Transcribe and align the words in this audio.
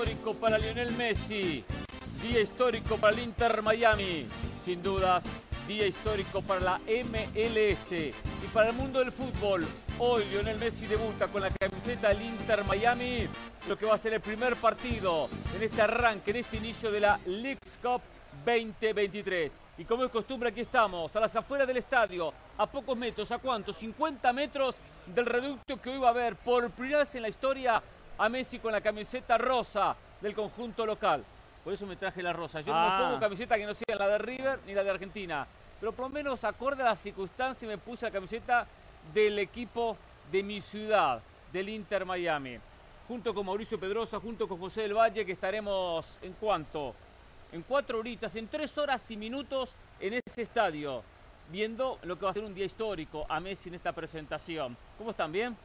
histórico 0.00 0.32
para 0.32 0.56
Lionel 0.56 0.92
Messi, 0.92 1.62
día 2.22 2.40
histórico 2.40 2.96
para 2.96 3.12
el 3.12 3.18
Inter 3.18 3.60
Miami, 3.60 4.26
sin 4.64 4.82
dudas, 4.82 5.22
día 5.68 5.86
histórico 5.86 6.40
para 6.40 6.60
la 6.60 6.78
MLS 6.78 7.92
y 7.92 8.46
para 8.50 8.70
el 8.70 8.76
mundo 8.76 9.00
del 9.00 9.12
fútbol. 9.12 9.66
Hoy 9.98 10.24
Lionel 10.30 10.56
Messi 10.56 10.86
debuta 10.86 11.28
con 11.28 11.42
la 11.42 11.50
camiseta 11.50 12.08
del 12.08 12.22
Inter 12.22 12.64
Miami, 12.64 13.28
lo 13.68 13.76
que 13.76 13.84
va 13.84 13.96
a 13.96 13.98
ser 13.98 14.14
el 14.14 14.22
primer 14.22 14.56
partido 14.56 15.28
en 15.54 15.64
este 15.64 15.82
arranque, 15.82 16.30
en 16.30 16.38
este 16.38 16.56
inicio 16.56 16.90
de 16.90 17.00
la 17.00 17.20
Leagues 17.26 17.76
Cup 17.82 18.00
2023. 18.46 19.52
Y 19.76 19.84
como 19.84 20.04
es 20.04 20.10
costumbre, 20.10 20.48
aquí 20.48 20.62
estamos, 20.62 21.14
a 21.14 21.20
las 21.20 21.36
afueras 21.36 21.68
del 21.68 21.76
estadio, 21.76 22.32
a 22.56 22.64
pocos 22.64 22.96
metros, 22.96 23.30
¿a 23.32 23.38
cuánto? 23.38 23.74
50 23.74 24.32
metros 24.32 24.76
del 25.14 25.26
reducto 25.26 25.78
que 25.78 25.90
hoy 25.90 25.98
va 25.98 26.08
a 26.08 26.14
ver 26.14 26.36
por 26.36 26.70
primera 26.70 27.00
vez 27.00 27.14
en 27.16 27.22
la 27.22 27.28
historia 27.28 27.82
a 28.20 28.28
Messi 28.28 28.58
con 28.58 28.70
la 28.72 28.80
camiseta 28.80 29.38
rosa 29.38 29.96
del 30.20 30.34
conjunto 30.34 30.84
local. 30.84 31.24
Por 31.64 31.72
eso 31.72 31.86
me 31.86 31.96
traje 31.96 32.22
la 32.22 32.32
rosa. 32.32 32.60
Yo 32.60 32.72
no 32.72 32.78
Ah. 32.78 32.98
me 32.98 33.04
pongo 33.06 33.20
camiseta 33.20 33.56
que 33.56 33.64
no 33.66 33.72
sea 33.74 33.96
la 33.96 34.08
de 34.08 34.18
River 34.18 34.60
ni 34.66 34.74
la 34.74 34.84
de 34.84 34.90
Argentina. 34.90 35.46
Pero 35.80 35.92
por 35.92 36.04
lo 36.06 36.10
menos 36.10 36.44
acorde 36.44 36.82
a 36.82 36.86
las 36.86 37.00
circunstancias 37.00 37.66
me 37.68 37.78
puse 37.78 38.04
la 38.06 38.12
camiseta 38.12 38.66
del 39.14 39.38
equipo 39.38 39.96
de 40.30 40.42
mi 40.42 40.60
ciudad, 40.60 41.22
del 41.52 41.70
Inter 41.70 42.04
Miami. 42.04 42.58
Junto 43.08 43.32
con 43.34 43.46
Mauricio 43.46 43.80
Pedrosa, 43.80 44.20
junto 44.20 44.46
con 44.46 44.58
José 44.60 44.82
del 44.82 44.94
Valle, 44.94 45.24
que 45.24 45.32
estaremos 45.32 46.18
en 46.22 46.34
cuanto, 46.34 46.94
en 47.52 47.62
cuatro 47.62 47.98
horitas, 47.98 48.36
en 48.36 48.46
tres 48.48 48.76
horas 48.76 49.10
y 49.10 49.16
minutos 49.16 49.74
en 49.98 50.20
ese 50.26 50.42
estadio, 50.42 51.02
viendo 51.50 51.98
lo 52.02 52.16
que 52.18 52.24
va 52.26 52.30
a 52.30 52.34
ser 52.34 52.44
un 52.44 52.54
día 52.54 52.66
histórico 52.66 53.24
a 53.28 53.40
Messi 53.40 53.68
en 53.70 53.76
esta 53.76 53.92
presentación. 53.92 54.76
¿Cómo 54.98 55.10
están? 55.10 55.32
¿Bien? 55.32 55.56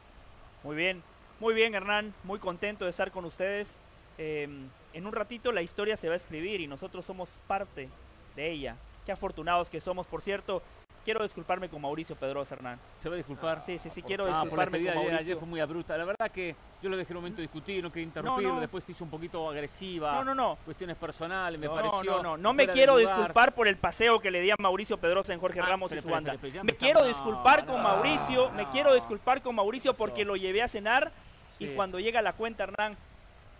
Muy 0.64 0.74
bien, 0.74 1.02
muy 1.40 1.54
bien 1.54 1.74
Hernán, 1.74 2.14
muy 2.24 2.38
contento 2.38 2.84
de 2.84 2.90
estar 2.90 3.10
con 3.10 3.24
ustedes. 3.24 3.76
Eh, 4.18 4.48
en 4.94 5.06
un 5.06 5.12
ratito 5.12 5.52
la 5.52 5.62
historia 5.62 5.96
se 5.96 6.08
va 6.08 6.14
a 6.14 6.16
escribir 6.16 6.60
y 6.60 6.66
nosotros 6.66 7.04
somos 7.04 7.28
parte 7.46 7.88
de 8.34 8.50
ella. 8.50 8.76
Qué 9.04 9.12
afortunados 9.12 9.70
que 9.70 9.80
somos, 9.80 10.06
por 10.06 10.22
cierto. 10.22 10.62
Quiero 11.04 11.22
disculparme 11.22 11.68
con 11.68 11.80
Mauricio 11.80 12.16
Pedrosa, 12.16 12.56
Hernán. 12.56 12.80
¿Se 13.00 13.08
va 13.08 13.14
a 13.14 13.18
disculpar? 13.18 13.60
Sí, 13.60 13.78
sí, 13.78 13.88
sí, 13.90 14.02
quiero 14.02 14.24
Ah, 14.24 14.26
por 14.26 14.58
la 14.58 14.64
disculparme 14.64 14.78
con 14.86 14.94
Mauricio. 14.96 15.18
ayer 15.20 15.36
fue 15.36 15.46
muy 15.46 15.60
abrupta. 15.60 15.96
La 15.96 16.04
verdad 16.04 16.32
que 16.32 16.56
yo 16.82 16.88
lo 16.90 16.96
dejé 16.96 17.12
un 17.12 17.18
momento 17.18 17.40
discutir, 17.40 17.80
no 17.80 17.92
quería 17.92 18.06
interrumpirlo, 18.08 18.54
no. 18.54 18.60
después 18.60 18.82
se 18.82 18.90
hizo 18.90 19.04
un 19.04 19.10
poquito 19.10 19.48
agresiva. 19.48 20.14
No, 20.14 20.24
no, 20.24 20.34
no. 20.34 20.58
Cuestiones 20.64 20.96
personales, 20.96 21.60
me 21.60 21.66
No, 21.68 21.74
pareció. 21.76 22.02
no, 22.16 22.22
no, 22.24 22.36
no 22.36 22.52
me 22.52 22.64
fuera 22.64 22.72
de 22.72 22.76
quiero 22.76 22.96
disculpar 22.96 23.54
por 23.54 23.68
el 23.68 23.76
paseo 23.76 24.18
que 24.18 24.32
le 24.32 24.40
di 24.40 24.50
a 24.50 24.56
Mauricio 24.58 24.96
Pedrosa 24.98 25.32
en 25.32 25.38
Jorge 25.38 25.60
Ah, 25.60 25.66
Ramos 25.66 25.92
espera, 25.92 26.00
y 26.00 26.02
su 26.02 26.10
banda. 26.12 26.62
Me 26.64 26.72
quiero 26.72 27.00
No, 27.02 27.06
disculpar 27.06 27.66
con 27.66 27.76
no, 27.76 27.82
Mauricio, 27.84 28.50
me 28.50 28.64
no. 28.64 28.70
quiero 28.72 28.92
disculpar 28.92 29.42
con 29.42 29.54
Mauricio 29.54 29.94
porque 29.94 30.24
lo 30.24 30.34
llevé 30.34 30.62
a 30.62 30.66
cenar 30.66 31.12
y 31.58 31.68
cuando 31.74 31.98
llega 32.00 32.22
la 32.22 32.32
cuenta, 32.32 32.64
Hernán, 32.64 32.96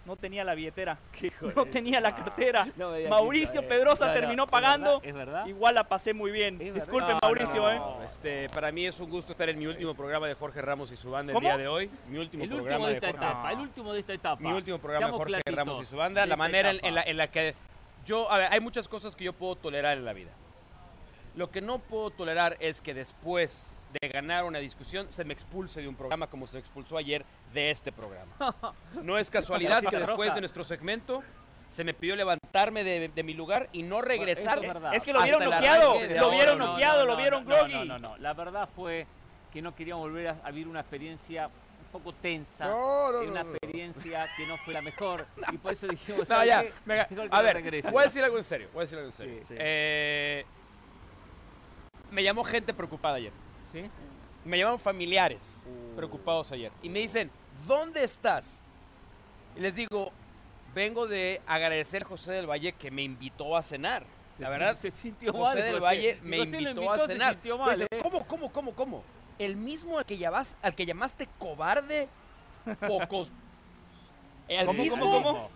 no 0.04 0.14
tenía 0.14 0.44
la 0.44 0.54
billetera, 0.54 0.98
no 1.56 1.66
tenía 1.66 2.00
la 2.00 2.10
Ah, 2.10 2.14
cartera. 2.14 2.68
no 2.76 2.92
Mauricio 3.08 3.60
eh. 3.60 3.64
Pedrosa 3.64 4.06
No, 4.06 4.12
terminó 4.12 4.44
¿es 4.44 4.50
pagando. 4.50 5.00
¿Es 5.02 5.12
verdad? 5.12 5.44
Igual 5.46 5.74
la 5.74 5.82
pasé 5.84 6.14
muy 6.14 6.30
bien. 6.30 6.58
Disculpe, 6.58 7.12
No, 7.12 7.18
Mauricio, 7.20 7.60
no, 7.62 8.02
¿eh? 8.02 8.06
Este, 8.08 8.48
para 8.50 8.70
mí 8.70 8.86
es 8.86 9.00
un 9.00 9.10
gusto 9.10 9.32
estar 9.32 9.48
en 9.48 9.58
mi 9.58 9.66
último 9.66 9.94
programa 9.94 10.28
de 10.28 10.34
Jorge 10.34 10.62
Ramos 10.62 10.92
y 10.92 10.96
su 10.96 11.10
banda 11.10 11.32
el 11.32 11.40
día 11.40 11.56
de 11.56 11.66
hoy. 11.66 11.90
Mi 12.08 12.18
último 12.18 12.44
El 12.44 12.50
último 12.52 12.62
programa 12.62 12.86
de 12.86 12.92
de 12.92 12.96
esta 12.98 13.08
Jorge 13.10 13.26
etapa, 13.26 13.52
el 13.52 13.58
último 13.58 13.92
de 13.92 13.98
esta 14.00 14.12
etapa. 14.12 14.42
Mi 14.42 14.52
último 14.52 14.78
programa 14.78 15.06
Seamos 15.06 15.18
de 15.18 15.24
Jorge 15.24 15.42
claritos, 15.42 15.54
Ramos 15.66 15.82
y 15.82 15.90
su 15.90 15.96
banda. 15.96 16.24
La 16.26 16.36
manera 16.36 16.70
en, 16.70 16.84
en 16.84 16.94
la, 16.94 17.02
en 17.02 17.16
la 17.16 17.26
que 17.28 17.54
yo, 18.04 18.30
a 18.30 18.38
ver, 18.38 18.48
hay 18.52 18.60
muchas 18.60 18.86
cosas 18.86 19.16
que 19.16 19.24
yo 19.24 19.32
puedo 19.32 19.56
tolerar 19.56 19.98
en 19.98 20.04
la 20.04 20.12
vida. 20.12 20.30
Lo 21.34 21.50
que 21.50 21.60
no 21.60 21.80
puedo 21.80 22.10
tolerar 22.10 22.56
es 22.60 22.80
que 22.80 22.94
después 22.94 23.75
de 24.00 24.08
ganar 24.08 24.44
una 24.44 24.58
discusión 24.58 25.10
se 25.10 25.24
me 25.24 25.32
expulse 25.32 25.80
de 25.80 25.88
un 25.88 25.94
programa 25.94 26.26
como 26.26 26.46
se 26.46 26.58
expulsó 26.58 26.96
ayer 26.96 27.24
de 27.52 27.70
este 27.70 27.92
programa. 27.92 28.32
No 29.02 29.18
es 29.18 29.30
casualidad 29.30 29.82
que 29.84 29.96
después 29.96 30.34
de 30.34 30.40
nuestro 30.40 30.64
segmento 30.64 31.22
se 31.70 31.84
me 31.84 31.94
pidió 31.94 32.16
levantarme 32.16 32.84
de, 32.84 33.08
de 33.08 33.22
mi 33.22 33.34
lugar 33.34 33.68
y 33.72 33.82
no 33.82 34.00
regresar. 34.00 34.60
Es 34.92 35.02
que 35.02 35.12
lo 35.12 35.22
vieron 35.22 35.44
noqueado, 35.44 35.94
lo 35.94 36.30
vieron 36.30 36.58
No, 36.58 36.66
no, 36.66 36.72
noqueado, 36.72 37.06
lo 37.06 37.16
vieron 37.16 37.44
groggy. 37.44 37.72
No, 37.72 37.84
no, 37.84 37.98
no. 37.98 38.16
La 38.18 38.32
verdad 38.32 38.68
fue 38.74 39.06
que 39.52 39.60
no 39.62 39.74
queríamos 39.74 40.08
volver 40.08 40.28
a, 40.42 40.50
vivir 40.50 40.68
una 40.68 40.80
experiencia 40.80 41.46
un 41.46 41.92
poco 41.92 42.12
tensa. 42.14 42.66
No, 42.66 43.12
no, 43.12 43.22
y 43.22 43.26
una 43.26 43.42
no, 43.42 43.50
experiencia 43.50 44.26
que 44.36 44.46
no 44.46 44.56
fue 44.58 44.74
la 44.74 44.82
mejor. 44.82 45.26
Y 45.52 45.58
por 45.58 45.72
eso 45.72 45.86
dijimos, 45.86 46.20
No, 46.20 46.26
¿sabes 46.26 46.48
ya, 46.48 46.64
me- 46.84 47.00
a 47.30 47.42
ver, 47.42 47.54
regrese. 47.54 47.90
voy 47.90 48.02
a 48.02 48.06
decir 48.06 48.22
algo 48.22 48.38
en 48.38 48.44
serio, 48.44 48.68
voy 48.72 48.80
a 48.80 48.84
decir 48.84 48.98
algo 48.98 49.10
en 49.10 49.16
serio. 49.16 49.38
Sí. 49.40 49.46
Sí. 49.48 49.54
Eh, 49.58 50.44
me 52.10 52.22
llamó 52.22 52.44
gente 52.44 52.72
preocupada 52.72 53.16
ayer. 53.16 53.32
¿Sí? 53.76 53.90
Me 54.44 54.58
llamaron 54.58 54.78
familiares 54.80 55.60
preocupados 55.94 56.50
ayer. 56.52 56.72
Y 56.82 56.88
me 56.88 57.00
dicen, 57.00 57.30
¿dónde 57.66 58.04
estás? 58.04 58.64
Y 59.56 59.60
les 59.60 59.74
digo, 59.74 60.12
vengo 60.74 61.06
de 61.06 61.42
agradecer 61.46 62.02
a 62.04 62.06
José 62.06 62.32
del 62.32 62.48
Valle 62.48 62.72
que 62.72 62.90
me 62.90 63.02
invitó 63.02 63.56
a 63.56 63.62
cenar. 63.62 64.04
La 64.38 64.46
Se 64.48 64.52
verdad, 64.52 64.76
se 64.76 64.90
sintió 64.90 65.32
José 65.32 65.42
mal. 65.44 65.56
del 65.56 65.72
José. 65.74 65.84
Valle 65.84 66.18
me 66.22 66.38
invitó, 66.38 66.92
a 66.92 67.06
cenar. 67.06 67.38
mal, 67.58 67.82
¿eh? 67.82 67.86
¿Cómo, 68.02 68.26
cómo, 68.26 68.52
cómo, 68.52 68.72
cómo? 68.74 69.02
¿El 69.38 69.56
mismo 69.56 69.98
al 69.98 70.06
que, 70.06 70.16
llamas, 70.16 70.56
al 70.62 70.74
que 70.74 70.86
llamaste 70.86 71.28
cobarde? 71.38 72.08
Pocos. 72.86 73.30
¿El 74.48 74.66
¿Cómo, 74.66 74.82
mismo? 74.82 75.00
cómo, 75.00 75.22
cómo? 75.22 75.50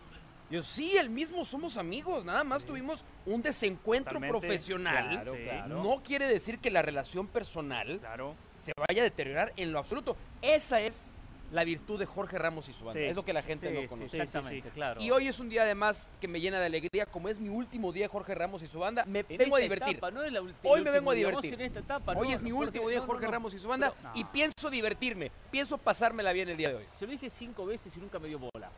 Yo, 0.50 0.62
sí, 0.64 0.96
el 0.96 1.10
mismo, 1.10 1.44
somos 1.44 1.76
amigos. 1.76 2.24
Nada 2.24 2.42
más 2.42 2.64
tuvimos 2.64 3.04
un 3.26 3.40
desencuentro 3.40 4.14
Totalmente. 4.14 4.38
profesional. 4.46 5.08
Claro, 5.10 5.34
Sí. 5.36 5.42
claro. 5.44 5.82
No 5.82 6.02
quiere 6.02 6.26
decir 6.26 6.58
que 6.58 6.70
la 6.70 6.82
relación 6.82 7.28
personal 7.28 7.98
Claro. 8.00 8.34
se 8.58 8.72
vaya 8.76 9.02
a 9.02 9.04
deteriorar 9.04 9.52
en 9.56 9.72
lo 9.72 9.78
absoluto. 9.78 10.16
Esa 10.42 10.80
es 10.80 11.14
la 11.52 11.64
virtud 11.64 11.98
de 11.98 12.06
Jorge 12.06 12.38
Ramos 12.38 12.68
y 12.68 12.72
su 12.72 12.84
banda. 12.84 13.00
Sí. 13.00 13.06
Es 13.06 13.16
lo 13.16 13.24
que 13.24 13.32
la 13.32 13.42
gente 13.42 13.68
Sí, 13.68 13.74
no 13.74 13.80
sí, 13.82 13.86
conoce. 13.88 14.08
sí, 14.10 14.16
sí. 14.16 14.22
exactamente, 14.22 14.70
claro. 14.70 15.00
Y 15.00 15.10
hoy 15.10 15.26
es 15.28 15.38
un 15.40 15.48
día 15.48 15.62
además 15.62 16.08
que 16.20 16.28
me 16.28 16.40
llena 16.40 16.58
de 16.60 16.66
alegría, 16.66 17.06
como 17.06 17.28
es 17.28 17.38
mi 17.40 17.48
último 17.48 17.92
día 17.92 18.04
de 18.04 18.08
Jorge 18.08 18.34
Ramos 18.36 18.62
y 18.62 18.68
su 18.68 18.78
banda, 18.80 19.04
me 19.04 19.24
En 19.28 19.36
vengo 19.36 19.56
a 19.56 19.58
divertir. 19.60 19.96
etapa, 19.96 20.10
no 20.12 20.22
es 20.22 20.32
la 20.32 20.40
ulti- 20.42 20.54
Hoy 20.62 20.82
me 20.82 20.90
vengo 20.92 21.10
a 21.10 21.14
divertir. 21.14 21.54
en 21.54 21.60
esta 21.62 21.80
etapa, 21.80 22.12
Hoy 22.16 22.28
no, 22.28 22.34
es 22.34 22.42
mi 22.42 22.52
último 22.52 22.88
día 22.88 23.00
de 23.00 23.06
Jorge 23.06 23.22
no, 23.22 23.28
no. 23.28 23.32
Ramos 23.32 23.54
y 23.54 23.58
su 23.58 23.66
banda 23.68 23.92
Pero- 23.96 24.10
y 24.14 24.24
pienso 24.24 24.70
divertirme, 24.70 25.30
pienso 25.50 25.76
pasármela 25.78 26.32
bien 26.32 26.48
el 26.50 26.56
día 26.56 26.68
de 26.70 26.74
hoy. 26.76 26.84
Se 26.86 27.04
lo 27.04 27.12
dije 27.12 27.28
cinco 27.30 27.66
veces 27.66 27.96
y 27.96 28.00
nunca 28.00 28.18
me 28.20 28.28
dio 28.28 28.38
bola. 28.38 28.70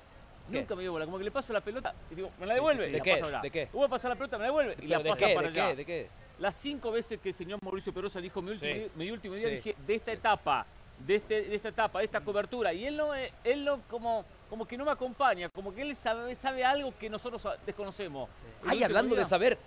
¿Qué? 0.52 0.58
Nunca 0.60 0.74
me 0.76 0.82
dio 0.82 0.92
bola. 0.92 1.04
Como 1.06 1.18
que 1.18 1.24
le 1.24 1.30
paso 1.30 1.52
la 1.52 1.60
pelota 1.60 1.94
y 2.10 2.14
digo, 2.14 2.30
me 2.38 2.46
la 2.46 2.54
devuelve. 2.54 2.84
sí. 2.86 2.92
¿De 2.92 2.98
la 2.98 3.04
qué? 3.04 3.16
paso. 3.16 3.40
¿De 3.42 3.50
qué? 3.50 3.68
Voy 3.72 3.84
a 3.84 3.88
pasar 3.88 4.10
la 4.10 4.16
pelota, 4.16 4.36
me 4.38 4.42
la 4.42 4.48
devuelve 4.48 4.76
y 4.80 4.86
la 4.86 4.98
¿Pero 4.98 5.02
¿De 5.02 5.10
pasa 5.10 5.26
qué? 5.26 5.34
para 5.34 5.50
¿De 5.50 5.60
allá. 5.60 5.70
qué? 5.70 5.76
¿De 5.76 5.84
qué? 5.84 6.08
Las 6.38 6.56
cinco 6.56 6.90
veces 6.90 7.20
que 7.20 7.28
el 7.30 7.34
señor 7.34 7.58
Mauricio 7.62 7.92
Perosa 7.92 8.20
dijo 8.20 8.40
mi 8.42 8.52
último, 8.52 8.86
mi 8.96 9.10
último 9.10 9.34
día, 9.34 9.48
dije, 9.48 9.76
de 9.86 9.94
esta 9.94 10.12
etapa, 10.12 10.66
de, 10.98 11.16
este, 11.16 11.42
de 11.42 11.54
esta 11.54 11.68
etapa, 11.68 11.98
de 12.00 12.04
esta 12.06 12.20
cobertura. 12.20 12.72
Y 12.72 12.84
él 12.86 12.96
no, 12.96 13.14
eh, 13.14 13.32
él 13.44 13.64
no 13.64 13.80
como, 13.88 14.24
como 14.50 14.66
que 14.66 14.76
no 14.76 14.84
me 14.84 14.90
acompaña, 14.90 15.48
como 15.50 15.72
que 15.74 15.82
él 15.82 15.94
sabe, 15.96 16.34
sabe 16.34 16.64
algo 16.64 16.92
que 16.98 17.08
nosotros 17.08 17.46
desconocemos. 17.66 18.28
Ay, 18.66 18.82
hablando 18.82 19.14
día- 19.14 19.24
de 19.24 19.28
saber, 19.28 19.58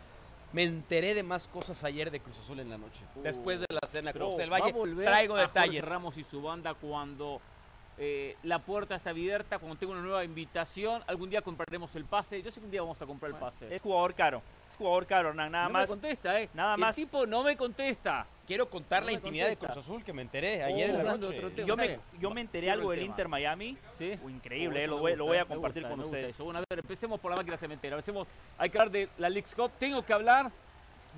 me 0.51 0.63
enteré 0.63 1.13
de 1.13 1.23
más 1.23 1.47
cosas 1.47 1.81
ayer 1.83 2.09
de 2.11 2.19
Cruz 2.19 2.37
Azul 2.39 2.59
en 2.59 2.69
la 2.69 2.77
noche. 2.77 3.01
Uh. 3.15 3.21
Después 3.21 3.59
de 3.59 3.65
la 3.69 3.87
cena 3.87 4.11
José 4.11 4.41
del 4.41 4.51
va 4.51 4.57
a 4.57 4.59
Valle, 4.61 4.73
volver 4.73 5.05
traigo 5.05 5.35
a 5.35 5.41
detalles. 5.41 5.81
Jorge 5.81 5.89
Ramos 5.93 6.17
y 6.17 6.23
su 6.23 6.41
banda 6.41 6.73
cuando 6.73 7.41
eh, 7.97 8.35
la 8.43 8.59
puerta 8.59 8.95
está 8.95 9.11
abierta, 9.11 9.57
cuando 9.59 9.77
tengo 9.77 9.93
una 9.93 10.01
nueva 10.01 10.23
invitación. 10.23 11.01
Algún 11.07 11.29
día 11.29 11.41
compraremos 11.41 11.95
el 11.95 12.05
pase. 12.05 12.41
Yo 12.41 12.51
sé 12.51 12.59
que 12.59 12.65
un 12.65 12.71
día 12.71 12.81
vamos 12.81 13.01
a 13.01 13.05
comprar 13.05 13.31
el 13.31 13.37
pase. 13.37 13.73
Es 13.73 13.81
jugador 13.81 14.13
caro. 14.13 14.41
Es 14.69 14.75
jugador 14.75 15.05
caro, 15.05 15.29
Hernán. 15.29 15.51
Nada 15.51 15.67
no 15.67 15.73
más. 15.73 15.83
me 15.83 15.87
contesta, 15.87 16.41
¿eh? 16.41 16.49
nada 16.53 16.75
El 16.75 16.81
más- 16.81 16.95
tipo 16.95 17.25
no 17.25 17.43
me 17.43 17.55
contesta. 17.55 18.27
Quiero 18.45 18.69
contar 18.69 19.01
No 19.01 19.07
la 19.07 19.11
intimidad 19.13 19.47
de 19.47 19.55
contesta. 19.55 19.73
Cruz 19.73 19.85
Azul 19.85 20.03
que 20.03 20.13
me 20.13 20.21
enteré 20.21 20.61
ayer 20.63 20.89
en 20.89 20.97
la 21.05 21.15
noche. 21.17 21.33
de 21.39 21.45
otro. 21.45 21.65
Yo 21.65 21.75
me, 21.77 21.97
yo 22.19 22.29
me 22.31 22.41
enteré 22.41 22.69
algo 22.69 22.91
el 22.93 22.99
del. 22.99 23.07
Inter 23.07 23.27
Miami. 23.29 23.77
Sí. 23.97 24.19
Uh, 24.21 24.29
increíble, 24.29 24.81
Oh, 24.81 24.83
eh, 24.83 24.87
lo 24.87 24.97
voy, 24.99 25.15
lo 25.15 25.25
voy 25.25 25.37
a 25.37 25.45
compartir 25.45 25.83
gusta, 25.83 25.95
con 25.95 26.05
ustedes. 26.05 26.29
eso. 26.35 26.43
Bueno, 26.43 26.59
a 26.59 26.63
ver, 26.69 26.79
empecemos 26.79 27.19
por 27.19 27.31
la 27.31 27.37
máquina 27.37 27.57
cementera. 27.57 27.95
Empecemos, 27.95 28.27
hay 28.57 28.69
que 28.69 28.77
hablar 28.77 28.91
de 28.91 29.09
la 29.17 29.29
Leagues 29.29 29.55
Cup. 29.55 29.71
Tengo 29.79 30.03
que 30.05 30.13
hablar 30.13 30.51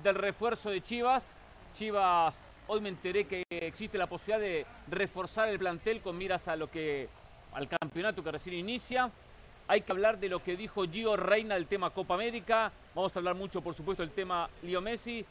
del 0.02 0.14
refuerzo 0.14 0.70
de 0.70 0.80
Chivas. 0.80 1.30
Chivas, 1.74 2.38
hoy 2.68 2.80
me 2.80 2.90
enteré 2.90 3.24
que 3.24 3.44
existe 3.50 3.98
la 3.98 4.06
posibilidad 4.06 4.40
de 4.40 4.66
reforzar 4.88 5.48
el 5.48 5.58
plantel 5.58 6.00
con 6.00 6.16
miras 6.16 6.48
a 6.48 6.56
lo 6.56 6.70
que 6.70 7.08
al 7.52 7.66
campeonato 7.66 8.22
que 8.22 8.30
recién 8.30 8.56
inicia. 8.56 9.10
Hay 9.66 9.80
que 9.80 9.92
hablar 9.92 10.18
de 10.18 10.28
lo 10.28 10.42
que 10.42 10.56
dijo 10.56 10.84
Gio 10.84 11.16
Reina 11.16 11.54
del 11.54 11.66
tema 11.66 11.90
Copa 11.90 12.14
América. 12.14 12.70
Vamos 12.94 13.14
a 13.14 13.18
hablar 13.18 13.34
mucho, 13.34 13.60
por 13.60 13.74
supuesto, 13.74 14.02
del 14.02 14.12
tema 14.12 14.48
Leo 14.62 14.80
Messi. 14.80 15.24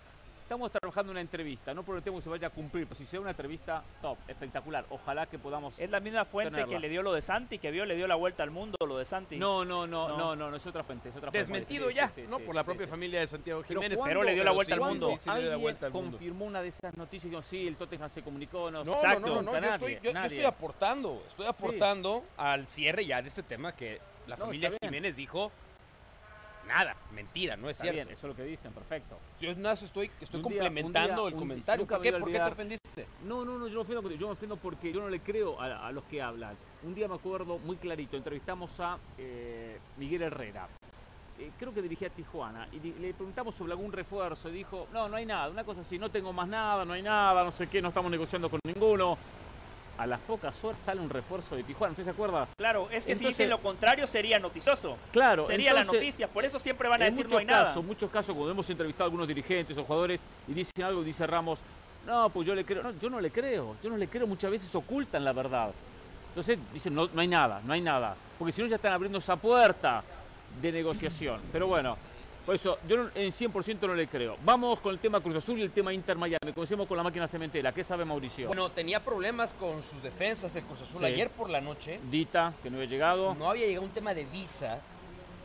Estamos 0.48 0.72
trabajando 0.72 1.12
en 1.12 1.16
una 1.16 1.20
entrevista. 1.22 1.74
No 1.74 1.84
prometemos 1.84 2.22
que 2.22 2.24
se 2.24 2.30
vaya 2.30 2.48
a 2.48 2.50
cumplir, 2.50 2.86
pero 2.88 2.96
si 2.98 3.06
sea 3.06 3.20
una 3.20 3.32
entrevista 3.32 3.84
top, 4.02 4.18
espectacular. 4.30 4.86
Ojalá 4.92 5.26
que 5.26 5.38
podamos 5.38 5.78
Es 5.78 5.90
la 5.90 6.00
misma 6.00 6.24
fuente 6.24 6.52
Tenerla. 6.52 6.74
que 6.74 6.80
le 6.80 6.88
dio 6.88 7.04
lo 7.04 7.12
de 7.12 7.22
Santi, 7.22 7.60
que 7.60 7.70
vio, 7.70 7.84
le 7.84 7.96
dio 7.98 8.08
la 8.08 8.16
vuelta 8.16 8.44
al 8.44 8.52
mundo 8.52 8.78
lo 8.88 8.98
de 8.98 9.04
Santi. 9.04 9.36
No, 9.36 9.66
no, 9.66 9.86
no, 9.86 10.08
No. 10.08 10.18
no, 10.18 10.36
no, 10.38 10.50
no, 10.50 10.56
es 10.56 10.66
otra 10.66 10.86
fuente, 10.86 11.10
es 11.10 11.16
otra 11.18 11.32
fuente. 11.32 11.40
Desmentido 11.40 11.90
Sí, 11.90 11.96
ya, 11.96 12.08
sí, 12.08 12.22
sí, 12.22 12.28
¿no? 12.30 12.38
sí, 12.38 12.44
Por 12.46 12.56
la 12.56 12.64
propia 12.64 12.86
sí. 12.86 12.90
familia 12.90 13.20
de 13.20 13.28
Santiago 13.28 13.62
Pero 13.68 13.82
Jiménez. 13.82 13.98
¿cuándo- 13.98 14.10
Pero 14.10 14.24
le 14.24 14.34
dio 14.36 14.44
la 14.46 14.52
vuelta 14.52 14.74
al 14.76 14.80
mundo. 14.80 15.08
Sí, 15.10 15.18
sí, 15.18 15.30
le 15.32 15.36
dio 15.36 15.36
la 15.36 15.44
Alguien 15.56 15.62
vuelta 15.62 15.86
al 15.88 15.92
mundo. 15.92 16.12
confirmó 16.12 16.46
una 16.46 16.62
de 16.62 16.68
esas 16.70 16.96
noticias 16.96 17.26
y 17.26 17.30
dijo, 17.32 17.42
sí, 17.42 17.68
el 17.68 17.76
Tottenham 17.76 18.10
se 18.10 18.22
comunicó, 18.22 18.72
no, 18.72 18.86
No, 18.86 18.94
Exacto. 18.94 19.20
no, 19.20 19.28
no, 19.28 19.42
no, 19.42 19.52
yo, 19.54 19.60
nadie, 19.60 19.74
estoy, 19.74 19.96
yo- 20.02 20.12
yo 20.14 20.20
estoy 20.24 20.44
aportando, 20.46 21.24
estoy 21.28 21.46
aportando 21.46 22.24
al 22.38 22.66
cierre 22.68 23.06
ya 23.06 23.22
de 23.22 23.28
este 23.28 23.44
tema 23.44 23.76
que 23.76 24.00
la 24.28 24.38
No, 24.38 24.46
familia. 24.46 24.72
Jiménez 24.82 25.18
dijo, 25.18 25.52
Nada, 26.68 26.96
mentira, 27.14 27.56
no 27.56 27.70
es 27.70 27.78
Está 27.78 27.84
cierto. 27.84 27.96
bien, 27.96 28.10
eso 28.10 28.28
es 28.28 28.30
lo 28.32 28.36
que 28.36 28.44
dicen, 28.44 28.74
perfecto. 28.74 29.18
Yo 29.40 29.56
nada 29.56 29.74
estoy, 29.74 30.12
estoy 30.20 30.42
Un 30.42 30.50
día- 30.50 30.62
complementando 30.64 31.22
día- 31.24 31.30
el 31.34 31.36
comentario. 31.40 31.88
¿Por 31.88 32.02
qué, 32.02 32.12
voy 32.12 32.18
a 32.18 32.20
¿Por 32.20 32.32
qué 32.32 32.38
te 32.40 32.52
ofendiste? 32.52 33.08
No, 33.24 33.46
no, 33.46 33.58
no, 33.58 33.68
yo 33.68 33.76
me 33.76 33.82
ofendo, 33.82 34.02
porque- 34.02 34.18
yo 34.18 34.28
me 34.28 34.34
ofendo 34.34 34.58
porque 34.58 34.92
yo 34.92 35.00
no 35.00 35.10
le 35.10 35.20
creo 35.22 35.60
a, 35.62 35.88
a 35.88 35.92
los 35.92 36.04
que 36.06 36.22
hablan. 36.22 36.56
Un 36.84 36.94
día 36.94 37.08
me 37.08 37.16
acuerdo 37.16 37.58
muy 37.60 37.78
clarito, 37.78 38.18
entrevistamos 38.18 38.80
a 38.80 38.98
eh, 39.18 39.80
Miguel 39.98 40.24
Herrera. 40.24 40.68
Eh, 41.40 41.52
creo 41.60 41.72
que 41.74 41.82
dirigía 41.84 42.08
a 42.08 42.12
Tijuana 42.12 42.68
y 42.72 42.80
le 43.00 43.14
preguntamos 43.14 43.54
sobre 43.54 43.72
algún 43.74 43.92
refuerzo 43.92 44.50
y 44.50 44.54
dijo, 44.54 44.88
no, 44.92 45.08
no 45.08 45.16
hay 45.18 45.26
nada, 45.26 45.50
una 45.50 45.64
cosa 45.64 45.82
así, 45.82 46.00
no 46.00 46.10
tengo 46.10 46.34
más 46.34 46.48
nada, 46.48 46.84
no 46.84 46.94
hay 46.94 47.04
nada, 47.04 47.44
no 47.44 47.52
sé 47.52 47.68
qué, 47.68 47.80
no 47.82 47.90
estamos 47.90 48.10
negociando 48.12 48.50
con 48.50 48.60
ninguno. 48.66 49.18
A 49.98 50.06
las 50.06 50.20
pocas 50.20 50.64
horas 50.64 50.80
sale 50.80 51.02
un 51.02 51.10
refuerzo 51.10 51.56
de 51.56 51.64
Tijuana, 51.64 51.92
¿usted 51.92 52.04
se 52.04 52.10
acuerda? 52.12 52.48
Claro, 52.56 52.88
es 52.92 53.06
que 53.06 53.16
si 53.16 53.26
dicen 53.26 53.50
lo 53.50 53.60
contrario 53.60 54.06
sería 54.06 54.38
noticioso. 54.38 54.96
Claro, 55.12 55.48
Sería 55.48 55.74
la 55.74 55.84
noticia, 55.84 56.28
por 56.28 56.46
eso 56.46 56.60
siempre 56.60 56.88
van 56.88 57.02
a 57.02 57.08
en 57.08 57.16
decir 57.16 57.32
no 57.32 57.40
hay 57.40 57.46
nada. 57.46 57.66
casos, 57.66 57.84
muchos 57.84 58.12
casos, 58.12 58.36
cuando 58.36 58.52
hemos 58.52 58.70
entrevistado 58.70 59.06
a 59.06 59.08
algunos 59.08 59.28
dirigentes 59.28 59.76
o 59.78 59.84
jugadores 59.84 60.22
y 60.48 60.54
dicen 60.54 60.84
algo, 60.84 61.04
dice 61.04 61.26
Ramos, 61.26 61.58
no, 62.06 62.30
pues 62.30 62.48
yo 62.48 62.54
le 62.56 62.64
creo. 62.64 62.84
No, 62.84 62.92
yo 63.00 63.10
no 63.10 63.20
le 63.20 63.32
creo, 63.32 63.76
yo 63.84 63.90
no 63.90 63.98
le 63.98 64.08
creo, 64.08 64.28
muchas 64.28 64.52
veces 64.52 64.74
ocultan 64.76 65.26
la 65.26 65.34
verdad. 65.34 65.72
Entonces 66.30 66.60
dicen, 66.72 66.94
no, 66.94 67.10
no 67.12 67.20
hay 67.20 67.28
nada, 67.28 67.60
no 67.66 67.74
hay 67.74 67.82
nada. 67.82 68.16
Porque 68.38 68.52
si 68.52 68.62
no 68.62 68.68
ya 68.68 68.76
están 68.76 68.94
abriendo 68.94 69.18
esa 69.18 69.36
puerta 69.36 70.04
de 70.62 70.72
negociación. 70.72 71.42
Pero 71.52 71.66
bueno, 71.68 71.98
por 72.48 72.56
eso 72.56 72.80
yo 72.88 72.96
no- 72.98 73.10
en 73.14 73.32
100% 73.32 73.86
no 73.88 73.94
le 73.94 74.08
creo. 74.08 74.38
Vamos 74.44 74.80
con 74.80 74.94
el 74.94 75.00
tema 75.00 75.20
Cruz 75.22 75.36
Azul 75.36 75.60
y 75.60 75.64
el 75.64 75.72
tema 75.72 75.94
Inter 75.94 76.16
Miami. 76.18 76.54
Comencemos 76.54 76.88
con 76.88 76.96
la 76.98 77.04
máquina 77.04 77.28
cementera. 77.28 77.72
¿Qué 77.74 77.84
sabe 77.84 78.06
Mauricio? 78.06 78.48
Bueno, 78.48 78.72
tenía 78.72 79.04
problemas 79.04 79.54
con 79.54 79.84
sus 79.84 80.02
defensas 80.02 80.56
el 80.56 80.64
Cruz 80.64 80.82
Azul 80.82 81.00
Sí. 81.00 81.06
ayer 81.06 81.30
por 81.30 81.50
la 81.50 81.60
noche. 81.62 82.00
Dita, 82.10 82.54
que 82.64 82.70
no 82.72 82.78
había 82.78 82.90
llegado. 82.90 83.36
No 83.36 83.50
había 83.52 83.68
llegado 83.68 83.86
un 83.86 83.92
tema 83.92 84.14
de 84.14 84.24
visa, 84.26 84.82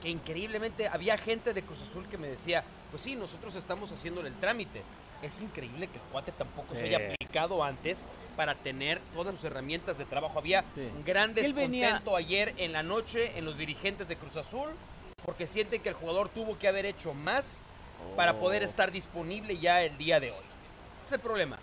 que 0.01 0.09
increíblemente 0.09 0.87
había 0.89 1.19
gente 1.19 1.53
de 1.53 1.63
Cruz 1.63 1.83
Azul 1.83 2.07
que 2.09 2.17
me 2.19 2.29
decía, 2.29 2.65
pues 2.91 3.03
sí, 3.03 3.17
nosotros 3.17 3.55
estamos 3.57 3.91
haciéndole 3.93 4.29
el 4.29 4.37
trámite. 4.37 4.83
Es 5.23 5.41
increíble 5.41 5.89
que 5.89 5.97
el 5.99 6.05
cuate 6.13 6.33
tampoco 6.33 6.75
se 6.75 6.85
haya 6.85 6.99
aplicado 6.99 7.63
antes 7.63 8.05
para 8.37 8.55
tener 8.55 9.01
todas 9.13 9.35
sus 9.35 9.45
herramientas 9.45 9.99
de 9.99 10.05
trabajo. 10.05 10.39
Había 10.39 10.63
Sí. 10.75 10.81
un 10.97 11.05
gran 11.05 11.37
Él 11.37 11.53
venía- 11.53 11.87
descontento 11.87 12.17
ayer 12.17 12.55
en 12.59 12.73
la 12.73 12.83
noche 12.83 13.37
en 13.39 13.45
los 13.45 13.59
dirigentes 13.59 14.09
de 14.09 14.17
Cruz 14.17 14.37
Azul 14.37 14.69
porque 15.25 15.47
sienten 15.47 15.81
que 15.83 15.89
el 15.89 15.95
jugador 15.95 16.29
tuvo 16.29 16.59
que 16.59 16.69
haber 16.69 16.87
hecho 16.87 17.15
más 17.15 17.65
para 18.17 18.35
poder 18.39 18.63
Oh. 18.63 18.67
estar 18.67 18.91
disponible 18.91 19.59
ya 19.59 19.83
el 19.83 19.97
día 19.97 20.19
de 20.21 20.31
hoy. 20.33 20.45
Ese 21.01 21.07
es 21.07 21.13
el 21.13 21.21
problema. 21.21 21.59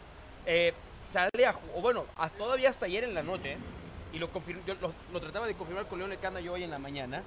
Eh, 0.46 0.74
sale 1.02 1.46
a 1.46 1.56
o 1.76 1.82
bueno, 1.82 2.06
hasta- 2.16 2.38
todavía 2.38 2.70
hasta 2.70 2.86
ayer 2.86 3.04
en 3.04 3.14
la 3.14 3.24
noche, 3.24 3.58
y 4.14 4.18
lo, 4.20 4.30
yo 4.66 4.74
lo, 4.82 4.94
lo 5.14 5.20
trataba 5.20 5.46
de 5.48 5.54
confirmar 5.56 5.86
con 5.88 6.00
León 6.00 6.10
Lecanda 6.10 6.40
yo 6.40 6.54
hoy 6.54 6.64
en 6.64 6.72
la 6.72 6.80
mañana, 6.80 7.22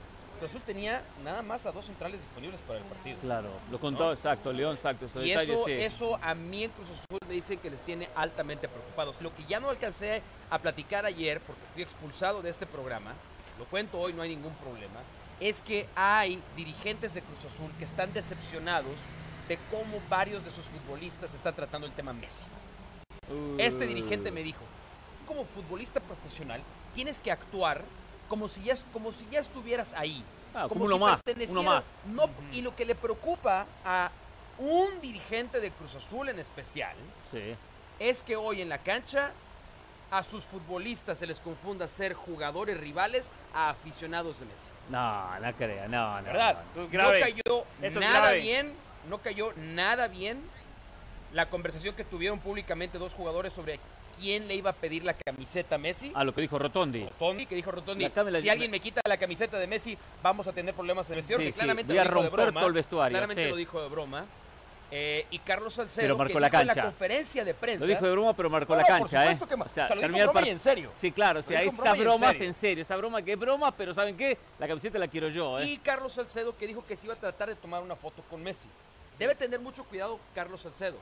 Azul 0.45 0.61
tenía 0.63 1.05
nada 1.23 1.41
más 1.41 1.67
a 1.67 1.71
dos 1.71 1.85
centrales 1.87 2.21
disponibles 2.21 2.59
para 2.67 2.81
el 2.81 2.85
partido. 2.87 3.17
Claro, 3.21 3.49
lo 3.71 3.79
contó, 3.79 4.07
¿No? 4.07 4.13
exacto, 4.13 4.53
León, 4.53 4.75
exacto. 4.75 5.07
Y 5.21 5.29
detalles, 5.29 5.51
eso, 5.55 5.65
sí. 5.67 5.73
eso 5.73 6.19
a 6.21 6.35
mí 6.35 6.65
en 6.65 6.71
Cruz 6.73 6.89
Azul 6.91 7.19
me 7.29 7.35
dicen 7.35 7.61
que 7.61 7.71
les 7.71 7.81
tiene 7.83 8.09
altamente 8.17 8.67
preocupados. 8.67 9.23
Lo 9.23 9.33
que 9.37 9.45
ya 9.45 9.61
no 9.61 9.71
alcancé 9.71 10.21
a 10.51 10.59
platicar 10.59 11.07
ayer, 11.07 11.41
porque 11.43 11.63
fui 11.75 11.83
expulsado 11.85 12.43
de 12.43 12.51
este 12.51 12.67
programa, 12.67 13.13
lo 13.57 13.67
cuento 13.67 14.01
hoy, 14.01 14.15
no 14.15 14.23
hay 14.23 14.31
ningún 14.31 14.53
problema, 14.57 14.99
es 15.49 15.61
que 15.61 15.89
hay 15.97 16.41
dirigentes 16.57 17.15
de 17.15 17.21
Cruz 17.23 17.53
Azul 17.53 17.71
que 17.79 17.85
están 17.85 18.13
decepcionados 18.13 18.93
de 19.49 19.59
cómo 19.73 20.01
varios 20.09 20.45
de 20.45 20.51
sus 20.53 20.65
futbolistas 20.67 21.35
están 21.35 21.55
tratando 21.55 21.87
el 21.87 21.93
tema 21.93 22.13
Messi. 22.13 22.45
Este 23.59 23.87
dirigente 23.87 24.31
me 24.31 24.43
dijo, 24.43 24.61
como 25.27 25.45
futbolista 25.45 25.99
profesional, 26.01 26.63
tienes 26.95 27.19
que 27.19 27.33
actuar 27.33 27.83
como 28.29 28.49
si 28.49 28.63
ya, 28.63 28.77
como 28.93 29.13
si 29.13 29.27
ya 29.31 29.41
estuvieras 29.41 29.93
ahí. 29.95 30.25
Ah, 30.55 30.67
como 30.69 30.69
como 30.69 30.85
uno 30.85 30.95
si 30.95 31.01
más, 31.01 31.23
pertenecieras. 31.23 31.63
uno 31.63 31.71
más. 31.71 31.85
No, 32.07 32.31
y 32.53 32.63
lo 32.63 32.77
que 32.77 32.85
le 32.85 32.95
preocupa 32.95 33.67
a 33.85 34.11
un 34.59 35.01
dirigente 35.01 35.61
de 35.61 35.71
Cruz 35.73 35.95
Azul 35.97 36.29
en 36.29 36.39
especial 36.39 36.95
Sí. 37.33 37.57
es 37.99 38.23
que 38.23 38.37
hoy 38.37 38.61
en 38.63 38.69
la 38.69 38.79
cancha 38.79 39.33
a 40.11 40.23
sus 40.23 40.45
futbolistas 40.45 41.19
se 41.19 41.27
les 41.27 41.41
confunda 41.41 41.89
ser 41.89 42.13
jugadores 42.15 42.79
rivales 42.79 43.31
a 43.55 43.71
aficionados 43.71 44.39
de 44.39 44.45
Messi. 44.47 44.72
No, 44.93 45.41
no 45.41 45.53
crea, 45.55 45.89
no, 45.89 46.19
no. 46.21 46.23
¿Verdad? 46.27 46.59
no. 46.77 46.89
Grave. 46.89 47.19
No 47.21 47.25
cayó 47.27 47.65
Eso 47.81 47.99
nada 48.01 48.21
grave. 48.21 48.41
bien, 48.41 48.73
no 49.09 49.19
cayó 49.19 49.53
nada 49.57 50.07
bien 50.07 50.41
la 51.33 51.47
conversación 51.49 51.95
que 51.97 52.05
tuvieron 52.05 52.39
públicamente 52.41 52.99
dos 52.99 53.15
jugadores 53.15 53.55
sobre 53.55 53.81
quién 54.21 54.47
le 54.47 54.55
iba 54.55 54.69
a 54.71 54.75
pedir 54.75 55.03
la 55.03 55.15
camiseta 55.15 55.77
a 55.77 55.79
Messi. 55.79 56.13
Ah, 56.15 56.25
lo 56.25 56.35
que 56.35 56.43
dijo 56.43 56.59
Rotondi. 56.59 57.05
Rotondi, 57.05 57.47
que 57.47 57.55
dijo 57.55 57.71
Rotondi, 57.71 58.07
La 58.31 58.41
si 58.41 58.51
alguien 58.51 58.71
me 58.71 58.81
quita 58.81 59.01
la 59.09 59.17
camiseta 59.17 59.59
de 59.59 59.67
Messi, 59.67 59.97
vamos 60.23 60.47
a 60.47 60.53
tener 60.53 60.75
problemas 60.75 61.09
en 61.09 61.15
el 61.15 61.21
vestidor, 61.21 61.41
Sí, 61.41 61.47
que 61.47 61.53
sí, 61.53 61.59
claramente 61.59 61.91
voy 61.93 61.99
a 61.99 62.05
lo 62.05 62.11
dijo 62.11 62.21
de 62.23 62.29
romper 62.29 62.45
broma. 62.47 62.61
todo 62.61 62.69
el 62.69 62.75
vestuario, 62.75 63.13
Claramente 63.17 63.45
sí. 63.45 63.51
lo 63.51 63.57
dijo 63.57 63.83
de 63.83 63.89
broma. 63.89 64.27
Eh, 64.95 65.25
y 65.31 65.39
Carlos 65.39 65.73
Salcedo, 65.73 66.05
Pero 66.05 66.19
marcó 66.19 66.35
que 66.35 66.41
la 66.41 66.49
dijo 66.51 66.61
en 66.61 66.67
la 66.67 66.75
cancha. 66.75 66.89
conferencia 66.91 67.45
de 67.47 67.55
prensa. 67.55 67.87
Lo 67.87 67.91
dijo 67.91 68.05
de 68.05 68.13
broma, 68.13 68.37
pero 68.37 68.51
marcó 68.51 68.75
No, 68.75 68.83
la 68.83 68.87
por 68.87 68.97
cancha, 68.99 69.21
supuesto 69.23 69.45
¿eh? 69.45 69.49
que 69.49 69.55
O 69.55 69.69
sea, 69.69 69.85
o 69.85 69.87
sea, 69.87 69.97
lo 69.97 70.03
dijo 70.03 70.17
broma 70.19 70.33
par- 70.35 70.47
y 70.47 70.51
en 70.51 70.59
serio. 70.59 70.91
Sí, 71.01 71.11
claro, 71.13 71.41
o 71.41 71.43
sea, 71.43 71.61
dijo 71.63 71.73
en 71.73 71.75
esas 71.81 71.83
broma 71.83 71.97
y 71.97 72.01
en 72.01 72.05
bromas 72.07 72.33
serio. 72.33 72.47
en 72.49 72.55
serio, 72.55 72.83
esa 72.83 72.97
broma 72.97 73.23
que 73.23 73.33
es 73.33 73.39
broma, 73.39 73.75
pero 73.75 73.95
¿saben 73.95 74.19
qué? 74.19 74.37
La 74.59 74.69
camiseta 74.69 74.99
la 74.99 75.09
quiero 75.09 75.31
yo, 75.31 75.59
¿eh? 75.59 75.65
Y 75.65 75.79
Carlos 75.79 76.13
Salcedo 76.13 76.55
que 76.59 76.67
dijo 76.67 76.85
que 76.87 76.95
se 76.97 77.07
iba 77.07 77.15
a 77.15 77.19
tratar 77.19 77.49
de 77.49 77.55
tomar 77.57 77.83
una 77.83 77.97
foto 77.97 78.23
con 78.29 78.43
Messi. 78.43 78.69
Debe 79.19 79.35
tener 79.35 79.61
mucho 79.61 79.85
cuidado 79.85 80.21
Carlos 80.35 80.61
Salcedo, 80.61 80.99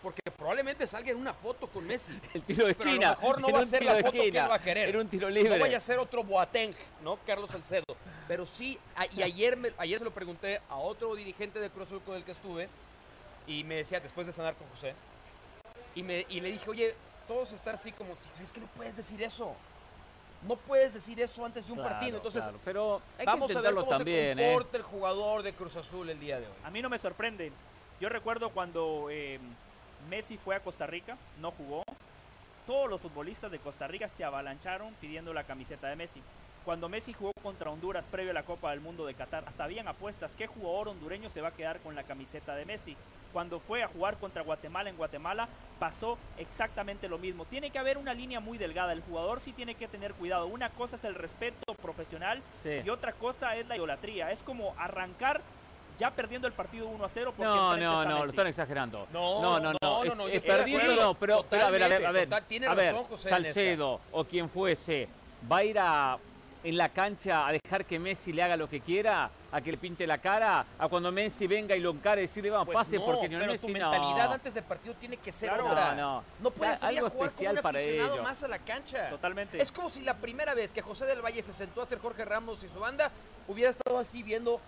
porque 0.00 0.20
probablemente 0.38 0.86
salga 0.86 1.10
en 1.10 1.16
una 1.16 1.34
foto 1.34 1.66
con 1.66 1.84
Messi. 1.88 2.16
El 2.34 2.42
tiro 2.42 2.68
de 2.68 2.74
Pero 2.76 2.88
a 2.88 2.92
lo 2.92 3.00
esquina. 3.00 3.10
mejor 3.20 3.40
no 3.40 3.50
va 3.50 3.58
a 3.60 3.64
ser 3.64 3.84
la 3.84 3.94
foto 3.96 4.12
que 4.12 4.18
él 4.18 4.24
esquina, 4.26 4.46
va 4.46 4.54
a 4.54 4.62
querer. 4.62 4.88
Era 4.90 5.00
un 5.00 5.08
tiro 5.08 5.28
libre. 5.28 5.50
No 5.50 5.58
vaya 5.58 5.78
a 5.78 5.80
ser 5.80 5.98
otro 5.98 6.22
Boateng, 6.22 6.72
¿no? 7.02 7.18
Carlos 7.26 7.50
Salcedo. 7.50 7.82
Pero 8.28 8.46
sí, 8.46 8.78
a- 8.94 9.06
y 9.06 9.22
ayer, 9.22 9.56
me- 9.56 9.72
ayer 9.76 9.98
se 9.98 10.04
lo 10.04 10.12
pregunté 10.12 10.60
a 10.68 10.76
otro 10.76 11.16
dirigente 11.16 11.58
de 11.58 11.68
Cruz 11.70 11.88
Azul 11.88 12.00
con 12.06 12.14
el 12.14 12.22
que 12.22 12.30
estuve, 12.30 12.68
y 13.46 13.64
me 13.64 13.76
decía, 13.76 14.00
después 14.00 14.26
de 14.26 14.32
sanar 14.32 14.54
con 14.54 14.68
José, 14.70 14.94
y, 15.94 16.02
me, 16.02 16.26
y 16.28 16.40
le 16.40 16.52
dije, 16.52 16.68
oye, 16.68 16.94
todos 17.28 17.52
están 17.52 17.74
así 17.76 17.92
como, 17.92 18.14
es 18.42 18.52
que 18.52 18.60
no 18.60 18.66
puedes 18.68 18.96
decir 18.96 19.22
eso. 19.22 19.54
No 20.46 20.56
puedes 20.56 20.92
decir 20.92 21.18
eso 21.20 21.42
antes 21.44 21.66
de 21.66 21.72
un 21.72 21.78
Claro, 21.78 21.90
partido. 21.94 22.16
Entonces, 22.18 22.42
claro, 22.42 22.58
pero 22.64 23.00
hay 23.18 23.24
vamos 23.24 23.50
que 23.50 23.56
a 23.56 23.60
ver 23.62 23.74
cómo 23.74 23.86
también, 23.88 24.36
se 24.36 24.44
¿eh? 24.44 24.52
comporta 24.52 24.76
el 24.76 24.82
jugador 24.82 25.42
de 25.42 25.54
Cruz 25.54 25.76
Azul 25.76 26.10
el 26.10 26.20
día 26.20 26.38
de 26.38 26.46
hoy. 26.46 26.52
A 26.64 26.70
mí 26.70 26.82
no 26.82 26.90
me 26.90 26.98
sorprende. 26.98 27.50
Yo 27.98 28.10
recuerdo 28.10 28.50
cuando 28.50 29.06
eh, 29.10 29.38
Messi 30.10 30.36
fue 30.36 30.54
a 30.54 30.60
Costa 30.60 30.86
Rica, 30.86 31.16
no 31.40 31.50
jugó. 31.52 31.82
Todos 32.66 32.90
los 32.90 33.00
futbolistas 33.00 33.50
de 33.50 33.58
Costa 33.58 33.86
Rica 33.86 34.08
se 34.08 34.22
avalancharon 34.24 34.92
pidiendo 35.00 35.32
la 35.32 35.44
camiseta 35.44 35.88
de 35.88 35.96
Messi. 35.96 36.22
Cuando 36.64 36.90
Messi 36.90 37.14
jugó 37.14 37.32
contra 37.42 37.70
Honduras 37.70 38.06
previo 38.06 38.32
a 38.32 38.34
la 38.34 38.42
Copa 38.42 38.70
del 38.70 38.80
Mundo 38.80 39.06
de 39.06 39.14
Qatar, 39.14 39.44
hasta 39.46 39.64
habían 39.64 39.88
apuestas 39.88 40.34
qué 40.34 40.46
jugador 40.46 40.88
hondureño 40.88 41.30
se 41.30 41.40
va 41.40 41.48
a 41.48 41.52
quedar 41.52 41.80
con 41.80 41.94
la 41.94 42.02
camiseta 42.02 42.54
de 42.54 42.66
Messi. 42.66 42.96
Cuando 43.34 43.58
fue 43.58 43.82
a 43.82 43.88
jugar 43.88 44.16
contra 44.18 44.42
Guatemala 44.44 44.88
en 44.88 44.96
Guatemala, 44.96 45.48
pasó 45.80 46.16
exactamente 46.38 47.08
lo 47.08 47.18
mismo. 47.18 47.44
Tiene 47.46 47.70
que 47.70 47.80
haber 47.80 47.98
una 47.98 48.14
línea 48.14 48.38
muy 48.38 48.58
delgada. 48.58 48.92
El 48.92 49.02
jugador 49.02 49.40
sí 49.40 49.52
tiene 49.52 49.74
que 49.74 49.88
tener 49.88 50.14
cuidado. 50.14 50.46
Una 50.46 50.70
cosa 50.70 50.94
es 50.94 51.02
el 51.02 51.16
respeto 51.16 51.74
profesional 51.82 52.40
Sí. 52.62 52.80
y 52.84 52.88
otra 52.90 53.12
cosa 53.12 53.56
es 53.56 53.66
la 53.66 53.76
idolatría. 53.76 54.30
Es 54.30 54.38
como 54.38 54.72
arrancar 54.78 55.42
ya 55.98 56.12
perdiendo 56.12 56.46
el 56.46 56.52
partido 56.54 56.86
1 56.86 57.04
a 57.04 57.08
0 57.08 57.34
porque 57.36 57.42
No, 57.44 57.76
no, 57.76 58.00
a 58.00 58.04
no, 58.04 58.24
lo 58.24 58.30
están 58.30 58.46
exagerando. 58.46 59.08
No, 59.12 59.42
no, 59.42 59.58
no. 59.58 59.72
no, 59.72 59.78
no, 59.82 60.04
no, 60.04 60.14
no, 60.14 60.28
es- 60.28 60.36
es 60.36 60.42
perdiendo, 60.44 60.84
acuerdo. 60.84 61.02
no, 61.02 61.14
pero, 61.14 61.44
pero 61.50 61.66
a 61.66 61.70
ver, 61.70 61.82
a 61.82 61.88
ver, 61.88 62.06
a 62.06 62.12
ver. 62.12 62.28
A 62.68 62.74
ver. 62.74 62.94
Salcedo 63.18 64.00
o 64.12 64.24
quien 64.24 64.48
fuese, 64.48 65.08
va 65.50 65.56
a 65.58 65.64
ir 65.64 65.78
a 65.80 66.18
en 66.64 66.76
la 66.78 66.88
cancha 66.88 67.46
a 67.46 67.52
dejar 67.52 67.84
que 67.84 67.98
Messi 67.98 68.32
le 68.32 68.42
haga 68.42 68.56
lo 68.56 68.68
que 68.68 68.80
quiera, 68.80 69.30
a 69.52 69.60
que 69.60 69.70
le 69.70 69.76
pinte 69.76 70.06
la 70.06 70.16
cara, 70.18 70.64
a 70.78 70.88
cuando 70.88 71.12
Messi 71.12 71.46
venga 71.46 71.76
y 71.76 71.80
lo 71.80 71.90
encare 71.90 72.22
y 72.22 72.26
decirle, 72.26 72.48
vamos, 72.50 72.66
Pues 72.66 72.74
pase 72.78 72.98
no, 72.98 73.04
porque 73.04 73.28
no 73.28 73.38
pero 73.38 73.52
Messi 73.52 73.66
tu 73.66 73.72
no. 73.72 73.90
mentalidad 73.90 74.32
antes 74.32 74.54
del 74.54 74.64
partido 74.64 74.94
tiene 74.94 75.18
que 75.18 75.30
ser 75.30 75.50
Claro. 75.50 75.66
otra. 75.68 75.94
No, 75.94 76.22
no. 76.22 76.24
No 76.40 76.48
O 76.48 76.52
sea, 76.52 76.58
puedes 76.58 76.78
salir 76.80 76.98
algo 76.98 77.06
a 77.08 77.10
jugar 77.10 77.28
especial 77.28 77.50
como 77.56 77.58
un 77.58 77.62
para 77.62 77.78
aficionado 77.78 78.14
ello. 78.14 78.22
más 78.22 78.42
a 78.42 78.48
la 78.48 78.58
cancha. 78.58 79.10
Totalmente. 79.10 79.60
Es 79.62 79.70
como 79.70 79.90
si 79.90 80.00
la 80.00 80.14
primera 80.14 80.54
vez 80.54 80.72
que 80.72 80.80
José 80.80 81.04
del 81.04 81.20
Valle 81.22 81.42
se 81.42 81.52
sentó 81.52 81.80
a 81.80 81.84
hacer 81.84 81.98
Jorge 81.98 82.24
Ramos 82.24 82.64
y 82.64 82.68
su 82.68 82.80
banda 82.80 83.10
hubiera 83.46 83.70
estado 83.70 83.98
así 83.98 84.22
viendo 84.22 84.58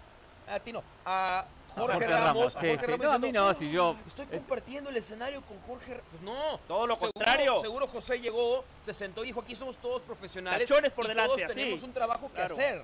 a 0.49 0.61
ti 0.61 0.73
no, 0.73 0.83
a 1.07 1.45
Jorge, 1.77 1.93
Jorge 1.95 2.07
Ramos, 2.09 2.27
Ramos, 2.27 2.53
sí, 2.55 2.59
Jorge 2.69 2.79
sí. 2.87 2.87
Ramos 2.93 3.07
No, 3.07 3.13
a 3.13 3.19
mí 3.19 3.33
no, 3.33 3.55
si 3.55 3.71
yo- 3.71 3.97
estoy 4.07 4.25
eh, 4.25 4.29
compartiendo 4.37 4.91
el 4.91 4.97
escenario 4.97 5.43
con 5.43 5.59
Jorge 5.61 5.95
Ra-". 5.95 6.03
Pues 6.11 6.23
no. 6.23 6.59
Todo 6.67 6.87
lo 6.87 6.95
Seguro- 6.95 7.13
contrario. 7.15 7.61
Seguro 7.61 7.87
José 7.87 8.19
llegó, 8.21 8.65
se 8.85 8.93
sentó 8.95 9.23
y 9.25 9.29
dijo, 9.29 9.41
aquí 9.41 9.55
somos 9.55 9.77
todos 9.77 10.03
profesionales. 10.03 10.69
Tachones 10.69 10.93
por 10.93 11.05
y 11.05 11.09
delante, 11.09 11.29
todos 11.37 11.43
así. 11.51 11.55
tenemos 11.55 11.83
un 11.83 11.93
trabajo 11.93 12.29
que 12.29 12.35
Claro. 12.35 12.55
hacer. 12.55 12.83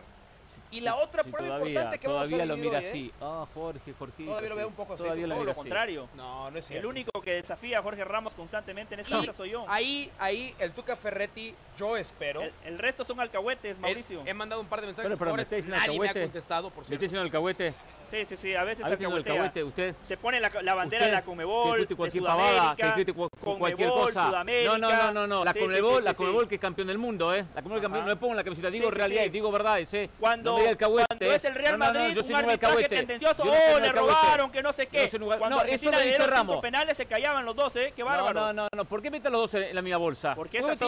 Y 0.70 0.80
la 0.80 0.94
otra 0.96 1.22
Sí, 1.22 1.30
prueba 1.30 1.48
todavía, 1.48 1.68
importante 1.68 1.98
que 1.98 2.06
vamos 2.08 2.22
a 2.22 2.24
todavía 2.24 2.46
lo 2.46 2.56
mira 2.56 2.78
hoy, 2.78 2.84
¿eh? 2.84 2.88
así. 2.88 3.12
Ah, 3.20 3.46
Jorge, 3.52 3.92
Jorge. 3.98 4.24
Todavía 4.24 4.48
lo 4.48 4.56
veo 4.56 4.68
un 4.68 4.74
poco 4.74 4.94
así, 4.94 5.02
Todavía 5.02 5.26
lo 5.26 5.34
Todo 5.34 5.44
lo 5.44 5.50
así. 5.50 5.60
contrario. 5.60 6.08
No, 6.14 6.50
no 6.50 6.58
es 6.58 6.66
cierto. 6.66 6.80
El 6.80 6.86
único 6.86 7.20
que 7.20 7.34
desafía 7.34 7.78
a 7.78 7.82
Jorge 7.82 8.02
Ramos 8.04 8.32
constantemente 8.32 8.94
en 8.94 9.00
esta 9.00 9.18
mesa 9.20 9.34
soy 9.34 9.50
yo. 9.50 9.66
Ahí, 9.68 10.10
ahí, 10.18 10.54
el 10.58 10.72
Tuca 10.72 10.96
Ferretti, 10.96 11.54
yo 11.76 11.94
espero. 11.98 12.40
El, 12.40 12.54
el 12.64 12.78
resto 12.78 13.04
son 13.04 13.20
alcahuetes, 13.20 13.78
Mauricio. 13.78 14.22
He, 14.24 14.30
he 14.30 14.34
mandado 14.34 14.62
un 14.62 14.66
par 14.66 14.80
de 14.80 14.86
mensajes. 14.86 15.08
Pero, 15.10 15.18
pero, 15.18 15.26
¿me 15.36 15.44
jugadores, 15.44 15.44
está 15.44 15.56
diciendo 15.56 15.76
nadie 15.76 15.88
me 16.00 16.06
ha 16.06 16.08
alcahuete? 16.08 16.22
contestado, 16.26 16.70
por 16.70 16.78
¿Le 16.78 16.80
está 16.82 16.88
cierto. 16.88 17.02
diciendo 17.02 17.20
el 17.20 17.26
alcahuete? 17.26 17.74
Sí, 18.12 18.26
sí, 18.26 18.36
sí, 18.36 18.54
a 18.54 18.62
veces 18.62 18.84
¿Ha 18.84 18.90
visto 18.90 19.06
el 19.06 19.06
alcahuetea. 19.16 19.32
alcahuete 19.32 19.64
usted? 19.64 19.94
Se 20.06 20.18
pone 20.18 20.38
la, 20.38 20.50
la 20.62 20.74
bandera 20.74 21.06
de 21.06 21.12
la 21.12 21.22
Comebol, 21.22 21.78
discute 21.78 21.88
de 21.88 21.96
cualquier 21.96 22.24
pavada, 22.24 22.76
que 22.76 22.84
discute 22.84 23.12
cu- 23.14 23.28
cu- 23.40 23.58
cualquier 23.58 23.88
cosa. 23.88 24.26
Sudamérica. 24.26 24.70
No, 24.70 24.78
no, 24.78 24.90
no, 24.92 25.12
no, 25.12 25.26
no. 25.26 25.44
La 25.46 25.52
Sí, 25.54 25.60
Conmebol, 25.60 25.98
sí, 26.00 26.04
la 26.04 26.12
sí. 26.14 26.24
que 26.48 26.54
es 26.56 26.60
campeón 26.60 26.88
del 26.88 26.98
mundo, 26.98 27.34
¿eh? 27.34 27.44
La 27.54 27.62
Conmebol 27.62 27.80
que 27.80 27.84
campeón, 27.84 28.04
no 28.04 28.10
me 28.10 28.16
pongo 28.16 28.32
en 28.34 28.36
la 28.36 28.44
camiseta, 28.44 28.68
digo 28.70 28.90
realidad, 28.90 29.22
digo 29.30 29.50
verdades, 29.50 29.94
¿eh? 29.94 30.10
Cuando, 30.20 30.58
no 30.58 30.68
alcahuete. 30.68 31.06
cuando 31.16 31.34
es 31.34 31.44
el 31.46 31.54
Real 31.54 31.78
Madrid, 31.78 32.14
yo 32.14 32.20
un 32.20 32.26
soy 32.26 32.30
un 32.34 32.36
arbitraje 32.36 32.66
alcahuete. 32.66 32.96
tendencioso, 32.96 33.44
Yo 33.44 33.50
no 33.50 33.56
soy 33.56 33.60
oh, 33.76 33.80
le 33.80 33.86
alcahuete. 33.88 34.14
robaron, 34.20 34.52
que 34.52 34.62
no 34.62 34.72
sé 34.74 34.86
qué. 34.88 35.00
Alcahuete. 35.04 35.38
Cuando 35.38 35.62
eso 35.62 35.90
le 35.90 36.04
dice 36.04 36.26
Ramos. 36.26 36.60
penales 36.60 36.96
se 36.98 37.06
callaban 37.06 37.46
los 37.46 37.56
dos, 37.56 37.74
¿eh? 37.76 37.94
Qué 37.96 38.02
No, 38.02 38.08
bárbaros. 38.10 38.34
no, 38.34 38.52
no, 38.52 38.68
no. 38.76 38.84
¿Por 38.84 39.00
qué 39.00 39.10
meten 39.10 39.32
los 39.32 39.40
dos 39.50 39.54
en, 39.54 39.74
la 39.74 39.80
misma 39.80 39.96
bolsa? 39.96 40.34
Porque 40.34 40.60
¿Por 40.60 40.72
es 40.72 40.82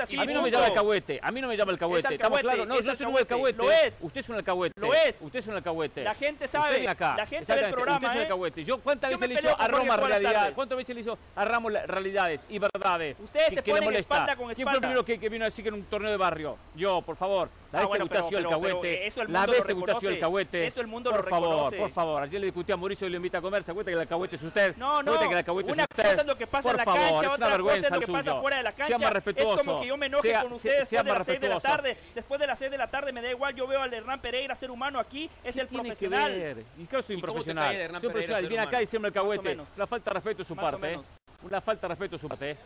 así, 0.00 0.18
a 0.18 0.24
mí 0.26 0.34
no 0.34 0.42
me 0.42 0.50
llama 0.50 0.66
alcahuete, 0.66 1.18
a 1.22 1.32
mí 1.32 1.40
no 1.40 1.48
me 1.48 1.56
llama 1.56 1.72
alcahuete. 1.72 2.08
Es 2.08 2.12
¿Estamos 2.14 2.38
alcahuete, 2.40 2.66
claros? 2.66 2.68
No, 2.68 2.74
yo 2.86 2.94
soy 2.96 3.06
un 3.06 3.16
alcahuete. 3.16 3.62
alcahuete. 3.62 3.62
Lo 3.62 3.72
es. 3.88 3.98
Usted 4.02 4.20
es 4.20 4.28
un 4.28 4.36
alcahuete. 4.36 4.80
Lo 4.80 4.92
es. 4.92 5.16
Usted 5.20 5.38
es 5.38 5.46
un 5.46 5.54
alcahuete. 5.54 6.04
La 6.04 6.14
gente 6.14 6.41
Usted 6.44 6.58
sabe, 6.58 6.88
acá. 6.88 7.14
la 7.16 7.26
gente 7.26 7.36
el 7.36 7.42
Exactamente, 7.42 7.72
programa, 7.76 8.48
¿eh? 8.58 8.64
Yo, 8.64 8.80
¿cuántas 8.80 9.10
veces 9.10 9.28
le 9.28 9.34
he 9.34 9.38
dicho 9.38 9.56
a 9.58 9.68
Roma 9.68 9.96
realidad? 9.96 10.52
¿Cuántas 10.54 10.78
veces 10.78 10.94
le 10.94 11.00
hizo 11.02 11.18
a 11.36 11.44
Ramos 11.44 11.72
la- 11.72 11.86
realidades 11.86 12.46
y 12.48 12.58
verdades? 12.58 13.18
Ustedes 13.20 13.48
que- 13.50 13.54
se 13.56 13.62
que 13.62 13.70
ponen 13.70 13.84
molesta? 13.84 14.14
espalda 14.14 14.36
con 14.36 14.46
¿Quién 14.46 14.54
fue 14.56 14.62
el 14.62 14.66
espalda. 14.68 14.80
primero 14.80 15.04
que, 15.04 15.18
que 15.18 15.28
vino 15.28 15.44
a 15.44 15.48
decir 15.48 15.62
que 15.62 15.68
era 15.68 15.76
un 15.76 15.84
torneo 15.84 16.10
de 16.10 16.16
barrio? 16.16 16.58
Yo, 16.74 17.02
por 17.02 17.16
favor. 17.16 17.48
La 17.72 17.78
Ah, 17.78 17.82
vez 17.82 17.88
bueno, 17.88 18.06
que 18.06 18.14
usted 18.18 18.26
ha 18.26 18.28
pero- 18.28 18.48
alcahuete. 18.50 19.06
eso 19.06 19.22
el 19.22 19.32
La 19.32 19.38
mundo 19.40 19.52
vez 19.52 19.64
que 19.64 19.72
usted 19.72 19.82
ha 19.82 19.86
sido 19.86 19.94
reconoce. 19.96 20.08
alcahuete. 20.16 20.66
Eso 20.66 20.80
el 20.82 20.86
mundo 20.88 21.10
por 21.10 21.24
lo 21.24 21.30
favor, 21.30 21.76
por 21.76 21.90
favor. 21.90 22.22
Ayer 22.22 22.40
le 22.40 22.46
discutí 22.48 22.70
a 22.72 22.76
Mauricio 22.76 23.06
y 23.06 23.10
le 23.10 23.16
invita 23.16 23.38
a 23.38 23.40
comer. 23.40 23.64
¿Se 23.64 23.70
acuerda 23.70 23.88
que 23.90 23.94
el 23.94 24.00
alcahuete 24.00 24.36
es 24.36 24.42
usted? 24.42 24.76
No, 24.76 25.02
no, 25.02 25.12
¿Se 25.14 25.18
que 25.20 25.24
el 25.32 25.38
alcahuete 25.38 25.72
una 25.72 25.82
es 25.84 25.88
usted? 25.90 26.02
cosa 26.10 26.20
es 26.20 26.26
lo 26.26 26.36
que 26.36 26.46
pasa 26.46 26.62
por 26.62 26.70
en 26.72 26.76
la 26.76 26.84
favor, 26.84 27.00
cancha, 27.00 27.16
otra 27.16 27.58
cosa 27.58 27.76
es 27.76 27.90
lo 27.90 27.96
el 27.96 28.04
que 28.04 28.12
pasa 28.12 28.40
fuera 28.40 28.56
de 28.58 28.62
la 28.62 28.72
Sea 28.72 28.86
cancha. 28.88 29.04
más 29.04 29.12
respetuoso. 29.14 29.60
Es 29.60 29.66
como 29.66 29.80
que 29.80 29.86
yo 29.86 29.96
me 29.96 30.06
enoje 30.06 30.28
Sea- 30.28 30.40
con 30.42 30.48
sea- 30.50 30.56
ustedes 30.56 30.88
sea 30.90 31.02
después 31.02 31.14
de 31.14 31.18
las 31.18 31.26
6 31.26 31.40
de 31.40 31.48
la 31.48 31.60
tarde. 31.60 31.96
Después 32.14 32.40
de 32.40 32.46
las 32.46 32.58
6 32.58 32.70
de 32.70 32.78
la 32.78 32.86
tarde 32.88 33.12
me 33.12 33.22
da 33.22 33.30
igual, 33.30 33.54
yo 33.54 33.66
veo 33.66 33.80
al 33.80 33.94
Hernán 33.94 34.20
Pereira, 34.20 34.54
ser 34.54 34.70
humano 34.70 34.98
aquí, 34.98 35.30
es 35.42 35.56
el 35.56 35.66
que 35.66 35.74
profesional. 35.78 36.31
Ver? 36.38 36.64
Y 36.78 36.84
claro, 36.86 37.02
soy 37.02 37.16
un 37.16 37.18
¿Y 37.18 37.22
cómo 37.22 37.32
te 37.42 37.54
profesional. 37.54 37.76
Soy 37.76 38.06
un 38.06 38.12
profesional. 38.12 38.46
Viene 38.46 38.62
acá 38.64 38.82
y 38.82 38.86
siempre 38.86 39.08
alcahuete. 39.08 39.48
menos. 39.48 39.68
La 39.76 39.86
falta 39.86 40.10
de 40.10 40.14
respeto 40.14 40.38
de 40.38 40.44
su 40.44 40.54
Más 40.54 40.64
parte. 40.64 40.92
¿eh? 40.94 41.00
Una 41.42 41.60
falta 41.60 41.82
de 41.82 41.88
respeto 41.88 42.16
de 42.16 42.20
su 42.20 42.28
parte. 42.28 42.50
¿eh? 42.50 42.56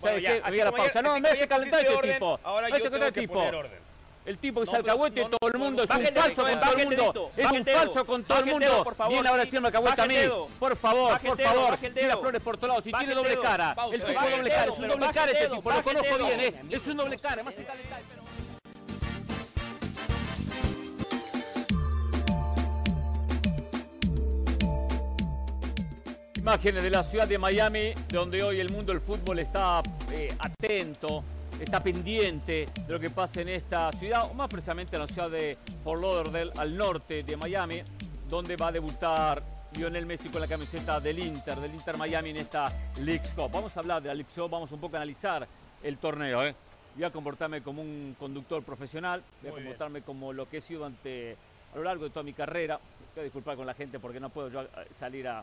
Bueno, 0.00 0.16
¿Sabe 0.16 0.22
ya, 0.22 0.32
qué? 0.32 0.40
así 0.40 0.50
Voy 0.50 0.60
a 0.60 0.64
la 0.64 0.72
pausa. 0.72 1.02
No, 1.02 1.20
me 1.20 1.28
hace 1.28 1.48
calentar 1.48 1.80
este 1.80 1.94
orden, 1.94 2.12
tipo. 2.14 2.40
Ahora 2.42 2.68
Me 2.68 2.72
yo 2.72 2.76
tengo 2.76 2.90
calentar 2.90 3.12
que 3.12 3.20
este 3.20 3.28
tipo. 3.28 3.34
poner 3.34 3.54
orden. 3.54 3.86
El 4.26 4.38
tipo 4.38 4.60
es 4.60 4.66
No, 4.66 4.72
pues, 4.72 4.84
alcahuete 4.84 5.20
no, 5.22 5.30
todo 5.30 5.50
el 5.52 5.58
mundo, 5.58 5.82
es 5.84 5.90
un 5.90 6.04
el 6.04 6.12
falso 6.12 6.42
con 6.42 6.60
todo 6.60 6.72
el 6.72 6.80
el 6.80 6.86
mundo, 6.88 7.30
es 7.36 7.46
un 7.46 7.56
el 7.56 7.64
falso 7.64 8.04
con 8.04 8.24
todo 8.24 8.38
el 8.40 8.48
el 8.48 8.52
mundo. 8.54 8.94
Viene 9.08 9.28
ahora 9.28 9.42
haciendo 9.44 9.68
alcahuete 9.68 10.00
a 10.00 10.04
el 10.04 10.10
mí. 10.10 10.16
Por 10.58 10.76
favor, 10.76 11.12
el 11.12 11.28
por 11.28 11.40
favor, 11.40 11.78
el 11.80 11.94
tira 11.94 12.16
flores 12.16 12.42
por 12.42 12.56
todos 12.56 12.68
lados. 12.68 12.84
Si 12.84 12.90
tiene 12.92 13.12
el 13.12 13.14
doble 13.14 13.38
cara, 13.38 13.76
el 13.92 14.02
tipo 14.02 14.14
baje 14.14 14.26
es 14.26 14.32
el 14.32 14.38
doble 14.38 14.50
cara, 14.50 14.64
dedo, 14.64 14.72
es 14.72 14.78
un 14.80 14.88
doble 14.88 15.12
cara 15.14 15.30
el 15.30 15.36
este 15.36 15.48
tipo, 15.54 15.70
lo 15.70 15.76
el 15.76 15.82
conozco 15.84 16.18
bien, 16.18 16.40
¿eh? 16.40 16.60
Es 16.70 16.86
un 16.88 16.96
doble 16.96 17.18
cara, 17.18 17.44
que 17.44 17.52
Imágenes 26.46 26.84
de 26.84 26.90
la 26.90 27.02
ciudad 27.02 27.26
de 27.26 27.38
Miami, 27.38 27.92
donde 28.08 28.40
hoy 28.40 28.60
el 28.60 28.70
mundo 28.70 28.92
del 28.92 29.00
fútbol 29.00 29.40
está 29.40 29.82
eh, 30.12 30.32
atento, 30.38 31.24
está 31.58 31.82
pendiente 31.82 32.68
de 32.86 32.92
lo 32.92 33.00
que 33.00 33.10
pasa 33.10 33.40
en 33.40 33.48
esta 33.48 33.90
ciudad, 33.90 34.30
o 34.30 34.34
más 34.34 34.48
precisamente 34.48 34.94
en 34.94 35.02
la 35.02 35.08
ciudad 35.08 35.28
de 35.28 35.58
Fort 35.82 36.00
Lauderdale, 36.00 36.52
al 36.56 36.76
norte 36.76 37.24
de 37.24 37.36
Miami, 37.36 37.82
donde 38.28 38.54
va 38.54 38.68
a 38.68 38.72
debutar 38.72 39.42
Lionel 39.72 40.06
Messi 40.06 40.28
con 40.28 40.40
la 40.40 40.46
camiseta 40.46 41.00
del 41.00 41.18
Inter, 41.18 41.58
del 41.58 41.74
Inter 41.74 41.96
Miami 41.96 42.30
en 42.30 42.36
esta 42.36 42.72
Leagues 43.00 43.34
Cup. 43.34 43.50
Vamos 43.50 43.76
a 43.76 43.80
hablar 43.80 44.00
de 44.00 44.06
la 44.06 44.14
Leagues 44.14 44.32
Cup, 44.32 44.48
vamos 44.48 44.70
un 44.70 44.78
poco 44.78 44.94
a 44.94 44.98
analizar 45.00 45.48
el 45.82 45.98
torneo. 45.98 46.46
¿eh? 46.46 46.54
Voy 46.94 47.02
a 47.02 47.10
comportarme 47.10 47.60
como 47.60 47.82
un 47.82 48.14
conductor 48.16 48.62
profesional, 48.62 49.20
voy 49.42 49.48
a 49.48 49.50
Muy 49.50 49.62
bien. 49.62 49.72
comportarme 49.72 50.02
como 50.02 50.32
lo 50.32 50.48
que 50.48 50.58
he 50.58 50.60
sido 50.60 50.84
ante, 50.86 51.36
a 51.74 51.76
lo 51.76 51.82
largo 51.82 52.04
de 52.04 52.10
toda 52.10 52.22
mi 52.22 52.34
carrera. 52.34 52.78
Voy 53.16 53.20
a 53.22 53.24
disculpar 53.24 53.56
con 53.56 53.66
la 53.66 53.74
gente 53.74 53.98
porque 53.98 54.20
no 54.20 54.28
puedo 54.30 54.48
yo 54.48 54.62
eh, 54.62 54.68
salir 54.92 55.26
a 55.26 55.42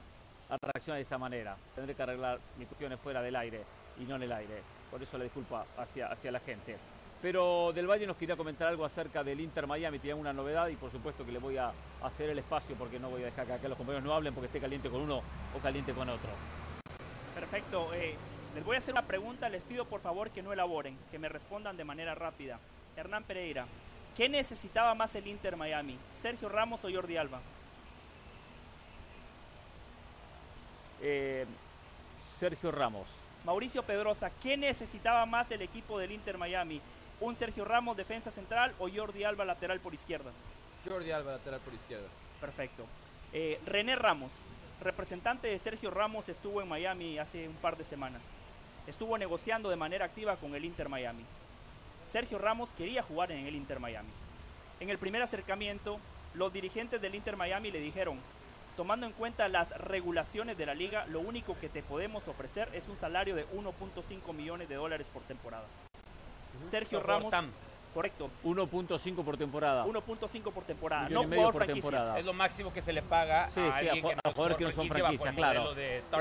reaccionar 0.50 0.98
de 0.98 1.04
esa 1.04 1.18
manera. 1.18 1.56
Tendré 1.76 1.96
que 1.96 2.04
arreglar 2.04 2.40
mis 2.58 2.68
cuestiones 2.68 3.00
fuera 3.00 3.22
del 3.22 3.36
aire 3.36 3.64
y 4.00 4.04
no 4.04 4.16
en 4.16 4.24
el 4.24 4.32
aire. 4.32 4.62
Por 4.90 5.02
eso 5.02 5.18
la 5.18 5.24
disculpa 5.24 5.66
hacia, 5.78 6.08
hacia 6.08 6.32
la 6.32 6.40
gente. 6.40 6.78
Pero 7.22 7.72
Del 7.72 7.88
Valle 7.88 8.06
nos 8.06 8.18
quería 8.18 8.36
comentar 8.36 8.68
algo 8.68 8.84
acerca 8.84 9.24
del 9.24 9.40
Inter 9.40 9.66
Miami. 9.66 9.98
Tiene 10.00 10.20
una 10.20 10.34
novedad 10.34 10.68
y 10.68 10.76
por 10.76 10.92
supuesto 10.92 11.26
que 11.26 11.32
le 11.32 11.40
voy 11.40 11.58
a 11.58 11.72
hacer 12.04 12.30
el 12.30 12.40
espacio 12.40 12.76
porque 12.76 13.00
no 13.00 13.10
voy 13.10 13.22
a 13.22 13.26
dejar 13.26 13.46
que 13.46 13.54
acá 13.54 13.68
los 13.70 13.78
compañeros 13.78 14.06
no 14.06 14.14
hablen 14.14 14.34
porque 14.34 14.48
esté 14.48 14.60
caliente 14.60 14.90
con 14.90 15.02
uno 15.02 15.22
o 15.56 15.60
caliente 15.60 15.94
con 15.94 16.10
otro. 16.10 16.30
Perfecto. 17.34 17.94
eh, 17.94 18.16
les 18.54 18.64
voy 18.64 18.76
a 18.76 18.80
hacer 18.80 18.94
una 18.94 19.02
pregunta, 19.04 19.50
les 19.50 19.64
pido 19.64 19.86
por 19.86 20.02
favor 20.02 20.30
que 20.30 20.44
no 20.44 20.54
elaboren, 20.54 20.98
que 21.10 21.18
me 21.18 21.28
respondan 21.28 21.76
de 21.76 21.84
manera 21.84 22.14
rápida. 22.14 22.60
Hernán 22.96 23.24
Pereira, 23.24 23.66
¿qué 24.16 24.30
necesitaba 24.30 24.94
más 24.94 25.16
el 25.16 25.26
Inter 25.26 25.56
Miami? 25.56 25.98
¿Sergio 26.12 26.50
Ramos 26.50 26.84
o 26.86 26.92
Jordi 26.94 27.18
Alba? 27.18 27.40
Eh, 31.02 31.46
Sergio 32.20 32.72
Ramos. 32.72 33.08
Mauricio 33.46 33.84
Pedrosa, 33.84 34.32
¿qué 34.42 34.56
necesitaba 34.56 35.26
más 35.26 35.52
el 35.52 35.62
equipo 35.62 36.00
del 36.00 36.12
Inter 36.12 36.38
Miami? 36.38 36.82
¿Un 37.20 37.36
Sergio 37.36 37.66
Ramos 37.66 37.98
defensa 37.98 38.32
central 38.32 38.74
o 38.80 38.90
Jordi 38.94 39.24
Alba 39.24 39.46
lateral 39.46 39.80
por 39.80 39.94
izquierda? 39.94 40.32
Jordi 40.88 41.12
Alba, 41.12 41.34
lateral 41.34 41.60
por 41.60 41.74
izquierda. 41.74 42.08
Perfecto. 42.40 42.86
Eh, 43.32 43.60
René 43.66 43.96
Ramos, 43.96 44.32
representante 44.82 45.48
de 45.48 45.60
Sergio 45.60 45.92
Ramos, 45.92 46.30
estuvo 46.30 46.62
en 46.62 46.68
Miami 46.68 47.18
hace 47.18 47.48
un 47.48 47.56
par 47.56 47.78
de 47.78 47.84
semanas. 47.84 48.22
Estuvo 48.88 49.18
negociando 49.18 49.70
de 49.70 49.76
manera 49.76 50.06
activa 50.06 50.36
con 50.36 50.56
el 50.56 50.66
Inter 50.66 50.90
Miami. 50.90 51.24
Sergio 52.10 52.38
Ramos 52.38 52.70
quería 52.78 53.02
jugar 53.04 53.32
en 53.32 53.46
el 53.46 53.56
Inter 53.56 53.80
Miami. 53.80 54.10
En 54.80 54.90
el 54.90 54.98
primer 54.98 55.22
acercamiento, 55.22 56.00
los 56.34 56.52
dirigentes 56.52 57.02
del 57.02 57.16
Inter 57.16 57.38
Miami 57.38 57.72
le 57.72 57.80
dijeron, 57.80 58.20
tomando 58.76 59.06
en 59.06 59.14
cuenta 59.14 59.48
las 59.48 59.72
regulaciones 59.78 60.58
de 60.58 60.66
la 60.66 60.74
liga, 60.74 61.06
lo 61.08 61.20
único 61.20 61.58
que 61.60 61.70
te 61.70 61.84
podemos 61.84 62.28
ofrecer 62.28 62.70
es 62.74 62.88
un 62.88 62.98
salario 62.98 63.36
de 63.36 63.48
1.5 63.50 64.34
millones 64.34 64.70
de 64.70 64.76
dólares 64.76 65.10
por 65.14 65.22
temporada. 65.24 65.66
Sergio 66.70 67.00
Por 67.00 67.08
Ramos, 67.08 67.32
TAM. 67.32 67.52
correcto, 67.94 68.30
1.5 68.44 69.24
por 69.24 69.38
temporada. 69.38 69.86
1.5 69.86 70.52
por 70.52 70.64
temporada, 70.64 71.10
no 71.10 71.24
jugador 71.24 71.54
por 71.54 71.66
franquicia. 71.66 71.82
temporada. 71.90 72.20
Es 72.20 72.26
lo 72.26 72.34
máximo 72.34 72.74
que 72.74 72.82
se 72.82 72.94
le 72.94 73.02
paga 73.02 73.50
Sí, 73.50 73.60
a 73.60 73.74
sí, 73.74 73.90
a 73.90 73.94
que 73.94 74.02
no 74.02 74.10
a 74.10 74.32
jugadores 74.32 74.58
que 74.58 74.64
no 74.66 74.72
son 74.72 74.88
franquicia 74.88 75.04
bajo 75.04 75.24
franquicia, 75.24 75.30
el 75.30 75.36
claro. 75.36 75.76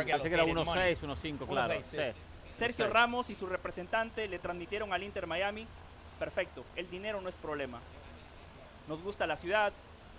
Pensé 0.04 0.28
que 0.28 0.34
era 0.34 0.42
Allocated 0.44 0.64
Money. 0.66 0.94
1.6, 0.94 1.38
1.5, 1.38 1.46
claro. 1.48 1.74
1.6, 1.74 1.82
sí. 1.82 1.96
sí. 1.96 2.52
Sergio. 2.52 2.88
Ramos 2.88 3.30
y 3.30 3.34
su 3.34 3.46
representante 3.46 4.28
le 4.28 4.38
transmitieron 4.38 4.92
al 4.92 5.02
Inter 5.02 5.26
Miami, 5.26 5.66
perfecto, 6.18 6.64
el 6.76 6.90
dinero 6.90 7.20
no 7.20 7.28
es 7.28 7.36
problema. 7.36 7.80
Nos 8.88 9.00
gusta 9.02 9.26
la 9.26 9.36
ciudad, 9.36 9.72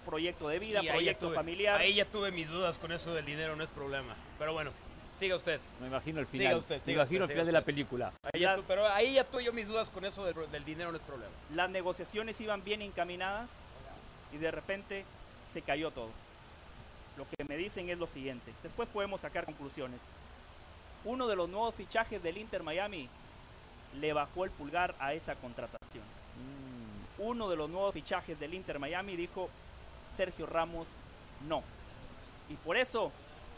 proyecto 0.03 0.47
de 0.49 0.59
vida, 0.59 0.83
Y 0.83 0.87
proyecto 0.89 1.27
tuve- 1.29 1.35
familiar. 1.35 1.79
Ahí 1.81 1.95
ya 1.95 2.05
tuve 2.05 2.31
mis 2.31 2.47
dudas 2.49 2.77
con 2.77 2.91
eso 2.91 3.13
del 3.13 3.25
dinero, 3.25 3.55
no 3.55 3.63
es 3.63 3.69
problema. 3.71 4.15
Pero 4.37 4.53
bueno, 4.53 4.71
siga 5.19 5.35
usted. 5.35 5.59
Me 5.81 5.87
imagino 5.87 6.19
el 6.19 6.27
Siga 6.27 6.43
final. 6.43 6.57
usted, 6.59 6.75
me 6.77 6.81
siga 6.83 7.01
imagino 7.01 7.23
usted, 7.25 7.33
el 7.33 7.37
final 7.37 7.45
siga 7.45 7.45
de 7.45 7.51
la 7.51 7.61
película. 7.65 8.13
Ahí 8.33 8.41
ya 8.41 8.51
Las- 8.51 8.61
tu- 8.61 8.67
pero 8.67 8.87
ahí 8.87 9.13
ya 9.13 9.23
tuve 9.23 9.43
yo 9.45 9.53
mis 9.53 9.67
dudas 9.67 9.89
con 9.89 10.05
eso 10.05 10.23
del, 10.25 10.35
del 10.51 10.65
dinero, 10.65 10.91
no 10.91 10.97
es 10.97 11.03
problema. 11.03 11.31
Las 11.53 11.69
negociaciones 11.69 12.39
iban 12.41 12.63
bien 12.63 12.81
encaminadas 12.81 13.51
y 14.31 14.37
de 14.37 14.51
repente 14.51 15.05
se 15.51 15.61
cayó 15.61 15.91
todo. 15.91 16.09
Lo 17.17 17.25
que 17.29 17.43
me 17.47 17.57
dicen 17.57 17.89
es 17.89 17.97
lo 17.97 18.07
siguiente. 18.07 18.51
Después 18.63 18.89
podemos 18.89 19.21
sacar 19.21 19.45
conclusiones. 19.45 20.01
Uno 21.05 21.27
de 21.27 21.35
los 21.35 21.47
nuevos 21.49 21.75
fichajes 21.75 22.23
del 22.23 22.37
Inter 22.37 22.63
Miami 22.63 23.07
le 23.99 24.13
bajó 24.13 24.45
el 24.45 24.51
pulgar 24.51 24.95
a 24.99 25.13
esa 25.13 25.35
contratación. 25.35 26.03
Mm, 26.03 27.21
Uno 27.21 27.47
de 27.49 27.55
los 27.55 27.69
nuevos 27.69 27.93
fichajes 27.93 28.39
del 28.39 28.55
Inter 28.55 28.79
Miami 28.79 29.15
dijo 29.15 29.49
Sergio 30.15 30.45
Ramos 30.45 30.87
no. 31.47 31.63
Y 32.49 32.55
por 32.55 32.77
eso 32.77 33.11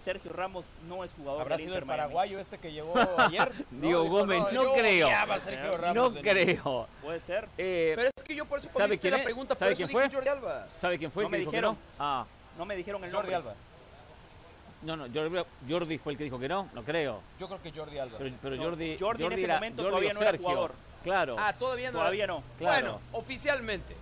Sergio 0.03 0.31
Ramos 0.31 0.65
no 0.87 1.03
es 1.03 1.11
jugador 1.17 1.41
¿Habrá 1.41 1.57
del 1.57 1.65
sido 1.65 1.73
Inter 1.75 1.83
el 1.83 1.87
Miami. 1.87 2.01
paraguayo 2.03 2.39
este 2.39 2.57
que 2.59 2.71
llegó 2.71 2.93
ayer? 3.17 3.51
Diego 3.71 4.03
Gómez, 4.05 4.39
no 4.39 4.51
yo 4.51 4.73
creo. 4.73 5.09
Ramos 5.09 6.13
no 6.13 6.21
creo. 6.21 6.87
Puede 7.01 7.19
ser. 7.19 7.47
Eh, 7.57 7.93
Pero 7.95 8.09
es 8.15 8.23
que 8.23 8.35
yo 8.35 8.45
por 8.45 8.59
eso 8.59 8.69
¿Sabe 8.69 8.97
quién 8.99 9.17
la 9.17 9.23
pregunta, 9.23 9.55
¿Sabe 9.55 9.75
quién 9.75 9.89
fue? 9.89 10.09
Jordi 10.09 10.27
Alba. 10.29 10.67
¿Sabe 10.67 10.97
quién 10.99 11.11
fue 11.11 11.23
No 11.23 11.27
el 11.29 11.31
que 11.31 11.37
me 11.39 11.45
dijeron. 11.45 11.73
no? 11.75 11.79
Ah, 11.99 12.25
No 12.57 12.65
me 12.65 12.75
dijeron 12.75 13.03
el 13.03 13.11
Jordi 13.11 13.31
nombre. 13.31 13.51
Alba. 13.51 13.59
no, 14.83 14.95
no, 14.95 15.05
Jordi, 15.11 15.43
Jordi 15.67 15.97
fue 15.97 16.11
el 16.13 16.17
que 16.17 16.23
dijo 16.25 16.37
que 16.39 16.47
no, 16.47 16.69
no 16.73 16.83
creo. 16.83 17.21
Yo 17.39 17.47
creo 17.47 17.61
que 17.61 17.71
Jordi 17.71 17.97
Alba. 17.97 18.17
Pero, 18.19 18.35
pero 18.41 18.55
No, 18.57 18.63
Jordi, 18.63 18.97
Jordi 18.99 19.23
en 19.25 19.31
ese 19.33 19.43
era- 19.45 19.55
momento 19.55 19.83
todavía 19.83 20.13
no 20.13 20.21
era 20.21 20.37
jugador. 20.37 20.73
Claro. 21.03 21.35
Ah, 21.39 21.53
todavía 21.53 21.91
no. 21.91 21.97
Todavía 21.99 22.27
no. 22.27 22.43
Claro. 22.57 22.81
Bueno, 22.93 23.01
oficialmente. 23.13 23.95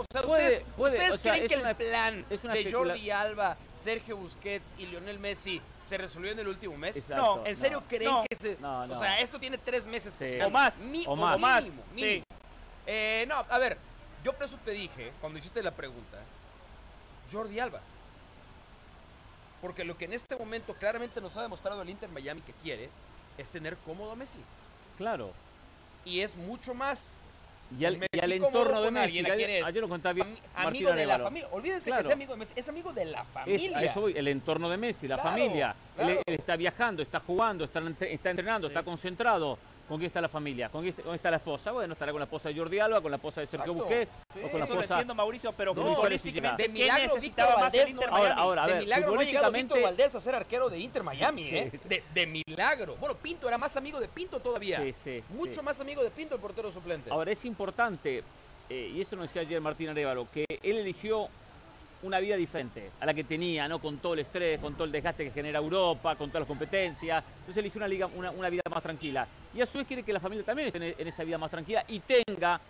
O 0.00 0.04
sea, 0.12 0.22
Puede- 0.22 0.44
ustedes, 0.58 0.64
puede, 0.76 0.94
¿ustedes 0.96 1.12
o 1.12 1.16
sea, 1.18 1.32
creen 1.32 1.44
es 1.44 1.52
que 1.52 1.58
una- 1.60 1.70
el 1.70 1.76
plan 1.76 2.26
es 2.30 2.44
una 2.44 2.54
de 2.54 2.72
Jordi 2.72 3.10
Alba, 3.10 3.56
Sergio 3.76 4.16
Busquets 4.16 4.66
y 4.78 4.86
Lionel 4.86 5.18
Messi 5.18 5.60
se 5.88 5.98
resolvió 5.98 6.32
en 6.32 6.38
el 6.38 6.48
último 6.48 6.76
mes? 6.76 6.96
Exacto, 6.96 7.36
no, 7.36 7.46
¿En 7.46 7.56
serio 7.56 7.80
no. 7.82 7.88
creen 7.88 8.10
No. 8.10 8.24
que 8.28 8.36
se.? 8.36 8.56
No, 8.60 8.86
no. 8.86 8.96
O 8.96 9.00
sea, 9.00 9.20
esto 9.20 9.38
tiene 9.38 9.58
tres 9.58 9.84
meses. 9.84 10.14
Sí. 10.18 10.38
O 10.44 10.50
más. 10.50 10.78
Mi- 10.78 11.06
O 11.06 11.12
o 11.12 11.16
más. 11.16 11.38
más, 11.38 11.64
Mínimo, 11.64 11.82
sí. 11.82 11.94
mínimo. 11.94 12.24
Eh, 12.86 13.24
no, 13.28 13.44
a 13.48 13.58
ver, 13.58 13.76
yo 14.24 14.32
por 14.32 14.44
eso 14.44 14.58
te 14.64 14.70
dije, 14.72 15.12
cuando 15.20 15.38
hiciste 15.38 15.62
la 15.62 15.70
pregunta, 15.72 16.18
Jordi 17.30 17.60
Alba. 17.60 17.80
Porque 19.60 19.84
lo 19.84 19.96
que 19.98 20.06
en 20.06 20.14
este 20.14 20.36
momento 20.36 20.74
claramente 20.74 21.20
nos 21.20 21.36
ha 21.36 21.42
demostrado 21.42 21.82
el 21.82 21.90
Inter 21.90 22.08
Miami 22.08 22.40
que 22.40 22.52
quiere 22.54 22.88
es 23.36 23.48
tener 23.50 23.76
cómodo 23.78 24.12
a 24.12 24.16
Messi. 24.16 24.40
Claro. 24.96 25.32
Y 26.04 26.20
es 26.20 26.34
mucho 26.34 26.72
más 26.72 27.14
Y 27.78 27.84
al, 27.84 27.94
y 27.96 28.32
entorno 28.32 28.82
de 28.82 28.90
Messi. 28.90 29.04
alguien, 29.18 29.24
que 29.24 29.30
¿a 29.32 29.34
quién 29.36 29.48
ayer, 29.50 29.60
es? 29.62 29.66
ayer 29.68 29.80
lo 29.82 29.88
contaba 29.88 30.12
bien. 30.12 30.26
Martín 30.28 30.66
amigo 30.66 30.92
de 30.92 31.06
la 31.06 31.18
familia. 31.18 31.48
Olvídense 31.52 31.84
Claro. 31.90 32.02
que 32.02 32.06
sea 32.06 32.14
amigo 32.14 32.32
de 32.32 32.38
Messi, 32.40 32.52
es 32.56 32.68
amigo 32.68 32.92
de 32.92 33.04
la 33.04 33.20
Es, 33.20 33.26
familia. 33.28 33.78
a 33.78 33.82
eso 33.82 34.00
voy, 34.00 34.12
el 34.16 34.28
entorno 34.28 34.68
de 34.68 34.76
Messi, 34.76 35.06
la 35.06 35.14
Claro, 35.16 35.30
familia. 35.30 35.74
Él, 35.98 36.04
claro. 36.06 36.22
él 36.26 36.34
está 36.34 36.56
viajando, 36.56 37.02
está 37.02 37.20
jugando, 37.20 37.64
está 37.64 37.80
entrenando, 38.30 38.66
está 38.66 38.82
concentrado. 38.82 39.58
¿Con 39.90 39.98
quién 39.98 40.06
está 40.06 40.20
la 40.20 40.28
familia? 40.28 40.68
¿Con 40.68 40.82
quién, 40.82 40.90
está- 40.90 41.02
con 41.02 41.10
quién 41.10 41.16
está 41.16 41.30
la 41.32 41.38
esposa? 41.38 41.72
Bueno, 41.72 41.94
estará 41.94 42.12
con 42.12 42.20
la 42.20 42.24
esposa 42.26 42.48
de 42.48 42.54
Jordi 42.54 42.78
Alba, 42.78 43.00
con 43.00 43.10
la 43.10 43.16
esposa 43.16 43.40
de 43.40 43.48
Sergio 43.48 43.72
Exacto. 43.72 43.88
Busquets 43.88 44.12
Sí. 44.32 44.38
o 44.44 44.48
con 44.48 44.60
la 44.60 44.64
Eso 44.66 44.74
lo 44.74 44.80
esposa... 44.82 44.94
entiendo, 44.94 45.14
Mauricio, 45.16 45.52
pero 45.52 45.74
No, 45.74 45.82
futbolísticamente, 45.82 46.62
de 46.62 46.68
¿qué 46.68 46.72
milagro 46.74 47.02
necesitaba 47.14 47.48
Víctor 47.48 47.64
más 47.64 47.74
el 47.74 47.80
Valdés 47.80 47.90
Inter 47.90 48.10
no- 48.10 48.16
Ahora, 48.16 48.62
a 48.62 48.66
de 48.68 48.72
ver, 48.74 48.82
milagro 48.82 49.06
no 49.06 49.10
ha 49.10 49.24
futbolísticamente- 49.24 49.82
Valdés 49.82 50.14
a 50.14 50.20
ser 50.20 50.34
arquero 50.36 50.68
de 50.70 50.78
Inter 50.78 51.02
Miami, 51.02 51.44
Sí, 51.44 51.56
¿eh? 51.56 51.70
sí. 51.72 51.88
De, 51.88 52.04
de 52.14 52.26
milagro. 52.46 52.94
Bueno, 53.00 53.16
Pinto 53.16 53.48
era 53.48 53.58
más 53.58 53.76
amigo 53.76 53.98
de 53.98 54.06
Pinto 54.06 54.38
todavía. 54.38 54.80
Sí, 54.80 54.92
sí, 54.92 55.24
Mucho 55.30 55.54
sí. 55.54 55.62
más 55.62 55.80
amigo 55.80 56.04
de 56.04 56.10
Pinto 56.12 56.36
el 56.36 56.40
portero 56.40 56.70
suplente. 56.70 57.10
Ahora, 57.10 57.32
es 57.32 57.44
importante, 57.44 58.22
eh, 58.68 58.92
y 58.94 59.00
eso 59.00 59.16
nos 59.16 59.24
decía 59.24 59.42
ayer 59.42 59.60
Martín 59.60 59.88
Arevalo, 59.88 60.28
que 60.32 60.44
él 60.62 60.76
eligió 60.78 61.26
una 62.02 62.18
vida 62.18 62.36
diferente 62.36 62.90
a 63.00 63.06
la 63.06 63.12
que 63.14 63.24
tenía, 63.24 63.68
¿no? 63.68 63.78
Con 63.78 63.98
todo 63.98 64.14
el 64.14 64.20
estrés, 64.20 64.58
con 64.58 64.74
todo 64.74 64.84
el 64.84 64.92
desgaste 64.92 65.24
que 65.24 65.30
genera 65.30 65.58
Europa, 65.58 66.16
con 66.16 66.28
todas 66.30 66.40
las 66.42 66.48
competencias. 66.48 67.22
Entonces 67.40 67.56
eligió 67.58 67.78
una, 67.78 67.88
liga, 67.88 68.06
una, 68.06 68.30
una 68.30 68.48
vida 68.48 68.62
más 68.70 68.82
tranquila. 68.82 69.26
Y 69.54 69.60
a 69.60 69.66
su 69.66 69.78
vez 69.78 69.86
quiere 69.86 70.02
que 70.02 70.12
la 70.12 70.20
familia 70.20 70.44
también 70.44 70.68
esté 70.68 70.94
en, 71.02 71.08
esa 71.08 71.24
vida 71.24 71.36
más 71.38 71.50
tranquila 71.50 71.84
y 71.88 72.00
tenga 72.00 72.60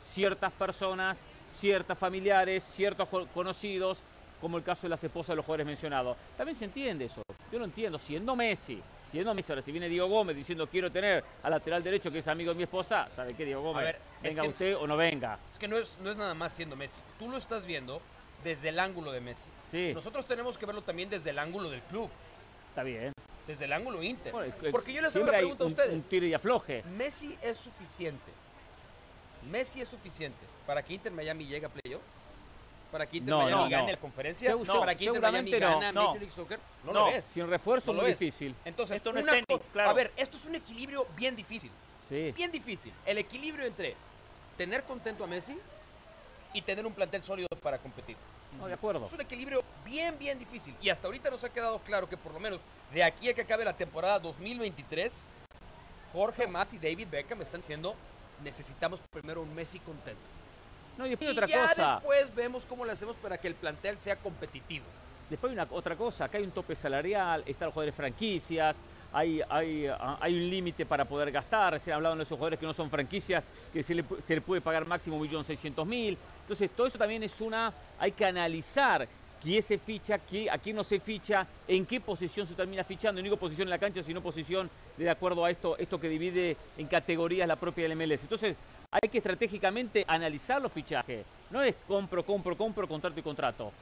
ciertas 0.00 0.52
personas, 0.52 1.22
ciertas 1.48 1.98
familiares, 1.98 2.62
ciertos 2.64 3.08
co- 3.08 3.26
conocidos, 3.28 4.02
como 4.40 4.58
el 4.58 4.62
caso 4.64 4.82
de 4.82 4.90
las 4.90 5.02
esposas 5.02 5.28
de 5.28 5.36
los 5.36 5.44
jugadores 5.46 5.66
mencionados. 5.66 6.16
También 6.36 6.58
se 6.58 6.66
entiende 6.66 7.06
eso. 7.06 7.22
Yo 7.50 7.58
lo 7.58 7.64
entiendo. 7.64 7.98
Siendo 7.98 8.36
Messi, 8.36 8.82
siendo 9.10 9.32
Messi, 9.32 9.52
ahora 9.52 9.62
si 9.62 9.72
viene 9.72 9.88
Diego 9.88 10.08
Gómez 10.08 10.36
diciendo 10.36 10.66
quiero 10.66 10.90
tener 10.92 11.24
al 11.42 11.50
lateral 11.52 11.82
derecho 11.82 12.10
que 12.10 12.18
es 12.18 12.28
amigo 12.28 12.50
de 12.50 12.56
mi 12.58 12.64
esposa, 12.64 13.08
¿sabe 13.14 13.32
qué, 13.34 13.46
Diego 13.46 13.62
Gómez? 13.62 13.84
ver, 13.84 13.96
es 13.96 14.22
venga 14.22 14.42
que- 14.42 14.48
usted 14.48 14.76
o 14.76 14.86
no 14.86 14.96
venga. 14.98 15.38
Es 15.52 15.58
que 15.58 15.68
no 15.68 15.78
es, 15.78 15.96
no 16.02 16.10
es 16.10 16.16
nada 16.18 16.34
más 16.34 16.52
siendo 16.52 16.76
Messi. 16.76 16.96
Tú 17.18 17.30
lo 17.30 17.38
estás 17.38 17.64
viendo 17.64 18.02
desde 18.44 18.68
el 18.68 18.78
ángulo 18.78 19.10
de 19.10 19.20
Messi. 19.20 19.48
Sí, 19.70 19.92
Nosotros 19.94 20.26
tenemos 20.26 20.56
que 20.58 20.66
verlo 20.66 20.82
también 20.82 21.08
desde 21.10 21.30
el 21.30 21.38
ángulo 21.38 21.70
del 21.70 21.80
club, 21.82 22.08
está 22.68 22.82
bien. 22.84 23.12
desde 23.46 23.64
el 23.64 23.72
ángulo 23.72 24.02
Inter. 24.02 24.30
Bueno, 24.32 24.54
Porque 24.70 24.92
yo 24.92 25.02
les 25.02 25.14
hago 25.16 25.24
hay 25.26 25.30
pregunta 25.32 25.64
a 25.64 25.66
un- 25.66 25.72
ustedes. 25.72 25.92
Un 25.94 26.02
tiro 26.02 26.26
y 26.26 26.34
afloje. 26.34 26.82
Messi 26.96 27.36
es 27.42 27.58
suficiente. 27.58 28.30
Messi 29.50 29.80
es 29.80 29.88
suficiente 29.88 30.38
para 30.66 30.82
que 30.82 30.94
Inter 30.94 31.12
Miami 31.12 31.46
llegue 31.46 31.66
a 31.66 31.68
playoff. 31.68 32.02
Para 32.90 33.06
que 33.06 33.16
Inter 33.16 33.30
No, 33.34 33.38
Miami 33.42 33.64
no, 33.64 33.70
gane 33.70 33.82
no. 33.86 33.90
la 33.92 33.96
conferencia. 33.98 34.54
No, 34.54 34.78
para 34.80 34.94
que 34.94 35.04
Inter 35.04 35.20
Miami 35.20 35.50
gane 35.50 35.92
No. 35.92 36.02
Major 36.04 36.18
League 36.20 36.30
Soccer. 36.34 36.60
No, 36.84 36.92
No. 36.92 37.00
lo 37.10 37.16
es. 37.16 37.24
Sin 37.24 37.48
refuerzo 37.50 37.92
muy 37.92 38.10
es. 38.10 38.18
difícil. 38.18 38.54
Entonces, 38.64 38.96
Esto 38.96 39.12
no 39.12 39.18
es 39.18 39.26
tenis, 39.26 39.68
claro. 39.72 39.90
A 39.90 39.92
ver, 39.94 40.12
esto 40.16 40.36
es 40.36 40.44
un 40.44 40.54
equilibrio 40.54 41.06
bien 41.16 41.34
difícil. 41.34 41.72
Sí. 42.08 42.32
Bien 42.36 42.52
difícil. 42.52 42.92
El 43.04 43.18
equilibrio 43.18 43.66
entre 43.66 43.96
tener 44.56 44.84
contento 44.84 45.24
a 45.24 45.26
Messi 45.26 45.58
y 46.52 46.62
tener 46.62 46.86
un 46.86 46.92
plantel 46.92 47.22
sólido 47.24 47.48
para 47.60 47.78
competir. 47.78 48.16
No, 48.58 48.66
de 48.66 48.74
acuerdo. 48.74 49.06
Es 49.06 49.12
un 49.12 49.20
equilibrio 49.20 49.62
bien, 49.84 50.18
bien 50.18 50.38
difícil. 50.38 50.74
Y 50.80 50.88
hasta 50.88 51.06
ahorita 51.06 51.30
nos 51.30 51.42
ha 51.44 51.48
quedado 51.48 51.78
claro 51.80 52.08
que 52.08 52.16
por 52.16 52.32
lo 52.32 52.40
menos 52.40 52.60
de 52.92 53.02
aquí 53.02 53.28
a 53.28 53.34
que 53.34 53.42
acabe 53.42 53.64
la 53.64 53.76
temporada 53.76 54.18
2023, 54.18 55.26
Jorge 56.12 56.46
Mas 56.46 56.72
y 56.72 56.78
David 56.78 57.08
Beckham 57.10 57.42
están 57.42 57.60
diciendo, 57.60 57.94
necesitamos 58.42 59.00
primero 59.12 59.42
un 59.42 59.54
Messi 59.54 59.78
contento. 59.80 60.20
No, 60.96 61.06
y 61.06 61.10
después 61.10 61.30
Y 61.30 61.32
otra 61.32 61.46
ya 61.46 61.68
cosa. 61.68 61.94
después 61.94 62.34
vemos 62.34 62.64
cómo 62.66 62.84
le 62.84 62.92
hacemos 62.92 63.16
para 63.16 63.38
que 63.38 63.48
el 63.48 63.54
plantel 63.54 63.98
sea 63.98 64.16
competitivo. 64.16 64.84
Después 65.28 65.50
hay 65.50 65.58
una, 65.58 65.66
otra 65.70 65.96
cosa. 65.96 66.26
Acá 66.26 66.38
hay 66.38 66.44
un 66.44 66.52
tope 66.52 66.76
salarial, 66.76 67.42
están 67.46 67.66
los 67.66 67.74
jugadores 67.74 67.94
franquicias, 67.94 68.76
hay, 69.12 69.40
hay, 69.48 69.86
ah, 69.86 70.18
hay 70.20 70.34
un 70.34 70.50
límite 70.50 70.86
para 70.86 71.04
poder 71.04 71.32
gastar. 71.32 71.72
Recién 71.72 71.96
hablaban 71.96 72.18
de 72.18 72.24
esos 72.24 72.36
jugadores 72.36 72.58
que 72.60 72.66
no 72.66 72.72
son 72.72 72.90
franquicias, 72.90 73.50
que 73.72 73.82
se 73.82 73.94
le, 73.94 74.04
se 74.24 74.34
le 74.34 74.40
puede 74.40 74.60
pagar 74.60 74.86
máximo 74.86 75.18
1.600.000. 75.24 76.16
Entonces, 76.44 76.70
todo 76.70 76.86
eso 76.86 76.98
también 76.98 77.22
es 77.22 77.40
una. 77.40 77.72
Hay 77.98 78.12
que 78.12 78.24
analizar 78.26 79.08
quién 79.42 79.62
se 79.62 79.78
ficha, 79.78 80.18
qué- 80.18 80.50
a 80.50 80.58
quién 80.58 80.76
no 80.76 80.84
se 80.84 81.00
ficha, 81.00 81.46
en 81.66 81.86
qué 81.86 82.00
posición 82.00 82.46
se 82.46 82.54
termina 82.54 82.84
fichando. 82.84 83.20
No 83.20 83.24
digo 83.24 83.36
posición 83.38 83.66
en 83.66 83.70
la 83.70 83.78
cancha, 83.78 84.02
sino 84.02 84.20
posición 84.22 84.68
de 84.96 85.08
acuerdo 85.08 85.44
a 85.44 85.50
esto, 85.50 85.76
esto 85.78 85.98
que 85.98 86.08
divide 86.08 86.56
en 86.76 86.86
categorías 86.86 87.48
la 87.48 87.56
propia 87.56 87.84
del 87.88 87.92
MLS. 87.96 88.22
Entonces, 88.22 88.56
hay 88.90 89.08
que 89.08 89.18
estratégicamente 89.18 90.04
analizar 90.06 90.60
los 90.60 90.70
fichajes. 90.70 91.24
No 91.50 91.62
es 91.62 91.74
compro, 91.88 92.24
compro, 92.24 92.56
compro, 92.56 92.86
contrato 92.86 93.18
y 93.18 93.22
contrato. 93.22 93.72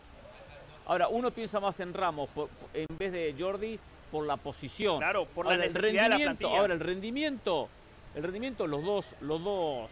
Ahora, 0.86 1.08
uno 1.08 1.30
piensa 1.32 1.58
más 1.60 1.78
en 1.80 1.92
Ramos 1.94 2.28
por- 2.30 2.48
en 2.74 2.86
vez 2.98 3.12
de 3.12 3.34
Jordi 3.38 3.78
por 4.10 4.24
la 4.26 4.36
posición. 4.36 4.98
Claro, 4.98 5.26
por 5.26 5.46
la 5.46 5.54
el 5.54 5.60
necesidad 5.60 5.82
de 5.82 5.92
la 5.94 6.02
rendimiento, 6.08 6.38
plantilla. 6.38 6.60
ahora 6.60 6.74
el 6.74 6.80
rendimiento, 6.80 7.68
el 8.14 8.22
rendimiento 8.22 8.66
los 8.66 8.84
dos, 8.84 9.14
los 9.20 9.42
dos 9.42 9.90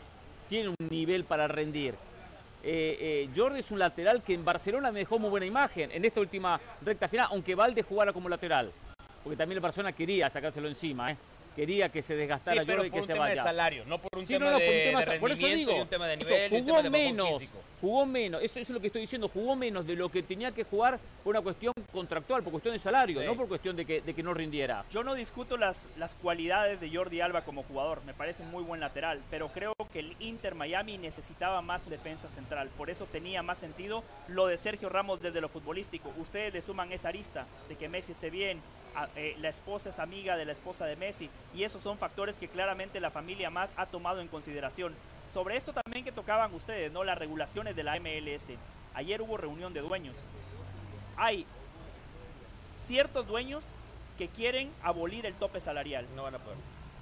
tienen 0.48 0.74
un 0.78 0.88
nivel 0.88 1.24
para 1.24 1.46
rendir. 1.48 1.94
Eh, 2.62 2.96
eh, 3.00 3.28
Jordi 3.34 3.60
es 3.60 3.70
un 3.70 3.78
lateral 3.78 4.22
que 4.22 4.34
en 4.34 4.44
Barcelona 4.44 4.92
me 4.92 5.00
dejó 5.00 5.18
muy 5.18 5.30
buena 5.30 5.46
imagen 5.46 5.90
en 5.92 6.04
esta 6.04 6.20
última 6.20 6.60
recta 6.82 7.08
final, 7.08 7.28
aunque 7.30 7.54
Valde 7.54 7.82
jugara 7.82 8.12
como 8.12 8.28
lateral, 8.28 8.70
porque 9.24 9.36
también 9.36 9.56
el 9.56 9.62
Barcelona 9.62 9.92
quería 9.92 10.28
sacárselo 10.28 10.68
encima, 10.68 11.12
¿eh? 11.12 11.16
quería 11.56 11.88
que 11.88 12.02
se 12.02 12.14
Sí, 12.14 12.18
desgastara 12.20 12.62
pero 12.64 12.82
Jordi 12.82 12.88
y 12.88 12.90
por 12.90 12.96
que 12.98 13.00
un 13.00 13.06
se 13.06 13.12
tema 13.14 13.24
de 13.28 13.30
vaya. 13.32 13.42
salario, 13.44 13.84
no 13.86 13.98
por 13.98 14.18
un 14.18 14.26
Sí, 14.26 14.34
tema 14.34 14.44
no, 14.46 14.50
no, 14.52 14.58
de, 14.58 14.66
por 14.66 14.74
un 14.74 14.80
tema- 14.82 15.00
de 15.00 15.04
por 15.20 15.30
eso 15.30 15.40
rendimiento 15.40 15.56
digo, 15.70 15.78
y 15.78 15.80
un 15.82 15.88
tema 15.88 16.06
de 16.06 16.14
eso, 16.14 16.24
nivel 16.28 16.40
y 16.52 16.54
un 16.56 16.60
jugó 16.60 16.66
tema 16.76 16.82
de 16.82 16.90
menos, 16.90 17.28
físico. 17.38 17.58
Jugó 17.80 18.04
menos, 18.06 18.42
eso, 18.42 18.60
eso 18.60 18.72
es 18.72 18.74
lo 18.74 18.80
que 18.80 18.88
estoy 18.88 19.02
diciendo, 19.02 19.28
jugó 19.28 19.56
menos 19.56 19.86
de 19.86 19.96
lo 19.96 20.08
que 20.10 20.22
tenía 20.22 20.52
que 20.52 20.64
jugar 20.64 20.98
por 21.24 21.30
una 21.32 21.40
cuestión 21.40 21.72
contractual, 21.92 22.42
por 22.42 22.52
cuestión 22.52 22.74
de 22.74 22.78
salario, 22.78 23.20
Sí. 23.20 23.26
no 23.26 23.34
por 23.36 23.48
cuestión 23.48 23.76
de 23.76 23.84
que, 23.84 24.00
de 24.00 24.14
que 24.14 24.22
no 24.22 24.34
rindiera. 24.34 24.84
Yo 24.90 25.02
no 25.02 25.14
discuto 25.14 25.56
las, 25.56 25.88
las 25.96 26.14
cualidades 26.14 26.80
de 26.80 26.94
Jordi 26.94 27.20
Alba 27.20 27.42
como 27.42 27.62
jugador, 27.62 28.02
me 28.04 28.14
parece 28.14 28.42
un 28.42 28.50
muy 28.50 28.62
buen 28.62 28.80
lateral, 28.80 29.20
pero 29.30 29.48
creo 29.48 29.72
que 29.92 30.00
el 30.00 30.14
Inter 30.20 30.54
Miami 30.54 30.98
necesitaba 30.98 31.62
más 31.62 31.88
defensa 31.88 32.28
central, 32.28 32.68
por 32.76 32.90
eso 32.90 33.06
tenía 33.06 33.42
más 33.42 33.58
sentido 33.58 34.04
lo 34.28 34.46
de 34.46 34.56
Sergio 34.56 34.88
Ramos 34.88 35.20
desde 35.20 35.40
lo 35.40 35.48
futbolístico. 35.48 36.12
Ustedes 36.18 36.52
le 36.52 36.60
suman 36.60 36.92
esa 36.92 37.08
arista 37.08 37.46
de 37.68 37.76
que 37.76 37.88
Messi 37.88 38.12
esté 38.12 38.30
bien, 38.30 38.60
a- 38.94 39.08
eh, 39.16 39.36
la 39.40 39.48
esposa 39.48 39.88
es 39.90 39.98
amiga 39.98 40.36
de 40.36 40.44
la 40.44 40.52
esposa 40.52 40.84
de 40.86 40.96
Messi, 40.96 41.30
y 41.54 41.64
esos 41.64 41.82
son 41.82 41.96
factores 41.98 42.36
que 42.36 42.48
claramente 42.48 43.00
la 43.00 43.10
familia 43.10 43.50
más 43.50 43.72
ha 43.76 43.86
tomado 43.86 44.20
en 44.20 44.28
consideración. 44.28 44.94
Sobre 45.32 45.56
esto 45.56 45.72
también 45.72 46.04
que 46.04 46.12
tocaban 46.12 46.52
ustedes, 46.54 46.90
¿no? 46.92 47.04
Las 47.04 47.18
regulaciones 47.18 47.76
de 47.76 47.84
la 47.84 47.98
MLS. 48.00 48.52
Ayer 48.94 49.22
hubo 49.22 49.36
reunión 49.36 49.72
de 49.72 49.80
dueños. 49.80 50.16
Hay 51.16 51.46
ciertos 52.86 53.26
dueños 53.26 53.62
que 54.18 54.28
quieren 54.28 54.70
abolir 54.82 55.26
el 55.26 55.34
tope 55.34 55.60
salarial. 55.60 56.06
No 56.16 56.24
van 56.24 56.34
a 56.34 56.38
poder. 56.38 56.58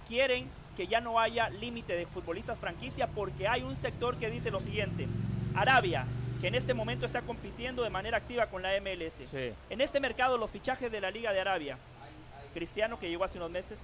Quieren 0.07 0.51
que 0.77 0.87
ya 0.87 1.01
no 1.01 1.19
haya 1.19 1.49
límite 1.49 1.97
de 1.97 2.07
futbolistas 2.07 2.59
franquicia 2.59 3.07
porque 3.09 3.49
hay 3.49 3.63
un 3.63 3.77
sector 3.77 4.17
que 4.17 4.31
dice 4.31 4.51
lo 4.51 4.61
siguiente. 4.61 5.09
Arabia, 5.55 6.07
que 6.41 6.49
en 6.49 6.55
este 6.55 6.75
momento 6.75 7.07
está 7.07 7.23
compitiendo 7.23 7.83
de 7.83 7.91
manera 7.91 8.19
activa 8.19 8.47
con 8.47 8.63
la 8.63 8.71
MLS. 8.81 9.15
Sí. 9.31 9.53
En 9.71 9.81
este 9.81 10.01
mercado 10.01 10.39
los 10.39 10.51
fichajes 10.51 10.93
de 10.93 11.01
la 11.01 11.11
Liga 11.11 11.33
de 11.33 11.41
Arabia. 11.41 11.79
Cristiano 12.55 12.99
que 12.99 13.09
llegó 13.09 13.25
hace 13.25 13.39
unos 13.39 13.51
meses, 13.51 13.79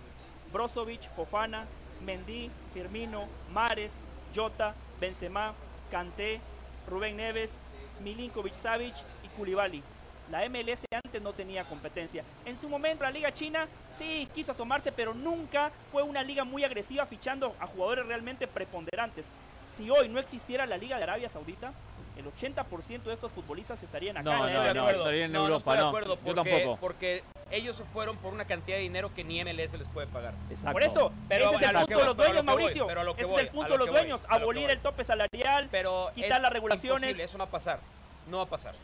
Brozovic, 0.53 1.11
Fofana, 1.17 1.67
Mendy, 2.05 2.51
Firmino, 2.73 3.27
Mares, 3.53 3.93
Jota, 4.35 4.75
Benzema, 5.01 5.53
Kanté, 5.91 6.41
Rubén 6.89 7.17
Neves, 7.17 7.61
Milinkovic 8.03 8.55
Savic 8.55 8.95
y 9.23 9.29
Koulibaly. 9.37 9.83
La 10.31 10.49
MLS 10.49 10.85
antes 11.05 11.21
no 11.23 11.33
tenía 11.35 11.65
competencia. 11.65 12.25
En 12.47 12.59
su 12.59 12.69
momento 12.69 13.05
la 13.05 13.11
Liga 13.11 13.33
China 13.33 13.69
sí 13.99 14.27
quiso 14.35 14.53
asomarse, 14.53 14.91
pero 14.91 15.13
nunca 15.15 15.71
fue 15.93 16.03
una 16.03 16.23
liga 16.23 16.45
muy 16.45 16.65
agresiva 16.65 17.05
fichando 17.07 17.55
a 17.61 17.67
jugadores 17.67 18.07
realmente 18.07 18.47
preponderantes. 18.47 19.27
Si 19.69 19.91
hoy 19.91 20.09
no 20.09 20.19
existiera 20.19 20.65
la 20.67 20.77
Liga 20.79 20.97
de 20.97 21.03
Arabia 21.03 21.29
Saudita, 21.29 21.73
el 22.17 22.25
80% 22.27 23.03
de 23.03 23.13
estos 23.13 23.33
futbolistas 23.33 23.83
estarían 23.83 24.17
acá 24.17 24.25
No, 24.37 24.49
en 24.49 24.55
no, 24.55 24.61
no, 24.63 24.71
MLS. 24.71 24.79
acuerdo. 24.79 25.01
estaría 25.01 25.25
en 25.27 25.33
No, 25.33 25.39
no 25.41 25.45
Europa, 25.47 25.75
estoy 25.75 26.01
de 26.01 26.07
no. 26.07 26.25
Yo 26.27 26.35
tampoco. 26.35 26.77
Porque 26.81 27.23
ellos 27.51 27.77
se 27.77 27.85
fueron 27.85 28.17
por 28.19 28.33
una 28.33 28.45
cantidad 28.45 28.77
de 28.77 28.83
dinero 28.83 29.13
que 29.15 29.25
ni 29.25 29.41
MLS 29.45 29.75
les 29.79 29.89
puede 29.89 30.07
pagar. 30.07 30.35
Exacto. 30.51 30.73
Por 30.73 30.83
eso, 30.83 31.13
Pero 31.29 31.47
ese 31.53 31.65
es 31.65 31.71
el 31.71 31.77
punto 31.77 31.99
de 31.99 32.05
los 32.05 32.17
dueños, 32.17 32.45
Mauricio. 32.45 32.89
Ese 33.17 33.35
es 33.35 33.39
el 33.41 33.49
punto 33.49 33.73
de 33.73 33.79
los 33.79 33.89
dueños, 33.91 34.21
abolir 34.29 34.71
el 34.71 34.81
tope 34.81 35.05
salarial, 35.05 35.69
Pero 35.71 36.11
quitar 36.15 36.41
las 36.41 36.53
regulaciones. 36.53 37.19
eso 37.19 37.39
no 37.39 37.45
va 37.45 37.49
a 37.49 37.53
pasar. 37.53 37.81
No 38.29 38.39
va 38.39 38.43
a 38.45 38.49
pasar. 38.49 38.75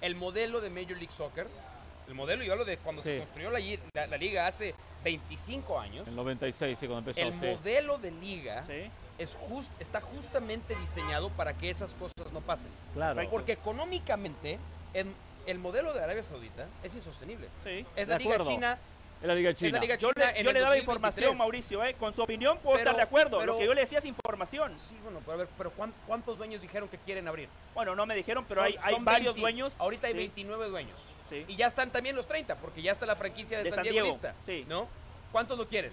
El 0.00 0.14
modelo 0.16 0.60
de 0.60 0.70
Major 0.70 0.96
League 0.96 1.10
Soccer, 1.16 1.46
el 2.08 2.14
modelo, 2.14 2.42
yo 2.42 2.52
hablo 2.52 2.64
de 2.64 2.76
cuando 2.78 3.02
se 3.02 3.18
construyó 3.18 3.50
la, 3.50 3.60
la- 3.94 4.06
la 4.06 4.16
liga 4.16 4.46
hace 4.46 4.74
25 5.04 5.78
años, 5.78 6.08
En 6.08 6.16
96, 6.16 6.78
sí, 6.78 6.86
cuando 6.86 7.10
empezó. 7.10 7.26
el 7.26 7.32
sí. 7.32 7.38
modelo 7.46 7.98
de 7.98 8.10
liga 8.10 8.64
Sí. 8.66 8.90
es 9.18 9.34
just- 9.48 9.70
está 9.80 10.00
justamente 10.00 10.74
diseñado 10.74 11.28
para 11.30 11.52
que 11.54 11.70
esas 11.70 11.92
cosas 11.92 12.32
no 12.32 12.40
pasen. 12.40 12.68
Claro. 12.94 13.22
Porque 13.30 13.52
económicamente, 13.52 14.58
en- 14.94 15.14
el 15.46 15.58
modelo 15.58 15.92
de 15.92 16.02
Arabia 16.02 16.22
Saudita 16.22 16.66
es 16.82 16.94
insostenible. 16.94 17.48
Sí. 17.64 17.84
Es 17.96 18.06
De 18.06 18.12
la 18.14 18.18
liga 18.18 18.34
acuerdo. 18.34 18.50
china, 18.50 18.78
Es 19.20 19.26
la 19.28 19.34
Liga 19.34 19.52
China. 19.54 19.72
la 19.72 19.80
liga 19.80 19.94
Yo 19.96 20.12
china 20.14 20.32
le, 20.32 20.42
yo 20.42 20.52
le 20.52 20.60
daba 20.60 20.74
2023. 20.74 20.82
información, 20.82 21.36
Mauricio, 21.38 21.84
¿eh? 21.84 21.94
con 21.94 22.14
su 22.14 22.22
opinión 22.22 22.56
puedo 22.58 22.76
Pero- 22.78 22.90
estar 22.90 22.96
de 22.96 23.02
acuerdo. 23.02 23.38
pero- 23.38 23.52
Lo 23.52 23.58
que 23.58 23.66
yo 23.66 23.74
le 23.74 23.82
decía 23.82 23.98
es 23.98 24.04
información. 24.06 24.74
Sí, 24.88 24.96
bueno, 25.02 25.18
pero 25.20 25.32
a 25.32 25.36
ver, 25.36 25.48
pero 25.58 25.70
¿cuán- 25.72 25.92
¿cuántos 26.06 26.38
dueños 26.38 26.62
dijeron 26.62 26.88
que 26.88 26.96
quieren 26.98 27.28
abrir? 27.28 27.48
Bueno, 27.74 27.94
no 27.94 28.06
me 28.06 28.14
dijeron, 28.14 28.46
pero 28.48 28.62
hay, 28.62 28.72
Son- 28.74 28.82
hay 28.84 28.94
son 28.94 29.04
varios 29.04 29.34
20, 29.34 29.40
dueños. 29.40 29.74
Ahorita 29.78 30.06
hay 30.06 30.14
Sí, 30.14 30.18
29 30.20 30.68
dueños. 30.68 30.98
sí. 31.28 31.44
Y 31.48 31.56
ya 31.56 31.66
están 31.66 31.90
también 31.90 32.16
los 32.16 32.26
30, 32.26 32.54
porque 32.56 32.80
ya 32.80 32.92
está 32.92 33.04
la 33.04 33.16
franquicia 33.16 33.58
de, 33.58 33.64
De 33.64 33.70
San, 33.70 33.76
San 33.76 33.82
Diego, 33.82 33.94
Diego, 33.96 34.08
lista. 34.08 34.34
sí. 34.46 34.64
¿No? 34.68 34.88
¿Cuántos 35.32 35.58
lo 35.58 35.68
quieren? 35.68 35.92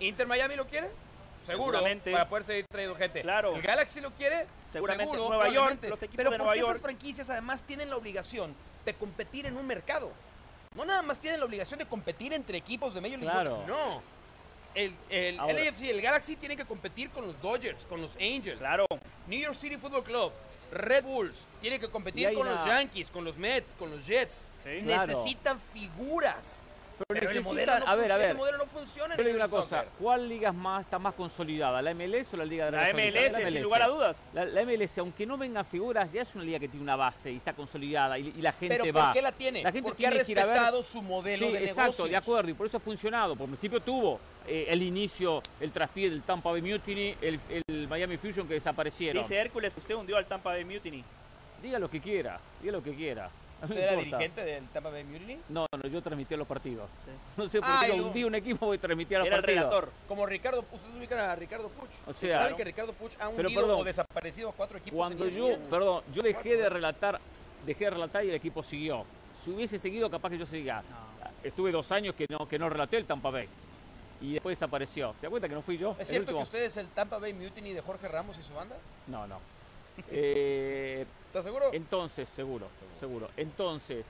¿Inter 0.00 0.26
Miami 0.26 0.56
lo 0.56 0.66
quiere? 0.66 0.88
seguro, 1.46 1.78
Seguramente. 1.78 2.10
para 2.10 2.28
poder 2.28 2.44
seguir 2.44 2.66
trayendo 2.68 2.96
gente. 2.96 3.22
Claro. 3.22 3.54
El 3.54 3.62
Galaxy 3.62 4.00
lo 4.00 4.10
quiere, 4.10 4.46
Seguramente 4.72 5.12
seguro, 5.14 5.28
Nueva 5.36 5.48
York, 5.48 5.78
los 5.84 6.02
equipos 6.02 6.16
Pero 6.16 6.30
de 6.30 6.36
¿por 6.38 6.44
Nueva 6.46 6.56
York? 6.60 6.70
esas 6.72 6.82
franquicias 6.82 7.30
además 7.30 7.62
tienen 7.62 7.88
la 7.88 7.96
obligación 7.96 8.52
de 8.86 8.94
competir 8.94 9.44
en 9.44 9.56
un 9.58 9.66
mercado? 9.66 10.10
No 10.74 10.84
nada 10.86 11.02
más 11.02 11.18
tienen 11.18 11.40
la 11.40 11.46
obligación 11.46 11.78
de 11.78 11.86
competir 11.86 12.32
entre 12.32 12.56
equipos 12.56 12.94
de 12.94 13.00
Major 13.02 13.18
League 13.18 13.32
Claro. 13.32 13.50
Soccer, 13.56 13.68
no. 13.68 14.02
El, 14.74 14.94
el 15.10 15.40
Ahora- 15.40 15.60
el 15.62 16.00
Galaxy 16.02 16.36
tiene 16.36 16.56
que 16.56 16.64
competir 16.64 17.10
con 17.10 17.26
los 17.26 17.40
Dodgers, 17.42 17.82
con 17.84 18.00
los 18.00 18.14
Angels. 18.16 18.58
Claro. 18.58 18.86
New 19.26 19.38
York 19.40 19.54
City 19.56 19.76
Football 19.78 20.04
Club, 20.04 20.32
Red 20.70 21.04
Bulls, 21.04 21.36
tiene 21.60 21.80
que 21.80 21.88
competir 21.88 22.32
con 22.34 22.46
los 22.48 22.64
Yankees, 22.66 23.10
con 23.10 23.24
los 23.24 23.36
Mets, 23.36 23.74
con 23.78 23.90
los 23.90 24.06
Jets. 24.06 24.48
Sí. 24.64 24.80
Claro. 24.84 25.06
Necesitan 25.06 25.60
figuras. 25.72 26.65
Pero 26.98 27.20
Pero 27.20 27.30
necesitan- 27.32 27.80
no 27.80 27.86
a 27.86 27.94
ver, 27.94 28.10
a 28.12 28.16
ver. 28.16 28.26
ese 28.26 28.34
modelo 28.34 28.58
no 28.58 28.66
funciona 28.66 29.14
en 29.14 29.18
Yo 29.18 29.24
le 29.24 29.30
digo 29.32 29.44
una 29.44 29.50
cosa, 29.50 29.76
soccer. 29.80 29.88
¿cuál 29.98 30.28
liga 30.28 30.50
más, 30.52 30.80
está 30.86 30.98
más 30.98 31.12
consolidada? 31.14 31.82
¿La 31.82 31.90
MLS 31.94 32.32
o 32.32 32.36
la 32.38 32.44
Liga 32.46 32.64
de 32.66 32.70
La 32.72 32.78
Arabia 32.78 33.12
Saudita? 33.12 33.20
MLS, 33.38 33.52
sin 33.52 33.62
lugar 33.62 33.82
a 33.82 33.86
dudas. 33.88 34.20
La, 34.32 34.44
la 34.46 34.60
MLS, 34.62 34.98
aunque 34.98 35.26
no 35.26 35.36
vengan 35.36 35.66
figuras, 35.66 36.10
ya 36.10 36.22
es 36.22 36.34
una 36.34 36.44
liga 36.44 36.58
que 36.58 36.68
tiene 36.68 36.82
una 36.82 36.96
base 36.96 37.30
y 37.32 37.36
está 37.36 37.52
consolidada 37.52 38.18
y, 38.18 38.28
y 38.28 38.40
la 38.40 38.52
gente 38.52 38.78
Pero 38.78 38.92
va. 38.94 39.04
¿por 39.06 39.12
qué 39.12 39.22
la 39.22 39.32
tiene? 39.32 39.62
La 39.62 39.72
gente 39.72 39.90
ha 39.90 39.94
tiene 39.94 40.22
que 40.24 40.32
ir 40.32 40.38
a 40.40 40.44
ver- 40.46 40.54
respetado 40.54 40.82
su 40.82 41.02
modelo 41.02 41.46
Sí, 41.46 41.52
de 41.52 41.58
exacto, 41.64 41.82
negocios. 41.82 42.10
de 42.10 42.16
acuerdo, 42.16 42.50
y 42.50 42.54
por 42.54 42.66
eso 42.66 42.76
ha 42.78 42.80
funcionado. 42.80 43.36
Por 43.36 43.46
principio 43.46 43.80
tuvo 43.80 44.18
eh, 44.46 44.66
el 44.68 44.80
inicio, 44.82 45.42
el 45.60 45.72
traspié 45.72 46.08
del 46.08 46.22
Tampa 46.22 46.50
Bay 46.50 46.62
Mutiny, 46.62 47.14
el, 47.20 47.38
el 47.66 47.88
Miami 47.88 48.16
Fusion 48.16 48.48
que 48.48 48.54
desaparecieron. 48.54 49.22
Dice 49.22 49.36
Hércules 49.36 49.74
que 49.74 49.80
usted 49.80 49.94
hundió 49.94 50.16
al 50.16 50.24
Tampa 50.26 50.50
Bay 50.50 50.64
Mutiny. 50.64 51.04
Diga 51.62 51.78
lo 51.78 51.90
que 51.90 52.00
quiera, 52.00 52.38
diga 52.60 52.72
lo 52.72 52.82
que 52.82 52.94
quiera. 52.94 53.28
No 53.60 53.66
¿Usted 53.68 53.80
era 53.82 53.96
dirigente 53.96 54.44
del 54.44 54.68
Tampa 54.68 54.90
Bay 54.90 55.02
Mutiny? 55.04 55.38
No, 55.48 55.66
no, 55.72 55.88
yo 55.88 56.02
transmití 56.02 56.36
los 56.36 56.46
partidos. 56.46 56.88
Sí. 57.04 57.10
No 57.38 57.48
sé 57.48 57.60
por 57.60 57.68
Ah, 57.70 57.80
qué 57.86 57.88
lo 57.88 57.96
no- 57.96 58.06
hundí 58.08 58.24
un 58.24 58.34
equipo 58.34 58.66
voy 58.66 58.76
a 58.76 58.80
transmitir 58.80 59.18
los 59.18 59.26
Era 59.26 59.36
partidos. 59.36 59.64
relator. 59.64 59.90
Como 60.06 60.26
Ricardo, 60.26 60.60
ustedes 60.72 60.94
ubican 60.96 61.18
a 61.20 61.34
Ricardo 61.36 61.68
Puch. 61.70 61.88
O 62.06 62.12
sea, 62.12 62.36
¿Saben 62.38 62.50
¿no? 62.52 62.56
que 62.58 62.64
Ricardo 62.64 62.92
Puch 62.92 63.12
ha 63.18 63.30
Pero, 63.30 63.48
hundido 63.48 63.62
perdón, 63.62 63.80
o 63.80 63.84
desaparecido 63.84 64.50
a 64.50 64.52
cuatro 64.52 64.76
equipos? 64.78 64.96
Cuando 64.96 65.26
yo, 65.28 65.58
perdón, 65.70 66.02
yo 66.12 66.22
dejé 66.22 66.56
de 66.56 66.68
relatar, 66.68 67.18
dejé 67.64 67.84
de 67.84 67.90
relatar 67.90 68.24
y 68.24 68.28
el 68.28 68.34
equipo 68.34 68.62
siguió. 68.62 69.04
Si 69.42 69.50
hubiese 69.50 69.78
seguido, 69.78 70.10
capaz 70.10 70.30
que 70.30 70.38
yo 70.38 70.44
seguía. 70.46 70.82
Estuve 71.42 71.70
dos 71.72 71.90
años 71.92 72.14
que 72.14 72.26
no, 72.28 72.46
que 72.48 72.58
no 72.58 72.68
relaté 72.68 72.96
el 72.98 73.06
Tampa 73.06 73.30
Bay. 73.30 73.48
Y 74.20 74.32
después 74.34 74.58
desapareció. 74.58 75.14
¿Se 75.20 75.26
da 75.26 75.30
cuenta 75.30 75.48
que 75.48 75.54
no 75.54 75.62
fui 75.62 75.76
yo? 75.78 75.94
¿Es 75.98 76.08
cierto 76.08 76.32
que 76.32 76.42
usted 76.42 76.62
es 76.64 76.76
el 76.78 76.88
Tampa 76.88 77.18
Bay 77.18 77.32
Mutiny 77.32 77.72
de 77.72 77.80
Jorge 77.80 78.08
Ramos 78.08 78.36
y 78.38 78.42
su 78.42 78.52
banda? 78.54 78.76
No, 79.06 79.26
no. 79.26 79.38
Eh, 80.10 81.06
¿Estás 81.26 81.44
seguro? 81.44 81.70
entonces, 81.72 82.28
seguro, 82.28 82.68
seguro. 82.98 83.28
Entonces, 83.36 84.06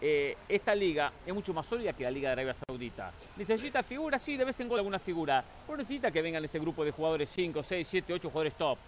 eh, 0.00 0.36
esta 0.48 0.74
liga 0.74 1.12
es 1.24 1.32
mucho 1.32 1.54
más 1.54 1.66
sólida 1.66 1.92
que 1.92 2.02
la 2.02 2.10
Liga 2.10 2.30
de 2.30 2.32
Arabia 2.32 2.54
Saudita. 2.54 3.12
¿Necesita 3.36 3.82
figuras? 3.82 4.20
Sí, 4.20 4.36
de 4.36 4.44
vez 4.44 4.58
en 4.60 4.66
cuando 4.66 4.80
alguna 4.80 4.98
figura. 4.98 5.44
Pero 5.66 5.78
necesita 5.78 6.10
que 6.10 6.20
vengan 6.20 6.44
ese 6.44 6.58
grupo 6.58 6.84
de 6.84 6.90
jugadores 6.90 7.30
5, 7.30 7.62
6, 7.62 7.88
7, 7.88 8.12
8 8.14 8.28
jugadores 8.28 8.54
top. 8.54 8.78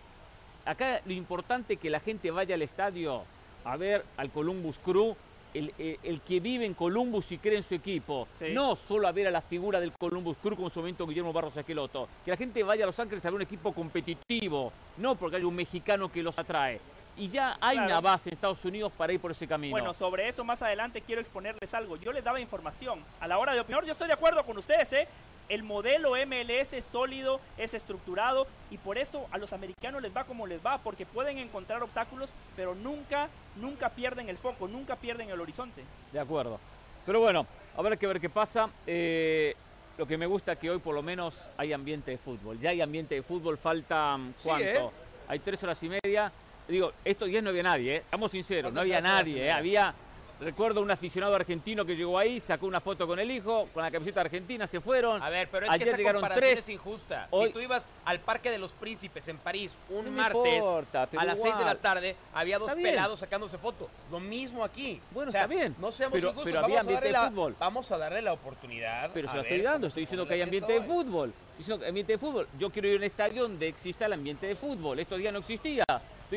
Acá 0.65 1.01
lo 1.05 1.13
importante 1.13 1.75
es 1.75 1.81
que 1.81 1.91
la 1.91 2.01
gente 2.01 2.31
vaya 2.31 2.55
al 2.55 2.63
estadio 2.63 3.23
a 3.65 3.77
ver 3.77 4.05
al 4.17 4.31
Columbus 4.31 4.79
Crew, 4.79 5.15
el, 5.55 5.73
el- 5.79 5.99
el 6.03 6.21
que 6.21 6.41
vive 6.41 6.65
en 6.67 6.75
Columbus 6.75 7.31
y 7.33 7.39
cree 7.39 7.57
en 7.57 7.63
su 7.63 7.75
equipo. 7.75 8.29
Sí. 8.39 8.47
No 8.53 8.77
solo 8.77 9.09
a 9.09 9.13
ver 9.13 9.29
a 9.29 9.31
la 9.31 9.41
figura 9.41 9.81
del 9.81 9.93
Columbus 9.93 10.37
Crew 10.39 10.57
como 10.57 10.69
en 10.69 10.75
su 10.75 10.81
momento 10.81 11.07
Guillermo 11.07 11.33
Barros 11.33 11.57
Esqueloto. 11.57 12.09
Que 12.25 12.33
la 12.33 12.37
gente 12.37 12.63
vaya 12.63 12.85
a 12.85 12.87
Los 12.87 12.99
Ángeles 12.99 13.25
a 13.25 13.29
ver 13.31 13.37
un 13.37 13.43
equipo 13.43 13.73
competitivo, 13.73 14.73
no 14.99 15.15
porque 15.15 15.37
hay 15.37 15.45
un 15.45 15.55
mexicano 15.55 16.11
que 16.11 16.23
los 16.23 16.39
atrae. 16.39 16.81
Y 17.17 17.29
ya 17.29 17.57
hay 17.61 17.77
Claro. 17.77 17.91
una 17.93 18.01
base 18.01 18.29
en 18.29 18.35
Estados 18.35 18.65
Unidos 18.65 18.93
para 18.97 19.13
ir 19.13 19.21
por 19.21 19.31
ese 19.31 19.47
camino. 19.47 19.71
Bueno, 19.71 19.95
sobre 19.95 20.27
eso 20.29 20.43
más 20.43 20.61
adelante 20.63 21.01
quiero 21.01 21.21
exponerles 21.21 21.73
algo. 21.73 21.97
Yo 21.97 22.13
les 22.13 22.25
daba 22.25 22.41
información. 22.41 23.05
A 23.21 23.29
la 23.29 23.39
hora 23.39 23.55
de 23.55 23.61
opinar, 23.61 23.85
yo 23.85 23.93
estoy 23.93 24.09
de 24.09 24.15
acuerdo 24.15 24.45
con 24.45 24.59
ustedes, 24.59 24.93
¿eh? 24.93 25.07
El 25.49 25.63
modelo 25.63 26.13
MLS 26.27 26.73
es 26.73 26.85
sólido, 26.85 27.41
es 27.59 27.75
estructurado 27.75 28.47
y 28.71 28.79
por 28.79 28.97
eso 28.97 29.27
a 29.31 29.39
los 29.39 29.53
americanos 29.53 30.01
les 30.01 30.15
va 30.15 30.25
como 30.25 30.47
les 30.47 30.65
va, 30.65 30.79
porque 30.79 31.05
pueden 31.05 31.39
encontrar 31.39 31.83
obstáculos, 31.83 32.31
pero 32.57 32.75
nunca, 32.75 33.29
nunca 33.57 33.91
pierden 33.91 34.29
el 34.29 34.39
foco, 34.39 34.69
nunca 34.69 34.97
pierden 34.97 35.29
el 35.31 35.41
horizonte. 35.41 35.83
De 36.13 36.21
acuerdo. 36.21 36.59
Pero 37.05 37.21
bueno, 37.21 37.47
habrá 37.77 37.97
que 37.97 38.07
ver 38.07 38.21
qué 38.21 38.31
pasa. 38.31 38.71
Eh, 38.87 39.55
lo 39.99 40.07
que 40.07 40.17
me 40.17 40.27
gusta 40.27 40.53
es 40.53 40.59
que 40.59 40.71
hoy 40.71 40.79
por 40.79 40.95
lo 40.95 41.03
menos 41.03 41.51
hay 41.57 41.73
ambiente 41.73 42.11
de 42.11 42.19
fútbol. 42.19 42.59
Ya 42.59 42.71
hay 42.71 42.81
ambiente 42.81 43.15
de 43.15 43.23
fútbol, 43.23 43.59
faltan 43.59 44.35
Sí, 44.39 44.45
cuánto? 44.45 44.65
¿eh? 44.65 44.91
Hay 45.29 45.39
tres 45.41 45.63
horas 45.63 45.83
y 45.83 45.89
media. 45.89 46.33
Digo, 46.67 46.93
estos 47.05 47.29
días 47.29 47.43
no 47.43 47.51
había 47.51 47.63
nadie, 47.63 47.97
¿eh? 47.97 47.99
Estamos 47.99 48.31
sinceros, 48.31 48.73
no 48.73 48.81
había 48.81 49.01
nadie, 49.01 49.47
¿eh? 49.47 49.53
Había, 49.53 49.95
recuerdo 50.41 50.81
un 50.83 50.91
aficionado 50.91 51.35
argentino 51.35 51.85
que 51.85 51.97
llegó 51.97 52.19
ahí, 52.19 52.41
sacó 52.41 52.67
una 52.67 52.81
foto 52.81 53.07
con 53.07 53.19
el 53.19 53.31
hijo, 53.31 53.69
con 53.73 53.83
la 53.83 53.91
camiseta 53.91 54.21
argentina, 54.21 54.67
se 54.67 54.81
fueron. 54.81 55.23
A 55.23 55.31
ver, 55.31 55.49
pero 55.51 55.67
es 55.67 55.73
Ayer 55.73 55.85
que 55.85 55.89
esa 55.91 55.97
llegaron 55.99 56.21
comparación 56.21 56.51
tres. 56.53 56.59
es 56.61 56.69
injusta. 56.69 57.29
Hoy- 57.31 57.47
Si 57.49 57.53
tú 57.53 57.61
ibas 57.61 57.87
al 58.05 58.21
Parque 58.21 58.51
de 58.51 58.59
los 58.59 58.73
Príncipes 58.73 59.27
en 59.29 59.39
París 59.39 59.73
un 59.89 60.05
No 60.07 60.11
martes 60.11 60.57
importa, 60.57 61.09
a 61.17 61.25
las 61.25 61.41
6 61.41 61.57
de 61.59 61.65
la 61.65 61.75
tarde, 61.77 62.17
había 62.35 62.59
dos 62.59 62.73
pelados 62.75 63.21
sacándose 63.21 63.59
foto. 63.59 63.89
Lo 64.11 64.21
mismo 64.21 64.65
aquí. 64.65 65.01
Bueno, 65.13 65.29
O 65.29 65.33
sea, 65.33 65.43
está 65.43 65.55
bien, 65.55 65.75
No 65.79 65.91
seamos 65.93 66.15
pero- 66.15 66.29
injustos. 66.31 66.45
pero 66.53 66.63
vamos 66.63 66.79
había 66.79 66.81
a 66.91 66.93
darle 66.95 67.07
de 67.09 67.13
la- 67.13 67.29
fútbol. 67.31 67.57
Vamos 67.59 67.93
a 67.93 67.99
darle 67.99 68.23
la 68.23 68.33
oportunidad. 68.33 69.11
Pero 69.15 69.29
se 69.31 69.37
lo 69.37 69.43
estoy 69.43 69.61
dando, 69.63 69.87
estoy 69.87 70.03
diciendo 70.03 70.27
que 70.27 70.35
hay 70.35 70.43
ambiente 70.43 70.73
de 70.73 70.83
fútbol. 70.83 71.29
Estoy 71.31 71.59
diciendo 71.59 71.81
que 71.83 71.89
ambiente 71.89 72.13
de 72.13 72.19
fútbol. 72.19 72.49
Yo 72.59 72.71
quiero 72.71 72.89
ir 72.89 72.95
a 72.95 72.99
un 72.99 73.05
estadio 73.05 73.43
donde 73.43 73.69
exista 73.69 74.07
el 74.07 74.13
ambiente 74.15 74.47
de 74.47 74.57
fútbol. 74.57 74.99
Estos 74.99 75.19
días 75.19 75.33
no 75.33 75.39
existía. 75.39 75.85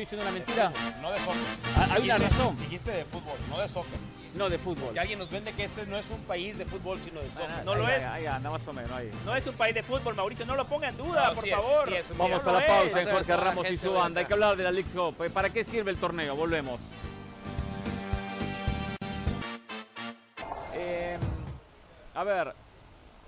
Estoy 0.00 0.16
diciendo 0.18 0.26
una 0.26 0.32
mentira. 0.32 0.72
No 1.02 1.10
de 1.10 1.18
soccer. 1.18 1.40
Ah, 1.76 1.88
Hay 1.90 2.02
una 2.04 2.14
Dijiste- 2.18 2.28
razón. 2.38 2.56
Dijiste 2.58 2.90
de 2.92 3.04
fútbol, 3.06 3.36
no 3.50 3.58
de 3.58 3.68
soccer. 3.68 3.98
No 4.34 4.48
de 4.48 4.58
fútbol. 4.58 4.92
Si 4.92 4.98
alguien 4.98 5.18
nos 5.18 5.28
vende 5.28 5.52
que 5.52 5.64
este 5.64 5.86
no 5.86 5.96
es 5.96 6.04
un 6.10 6.20
país 6.22 6.56
de 6.56 6.64
fútbol, 6.66 6.98
sino 7.04 7.18
de 7.20 7.26
soccer. 7.30 7.64
no 7.64 7.72
Ahí, 7.72 7.78
lo 7.80 7.86
ahí, 7.86 7.94
es. 8.00 8.04
Ahí, 8.06 8.26
anda, 8.26 8.50
más 8.50 8.68
o 8.68 8.72
menos. 8.72 8.92
Ahí. 8.92 9.10
No 9.24 9.34
es 9.34 9.44
un 9.48 9.54
país 9.56 9.74
de 9.74 9.82
fútbol, 9.82 10.14
Mauricio, 10.14 10.46
no 10.46 10.54
lo 10.54 10.68
ponga 10.68 10.88
en 10.88 10.96
duda, 10.96 11.28
No, 11.30 11.34
por 11.34 11.42
sí 11.44 11.50
es, 11.50 11.56
favor. 11.56 11.88
sí 11.88 11.94
es 11.96 12.10
un 12.12 12.18
Vamos 12.18 12.44
No 12.44 12.50
a 12.50 12.60
la 12.60 12.66
pausa 12.66 13.02
en 13.02 13.08
Jorge 13.10 13.36
Ramos 13.36 13.70
y 13.70 13.76
su 13.76 13.92
banda. 13.92 14.20
Hay 14.20 14.26
que 14.26 14.32
hablar 14.34 14.56
de 14.56 14.62
la 14.62 14.70
League 14.70 14.88
Cup. 14.92 15.20
Eh, 15.24 15.30
¿Para 15.30 15.50
qué 15.50 15.64
sirve 15.64 15.90
el 15.90 15.96
torneo? 15.96 16.36
Volvemos. 16.36 16.78
Eh, 20.74 21.18
a 22.14 22.22
ver, 22.22 22.54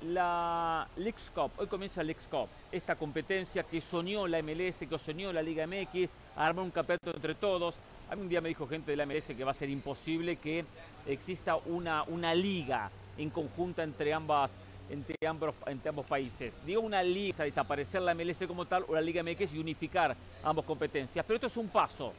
la 0.03 0.89
Leagues 0.97 1.31
Cup, 1.35 1.53
hoy 1.59 1.67
comienza 1.67 2.03
Leagues 2.03 2.27
Cup, 2.29 2.49
esta 2.73 2.97
competencia 2.97 3.63
que 3.63 3.81
soñó 3.81 4.27
la 4.27 4.43
MLS, 4.43 4.87
que 4.89 4.99
soñó 4.99 5.33
la 5.33 5.43
Liga 5.43 5.67
MX, 5.67 6.11
armar 6.37 6.65
un 6.65 6.71
campeonato 6.71 7.15
entre 7.15 7.35
todos. 7.35 7.77
A 8.11 8.17
mí 8.17 8.23
un 8.23 8.29
día 8.29 8.41
me 8.41 8.49
dijo 8.49 8.67
gente 8.67 8.91
de 8.91 8.97
la 8.97 9.07
MLS 9.07 9.27
que 9.27 9.45
va 9.45 9.51
a 9.51 9.55
ser 9.55 9.69
imposible 9.69 10.37
que 10.37 10.65
exista 11.07 11.57
una, 11.57 12.03
una 12.05 12.35
liga 12.35 12.91
en 13.19 13.31
conjunta 13.31 13.83
entre 13.83 14.13
ambas 14.13 14.57
entre 14.91 15.15
ambos, 15.27 15.55
entre 15.67 15.89
ambos 15.89 16.07
países. 16.07 16.53
Digo 16.67 16.81
una 16.81 17.03
liga, 17.03 17.45
desaparecer 17.45 18.03
la 18.03 18.15
MLS 18.15 18.45
como 18.47 18.67
tal 18.67 18.85
o 18.89 18.95
la 18.95 19.01
Liga 19.01 19.23
MX 19.23 19.55
y 19.55 19.59
unificar 19.59 20.17
ambas 20.43 20.65
competencias. 20.65 21.25
Pero 21.25 21.37
esto 21.37 21.47
es 21.47 21.57
un 21.57 21.69
paso, 21.69 22.13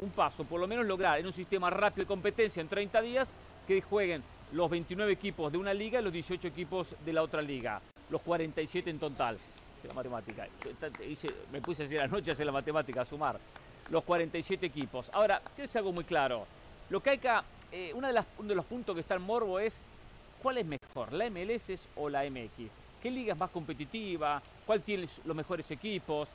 un 0.00 0.10
paso, 0.10 0.44
por 0.44 0.58
lo 0.58 0.66
menos 0.66 0.86
lograr 0.86 1.18
en 1.18 1.26
un 1.26 1.32
sistema 1.32 1.68
rápido 1.68 2.04
de 2.04 2.08
competencia 2.08 2.60
en 2.60 2.68
30 2.68 3.00
días 3.02 3.28
que 3.66 3.82
jueguen 3.82 4.22
los 4.54 4.70
29 4.70 5.12
equipos 5.12 5.50
de 5.50 5.58
una 5.58 5.74
liga 5.74 6.00
y 6.00 6.04
los 6.04 6.12
18 6.12 6.46
equipos 6.46 6.94
de 7.04 7.12
la 7.12 7.22
otra 7.22 7.42
liga, 7.42 7.80
los 8.08 8.22
47 8.22 8.88
en 8.88 9.00
total. 9.00 9.36
Hice 9.76 9.88
la 9.88 9.94
matemática, 9.94 10.46
me 11.50 11.60
puse 11.60 11.84
así 11.84 11.94
la 11.96 12.06
noche 12.06 12.30
a 12.30 12.34
hacer 12.34 12.46
la 12.46 12.52
matemática, 12.52 13.02
a 13.02 13.04
sumar. 13.04 13.38
Los 13.90 14.04
47 14.04 14.64
equipos. 14.64 15.10
Ahora, 15.12 15.42
decir 15.56 15.78
algo 15.78 15.92
muy 15.92 16.04
claro. 16.04 16.46
Lo 16.88 17.02
que 17.02 17.10
hay 17.10 17.18
acá, 17.18 17.44
eh, 17.72 17.92
las, 18.12 18.26
uno 18.38 18.48
de 18.48 18.54
los 18.54 18.64
puntos 18.64 18.94
que 18.94 19.00
está 19.00 19.16
en 19.16 19.22
Morbo 19.22 19.58
es 19.58 19.80
¿cuál 20.40 20.58
es 20.58 20.66
mejor, 20.66 21.12
la 21.12 21.28
MLS 21.28 21.88
o 21.96 22.08
la 22.08 22.22
MX? 22.22 22.70
¿Qué 23.02 23.10
liga 23.10 23.32
es 23.32 23.38
más 23.38 23.50
competitiva? 23.50 24.40
¿Cuál 24.64 24.82
tiene 24.82 25.08
los 25.24 25.36
mejores 25.36 25.68
equipos? 25.72 26.28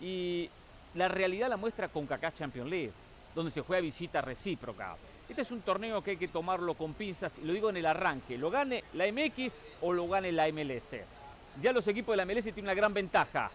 Y 0.00 0.48
la 0.94 1.08
realidad 1.08 1.48
la 1.48 1.56
muestra 1.56 1.88
con 1.88 2.06
Kaká 2.06 2.32
Champions 2.32 2.70
League, 2.70 2.92
donde 3.34 3.50
se 3.50 3.62
juega 3.62 3.82
visita 3.82 4.20
recíproca. 4.20 4.96
Este 5.28 5.42
es 5.42 5.50
un 5.50 5.60
torneo 5.60 6.02
que 6.02 6.12
hay 6.12 6.16
que 6.16 6.28
tomarlo 6.28 6.74
con 6.74 6.94
pinzas, 6.94 7.38
y 7.38 7.44
lo 7.44 7.52
digo 7.52 7.68
en 7.68 7.76
el 7.76 7.86
arranque, 7.86 8.38
lo 8.38 8.50
gane 8.50 8.84
la 8.94 9.04
MX 9.12 9.54
o 9.82 9.92
lo 9.92 10.08
gane 10.08 10.32
la 10.32 10.50
MLS. 10.50 10.96
Ya 11.60 11.72
los 11.72 11.86
equipos 11.86 12.14
de 12.14 12.16
la 12.16 12.24
MLS 12.24 12.44
tienen 12.44 12.64
una 12.64 12.74
gran 12.74 12.94
ventaja. 12.94 13.50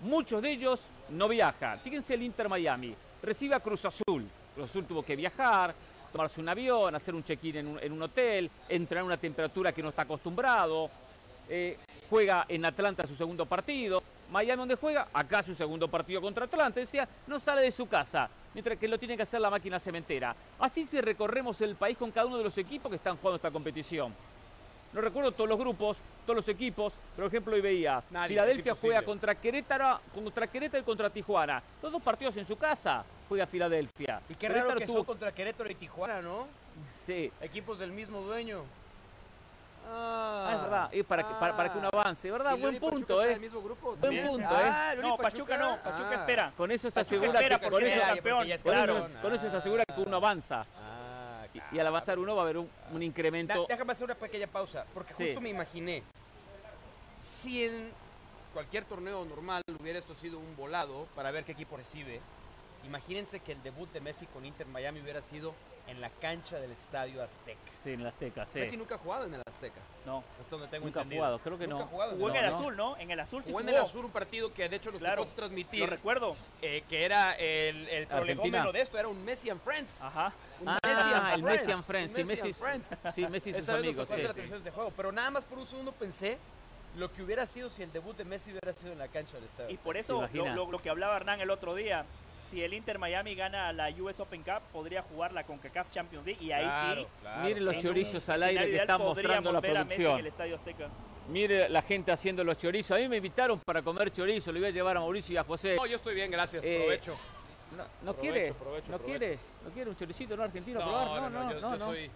Muchos 0.00 0.42
de 0.42 0.50
ellos 0.50 0.88
no 1.10 1.28
viajan. 1.28 1.78
Fíjense 1.80 2.14
el 2.14 2.22
Inter 2.22 2.48
Miami. 2.48 2.94
Recibe 3.22 3.54
a 3.54 3.60
Cruz 3.60 3.84
Azul. 3.84 4.26
Cruz 4.54 4.70
Azul 4.70 4.84
tuvo 4.84 5.04
que 5.04 5.14
viajar, 5.14 5.74
tomarse 6.10 6.40
un 6.40 6.48
avión, 6.48 6.94
hacer 6.94 7.14
un 7.14 7.22
check-in 7.22 7.56
en 7.56 7.92
un, 7.92 8.02
hotel, 8.02 8.50
entrar 8.68 9.02
a 9.02 9.04
una 9.04 9.16
temperatura 9.16 9.72
que 9.72 9.82
no 9.82 9.90
está 9.90 10.02
acostumbrado. 10.02 10.90
Eh, 11.48 11.78
juega 12.10 12.46
en 12.48 12.64
Atlanta 12.64 13.06
su 13.06 13.14
segundo 13.14 13.46
partido. 13.46 14.02
Miami 14.30 14.58
donde 14.58 14.74
juega, 14.74 15.08
acá 15.12 15.42
su 15.42 15.54
segundo 15.54 15.86
partido 15.88 16.20
contra 16.20 16.46
Atlanta. 16.46 16.80
Decía, 16.80 17.08
no 17.28 17.38
sale 17.38 17.62
de 17.62 17.70
su 17.70 17.86
casa, 17.86 18.28
mientras 18.54 18.78
que 18.78 18.88
lo 18.88 18.98
tiene 18.98 19.16
que 19.16 19.22
hacer 19.22 19.40
la 19.40 19.50
máquina 19.50 19.78
cementera. 19.78 20.34
Así 20.58 20.84
si 20.84 21.00
recorremos 21.00 21.60
el 21.60 21.76
país 21.76 21.96
con 21.96 22.10
cada 22.10 22.26
uno 22.26 22.38
de 22.38 22.44
los 22.44 22.56
equipos 22.58 22.90
que 22.90 22.96
están 22.96 23.16
jugando 23.16 23.36
esta 23.36 23.50
competición. 23.50 24.14
No 24.92 25.00
recuerdo 25.00 25.32
todos 25.32 25.48
los 25.48 25.58
grupos, 25.58 25.98
todos 26.26 26.36
los 26.36 26.48
equipos. 26.48 26.92
Por 27.16 27.24
ejemplo, 27.24 27.54
hoy 27.54 27.62
veía 27.62 28.02
Nadie, 28.10 28.28
Filadelfia 28.28 28.74
juega 28.74 29.02
contra 29.02 29.34
Querétaro, 29.34 30.00
contra 30.14 30.46
Querétaro 30.46 30.82
y 30.82 30.84
contra 30.84 31.08
Tijuana. 31.08 31.62
Los 31.82 31.92
dos 31.92 32.02
partidos 32.02 32.36
en 32.36 32.46
su 32.46 32.56
casa 32.58 33.02
juega 33.26 33.46
Filadelfia. 33.46 34.20
Y 34.28 34.34
qué 34.34 34.48
raro 34.48 34.60
Querétaro 34.60 34.80
que 34.80 34.86
tuvo- 34.86 34.96
son 34.98 35.04
contra 35.06 35.32
Querétaro 35.32 35.70
y 35.70 35.74
Tijuana, 35.76 36.20
¿no? 36.20 36.46
Sí, 37.04 37.32
Equipos 37.40 37.78
del 37.78 37.90
mismo 37.92 38.20
dueño. 38.20 38.64
Ah, 39.88 40.50
es 40.54 40.60
verdad. 40.62 40.88
Es 40.92 41.04
para, 41.04 41.26
que, 41.28 41.34
para, 41.34 41.56
para 41.56 41.72
que 41.72 41.78
uno 41.78 41.88
avance, 41.92 42.30
¿verdad? 42.30 42.56
¿Y 42.56 42.60
Buen 42.60 42.74
Pachuca 42.74 42.90
punto, 42.96 43.24
¿eh? 43.24 43.32
el 43.34 43.40
mismo 43.40 43.62
grupo? 43.62 43.96
Buen 43.96 44.26
punto, 44.26 44.48
Ah, 44.50 44.92
¿eh? 44.94 44.98
No, 45.02 45.16
Pachuca 45.16 45.56
no, 45.56 45.82
Pachuca 45.82 46.08
Ah. 46.10 46.14
espera. 46.14 46.52
Con 46.56 46.70
eso 46.70 46.90
se 46.90 47.00
asegura 47.00 47.32
espera 47.32 47.58
que, 47.58 47.70
con 47.70 47.82
es 47.82 47.88
eso, 47.96 48.00
el 48.00 48.14
campeón, 48.14 48.46
ya 48.46 48.54
es 48.54 48.62
con 48.62 48.72
claro. 48.72 48.98
eso- 48.98 49.18
con 49.20 49.34
eso 49.34 49.50
se 49.50 49.56
asegura 49.56 49.84
que 49.84 50.00
uno 50.00 50.16
avanza. 50.16 50.62
Ah, 50.78 51.46
Y, 51.72 51.76
y 51.76 51.78
al 51.80 51.86
avanzar 51.86 52.18
uno 52.18 52.34
va 52.34 52.42
a 52.42 52.44
haber 52.44 52.56
un, 52.58 52.70
un 52.92 52.98
Da- 52.98 53.04
incremento. 53.04 53.66
Déjame 53.68 53.92
hacer 53.92 54.04
una 54.06 54.14
pequeña 54.14 54.46
pausa, 54.46 54.86
porque 54.94 55.12
Sí. 55.12 55.24
justo 55.26 55.40
me 55.42 55.50
imaginé, 55.50 56.02
si 57.20 57.64
en 57.64 57.92
cualquier 58.54 58.84
torneo 58.86 59.24
normal 59.24 59.62
hubiera 59.80 59.98
esto 59.98 60.14
sido 60.14 60.38
un 60.38 60.56
volado 60.56 61.06
para 61.14 61.30
ver 61.30 61.44
qué 61.44 61.52
equipo 61.52 61.76
recibe, 61.76 62.20
imagínense 62.84 63.40
que 63.40 63.52
el 63.52 63.62
debut 63.62 63.90
de 63.92 64.00
Messi 64.00 64.26
con 64.26 64.44
Inter 64.44 64.66
Miami 64.66 65.00
hubiera 65.00 65.22
sido 65.22 65.54
en 65.88 66.00
la 66.00 66.10
cancha 66.10 66.60
del 66.60 66.70
Estadio 66.72 67.22
Azteca. 67.22 67.58
Sí, 67.82 67.90
en 67.92 68.00
el 68.02 68.06
Azteca, 68.06 68.46
sí. 68.46 68.60
Messi 68.60 68.76
nunca 68.76 68.94
ha 68.94 68.98
jugado 68.98 69.24
en 69.26 69.34
el 69.34 69.42
Azteca, 69.48 69.80
No. 70.06 70.22
hasta 70.40 70.50
donde 70.50 70.68
tengo 70.68 70.86
Nunca 70.86 71.00
ha 71.00 71.02
entendido. 71.02 71.22
jugado, 71.22 71.38
creo 71.40 71.58
que 71.58 71.66
Nunca 71.66 71.78
no. 71.80 71.84
ha 71.84 71.88
jugado 71.90 72.12
Jugó 72.12 72.28
en 72.30 72.36
el 72.36 72.50
no. 72.50 72.56
azul, 72.56 72.76
¿no? 72.76 72.96
En 72.98 73.10
el 73.10 73.20
azul 73.20 73.42
sí 73.42 73.48
Jugó 73.50 73.58
jugó. 73.60 73.70
en 73.70 73.76
el 73.76 73.82
Azul 73.82 74.04
un 74.04 74.10
partido 74.12 74.54
que 74.54 74.68
de 74.68 74.76
hecho 74.76 74.90
nos 74.92 75.00
Claro, 75.00 75.24
tocó 75.24 75.34
transmitir, 75.34 75.80
Lo 75.80 75.86
recuerdo. 75.86 76.36
eh, 76.62 76.84
que 76.88 77.04
era 77.04 77.32
el, 77.34 77.88
el 77.88 78.06
prolegómeno 78.06 78.70
de 78.72 78.80
esto, 78.80 78.96
era 78.98 79.08
un 79.08 79.24
Messi 79.24 79.50
and 79.50 79.60
Friends. 79.60 80.00
Ajá. 80.02 80.32
Un 80.60 80.68
Ah, 80.68 80.78
Messi 80.84 81.12
and 81.14 81.34
el 81.34 81.42
Messi 81.42 81.72
and 81.72 81.82
Friends, 81.84 82.12
sí, 82.14 82.24
Messi 82.24 82.40
and 82.46 82.54
Friends. 82.54 82.90
Sí, 83.14 83.26
Messi 83.26 83.50
y 83.50 83.54
sus 83.54 83.68
amigos, 83.68 84.08
hacer 84.08 84.32
sí. 84.34 84.40
la 84.48 84.58
de 84.58 84.70
juego, 84.70 84.92
pero 84.96 85.10
nada 85.10 85.30
más 85.30 85.44
por 85.44 85.58
un 85.58 85.66
segundo 85.66 85.90
pensé 85.92 86.38
lo 86.96 87.10
que 87.12 87.22
hubiera 87.22 87.44
sido 87.46 87.70
si 87.70 87.82
el 87.82 87.90
debut 87.90 88.16
de 88.16 88.24
Messi 88.24 88.50
hubiera 88.50 88.72
sido 88.72 88.92
en 88.92 88.98
la 88.98 89.08
cancha 89.08 89.34
del 89.36 89.44
estadio. 89.44 89.70
Y 89.70 89.78
por 89.78 89.96
eso 89.96 90.28
lo, 90.32 90.48
lo- 90.54 90.70
lo 90.70 90.78
que 90.80 90.90
hablaba 90.90 91.16
Hernán 91.16 91.40
el 91.40 91.50
otro 91.50 91.74
día, 91.74 92.04
si 92.42 92.62
el 92.62 92.74
Inter 92.74 92.98
Miami 92.98 93.34
gana 93.34 93.72
la 93.72 93.88
US 93.90 94.20
Open 94.20 94.42
Cup, 94.42 94.60
podría 94.72 95.02
jugar 95.02 95.32
la 95.32 95.44
CONCACAF 95.44 95.90
Champions 95.90 96.26
League 96.26 96.44
y 96.44 96.52
ahí 96.52 96.64
Claro, 96.64 97.02
sí. 97.02 97.08
claro. 97.22 97.42
Miren 97.44 97.64
los 97.64 97.76
chorizos 97.78 98.28
al 98.28 98.42
aire 98.42 98.62
que 98.64 98.68
ideal 98.70 98.80
está 98.82 98.98
podríamos 98.98 99.16
mostrando 99.16 99.52
la 99.52 99.60
ver 99.60 99.76
a 99.76 99.84
Messi 99.84 99.94
en 99.94 99.98
producción. 100.02 100.20
el 100.20 100.26
Estadio 100.26 100.54
Azteca. 100.56 100.88
Mire 101.28 101.68
la 101.68 101.82
gente 101.82 102.12
haciendo 102.12 102.42
los 102.44 102.56
chorizos. 102.58 102.96
A 102.96 103.00
mí 103.00 103.08
me 103.08 103.16
invitaron 103.18 103.60
para 103.60 103.80
comer 103.82 104.12
chorizo. 104.12 104.50
Le 104.52 104.58
voy 104.60 104.68
a 104.68 104.72
llevar 104.72 104.96
a 104.96 105.00
Mauricio 105.00 105.34
y 105.34 105.36
a 105.36 105.44
José. 105.44 105.76
No, 105.76 105.86
yo 105.86 105.96
estoy 105.96 106.14
bien, 106.14 106.30
gracias. 106.30 106.64
Eh, 106.64 106.78
Provecho. 106.80 107.16
No, 107.76 107.84
no 108.02 108.12
Provecho, 108.12 108.20
quiere, 108.20 108.52
provecho, 108.54 108.92
no 108.92 108.98
provecho. 108.98 109.18
quiere, 109.18 109.38
no 109.64 109.70
quiere 109.70 109.90
un 109.90 109.96
choricito 109.96 110.36
no 110.36 110.42
argentino 110.42 110.80
No, 110.80 110.86
probar. 110.86 111.22
no, 111.22 111.30
no, 111.30 111.52
yo, 111.52 111.58
yo 111.60 111.70
no. 111.70 111.78
soy, 111.86 111.96
soy 112.06 112.10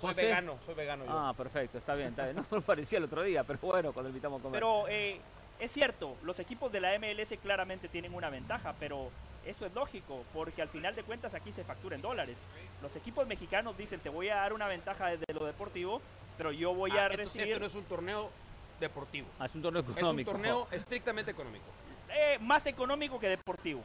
José. 0.00 0.22
vegano, 0.24 0.58
soy 0.66 0.74
vegano 0.74 1.04
yo. 1.06 1.10
Ah, 1.12 1.32
perfecto, 1.34 1.78
está 1.78 1.94
bien, 1.94 2.08
está 2.08 2.24
bien. 2.24 2.36
No 2.36 2.44
me 2.50 2.60
parecía 2.60 2.98
el 2.98 3.04
otro 3.04 3.22
día, 3.22 3.42
pero 3.44 3.58
bueno, 3.62 3.92
cuando 3.94 4.10
invitamos 4.10 4.40
a 4.40 4.42
comer. 4.42 4.60
Pero 4.60 4.86
eh, 4.88 5.18
es 5.58 5.70
cierto, 5.72 6.16
los 6.22 6.38
equipos 6.40 6.70
de 6.72 6.80
la 6.80 6.98
MLS 6.98 7.34
claramente 7.42 7.88
tienen 7.88 8.14
una 8.14 8.30
ventaja, 8.30 8.74
pero 8.78 9.10
eso 9.44 9.64
es 9.66 9.72
lógico, 9.74 10.24
porque 10.34 10.60
al 10.62 10.68
final 10.68 10.94
de 10.94 11.02
cuentas 11.02 11.34
aquí 11.34 11.52
se 11.52 11.64
factura 11.64 11.96
en 11.96 12.02
dólares. 12.02 12.38
Los 12.82 12.94
equipos 12.96 13.26
mexicanos 13.26 13.76
dicen, 13.78 14.00
te 14.00 14.08
voy 14.08 14.28
a 14.28 14.36
dar 14.36 14.52
una 14.52 14.66
ventaja 14.68 15.08
desde 15.08 15.32
lo 15.32 15.46
deportivo, 15.46 16.00
pero 16.36 16.52
yo 16.52 16.74
voy 16.74 16.90
Ah, 16.92 17.04
a 17.04 17.08
recibir 17.08 17.48
Esto 17.48 17.60
no 17.60 17.66
es 17.66 17.74
un 17.74 17.84
torneo 17.84 18.30
deportivo. 18.80 19.26
Ah, 19.38 19.46
es 19.46 19.54
un 19.54 19.62
torneo 19.62 19.82
Es 19.82 19.88
un 19.88 19.96
económico. 19.98 20.30
torneo 20.32 20.68
estrictamente 20.70 21.30
económico. 21.30 21.64
eh, 22.08 22.38
más 22.40 22.64
económico 22.66 23.18
que 23.18 23.28
deportivo. 23.28 23.82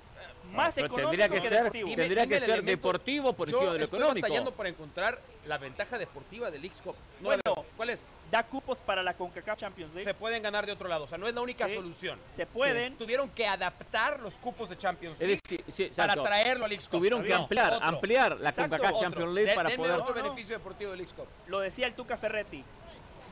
Más 0.54 0.76
Pero 0.76 0.88
económico 0.88 1.10
tendría 1.10 1.28
que 1.30 1.36
que, 1.36 1.42
ser, 1.42 1.52
deportivo. 1.58 1.88
Dime- 1.90 1.96
tendría 2.04 2.24
dime 2.24 2.30
que 2.30 2.36
el 2.36 2.42
ser 2.42 2.50
elemento. 2.60 2.72
deportivo 2.78 3.34
por 3.34 3.50
encima 3.50 3.72
de 3.74 3.80
lo 3.80 3.84
estoy 3.86 4.00
económico. 4.00 4.26
batallando 4.28 4.52
para 4.54 4.70
encontrar 4.70 5.22
la 5.48 5.58
ventaja 5.58 5.98
deportiva 5.98 6.52
del 6.52 6.64
X-Cup. 6.66 6.96
No 7.20 7.24
Bueno. 7.26 7.42
¿Cuál 7.76 7.90
es? 7.90 8.06
Da 8.32 8.44
cupos 8.44 8.78
para 8.78 9.04
la 9.04 9.13
CONCACAF 9.13 9.60
Champions 9.60 9.94
League. 9.94 10.06
Se 10.06 10.13
pueden 10.13 10.41
ganar 10.41 10.65
de 10.65 10.72
otro 10.72 10.88
lado. 10.88 11.04
O 11.04 11.08
sea, 11.08 11.17
no 11.17 11.28
es 11.28 11.36
la 11.36 11.41
única 11.41 11.67
Sí. 11.67 11.76
solución. 11.76 12.17
Se 12.28 12.46
pueden. 12.46 12.96
Tuvieron 12.96 13.30
que 13.30 13.46
adaptar 13.46 14.22
los 14.22 14.36
cupos 14.38 14.70
de 14.70 14.78
Champions 14.78 15.20
League 15.20 15.39
sí, 15.70 15.91
para 15.96 16.13
traerlo 16.15 16.63
al 16.63 16.72
X-Cup. 16.72 16.98
Tuvieron 17.00 17.24
que 17.24 17.34
ampliar, 17.34 17.74
otro. 17.74 17.86
ampliar 17.88 18.39
la 18.39 18.50
Exacto, 18.52 18.70
CONCACAF 18.78 18.96
Otro. 18.96 19.02
Champions 19.10 19.34
League 19.34 19.50
De- 19.50 19.56
para 19.56 19.70
poder... 19.76 19.91
otro 19.91 20.15
No, 20.15 20.15
no. 20.15 20.24
beneficio 20.30 20.58
deportivo 20.58 20.91
del 20.91 21.02
X-Cup. 21.02 21.28
Lo 21.48 21.60
decía 21.60 21.88
el 21.88 21.94
Tuca 21.94 22.15
Ferretti. 22.15 22.63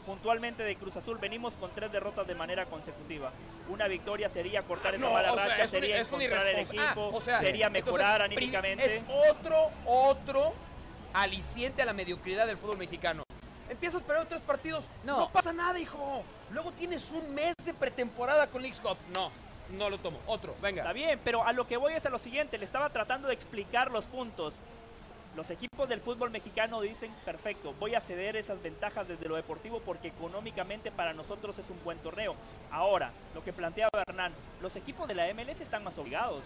Puntualmente 0.06 0.64
de 0.64 0.76
Cruz 0.76 0.98
Azul 0.98 1.18
venimos 1.18 1.54
con 1.54 1.70
tres 1.72 1.92
derrotas 1.92 2.26
de 2.28 2.34
manera 2.36 2.66
consecutiva. 2.66 3.32
Una 3.70 3.88
victoria 3.88 4.28
sería 4.28 4.64
cortar 4.64 4.96
esa 4.96 5.06
No, 5.06 5.14
mala 5.14 5.32
sea, 5.34 5.48
racha, 5.48 5.64
es 5.64 5.64
un- 5.66 5.70
sería 5.80 5.96
un 5.96 6.22
encontrar 6.22 6.48
el 6.48 6.60
equipo, 6.60 6.82
Ah, 7.14 7.16
o 7.16 7.22
sea, 7.22 7.40
sería 7.40 7.70
mejorar 7.70 8.22
anímicamente. 8.24 8.96
Es 8.98 9.02
otro, 9.30 9.70
otro 9.86 10.54
aliciente 11.14 11.84
a 11.84 11.86
la 11.86 11.94
mediocridad 11.94 12.48
del 12.48 12.58
fútbol 12.58 12.78
mexicano. 12.78 13.24
Empiezas 13.70 14.02
perder 14.02 14.28
tres 14.28 14.42
partidos, 14.42 14.86
no. 15.04 15.20
No. 15.20 15.30
pasa 15.30 15.54
nada, 15.54 15.80
hijo. 15.80 16.24
Luego 16.52 16.72
tienes 16.72 17.12
un 17.12 17.34
mes 17.34 17.54
de 17.64 17.74
pretemporada 17.74 18.48
con 18.48 18.62
Leagues 18.62 18.80
Cup. 18.80 18.98
No, 19.14 19.32
no 19.78 19.90
lo 19.90 20.00
tomo. 20.00 20.20
Otro, 20.26 20.56
venga. 20.62 20.82
Está 20.82 20.94
bien, 20.94 21.20
pero 21.24 21.46
a 21.46 21.54
lo 21.54 21.68
que 21.68 21.78
voy 21.78 21.94
es 21.94 22.06
a 22.06 22.10
lo 22.10 22.20
siguiente, 22.20 22.58
le 22.58 22.66
estaba 22.66 22.90
tratando 22.90 23.28
de 23.28 23.36
explicar 23.36 23.92
los 23.92 24.06
puntos. 24.08 24.56
Los 25.36 25.52
equipos 25.52 25.88
del 25.88 26.02
fútbol 26.02 26.32
mexicano 26.32 26.82
dicen, 26.82 27.14
perfecto, 27.24 27.74
voy 27.80 27.94
a 27.94 28.02
ceder 28.02 28.36
esas 28.36 28.62
ventajas 28.64 29.08
desde 29.08 29.30
lo 29.30 29.36
deportivo 29.36 29.80
porque 29.80 30.08
económicamente 30.08 30.92
para 30.92 31.14
nosotros 31.14 31.58
es 31.60 31.70
un 31.70 31.82
buen 31.84 32.00
torneo. 32.00 32.36
Ahora, 32.72 33.12
lo 33.36 33.44
que 33.44 33.54
planteaba 33.54 34.04
Hernán, 34.08 34.34
los 34.60 34.76
equipos 34.76 35.08
de 35.08 35.14
la 35.14 35.32
MLS 35.34 35.62
están 35.62 35.84
más 35.84 35.98
obligados. 36.00 36.44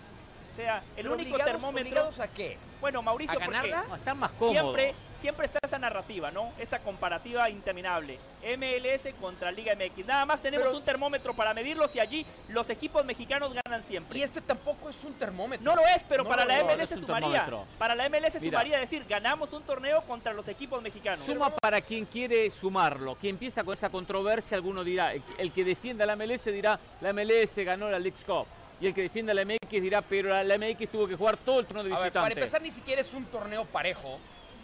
O 0.53 0.55
sea, 0.55 0.83
el 0.95 1.07
único 1.09 1.31
obligados- 1.35 1.51
termómetro... 1.51 1.81
¿Obligados 1.89 2.19
a 2.19 2.27
qué? 2.27 2.57
Bueno, 2.79 3.01
Mauricio, 3.01 3.37
¿A 3.39 3.39
ganarla? 3.39 3.77
porque 3.77 3.89
No, 3.89 3.95
están 3.95 4.19
más 4.19 4.31
cómodos. 4.33 4.61
siempre, 4.61 4.93
siempre 5.19 5.45
está 5.47 5.57
esa 5.63 5.79
narrativa, 5.79 6.29
¿no? 6.29 6.51
Esa 6.59 6.77
comparativa 6.79 7.49
interminable. 7.49 8.19
MLS 8.43 9.13
contra 9.19 9.51
Liga 9.51 9.73
MX. 9.73 10.05
Nada 10.05 10.25
más 10.27 10.41
tenemos 10.43 10.67
Pero- 10.67 10.77
un 10.77 10.83
termómetro 10.85 11.33
para 11.33 11.53
medirlos 11.55 11.95
y 11.95 11.99
allí 12.01 12.25
los 12.49 12.69
equipos 12.69 13.03
mexicanos 13.03 13.51
ganan 13.65 13.81
siempre. 13.81 14.19
Y 14.19 14.21
este 14.21 14.41
tampoco 14.41 14.89
es 14.89 15.03
un 15.03 15.13
termómetro. 15.13 15.63
No 15.63 15.75
lo 15.75 15.87
es, 15.87 16.03
pero 16.03 16.23
No, 16.23 16.29
para 16.29 16.45
la 16.45 16.57
no, 16.57 16.63
no 16.65 16.67
MLS 16.75 16.91
es 16.91 16.99
un 16.99 17.05
sumaría. 17.07 17.29
termómetro. 17.45 17.65
Para 17.79 17.95
la 17.95 18.05
MLS 18.09 18.39
Mira. 18.41 18.51
sumaría 18.59 18.77
decir, 18.79 19.05
ganamos 19.09 19.51
un 19.53 19.63
torneo 19.63 20.01
contra 20.01 20.33
los 20.33 20.47
equipos 20.49 20.81
mexicanos. 20.83 21.25
Suma 21.25 21.49
para 21.49 21.81
quien 21.81 22.05
quiere 22.05 22.51
sumarlo. 22.51 23.15
Quien 23.15 23.35
empieza 23.37 23.63
con 23.63 23.73
esa 23.73 23.89
controversia, 23.89 24.55
alguno 24.57 24.83
dirá, 24.83 25.13
el, 25.13 25.23
el 25.39 25.51
que 25.51 25.63
defienda 25.63 26.05
la 26.05 26.15
MLS 26.15 26.51
dirá, 26.51 26.79
la 27.01 27.11
MLS 27.11 27.63
ganó 27.63 27.89
la 27.89 27.97
League 27.97 28.19
Cup. 28.23 28.45
Y 28.83 28.87
el 28.87 28.93
que 28.93 29.03
defienda 29.03 29.33
la 29.33 29.45
MX 29.45 29.69
dirá, 29.81 30.01
pero 30.01 30.43
la, 30.43 30.57
MX 30.57 30.89
tuvo 30.91 31.07
que 31.07 31.15
jugar 31.15 31.37
todo 31.37 31.61
el 31.61 31.65
torneo 31.65 31.85
de 31.85 31.93
A 31.93 31.99
ver, 31.99 32.03
visitante. 32.07 32.29
para 32.31 32.33
empezar, 32.41 32.61
ni 32.61 32.69
siquiera 32.69 32.99
es 32.99 33.13
un 33.13 33.23
torneo 33.27 33.63
parejo. 33.63 34.19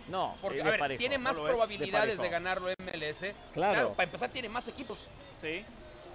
no, 0.10 0.36
Porque, 0.42 0.60
a 0.60 0.66
de 0.66 0.72
ver, 0.72 0.80
parejo. 0.82 1.00
tiene 1.00 1.18
más 1.18 1.38
no 1.38 1.44
de 1.46 1.50
probabilidades 1.52 2.20
de, 2.20 2.28
ganarlo 2.30 2.68
MLS. 2.84 3.34
Claro. 3.54 3.94
Para 3.94 4.04
empezar, 4.04 4.30
tiene 4.30 4.50
más 4.50 4.68
equipos. 4.68 5.06
Sí. 5.42 5.64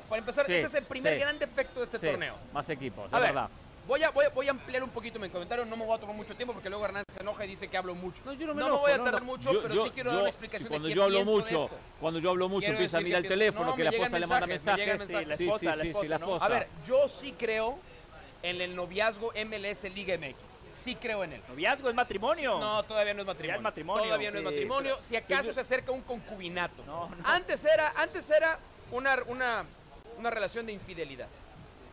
Para 0.06 0.18
empezar, 0.18 0.44
Sí, 0.44 0.52
ese 0.52 0.66
es 0.66 0.74
el 0.74 0.84
primer 0.84 1.14
sí. 1.14 1.20
gran 1.20 1.38
defecto 1.38 1.80
de 1.80 1.86
este 1.86 1.98
Sí, 1.98 2.06
torneo. 2.08 2.34
Más 2.52 2.68
equipos, 2.68 3.10
A 3.10 3.16
es 3.16 3.22
ver, 3.22 3.32
verdad. 3.32 3.48
Voy 3.86 4.02
a, 4.02 4.10
voy, 4.10 4.24
a, 4.26 4.28
voy 4.28 4.48
a 4.48 4.50
ampliar 4.50 4.82
un 4.82 4.90
poquito 4.90 5.18
mi 5.18 5.30
comentario, 5.30 5.64
no 5.64 5.74
me 5.76 5.86
voy 5.86 5.96
a 5.96 6.00
tomar 6.00 6.14
mucho 6.14 6.34
tiempo 6.34 6.52
porque 6.52 6.68
luego 6.68 6.84
Hernán 6.84 7.04
se 7.10 7.20
enoja 7.22 7.44
y 7.46 7.48
dice 7.48 7.68
que 7.68 7.76
hablo 7.78 7.94
mucho. 7.94 8.20
No, 8.26 8.34
yo 8.34 8.46
no 8.48 8.54
me, 8.54 8.62
enojo, 8.62 8.80
voy 8.80 8.92
a 8.92 8.96
tardar 8.96 9.20
no. 9.22 9.26
mucho, 9.26 9.50
Yo- 9.50 9.62
pero 9.62 9.74
yo- 9.74 9.84
sí 9.84 9.90
quiero 9.94 10.10
dar 10.10 10.20
una 10.20 10.28
explicación 10.28 10.64
de 10.64 10.68
cuando 10.68 10.88
qué 10.88 10.94
yo 10.94 11.04
hablo 11.04 11.18
de 11.18 11.24
mucho, 11.24 11.70
cuando 12.00 12.20
yo 12.20 12.30
hablo 12.30 12.48
mucho 12.50 12.66
empieza 12.70 12.98
a 12.98 13.00
mirar 13.00 13.22
el 13.22 13.28
teléfono, 13.28 13.70
no, 13.70 13.74
que 13.76 13.84
la 13.84 13.90
esposa 13.90 14.18
le 14.18 14.26
manda 14.26 14.46
mensajes, 14.46 15.00
Sí, 15.06 15.12
la 15.24 15.36
Sí, 15.36 15.44
esposa, 15.44 15.72
sí, 15.74 16.08
la 16.08 16.16
esposa. 16.16 16.44
A 16.44 16.48
ver, 16.48 16.68
yo 16.86 17.08
sí 17.08 17.34
creo 17.38 17.78
en 18.44 18.60
el 18.60 18.76
noviazgo 18.76 19.32
MLS 19.46 19.84
Liga 19.84 20.18
MX. 20.18 20.36
Sí 20.70 20.94
creo 20.96 21.24
en 21.24 21.32
él. 21.32 21.42
Noviazgo 21.48 21.88
es 21.88 21.94
matrimonio. 21.94 22.58
No, 22.60 22.82
todavía 22.82 23.14
no 23.14 23.22
es 23.22 23.26
matrimonio. 23.26 23.54
Ya 23.54 23.56
es 23.56 23.62
matrimonio. 23.62 24.04
Todavía 24.04 24.30
no 24.30 24.38
es 24.38 24.44
matrimonio. 24.44 24.98
si 25.00 25.16
acaso 25.16 25.52
se 25.52 25.60
acerca 25.60 25.92
un 25.92 26.02
concubinato. 26.02 26.84
No, 26.84 27.08
no. 27.08 27.16
Antes 27.24 27.64
era, 27.64 27.94
antes 27.96 28.28
era 28.28 28.58
una, 28.90 29.22
una, 29.26 29.64
una 30.18 30.30
relación 30.30 30.66
de 30.66 30.72
infidelidad. 30.72 31.28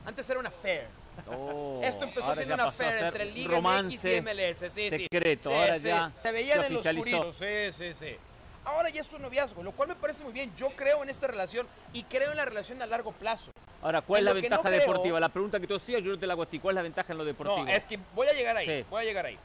Antes 0.06 0.30
era 0.30 0.40
una 0.40 0.50
affair. 0.50 0.88
Oh, 1.28 1.82
Esto 1.84 2.04
empezó 2.06 2.36
siendo 2.36 2.54
una 2.56 2.66
affair 2.66 3.04
entre 3.06 3.26
Liga 3.26 3.62
MX 3.62 4.06
y 4.06 4.22
MLS. 4.22 4.60
Sí, 4.60 4.90
sí. 4.90 4.90
secreto, 4.90 5.50
Sí, 5.52 5.56
ahora 5.56 5.78
ya 5.78 6.12
Se 6.18 6.32
veían 6.32 6.60
se 6.60 6.68
en 6.68 6.74
los 6.74 6.86
oscuritos. 6.86 7.36
Sí, 7.38 7.72
sí, 7.72 7.94
sí. 7.94 8.18
Ahora 8.63 8.89
ya 8.89 9.02
es 9.02 9.12
un 9.13 9.21
noviazgo, 9.21 9.63
lo 9.63 9.71
cual 9.71 9.89
me 9.89 9.95
parece 9.95 10.24
muy 10.24 10.34
bien. 10.34 10.54
Yo 10.56 10.69
creo 10.76 11.02
en 11.04 11.10
esta 11.10 11.28
relación 11.28 11.67
y 11.93 12.04
creo 12.04 12.32
en 12.32 12.38
la 12.38 12.45
relación 12.45 12.82
a 12.82 12.86
largo 12.86 13.12
plazo. 13.12 13.52
Ahora, 13.82 14.02
¿cuál 14.02 14.19
es 14.19 14.26
la 14.26 14.32
que 14.32 14.36
no 14.38 14.41
ventaja 14.41 14.63
creo- 14.63 14.80
deportiva? 14.80 15.19
La 15.19 15.30
pregunta 15.30 15.60
que 15.60 15.65
tú 15.67 15.76
hacías, 15.76 16.04
yo 16.04 16.12
no 16.12 16.19
te 16.19 16.28
la 16.28 16.34
hago 16.34 16.43
a 16.43 16.45
ti. 16.45 16.60
¿Cuál 16.60 16.74
es 16.74 16.76
la 16.78 16.84
ventaja 16.84 17.12
en 17.12 17.17
lo 17.17 17.26
deportivo? 17.26 17.65
No, 17.65 17.71
es 17.71 17.86
que 17.86 18.00
voy 18.13 18.28
a 18.28 18.34
llegar 18.34 18.56
ahí. 18.58 18.65
Sí. 18.67 18.86
Voy 18.89 19.02
a 19.02 19.06
llegar 19.06 19.26
ahí. 19.26 19.38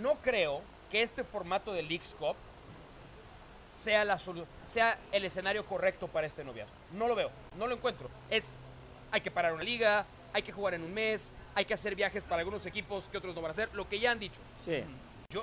No 0.00 0.14
creo 0.22 0.62
que 0.90 1.02
este 1.02 1.24
formato 1.24 1.72
de 1.72 1.82
Leagues 1.82 2.14
Cup 2.18 2.36
sea, 3.74 4.04
la 4.04 4.20
sea 4.66 4.98
el 5.12 5.24
escenario 5.24 5.64
correcto 5.66 6.06
para 6.08 6.26
este 6.26 6.44
noviazgo. 6.44 6.74
No 6.92 7.08
lo 7.08 7.14
veo, 7.14 7.30
no 7.56 7.66
lo 7.66 7.74
encuentro. 7.74 8.08
Es, 8.30 8.54
hay 9.10 9.20
que 9.20 9.30
parar 9.30 9.52
una 9.52 9.62
liga, 9.64 10.04
hay 10.32 10.42
que 10.42 10.52
jugar 10.52 10.74
en 10.74 10.82
un 10.82 10.92
mes, 10.94 11.30
hay 11.54 11.64
que 11.64 11.74
hacer 11.74 11.94
viajes 11.94 12.22
para 12.22 12.40
algunos 12.40 12.64
equipos 12.66 13.04
que 13.10 13.18
otros 13.18 13.34
no 13.34 13.40
van 13.42 13.50
a 13.50 13.52
hacer, 13.52 13.68
lo 13.74 13.88
que 13.88 13.98
ya 13.98 14.12
han 14.12 14.18
dicho. 14.18 14.38
Sí. 14.64 14.84
Yo, 15.30 15.42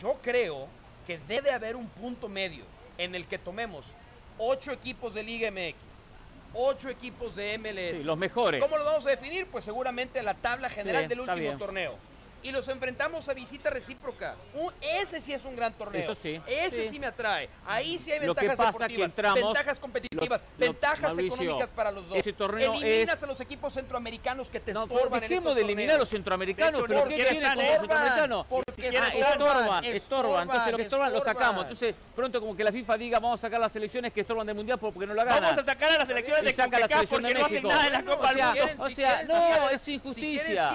yo 0.00 0.18
creo 0.22 0.68
que 1.06 1.18
debe 1.28 1.50
haber 1.52 1.76
un 1.76 1.88
punto 1.88 2.28
medio 2.28 2.64
en 2.98 3.14
el 3.14 3.26
que 3.26 3.38
tomemos 3.38 3.86
ocho 4.38 4.72
equipos 4.72 5.14
de 5.14 5.22
Liga 5.22 5.50
MX, 5.50 5.76
ocho 6.54 6.88
equipos 6.88 7.36
de 7.36 7.56
MLS. 7.58 7.98
Sí, 8.00 8.04
los 8.04 8.18
mejores. 8.18 8.60
¿Cómo 8.60 8.76
lo 8.76 8.84
vamos 8.84 9.06
a 9.06 9.10
definir? 9.10 9.46
Pues 9.46 9.64
seguramente 9.64 10.22
la 10.22 10.34
tabla 10.34 10.68
general 10.68 11.04
Sí, 11.04 11.08
del 11.08 11.20
último 11.20 11.56
torneo. 11.58 11.94
Y 12.42 12.50
los 12.52 12.68
enfrentamos 12.68 13.28
a 13.28 13.34
visita 13.34 13.70
recíproca. 13.70 14.36
Un- 14.54 14.72
ese 14.80 15.20
sí 15.20 15.32
es 15.32 15.44
un 15.44 15.56
gran 15.56 15.72
torneo. 15.74 16.00
Eso 16.00 16.14
sí, 16.14 16.40
Ese 16.46 16.84
sí. 16.84 16.90
sí. 16.90 16.98
me 16.98 17.06
atrae. 17.06 17.48
Ahí 17.66 17.98
sí 17.98 18.12
hay 18.12 18.24
Lo 18.26 18.34
que 18.34 18.46
ventajas 18.46 18.66
que 18.66 18.72
deportivas, 18.78 19.10
entramos- 19.10 19.42
ventajas 19.54 19.80
competitivas, 19.80 20.40
lo- 20.42 20.46
lo- 20.66 20.72
ventajas 20.72 21.00
Mauricio, 21.02 21.34
económicas 21.34 21.68
para 21.70 21.90
los 21.90 22.08
dos. 22.08 22.18
ese 22.18 22.32
torneo 22.32 22.74
Eliminas 22.74 23.16
es- 23.18 23.22
a 23.22 23.26
los 23.26 23.40
equipos 23.40 23.72
centroamericanos 23.72 24.48
que 24.48 24.60
te 24.60 24.72
No, 24.72 24.84
estorban 24.84 25.14
en 25.24 25.28
dejemos 25.28 25.42
estos 25.50 25.54
de 25.56 25.62
eliminar 25.62 25.96
a 25.96 25.98
los 25.98 26.08
centroamericanos, 26.08 26.78
hecho, 26.80 26.86
pero 26.88 27.00
no, 27.02 27.08
¿qué 27.08 27.22
están- 27.22 27.58
centroamericanos? 27.58 28.46
Porque 28.46 28.72
Ah, 28.86 29.08
estorban, 29.08 29.16
estorban, 29.16 29.84
estorban. 29.84 30.42
Entonces 30.42 30.70
los 30.72 30.76
que 30.78 30.82
estorban 30.84 31.12
los 31.12 31.18
estorban. 31.18 31.36
sacamos. 31.42 31.62
Entonces 31.64 31.94
pronto 32.14 32.40
como 32.40 32.56
que 32.56 32.64
la 32.64 32.72
FIFA 32.72 32.96
diga 32.98 33.18
vamos 33.18 33.40
a 33.40 33.42
sacar 33.42 33.60
las 33.60 33.72
selecciones 33.72 34.12
que 34.12 34.20
estorban 34.20 34.46
del 34.46 34.56
mundial 34.56 34.78
porque 34.78 35.06
no 35.06 35.14
la 35.14 35.24
ganan. 35.24 35.42
Vamos 35.42 35.58
a 35.58 35.64
sacar 35.64 35.90
a 35.92 35.98
las 35.98 36.08
elecciones 36.08 36.42
Y 36.42 36.46
de 36.46 36.54
CONCACAF 36.54 37.06
porque 37.10 37.34
no 37.34 37.44
hacen 37.44 37.62
nada 37.62 37.86
en 37.86 37.92
la 37.92 38.02
Copa 38.04 38.30
o 38.30 38.34
del 38.34 38.66
Mundo. 38.68 38.84
o 38.84 38.90
sea, 38.90 39.22
no, 39.24 39.68
es 39.70 39.88
injusticia. 39.88 40.70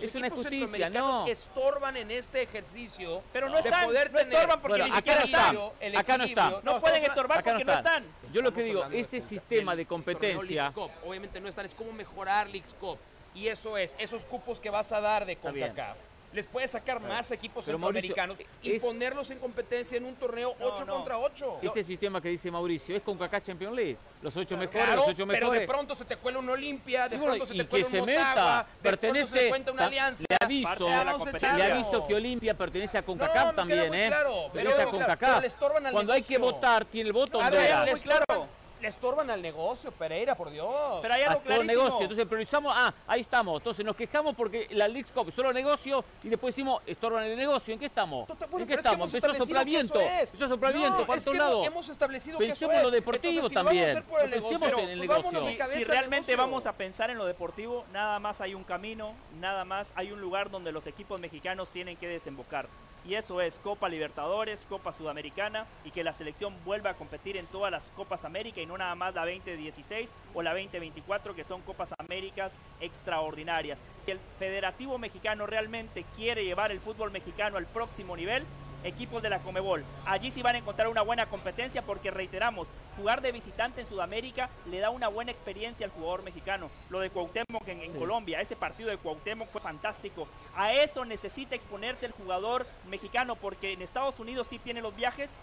Es 0.00 0.14
una 0.14 0.26
injusticia, 0.28 0.83
no. 0.90 1.26
estorban 1.26 1.96
en 1.96 2.10
este 2.10 2.42
ejercicio 2.42 3.22
Pero 3.32 3.48
no 3.48 3.58
están, 3.58 3.86
poder 3.86 4.12
no 4.12 4.18
estorban 4.18 4.60
porque 4.60 4.78
Bueno, 4.78 4.86
ni 4.86 4.92
siquiera 4.92 5.22
están. 5.22 5.58
el 5.80 5.96
Acá 5.96 6.18
no 6.18 6.24
está. 6.24 6.42
equilibrio. 6.46 6.72
No 6.72 6.80
pueden 6.80 7.04
estorbar 7.04 7.38
Acá 7.38 7.50
porque 7.50 7.64
no 7.64 7.72
están. 7.72 8.04
están. 8.04 8.32
Yo 8.32 8.42
lo 8.42 8.52
que 8.52 8.62
digo, 8.62 8.84
ese 8.92 9.20
sistema 9.20 9.76
de 9.76 9.86
competencia. 9.86 10.72
Obviamente 11.06 11.40
no 11.40 11.48
están, 11.48 11.66
es 11.66 11.74
como 11.74 11.92
mejorar 11.92 12.48
Leagues 12.48 12.74
Cup. 12.80 12.98
Y 13.34 13.48
eso 13.48 13.76
es, 13.76 13.96
esos 13.98 14.24
cupos 14.26 14.60
que 14.60 14.70
vas 14.70 14.92
a 14.92 15.00
dar 15.00 15.26
de. 15.26 15.36
CONCACAF. 15.36 15.96
Les 16.34 16.46
puedes 16.48 16.68
sacar 16.72 17.00
más 17.00 17.30
equipos 17.30 17.64
Pero, 17.64 17.78
Mauricio, 17.78 18.08
centroamericanos 18.08 18.58
y 18.60 18.72
es- 18.74 18.82
ponerlos 18.82 19.30
en 19.30 19.38
competencia 19.38 19.96
en 19.96 20.04
un 20.04 20.16
torneo 20.16 20.56
No, 20.58 20.66
8 20.66 20.84
no. 20.84 20.94
contra 20.94 21.16
8. 21.18 21.58
ese 21.62 21.84
sistema 21.84 22.20
que 22.20 22.28
dice 22.28 22.50
Mauricio 22.50 22.96
es 22.96 23.02
con 23.02 23.16
Kaká 23.16 23.40
Champions 23.40 23.72
League. 23.76 23.96
Los 24.20 24.36
ocho 24.36 24.56
mejores, 24.56 24.84
Claro, 24.84 24.96
los 25.02 25.08
ocho 25.10 25.26
pero 25.28 25.40
mejores. 25.46 25.60
de 25.60 25.66
pronto 25.68 25.94
se 25.94 26.04
te 26.04 26.16
cuela 26.16 26.40
una 26.40 26.52
Olimpia, 26.52 27.08
de 27.08 27.18
pronto 27.18 27.46
se 27.46 27.52
te 27.54 27.58
que 27.60 27.66
cuela 27.68 27.88
se 27.88 28.00
un 28.00 28.06
meta, 28.06 28.20
Motagua, 28.30 28.42
de 28.50 28.56
pronto 28.64 28.80
se 28.82 28.82
pertenece, 28.82 29.70
una 29.72 29.84
alianza. 29.84 30.24
le 30.28 30.36
aviso, 30.40 30.88
le 30.88 31.62
aviso 31.62 32.06
que 32.08 32.14
Olimpia 32.16 32.54
pertenece 32.58 32.98
a 32.98 33.00
No, 33.02 33.06
CONCACAF 33.06 33.34
queda 33.42 33.52
también, 33.54 33.94
¿eh? 33.94 34.06
claro, 34.08 34.34
pertenece 34.52 34.76
pero- 34.76 34.88
a 34.88 34.90
CONCACAF. 34.90 35.44
pero 35.60 35.92
Cuando 35.92 36.12
hay 36.12 36.22
que 36.24 36.38
votar, 36.38 36.84
tiene 36.86 37.06
el 37.08 37.12
voto 37.12 37.40
A 37.40 37.48
ver, 37.50 38.00
claro. 38.00 38.48
Estorban, 38.88 39.26
le 39.26 39.30
estorban 39.30 39.30
al 39.30 39.42
negocio, 39.42 39.92
Pereira, 39.92 40.34
por 40.34 40.50
Dios. 40.50 41.00
Pero 41.02 41.14
hay 41.14 41.22
a 41.22 41.28
algo 41.30 41.40
todo 41.40 41.64
negocio. 41.64 42.00
Entonces 42.02 42.26
priorizamos, 42.26 42.74
ah, 42.76 42.92
ahí 43.06 43.20
estamos. 43.22 43.60
Entonces 43.60 43.84
nos 43.84 43.96
quejamos 43.96 44.34
porque 44.34 44.66
la 44.70 44.88
League 44.88 45.08
Cup 45.14 45.30
solo 45.32 45.52
negocio 45.52 46.04
y 46.22 46.28
después 46.28 46.54
decimos, 46.54 46.82
estorban 46.86 47.24
el 47.24 47.36
negocio. 47.36 47.72
¿En 47.74 47.80
qué 47.80 47.86
estamos? 47.86 48.26
Bueno, 48.28 48.34
¿En 48.44 48.48
qué 48.48 48.48
pero 48.50 48.62
es 48.62 48.68
que 48.68 48.74
estamos? 48.74 48.94
hemos 48.96 49.14
Empezó 49.14 49.26
a 49.26 49.30
establecido 49.32 49.46
soplar 49.46 49.64
que 49.64 49.70
viento. 49.70 50.00
eso 50.00 50.08
es. 50.10 50.28
Empezó 50.28 50.44
a 50.44 50.48
soplar 50.48 50.74
No, 50.74 50.80
viento. 50.80 51.06
¿Para 51.06 51.18
es 51.18 51.24
que 51.24 51.66
hemos- 51.66 51.88
establecido 51.88 52.38
que 52.38 52.44
eso 52.44 52.50
Pensemos 52.52 52.72
en 52.74 52.78
es. 52.78 52.84
lo 52.84 52.90
deportivo 52.90 53.32
Entonces, 53.32 53.48
si 53.50 53.54
también. 53.54 53.84
Vamos 53.84 53.94
a 53.94 53.98
hacer 53.98 54.10
por 54.10 54.20
el 54.22 54.30
Pensemos 54.30 54.60
negocio, 54.60 54.78
en 54.84 54.88
el 54.90 55.06
pues 55.06 55.08
negocio. 55.24 55.40
Si, 55.68 55.74
si 55.78 55.84
realmente 55.84 56.32
negocio. 56.32 56.36
vamos 56.50 56.66
a 56.66 56.72
pensar 56.72 57.10
en 57.10 57.18
lo 57.18 57.24
deportivo, 57.26 57.84
nada 57.92 58.18
más 58.18 58.40
hay 58.40 58.54
un 58.54 58.64
camino, 58.64 59.14
nada 59.40 59.64
más 59.64 59.92
hay 59.96 60.12
un 60.12 60.20
lugar 60.20 60.50
donde 60.50 60.72
los 60.72 60.86
equipos 60.86 61.20
mexicanos 61.20 61.68
tienen 61.70 61.96
que 61.96 62.08
desembocar. 62.08 62.68
Y 63.06 63.16
eso 63.16 63.42
es 63.42 63.56
Copa 63.56 63.88
Libertadores, 63.90 64.64
Copa 64.66 64.90
Sudamericana 64.92 65.66
y 65.84 65.90
que 65.90 66.02
la 66.02 66.14
selección 66.14 66.56
vuelva 66.64 66.90
a 66.90 66.94
competir 66.94 67.36
en 67.36 67.46
todas 67.46 67.70
las 67.70 67.90
Copas 67.96 68.24
América 68.24 68.62
y 68.62 68.66
no 68.66 68.73
nada 68.78 68.94
más 68.94 69.14
la 69.14 69.24
2016 69.26 70.10
o 70.34 70.42
la 70.42 70.52
2024 70.52 71.34
que 71.34 71.44
son 71.44 71.62
Copas 71.62 71.92
Américas 71.98 72.58
extraordinarias. 72.80 73.82
Si 74.04 74.10
el 74.10 74.18
Federativo 74.38 74.98
Mexicano 74.98 75.46
realmente 75.46 76.04
quiere 76.16 76.44
llevar 76.44 76.70
el 76.70 76.80
fútbol 76.80 77.10
mexicano 77.10 77.56
al 77.56 77.66
próximo 77.66 78.16
nivel, 78.16 78.44
equipos 78.82 79.22
de 79.22 79.30
la 79.30 79.38
Comebol. 79.40 79.82
Allí 80.04 80.30
sí 80.30 80.42
van 80.42 80.56
a 80.56 80.58
encontrar 80.58 80.88
una 80.88 81.00
buena 81.02 81.26
competencia 81.26 81.82
porque 81.82 82.10
reiteramos, 82.10 82.68
jugar 82.98 83.22
de 83.22 83.32
visitante 83.32 83.80
en 83.80 83.86
Sudamérica 83.86 84.50
le 84.70 84.78
da 84.78 84.90
una 84.90 85.08
buena 85.08 85.30
experiencia 85.32 85.86
al 85.86 85.92
jugador 85.92 86.22
mexicano. 86.22 86.70
Lo 86.90 87.00
de 87.00 87.08
Cuauhtémoc 87.10 87.66
en, 87.66 87.80
en 87.80 87.92
Sí. 87.92 87.98
Colombia, 87.98 88.40
ese 88.40 88.56
partido 88.56 88.90
de 88.90 88.98
Cuauhtémoc 88.98 89.48
fue 89.50 89.60
fantástico. 89.62 90.28
A 90.54 90.70
eso 90.72 91.04
necesita 91.04 91.54
exponerse 91.54 92.04
el 92.06 92.12
jugador 92.12 92.66
mexicano 92.86 93.36
porque 93.36 93.72
en 93.72 93.80
Estados 93.82 94.18
Unidos 94.20 94.48
sí 94.48 94.58
tiene 94.58 94.82
los 94.82 94.94
viajes, 94.94 95.34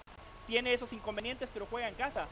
tiene 0.46 0.74
esos 0.74 0.94
inconvenientes, 0.94 1.50
pero 1.52 1.66
juega 1.66 1.88
en 1.88 1.96
casa. 1.96 2.28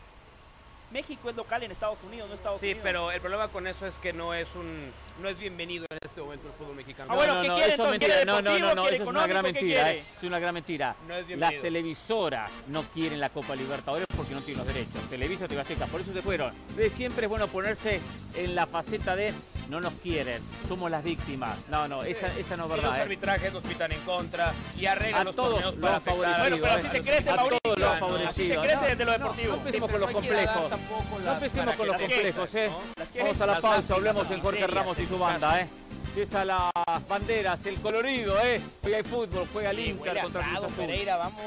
México 0.92 1.30
es 1.30 1.36
local 1.36 1.62
en 1.64 1.72
Estados 1.72 2.00
Unidos, 2.06 2.28
no 2.30 2.36
Estados 2.36 2.60
Sí, 2.60 2.68
Unidos. 2.68 2.82
pero 2.84 3.12
el 3.12 3.22
problema 3.22 3.48
con 3.50 3.68
eso 3.68 3.86
es 3.86 3.98
que 3.98 4.12
no 4.12 4.34
es 4.34 4.48
un 4.56 4.92
no 5.22 5.28
es 5.28 5.38
bienvenido 5.38 5.86
en 5.90 5.98
este 6.02 6.22
momento 6.22 6.48
el 6.48 6.54
fútbol 6.54 6.76
mexicano. 6.78 7.12
Ah, 7.12 7.16
bueno, 7.16 7.36
no, 7.36 7.42
¿qué 7.42 7.48
no, 7.50 7.56
quiere 7.56 8.26
No, 8.26 8.42
no, 8.42 8.58
no, 8.58 8.74
no, 8.74 8.82
¿Quiere 8.84 8.96
eso 8.96 9.04
es 9.04 9.10
una 9.10 9.28
gran 9.28 9.44
mentira. 9.44 9.92
eh. 9.92 10.06
Es 10.16 10.24
una 10.24 10.40
gran 10.40 10.54
mentira. 10.54 10.96
No 11.08 11.14
es 11.14 11.20
Las 11.22 11.28
bienvenido. 11.28 11.62
televisoras 11.62 12.50
no 12.68 12.84
quieren 12.84 13.20
la 13.20 13.30
Copa 13.30 13.54
Libertadores 13.56 14.06
porque 14.16 14.34
no 14.34 14.40
tienen 14.42 14.64
los 14.66 14.74
derechos. 14.74 15.02
Televisa, 15.10 15.46
TV 15.48 15.60
Azteca, 15.62 15.88
por 15.88 16.00
eso 16.00 16.14
se 16.14 16.22
fueron. 16.22 16.54
Entonces, 16.70 16.94
siempre 16.94 17.26
es 17.26 17.30
bueno 17.30 17.48
ponerse 17.48 18.00
en 18.36 18.56
la 18.56 18.66
faceta 18.66 19.14
de 19.18 19.34
no 19.68 19.82
nos 19.82 19.94
quieren, 19.96 20.42
somos 20.70 20.90
las 20.90 21.04
víctimas. 21.04 21.68
No, 21.68 21.88
no, 21.90 22.02
esa, 22.04 22.28
esa 22.38 22.56
no 22.56 22.64
es 22.66 22.70
Y 22.72 22.74
los 22.76 22.82
verdad. 22.84 22.98
eh. 22.98 23.02
arbitrajes 23.02 23.54
los 23.54 23.64
pitan 23.64 23.92
en 23.92 24.00
contra 24.02 24.54
y 24.78 24.86
arreglan 24.86 25.22
A 25.22 25.24
los 25.26 25.36
todos 25.36 25.62
torneos 25.62 25.76
lo 25.76 25.82
para 25.82 26.38
Bueno, 26.40 26.58
pero 26.62 26.72
así 26.72 26.84
los 26.84 26.92
se 26.94 27.02
crece, 27.02 27.30
Mauricio. 27.34 28.30
Así 28.30 28.48
se 28.48 28.56
crece 28.56 28.76
No, 28.76 28.82
desde 28.88 29.06
lo 29.06 29.12
no, 29.12 29.18
deportivo. 29.18 29.52
No, 29.52 29.58
empecemos 29.58 29.88
Sí, 29.90 29.92
con 29.92 30.02
los 30.02 30.10
pero 30.10 30.79
no 31.24 31.34
empecemos 31.34 31.76
con 31.76 31.88
los 31.88 31.98
complejos, 31.98 32.56
¿eh? 32.56 32.72
Vamos 33.20 33.42
a 33.42 33.46
la 33.46 33.62
pausa, 33.62 33.96
hablemos 33.96 34.32
en 34.32 34.42
Jorge 34.42 34.68
Ramos 34.68 35.00
y 35.00 35.06
su 35.06 35.18
banda, 35.18 35.62
¿eh? 35.62 35.70
Empieza 36.08 36.44
las 36.44 37.08
banderas, 37.08 37.66
el 37.66 37.76
colorido, 37.76 38.36
¿eh? 38.44 38.62
Hoy 38.84 38.94
hay 38.94 39.04
fútbol, 39.04 39.48
juega 39.54 39.72
el 39.72 39.80
Inter 39.80 40.22
contra 40.22 40.42
asado, 40.42 40.68
Cruz 40.68 40.74
Azul. 40.74 40.86
Pereira, 40.86 41.18
vamos. 41.18 41.44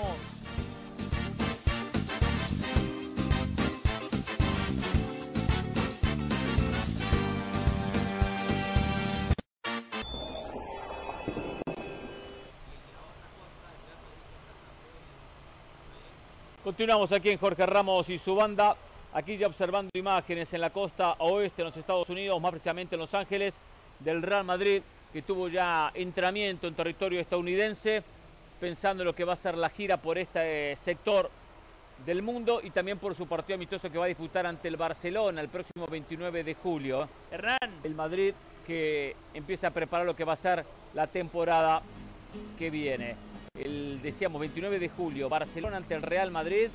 Continuamos 16.64 17.11
aquí 17.11 17.31
en 17.31 17.38
Jorge 17.38 17.66
Ramos 17.66 18.09
y 18.09 18.18
su 18.18 18.37
banda, 18.37 18.77
aquí 19.12 19.37
ya 19.37 19.46
observando 19.46 19.90
imágenes 19.94 20.53
en 20.55 20.61
la 20.61 20.70
costa 20.70 21.14
oeste 21.18 21.62
de 21.62 21.64
los 21.64 21.77
Estados 21.77 22.09
Unidos, 22.09 22.40
más 22.40 22.51
precisamente 22.51 22.94
en 22.94 23.01
Los 23.01 23.14
Ángeles, 23.14 23.55
del 24.01 24.22
Real 24.22 24.44
Madrid, 24.44 24.83
que 25.12 25.22
tuvo 25.22 25.48
ya 25.48 25.90
entrenamiento 25.94 26.66
en 26.66 26.75
territorio 26.75 27.20
estadounidense, 27.20 28.03
pensando 28.61 29.03
en 29.03 29.07
lo 29.07 29.14
que 29.14 29.25
va 29.25 29.35
a 29.35 29.37
ser 29.37 29.57
la 29.57 29.68
gira 29.68 29.96
por 29.96 30.18
este 30.18 30.77
sector 30.77 31.31
del 32.07 32.22
mundo 32.22 32.61
y 32.62 32.70
también 32.70 32.98
por 32.98 33.14
su 33.14 33.27
partido 33.27 33.57
amistoso 33.57 33.90
que 33.90 33.98
va 33.98 34.07
a 34.07 34.09
disputar 34.09 34.46
ante 34.46 34.68
el 34.68 34.77
Barcelona 34.77 35.40
el 35.40 35.48
próximo 35.48 35.87
29 35.87 36.42
de 36.42 36.55
julio. 36.55 37.09
Hernán, 37.31 37.81
El 37.85 37.94
Madrid 37.94 38.35
que 38.66 39.16
empieza 39.35 39.68
a 39.68 39.70
preparar 39.70 40.07
lo 40.07 40.16
que 40.16 40.25
va 40.25 40.33
a 40.33 40.37
ser 40.37 40.64
la 40.94 41.07
temporada 41.07 41.83
que 42.59 42.70
viene. 42.70 43.16
El, 43.55 44.01
decíamos, 44.03 44.40
29 44.40 44.79
de 44.79 44.88
julio, 44.88 45.29
Barcelona 45.29 45.77
ante 45.77 45.94
el 45.94 46.03
Real 46.03 46.31
Madrid 46.31 46.68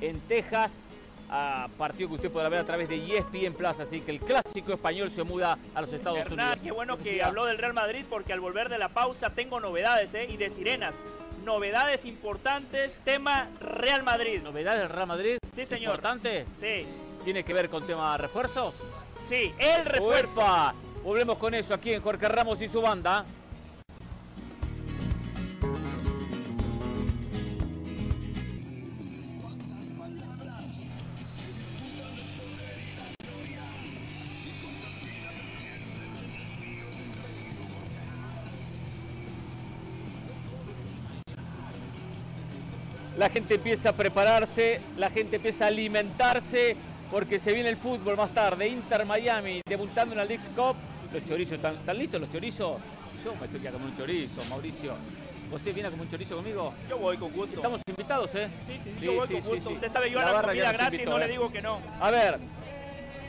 en 0.00 0.20
Texas, 0.20 0.82
a 1.30 1.68
partido 1.76 2.08
que 2.08 2.14
usted 2.16 2.30
podrá 2.30 2.48
ver 2.48 2.60
a 2.60 2.64
través 2.64 2.88
de 2.88 2.96
ESPN 2.96 3.54
Plaza, 3.54 3.82
así 3.82 4.00
que 4.00 4.10
el 4.10 4.20
clásico 4.20 4.72
español 4.72 5.10
se 5.10 5.22
muda 5.22 5.58
a 5.74 5.80
los 5.80 5.92
Estados 5.92 6.26
Unidos. 6.30 6.58
qué 6.62 6.70
bueno 6.70 6.96
que 6.98 7.22
habló 7.22 7.44
del 7.44 7.58
Real 7.58 7.74
Madrid 7.74 8.04
porque 8.08 8.32
al 8.32 8.40
volver 8.40 8.68
de 8.68 8.78
la 8.78 8.88
pausa 8.88 9.30
tengo 9.30 9.60
novedades, 9.60 10.12
¿eh? 10.14 10.26
Y 10.30 10.36
de 10.36 10.50
sirenas. 10.50 10.94
Novedades 11.44 12.04
importantes, 12.04 12.98
tema 13.04 13.48
Real 13.60 14.02
Madrid. 14.02 14.42
¿Novedades 14.42 14.80
del 14.80 14.88
Real 14.90 15.06
Madrid? 15.06 15.38
Sí, 15.54 15.64
señor. 15.66 15.94
¿Importante? 15.94 16.46
Sí, 16.60 16.86
¿Tiene 17.24 17.42
que 17.44 17.52
ver 17.52 17.68
con 17.68 17.86
tema 17.86 18.16
refuerzos? 18.16 18.74
sí, 19.28 19.52
el 19.58 19.84
refuerzo. 19.84 20.36
¡Uefa! 20.40 20.74
Volvemos 21.02 21.38
con 21.38 21.54
eso 21.54 21.74
aquí 21.74 21.92
en 21.92 22.02
Jorge 22.02 22.28
Ramos 22.28 22.60
y 22.60 22.68
su 22.68 22.80
banda. 22.82 23.24
La 43.28 43.34
gente 43.34 43.56
empieza 43.56 43.90
a 43.90 43.92
prepararse, 43.92 44.80
la 44.96 45.10
gente 45.10 45.36
empieza 45.36 45.66
a 45.66 45.68
alimentarse 45.68 46.74
porque 47.10 47.38
se 47.38 47.52
viene 47.52 47.68
el 47.68 47.76
fútbol 47.76 48.16
más 48.16 48.30
tarde. 48.32 48.66
Inter 48.66 49.04
Miami 49.04 49.60
debutando 49.68 50.14
en 50.14 50.18
la 50.20 50.24
League 50.24 50.42
Cup. 50.56 50.74
Los 51.12 51.22
chorizos, 51.26 51.52
¿están, 51.56 51.74
están 51.74 51.98
listos 51.98 52.22
los 52.22 52.32
chorizos? 52.32 52.80
Yo 53.22 53.34
me 53.38 53.44
estoy 53.44 53.60
quedando 53.60 53.80
como 53.80 53.90
un 53.90 53.96
chorizo, 53.98 54.42
Mauricio. 54.48 54.94
¿José 55.50 55.74
viene 55.74 55.90
como 55.90 56.04
un 56.04 56.08
chorizo 56.08 56.36
conmigo? 56.36 56.72
Yo 56.88 56.96
voy 56.96 57.18
con 57.18 57.30
gusto. 57.32 57.56
Estamos 57.56 57.82
invitados, 57.86 58.34
¿eh? 58.34 58.48
Sí, 58.66 58.72
sí, 58.72 58.80
sí, 58.84 58.94
Sí, 58.98 59.04
yo 59.04 59.12
voy 59.12 59.28
sí, 59.28 59.34
con 59.34 59.42
gusto. 59.42 59.68
sí. 59.68 59.74
Usted 59.74 59.92
sabe, 59.92 60.10
yo 60.10 60.20
La 60.20 60.30
a 60.30 60.32
la 60.32 60.42
comida 60.48 60.72
gratis 60.72 61.04
no 61.04 61.16
¿eh? 61.18 61.20
le 61.20 61.28
digo 61.28 61.52
que 61.52 61.60
no. 61.60 61.80
A 62.00 62.10
ver, 62.10 62.38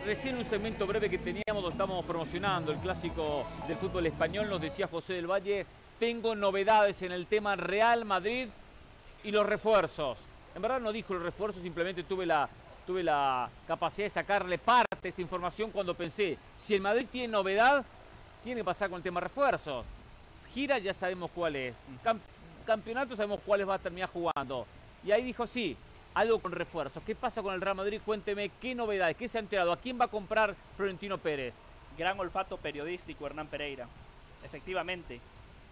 recién 0.05 0.37
un 0.37 0.45
segmento 0.45 0.87
breve 0.87 1.09
que 1.09 1.17
teníamos, 1.17 1.61
lo 1.61 1.69
estamos 1.69 2.05
promocionando, 2.05 2.71
el 2.71 2.79
clásico 2.79 3.45
del 3.67 3.75
fútbol 3.75 4.05
español, 4.05 4.49
nos 4.49 4.61
decía 4.61 4.87
José 4.87 5.15
del 5.15 5.29
Valle, 5.29 5.65
tengo 5.99 6.35
novedades 6.35 7.01
en 7.01 7.11
el 7.11 7.27
tema 7.27 7.57
Real 7.57 8.05
Madrid 8.05 8.47
y 9.23 9.31
los 9.31 9.45
refuerzos. 9.45 10.19
En 10.55 10.61
verdad 10.61 10.79
no 10.79 10.91
dijo 10.91 11.13
los 11.13 11.23
refuerzos, 11.23 11.61
simplemente 11.61 12.03
tuve 12.03 12.25
la, 12.25 12.49
tuve 12.85 13.03
la 13.03 13.49
capacidad 13.67 14.05
de 14.05 14.09
sacarle 14.09 14.57
parte 14.57 14.97
de 15.01 15.09
esa 15.09 15.21
información 15.21 15.71
cuando 15.71 15.93
pensé, 15.93 16.37
si 16.57 16.73
el 16.75 16.81
Madrid 16.81 17.07
tiene 17.11 17.29
novedad, 17.29 17.85
tiene 18.43 18.61
que 18.61 18.65
pasar 18.65 18.89
con 18.89 18.97
el 18.97 19.03
tema 19.03 19.19
refuerzos. 19.19 19.85
gira 20.53 20.77
ya 20.79 20.93
sabemos 20.93 21.31
cuál 21.33 21.55
es. 21.55 21.75
Campeonato 22.65 23.15
sabemos 23.15 23.39
cuáles 23.45 23.67
va 23.67 23.75
a 23.75 23.79
terminar 23.79 24.09
jugando. 24.09 24.65
Y 25.03 25.11
ahí 25.11 25.23
dijo, 25.23 25.47
sí, 25.47 25.77
algo 26.13 26.39
con 26.39 26.51
refuerzos. 26.51 27.01
¿Qué 27.03 27.15
pasa 27.15 27.41
con 27.41 27.53
el 27.53 27.61
Real 27.61 27.75
Madrid? 27.75 28.01
Cuénteme 28.05 28.49
qué 28.61 28.75
novedades, 28.75 29.15
qué 29.17 29.27
se 29.27 29.37
ha 29.37 29.41
enterado, 29.41 29.71
a 29.71 29.77
quién 29.77 29.99
va 29.99 30.05
a 30.05 30.09
comprar 30.09 30.55
Florentino 30.75 31.17
Pérez. 31.17 31.55
Gran 31.97 32.19
olfato 32.19 32.57
periodístico, 32.57 33.25
Hernán 33.25 33.47
Pereira. 33.47 33.87
Efectivamente, 34.43 35.19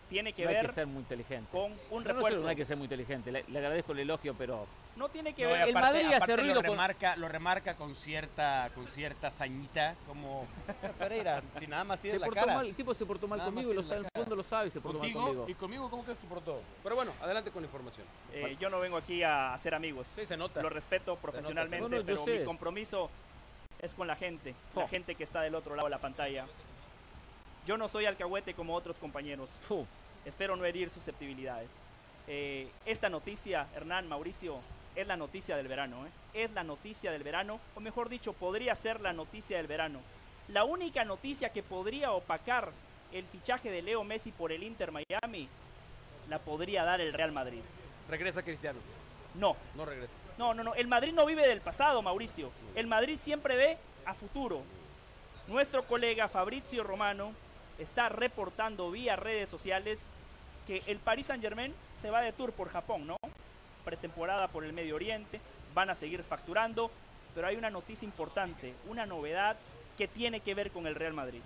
tiene 0.10 0.32
que 0.34 0.44
no 0.44 0.50
hay 0.50 0.56
ver 0.56 0.66
que 0.68 0.72
ser 0.72 0.88
muy 0.88 1.00
inteligente. 1.00 1.50
con 1.52 1.72
un 1.72 1.78
No, 1.90 2.00
no, 2.00 2.04
refuerzo. 2.14 2.42
no 2.42 2.48
hay 2.48 2.56
que 2.56 2.66
ser 2.66 2.78
muy 2.78 2.86
inteligente. 2.86 3.32
Le, 3.32 3.44
le 3.48 3.60
agradezco 3.60 3.92
el 3.92 4.00
elogio, 4.00 4.34
pero 4.38 4.66
No 4.96 5.10
tiene 5.10 5.34
que 5.34 5.44
No, 5.44 5.50
ver. 5.50 5.68
el 5.68 5.74
Madrid 5.74 6.06
hace 6.08 6.16
aparte 6.16 6.38
ruido 6.38 6.56
lo 6.56 6.62
con- 6.62 6.70
remarca, 6.72 7.16
lo 7.18 7.28
remarca 7.28 7.76
con 7.76 7.94
cierta, 7.96 8.70
con 8.74 8.88
cierta 8.88 9.30
sañita, 9.32 9.96
como 10.08 10.48
Pereira, 10.98 11.42
si 11.60 11.68
nada 11.68 11.84
más 11.84 12.00
se 12.00 12.04
tienes 12.04 12.22
la 12.22 12.28
portó 12.28 12.40
cara. 12.42 12.56
mal, 12.56 12.66
el 12.68 12.74
tipo 12.76 12.94
se 12.94 13.06
portó 13.06 13.28
mal 13.28 13.38
Nada 13.38 13.50
conmigo 13.52 13.72
y 13.72 13.76
lo 13.76 13.84
sabe, 13.84 14.00
en 14.02 14.06
el 14.06 14.12
fondo 14.24 14.36
lo 14.36 14.44
sabe 14.44 14.68
y 14.68 14.72
se 14.72 14.82
portó 14.82 15.00
mal 15.00 15.12
conmigo. 15.14 15.46
y 15.48 15.54
conmigo, 15.54 15.90
¿cómo 15.90 16.04
crees 16.04 16.18
que 16.18 16.24
se 16.24 16.30
portó? 16.30 16.62
Pero 16.82 16.96
bueno, 16.96 17.12
adelante 17.22 17.52
con 17.52 17.62
la 17.62 17.68
información. 17.68 18.08
eh, 18.34 18.56
yo 18.60 18.70
no 18.70 18.80
vengo 18.80 18.98
aquí 18.98 19.22
a 19.24 19.54
hacer 19.54 19.76
amigos. 19.76 20.08
Sí, 20.16 20.26
se 20.26 20.36
nota. 20.38 20.62
Lo 20.64 20.70
respeto 20.70 21.16
profesionalmente, 21.18 21.80
No, 21.82 21.90
no, 21.90 21.98
yo 21.98 22.06
pero 22.06 22.26
mi 22.40 22.46
compromiso 22.46 23.10
es 23.80 23.94
con 23.94 24.08
la 24.08 24.16
gente, 24.16 24.56
la 24.76 24.88
gente 24.88 25.14
que 25.14 25.24
está 25.24 25.42
del 25.42 25.54
otro 25.54 25.76
lado 25.76 25.88
de 25.88 25.92
la 25.92 26.00
pantalla. 26.00 26.46
Yo 27.68 27.76
no 27.76 27.90
soy 27.90 28.06
alcahuete 28.06 28.54
como 28.54 28.74
otros 28.74 28.98
compañeros. 28.98 29.50
Espero 30.26 30.56
no 30.56 30.64
herir 30.64 30.90
susceptibilidades. 30.90 31.70
Eh, 32.26 32.70
esta 32.86 33.10
noticia, 33.10 33.68
Hernán, 33.76 34.08
Mauricio, 34.08 34.60
es 34.96 35.06
la 35.06 35.18
noticia 35.18 35.58
del 35.58 35.68
verano. 35.68 36.08
¿eh? 36.08 36.10
Es 36.46 36.52
la 36.54 36.64
noticia 36.64 37.12
del 37.12 37.24
verano, 37.24 37.60
o 37.76 37.82
mejor 37.82 38.08
dicho, 38.08 38.32
podría 38.32 38.74
ser 38.76 39.02
la 39.02 39.12
noticia 39.12 39.58
del 39.58 39.68
verano. 39.68 40.00
La 40.48 40.64
única 40.64 41.04
noticia 41.04 41.50
que 41.50 41.62
podría 41.62 42.14
opacar 42.14 42.72
el 43.12 43.26
fichaje 43.26 43.70
de 43.70 43.82
Leo 43.82 44.06
Messi 44.06 44.32
por 44.32 44.54
el 44.54 44.64
Inter 44.64 44.92
Miami 44.94 45.50
la 46.30 46.40
podría 46.40 46.86
dar 46.86 47.02
el 47.02 47.12
Real 47.12 47.34
Madrid. 47.34 47.60
Regresa 48.10 48.44
Cristiano. 48.44 48.80
No, 49.36 49.58
No 49.76 49.86
regresa. 49.86 50.14
no, 50.38 50.54
no, 50.54 50.64
no. 50.64 50.74
El 50.74 50.88
Madrid 50.88 51.12
no 51.14 51.26
vive 51.26 51.46
del 51.46 51.60
pasado, 51.60 52.02
Mauricio. 52.02 52.50
El 52.76 52.88
Madrid 52.88 53.20
siempre 53.22 53.58
ve 53.58 53.78
a 54.06 54.14
futuro. 54.14 54.62
Nuestro 55.48 55.84
colega 55.84 56.30
Fabrizio 56.30 56.84
Romano 56.86 57.34
está 57.80 58.10
reportando 58.10 58.92
vía 58.92 59.16
redes 59.16 59.50
sociales 59.50 60.06
que 60.66 60.84
el 60.88 60.98
Paris 61.00 61.28
Saint 61.28 61.42
Germain 61.44 61.74
se 62.02 62.10
va 62.10 62.22
de 62.22 62.34
tour 62.34 62.52
por 62.52 62.70
Japón, 62.70 63.08
¿no? 63.08 63.18
Pretemporada 63.86 64.48
por 64.48 64.66
el 64.66 64.74
Medio 64.74 64.96
Oriente, 64.96 65.40
van 65.74 65.90
a 65.90 65.96
seguir 65.96 66.24
facturando, 66.24 66.92
pero 67.34 67.48
hay 67.48 67.56
una 67.56 67.70
noticia 67.70 68.06
importante, 68.06 68.74
una 68.90 69.06
novedad 69.06 69.58
que 69.98 70.08
tiene 70.08 70.42
que 70.42 70.54
ver 70.54 70.72
con 70.72 70.88
el 70.88 70.96
Real 70.96 71.14
Madrid. 71.14 71.42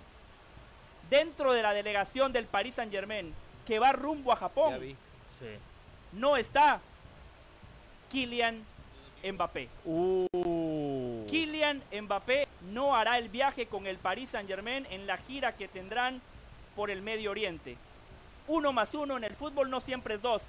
Dentro 1.08 1.52
de 1.52 1.62
la 1.62 1.72
delegación 1.72 2.32
del 2.32 2.46
Paris 2.46 2.76
Saint 2.76 2.92
Germain 2.92 3.32
que 3.66 3.78
va 3.78 3.92
rumbo 3.92 4.32
a 4.32 4.36
Japón, 4.36 4.78
sí. 5.38 5.46
no 6.12 6.36
está 6.36 6.80
Kylian 8.10 8.64
Mbappé. 9.22 9.68
Uh. 9.84 11.26
Kylian 11.28 11.82
Mbappé 12.02 12.48
no 12.70 12.96
hará 12.96 13.18
el 13.18 13.28
viaje 13.28 13.66
con 13.66 13.86
el 13.86 13.98
Paris 13.98 14.30
Saint 14.30 14.48
Germain 14.48 14.86
en 14.90 15.06
la 15.06 15.16
gira 15.18 15.56
que 15.56 15.68
tendrán 15.68 16.20
por 16.76 16.90
el 16.90 17.02
Medio 17.02 17.30
Oriente. 17.30 17.76
Uno 18.48 18.72
más 18.72 18.94
uno 18.94 19.16
en 19.16 19.24
el 19.24 19.34
fútbol 19.34 19.70
no 19.70 19.80
siempre 19.80 20.14
es 20.14 20.22
dos, 20.22 20.42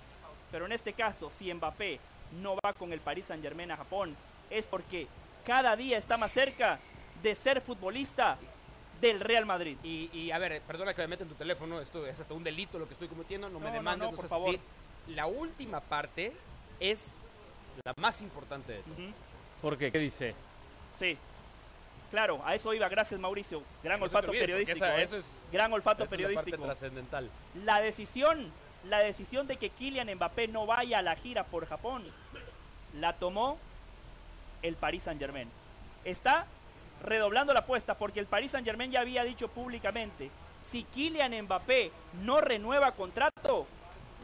pero 0.51 0.65
en 0.65 0.71
este 0.71 0.93
caso, 0.93 1.31
si 1.31 1.53
Mbappé 1.53 1.99
no 2.41 2.55
va 2.63 2.73
con 2.73 2.93
el 2.93 2.99
Paris 2.99 3.25
Saint 3.25 3.43
Germain 3.43 3.71
a 3.71 3.77
Japón, 3.77 4.15
es 4.49 4.67
porque 4.67 5.07
cada 5.45 5.75
día 5.75 5.97
está 5.97 6.17
más 6.17 6.31
cerca 6.31 6.79
de 7.21 7.35
ser 7.35 7.61
futbolista 7.61 8.37
del 9.01 9.19
Real 9.19 9.45
Madrid. 9.45 9.77
Y, 9.83 10.09
y, 10.13 10.31
a 10.31 10.37
ver, 10.37 10.61
perdona 10.61 10.93
que 10.93 11.01
me 11.01 11.07
meta 11.09 11.23
en 11.23 11.29
tu 11.29 11.35
teléfono, 11.35 11.81
esto 11.81 12.05
es 12.07 12.19
hasta 12.19 12.33
un 12.33 12.43
delito 12.43 12.79
lo 12.79 12.87
que 12.87 12.93
estoy 12.93 13.07
cometiendo, 13.07 13.49
no, 13.49 13.59
No, 13.59 13.65
me 13.65 13.71
demandes, 13.71 14.05
no, 14.07 14.11
no 14.11 14.17
por 14.17 14.29
favor. 14.29 14.49
así. 14.49 14.59
La 15.07 15.25
última 15.25 15.81
parte 15.81 16.31
es 16.79 17.13
la 17.83 17.93
más 17.97 18.21
importante 18.21 18.73
de 18.73 18.79
todo. 18.83 18.93
Ujú. 18.93 19.13
¿Por 19.61 19.77
qué? 19.77 19.91
¿Qué 19.91 19.97
dice? 19.97 20.35
Sí. 20.97 21.17
Claro, 22.13 22.43
a 22.45 22.53
eso 22.53 22.71
iba, 22.75 22.87
gracias 22.89 23.19
Mauricio. 23.19 23.63
Gran 23.81 23.97
No 23.99 24.05
olfato 24.05 24.27
olvide, 24.27 24.41
periodístico. 24.41 24.85
esa- 24.85 25.01
¿eh? 25.01 25.17
es, 25.17 25.41
Gran 25.51 25.73
olfato 25.73 26.03
esa 26.03 26.13
es 26.15 26.21
la 26.21 26.27
parte 26.27 26.33
periodístico. 26.51 26.63
trascendental. 26.63 27.27
La 27.65 27.79
decisión, 27.79 28.51
la 28.87 28.99
decisión 28.99 29.47
de 29.47 29.57
que 29.57 29.71
Kylian 29.71 30.13
Mbappé 30.13 30.47
no 30.47 30.67
vaya 30.67 30.99
a 30.99 31.01
la 31.01 31.15
gira 31.15 31.43
por 31.43 31.65
Japón, 31.65 32.03
la 32.99 33.13
tomó 33.13 33.57
el 34.61 34.75
Paris 34.75 35.01
Saint 35.01 35.19
Germain. 35.19 35.49
Está 36.05 36.45
redoblando 37.03 37.51
la 37.51 37.61
apuesta 37.61 37.95
porque 37.95 38.19
el 38.19 38.27
Paris 38.27 38.51
Saint 38.51 38.67
Germain 38.67 38.91
ya 38.91 38.99
había 39.01 39.23
dicho 39.23 39.47
públicamente, 39.47 40.29
si 40.69 40.83
Kylian 40.83 41.33
Mbappé 41.45 41.91
no 42.21 42.41
renueva 42.41 42.91
contrato, 42.91 43.65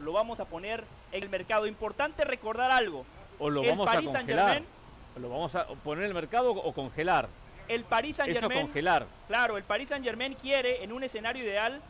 lo 0.00 0.12
vamos 0.12 0.38
a 0.38 0.44
poner 0.44 0.84
en 1.10 1.24
el 1.24 1.28
mercado. 1.28 1.66
Importante 1.66 2.24
recordar 2.24 2.70
algo, 2.70 3.04
¿O 3.40 3.50
lo 3.50 3.62
el 3.64 3.70
vamos 3.70 3.88
a 3.88 3.92
Paris 3.94 4.10
congelar? 4.12 4.46
Saint-Germain, 4.46 4.80
¿Lo 5.16 5.28
vamos 5.28 5.56
a 5.56 5.66
poner 5.66 6.04
en 6.04 6.10
el 6.10 6.14
mercado 6.14 6.52
o 6.52 6.72
congelar? 6.72 7.28
El 7.70 7.84
Paris 7.84 8.16
Saint 8.16 8.32
Eso 8.32 8.40
Germain 8.40 8.66
congelar. 8.66 9.06
Claro, 9.28 9.56
el 9.56 9.62
Paris 9.62 9.90
Saint 9.90 10.04
Germain 10.04 10.34
quiere, 10.34 10.82
en 10.82 10.92
un 10.92 11.04
escenario 11.04 11.44
ideal, 11.44 11.80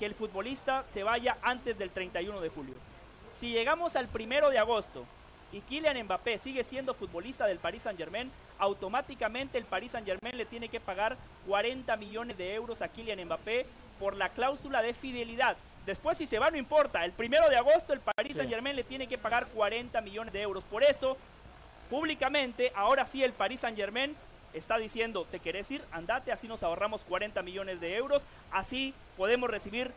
que 0.00 0.04
el 0.04 0.14
futbolista 0.14 0.82
se 0.82 1.04
vaya 1.04 1.38
antes 1.42 1.78
del 1.78 1.90
31 1.90 2.40
de 2.40 2.48
julio. 2.48 2.74
Si 3.38 3.52
llegamos 3.52 3.94
al 3.94 4.08
primero 4.08 4.50
de 4.50 4.58
agosto 4.58 5.06
y 5.52 5.60
Kylian 5.60 6.04
Mbappé 6.04 6.38
sigue 6.38 6.64
siendo 6.64 6.94
futbolista 6.94 7.46
del 7.46 7.60
Paris 7.60 7.82
Saint 7.82 7.96
Germain, 7.96 8.32
automáticamente 8.58 9.58
el 9.58 9.64
Paris 9.64 9.92
Saint 9.92 10.06
Germain 10.06 10.36
le 10.36 10.44
tiene 10.44 10.68
que 10.68 10.80
pagar 10.80 11.16
40 11.46 11.96
millones 11.96 12.36
de 12.36 12.52
euros 12.52 12.82
a 12.82 12.88
Kylian 12.88 13.24
Mbappé 13.26 13.64
por 14.00 14.16
la 14.16 14.30
cláusula 14.30 14.82
de 14.82 14.92
fidelidad. 14.92 15.56
Después 15.86 16.18
si 16.18 16.26
se 16.26 16.40
va 16.40 16.50
no 16.50 16.56
importa, 16.56 17.04
el 17.04 17.12
primero 17.12 17.48
de 17.48 17.56
agosto 17.56 17.92
el 17.92 18.00
Paris. 18.00 18.36
Saint 18.36 18.50
Germain 18.50 18.74
le 18.74 18.82
tiene 18.82 19.06
que 19.06 19.18
pagar 19.18 19.46
40 19.46 20.00
millones 20.00 20.32
de 20.32 20.42
euros. 20.42 20.64
Por 20.64 20.82
eso, 20.82 21.16
públicamente, 21.88 22.72
ahora 22.74 23.06
sí 23.06 23.22
el 23.22 23.32
Paris 23.32 23.60
Saint 23.60 23.76
Germain 23.76 24.16
está 24.58 24.76
diciendo, 24.78 25.26
¿te 25.30 25.40
querés 25.40 25.70
ir? 25.70 25.84
Andate, 25.92 26.32
así 26.32 26.48
nos 26.48 26.62
ahorramos 26.62 27.00
40 27.02 27.42
millones 27.42 27.80
de 27.80 27.96
euros, 27.96 28.22
así 28.50 28.94
podemos 29.16 29.48
recibir, 29.50 29.92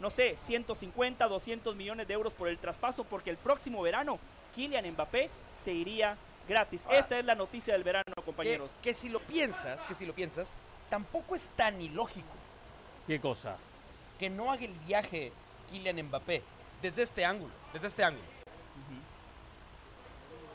no 0.00 0.10
sé, 0.10 0.36
150, 0.36 1.26
200 1.28 1.74
millones 1.76 2.06
de 2.08 2.14
euros 2.14 2.32
por 2.34 2.48
el 2.48 2.58
traspaso, 2.58 3.04
porque 3.04 3.30
el 3.30 3.36
próximo 3.36 3.82
verano 3.82 4.18
Kylian 4.54 4.90
Mbappé 4.92 5.30
se 5.64 5.72
iría 5.72 6.16
gratis. 6.48 6.84
Ahora, 6.86 6.98
Esta 6.98 7.18
es 7.18 7.24
la 7.24 7.34
noticia 7.34 7.74
del 7.74 7.84
verano, 7.84 8.12
Que, 8.14 8.22
compañeros. 8.22 8.70
que 8.82 8.94
si 8.94 9.08
lo 9.08 9.20
piensas, 9.20 9.80
que 9.82 9.94
si 9.94 10.04
lo 10.06 10.12
piensas, 10.14 10.50
tampoco 10.88 11.34
es 11.36 11.46
tan 11.56 11.80
ilógico 11.80 12.26
¿Qué 13.06 13.20
cosa? 13.20 13.56
que 14.18 14.28
no 14.28 14.50
haga 14.52 14.64
el 14.64 14.74
viaje 14.86 15.32
Kylian 15.70 16.02
Mbappé 16.06 16.42
desde 16.82 17.02
este 17.02 17.24
ángulo, 17.24 17.52
desde 17.72 17.86
este 17.86 18.02
ángulo. 18.04 18.39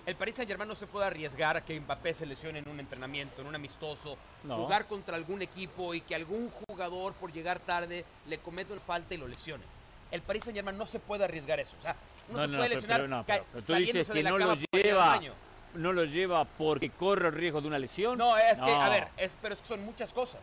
El 0.05 0.15
Paris 0.15 0.35
Saint 0.35 0.47
Germain 0.47 0.67
no 0.67 0.75
se 0.75 0.85
puede 0.85 1.05
arriesgar 1.07 1.57
a 1.57 1.65
que 1.65 1.79
Mbappé 1.79 2.13
se 2.13 2.25
lesione 2.27 2.59
en 2.59 2.69
un 2.69 2.79
entrenamiento, 2.79 3.41
en 3.41 3.47
un 3.47 3.55
amistoso, 3.55 4.17
No. 4.43 4.57
jugar 4.57 4.85
contra 4.85 5.15
algún 5.15 5.41
equipo 5.41 5.93
y 5.95 6.01
que 6.01 6.13
algún 6.13 6.51
jugador 6.67 7.13
por 7.13 7.31
llegar 7.33 7.59
tarde 7.59 8.05
le 8.27 8.37
cometa 8.37 8.73
una 8.73 8.81
falta 8.83 9.15
y 9.15 9.17
lo 9.17 9.27
lesione. 9.27 9.63
El 10.11 10.21
Paris 10.21 10.43
Saint 10.43 10.55
Germain 10.55 10.77
no 10.77 10.85
se 10.85 10.99
puede 10.99 11.23
arriesgar 11.23 11.59
eso. 11.59 11.75
O 11.79 11.81
sea, 11.81 11.95
uno 12.29 12.37
No, 12.37 12.43
se 12.45 12.51
no, 12.51 12.57
puede 12.59 12.69
lesionar 12.69 13.01
pero 13.01 13.23
pero- 13.25 13.45
pero 13.51 13.65
tú 13.65 13.73
dices 13.73 14.07
que 14.07 14.13
de 14.13 14.23
la 14.23 14.29
no 14.29 14.37
lo 14.37 14.53
lleva. 14.71 15.05
baño. 15.07 15.33
¿No 15.73 15.91
lo 15.91 16.05
lleva 16.05 16.45
porque 16.45 16.89
corre 16.91 17.27
el 17.27 17.33
riesgo 17.33 17.59
de 17.61 17.67
una 17.67 17.79
lesión? 17.79 18.17
No, 18.17 18.37
es 18.37 18.61
que, 18.61 18.71
a 18.71 18.89
ver, 18.89 19.07
es, 19.17 19.35
pero 19.41 19.55
es 19.55 19.61
que 19.61 19.67
son 19.67 19.83
muchas 19.83 20.13
cosas. 20.13 20.39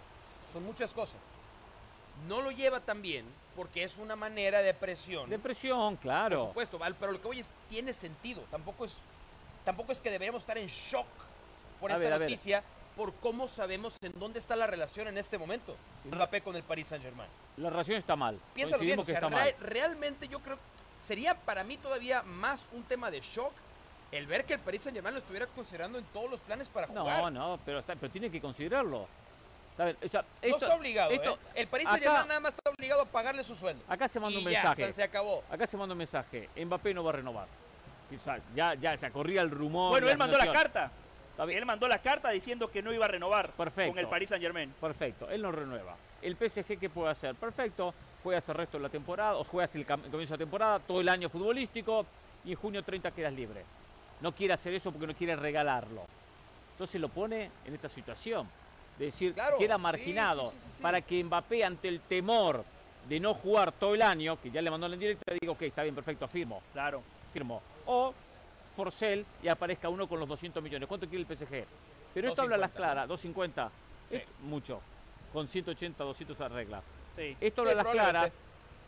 Son 0.53 0.63
muchas 0.65 0.91
cosas. 0.93 1.21
No 2.29 2.43
lo 2.43 2.51
lleva 2.51 2.81
también 2.81 3.25
porque 3.57 3.85
es 3.85 3.97
una 3.97 4.15
manera 4.17 4.61
de 4.61 4.75
presión. 4.75 5.31
Depresión, 5.31 5.95
Por 5.97 6.03
claro. 6.03 6.47
supuesto, 6.49 6.79
Val, 6.79 6.95
pero 6.99 7.13
lo 7.13 7.21
que 7.21 7.29
voy 7.29 7.41
es, 7.41 7.51
tiene 7.71 7.93
sentido. 7.93 8.43
Tampoco 8.51 8.85
es, 8.85 8.99
tampoco 9.65 9.93
es 9.93 10.01
que 10.01 10.11
deberíamos 10.11 10.43
estar 10.43 10.59
en 10.59 10.67
shock 10.69 11.07
por 11.81 11.91
A 11.91 11.95
esta 11.97 12.09
ver, 12.09 12.21
noticia, 12.21 12.63
por 12.97 13.13
cómo 13.15 13.49
sabemos 13.49 13.95
en 14.03 14.13
dónde 14.19 14.39
está 14.39 14.55
la 14.57 14.67
relación 14.67 15.09
en 15.09 15.19
este 15.19 15.39
momento. 15.39 15.77
Mbappé 16.05 16.43
con 16.43 16.55
el 16.57 16.63
Paris 16.63 16.89
Saint 16.89 17.05
Germain. 17.05 17.29
La 17.57 17.71
relación 17.71 17.99
está 17.99 18.17
mal. 18.17 18.39
Piénsalo 18.55 18.83
bien, 18.83 18.99
o 18.99 19.05
que 19.05 19.13
está 19.13 19.29
mal. 19.29 19.55
realmente 19.61 20.29
yo 20.29 20.41
creo 20.41 20.59
sería 21.03 21.35
para 21.35 21.65
mí 21.65 21.77
todavía 21.79 22.23
más 22.23 22.63
un 22.73 22.85
tema 22.85 23.11
de 23.11 23.21
shock 23.21 23.53
el 24.13 24.27
ver 24.27 24.45
que 24.45 24.55
el 24.55 24.61
Paris 24.61 24.83
Saint 24.83 24.95
Germain 24.95 25.15
lo 25.15 25.21
estuviera 25.21 25.47
considerando 25.47 25.99
en 25.99 26.05
todos 26.07 26.31
los 26.31 26.41
planes 26.41 26.69
para 26.69 26.87
jugar. 26.87 27.05
No, 27.05 27.31
no, 27.31 27.59
pero, 27.65 27.79
está, 27.81 27.97
pero 27.97 28.13
tiene 28.13 28.31
que 28.31 28.41
considerarlo. 28.41 29.09
Está 29.73 29.87
bien, 29.87 29.97
o 30.05 30.09
sea, 30.09 30.21
No 30.21 30.29
esto- 30.43 30.67
está 30.67 30.77
obligado, 30.77 31.11
esto- 31.13 31.33
¿eh? 31.33 31.63
El 31.63 31.67
Paris 31.69 31.87
acá- 31.87 31.93
Saint 31.95 32.05
Germain 32.07 32.29
nada 32.29 32.41
más 32.41 32.55
está 32.55 32.71
obligado 32.71 33.01
a 33.01 33.07
pagarle 33.07 33.43
su 33.43 33.55
sueldo. 33.57 33.83
Acá 33.89 34.07
se 34.07 34.21
manda 34.21 34.39
Y 34.39 34.45
un 34.45 34.51
ya, 34.53 34.63
mensaje. 34.65 34.93
Se 34.93 35.03
acabó. 35.03 35.43
Acá 35.51 35.67
se 35.67 35.77
manda 35.79 35.95
un 35.95 35.99
mensaje. 35.99 36.51
Mbappé 36.63 36.93
no 36.93 37.03
va 37.03 37.11
a 37.11 37.15
renovar. 37.15 37.49
Quizá, 38.13 38.37
ya, 38.55 38.75
ya 38.75 38.95
se 38.99 39.11
corría 39.11 39.41
el 39.41 39.51
rumor. 39.51 39.91
Bueno, 39.91 40.07
él 40.07 40.19
mandó 40.19 40.37
la 40.37 40.53
carta. 40.53 40.91
Él 41.49 41.65
mandó 41.65 41.89
la 41.89 41.99
carta 41.99 42.29
diciendo 42.29 42.71
que 42.71 42.83
no 42.83 42.93
iba 42.93 43.07
a 43.07 43.09
renovar 43.09 43.53
Perfecto. 43.53 43.93
con 43.93 43.99
el 43.99 44.07
Paris 44.07 44.29
Saint 44.29 44.43
Germain. 44.43 44.71
Perfecto, 44.79 45.31
él 45.31 45.41
no 45.41 45.51
renueva. 45.51 45.97
El 46.21 46.37
PSG, 46.37 46.79
¿qué 46.79 46.91
puede 46.91 47.11
hacer? 47.11 47.35
Perfecto, 47.35 47.95
juegas 48.23 48.47
el 48.51 48.55
resto 48.55 48.77
de 48.77 48.83
la 48.83 48.91
temporada, 48.91 49.37
o 49.37 49.45
juegas 49.45 49.75
el, 49.77 49.87
comienzo 49.87 50.19
de 50.19 50.27
la 50.31 50.37
temporada, 50.37 50.79
todo 50.81 51.01
el 51.01 51.09
año 51.09 51.31
futbolístico, 51.31 52.05
y 52.45 52.51
en 52.51 52.57
junio 52.59 52.83
30 52.83 53.11
quedas 53.13 53.33
libre. 53.33 53.65
No 54.21 54.33
quiere 54.33 54.53
hacer 54.53 54.75
eso 54.75 54.93
porque 54.93 55.07
no 55.07 55.15
quiere 55.15 55.35
regalarlo. 55.35 56.05
Entonces 56.73 57.01
lo 57.01 57.09
pone 57.09 57.51
en 57.65 57.75
esta 57.75 57.89
situación, 57.89 58.47
de 58.99 59.07
decir, 59.07 59.33
Claro, 59.33 59.57
queda 59.57 59.79
marginado, 59.79 60.51
sí, 60.51 60.57
sí, 60.59 60.65
sí, 60.67 60.73
sí. 60.77 60.83
para 60.83 61.01
que 61.01 61.25
Mbappé, 61.25 61.65
ante 61.65 61.89
el 61.89 62.01
temor 62.01 62.63
de 63.09 63.19
no 63.19 63.33
jugar 63.33 63.73
todo 63.73 63.95
el 63.95 64.03
año, 64.03 64.39
que 64.39 64.51
ya 64.51 64.61
le 64.61 64.71
mandó 64.71 64.87
en 64.87 65.01
directa, 65.01 65.33
digo, 65.41 65.55
ok, 65.55 65.63
está 65.63 65.83
bien, 65.83 65.95
perfecto, 65.95 66.29
firmo, 66.29 66.63
Claro. 66.75 67.03
firmo. 67.33 67.63
O 67.87 68.15
Forcel 68.77 69.25
y 69.43 69.49
aparezca 69.49 69.89
uno 69.89 70.07
con 70.09 70.19
los 70.21 70.29
200 70.29 70.63
millones. 70.63 70.89
¿Cuánto 70.89 71.07
quiere 71.09 71.25
el 71.29 71.37
PSG? 71.37 71.65
Pero 72.15 72.29
esto 72.29 72.43
habla 72.43 72.57
a 72.57 72.59
las 72.59 72.73
250, 72.73 72.77
claras, 72.77 73.09
250, 73.09 73.71
Sí. 74.11 74.17
es 74.17 74.25
mucho. 74.43 74.81
Con 75.33 75.49
180, 75.49 76.05
200 76.05 76.41
arregla. 76.41 76.83
Sí. 77.17 77.37
Esto 77.41 77.63
Sí, 77.63 77.69
habla 77.69 77.81
a 77.81 77.85
las 77.85 77.93
claras 77.93 78.33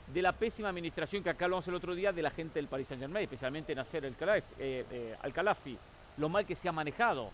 de 0.06 0.22
la 0.22 0.32
pésima 0.32 0.68
administración 0.68 1.22
que 1.22 1.30
acá 1.30 1.46
hablamos 1.46 1.66
el 1.68 1.74
otro 1.74 1.94
día 1.94 2.12
de 2.12 2.20
la 2.20 2.30
gente 2.30 2.58
del 2.58 2.68
Paris 2.68 2.88
Saint 2.88 3.02
Germain, 3.02 3.24
especialmente 3.24 3.74
Nasser 3.74 4.04
el 4.04 4.14
Khelaifi, 4.16 4.46
eh, 4.58 4.84
eh, 4.90 5.16
Al-Khelafi, 5.22 5.78
lo 6.18 6.28
mal 6.28 6.44
que 6.44 6.54
se 6.54 6.68
ha 6.68 6.72
manejado. 6.72 7.30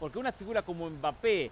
Porque 0.00 0.18
una 0.18 0.32
figura 0.32 0.62
como 0.62 0.90
Mbappé, 0.90 1.50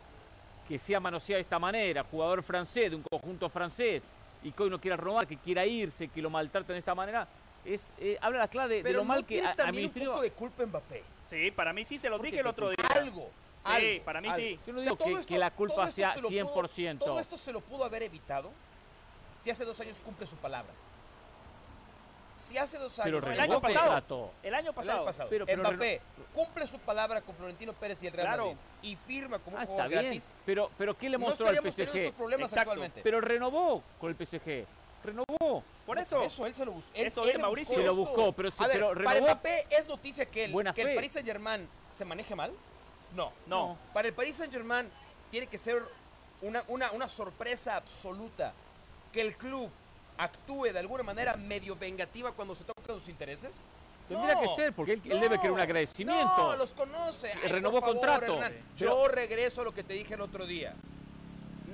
que 0.68 0.78
sea 0.78 0.98
manoseada 0.98 1.36
de 1.36 1.42
esta 1.42 1.58
manera, 1.60 2.02
jugador 2.04 2.42
francés, 2.42 2.90
de 2.90 2.96
un 2.96 3.02
conjunto 3.02 3.48
francés, 3.48 4.02
y 4.42 4.50
que 4.50 4.62
hoy 4.64 4.70
no 4.70 4.80
quiera 4.80 4.96
robar, 4.96 5.26
que 5.26 5.36
quiera 5.36 5.64
irse, 5.64 6.08
que 6.08 6.20
lo 6.20 6.30
maltraten 6.30 6.74
de 6.74 6.78
esta 6.80 6.94
manera, 6.94 7.26
es, 7.74 7.92
eh, 7.98 8.16
habla 8.20 8.38
la 8.40 8.48
clara 8.48 8.68
de, 8.68 8.76
de 8.76 8.82
Pero 8.82 8.98
lo 9.00 9.04
mal 9.04 9.20
no 9.20 9.26
que 9.26 9.34
tiene 9.34 9.48
a- 9.48 9.54
también 9.54 9.92
un 9.94 10.06
poco 10.06 10.20
de 10.22 10.30
culpa 10.30 10.64
Mbappé. 10.66 11.02
Sí, 11.30 11.50
para 11.50 11.72
mí 11.72 11.84
sí 11.84 11.98
se 11.98 12.08
lo 12.08 12.16
¿Por 12.18 12.26
dije 12.26 12.40
el 12.40 12.46
otro 12.46 12.70
día. 12.70 12.76
Algo. 12.94 13.28
Sí, 13.66 13.72
algo, 13.94 14.04
para 14.04 14.20
mí 14.20 14.28
algo. 14.28 14.38
sí. 14.38 14.60
Yo 14.66 14.72
no 14.72 14.78
O 14.78 14.82
sea, 14.82 14.90
digo 14.92 14.96
todo 14.96 15.06
que, 15.08 15.12
esto- 15.20 15.28
que 15.28 15.38
la 15.38 15.50
culpa 15.50 15.90
sea 15.90 16.14
se 16.14 16.20
lo 16.20 16.28
pudo- 16.28 16.68
100%. 16.68 16.98
todo 17.04 17.18
esto 17.20 17.36
se 17.36 17.52
lo 17.52 17.60
pudo 17.60 17.84
haber 17.84 18.04
evitado 18.04 18.50
si 19.40 19.50
hace 19.50 19.64
dos 19.64 19.78
años 19.80 20.00
cumple 20.04 20.26
su 20.26 20.36
palabra. 20.36 20.72
Si 22.38 22.56
hace 22.58 22.78
dos 22.78 22.96
años... 23.00 23.18
pero 23.20 23.32
el 23.32 23.40
año 23.40 23.60
pasado. 23.60 23.86
El 23.90 23.94
año 23.94 24.30
El 24.42 24.54
año 24.54 24.72
pasado. 24.72 25.04
pasado. 25.04 25.28
Pero- 25.30 25.46
pero 25.46 25.62
Mbappé 25.62 26.00
cumple 26.34 26.66
su 26.66 26.78
palabra 26.78 27.20
con 27.22 27.34
Florentino 27.34 27.72
Pérez 27.72 28.00
y 28.02 28.06
el 28.06 28.12
Real 28.12 28.26
Claro. 28.28 28.44
Madrid 28.44 28.58
y 28.82 28.96
firma 28.96 29.38
como 29.40 29.56
un 29.56 29.62
Ah, 29.62 29.66
jugador 29.66 29.92
está 29.92 30.00
bien. 30.00 30.12
gratis. 30.14 30.30
Pero, 30.44 30.70
pero 30.78 30.96
¿qué 30.96 31.08
le 31.08 31.18
No 31.18 31.26
mostró 31.26 31.46
al 31.48 31.54
estaríamos 31.54 31.74
teniendo 31.74 31.92
PSG? 31.92 32.04
estos 32.06 32.16
problemas 32.16 32.52
Exacto. 32.52 32.70
actualmente. 32.70 33.00
Pero 33.02 33.20
renovó 33.20 33.82
con 33.98 34.10
el 34.10 34.16
PSG. 34.16 34.64
Renovó. 35.06 35.62
Por 35.86 35.98
eso. 35.98 36.22
Eso 36.22 36.46
él 36.46 36.54
se 36.54 36.64
lo 36.64 36.72
buscó. 36.72 36.90
Eso 36.94 37.24
él 37.24 37.32
se 37.32 37.38
Mauricio. 37.38 37.74
Se 37.74 37.82
lo 37.82 37.94
buscó, 37.94 38.32
pero 38.32 38.50
sí, 38.50 38.56
A 38.58 38.66
ver, 38.66 38.78
pero 38.78 38.88
para 38.94 39.14
renovó. 39.14 39.26
Mbappé 39.32 39.66
es 39.70 39.86
noticia 39.88 40.26
que 40.26 40.44
el, 40.44 40.52
Buena 40.52 40.74
que 40.74 40.82
el. 40.82 40.94
Paris 40.94 41.12
Saint 41.12 41.26
Germain 41.26 41.68
se 41.94 42.04
maneje 42.04 42.34
mal. 42.34 42.52
No. 43.14 43.32
No. 43.46 43.78
Para 43.94 44.08
el 44.08 44.14
Paris 44.14 44.36
Saint 44.36 44.52
Germain 44.52 44.90
tiene 45.30 45.46
que 45.46 45.58
ser 45.58 45.82
una, 46.42 46.64
una, 46.68 46.90
una 46.92 47.08
sorpresa 47.08 47.76
absoluta 47.76 48.52
que 49.12 49.20
el 49.20 49.36
club 49.36 49.70
actúe 50.18 50.64
de 50.72 50.78
alguna 50.78 51.02
manera 51.02 51.36
medio 51.36 51.76
vengativa 51.76 52.32
cuando 52.32 52.54
se 52.54 52.64
tocan 52.64 52.98
sus 52.98 53.08
intereses. 53.08 53.52
Tendría 54.08 54.34
No, 54.34 54.40
que 54.40 54.48
ser, 54.48 54.72
porque 54.72 54.92
él, 54.92 55.02
él 55.04 55.20
debe 55.20 55.36
querer 55.36 55.50
un 55.50 55.56
no, 55.56 55.62
agradecimiento. 55.62 56.36
No, 56.36 56.56
los 56.56 56.72
conoce. 56.74 57.32
Ay, 57.32 57.48
renovó 57.48 57.80
favor, 57.80 57.96
contrato. 57.96 58.34
Hernán. 58.34 58.54
Yo 58.76 59.08
regreso 59.08 59.62
a 59.62 59.64
lo 59.64 59.74
que 59.74 59.82
te 59.82 59.94
dije 59.94 60.14
el 60.14 60.20
otro 60.20 60.46
día. 60.46 60.74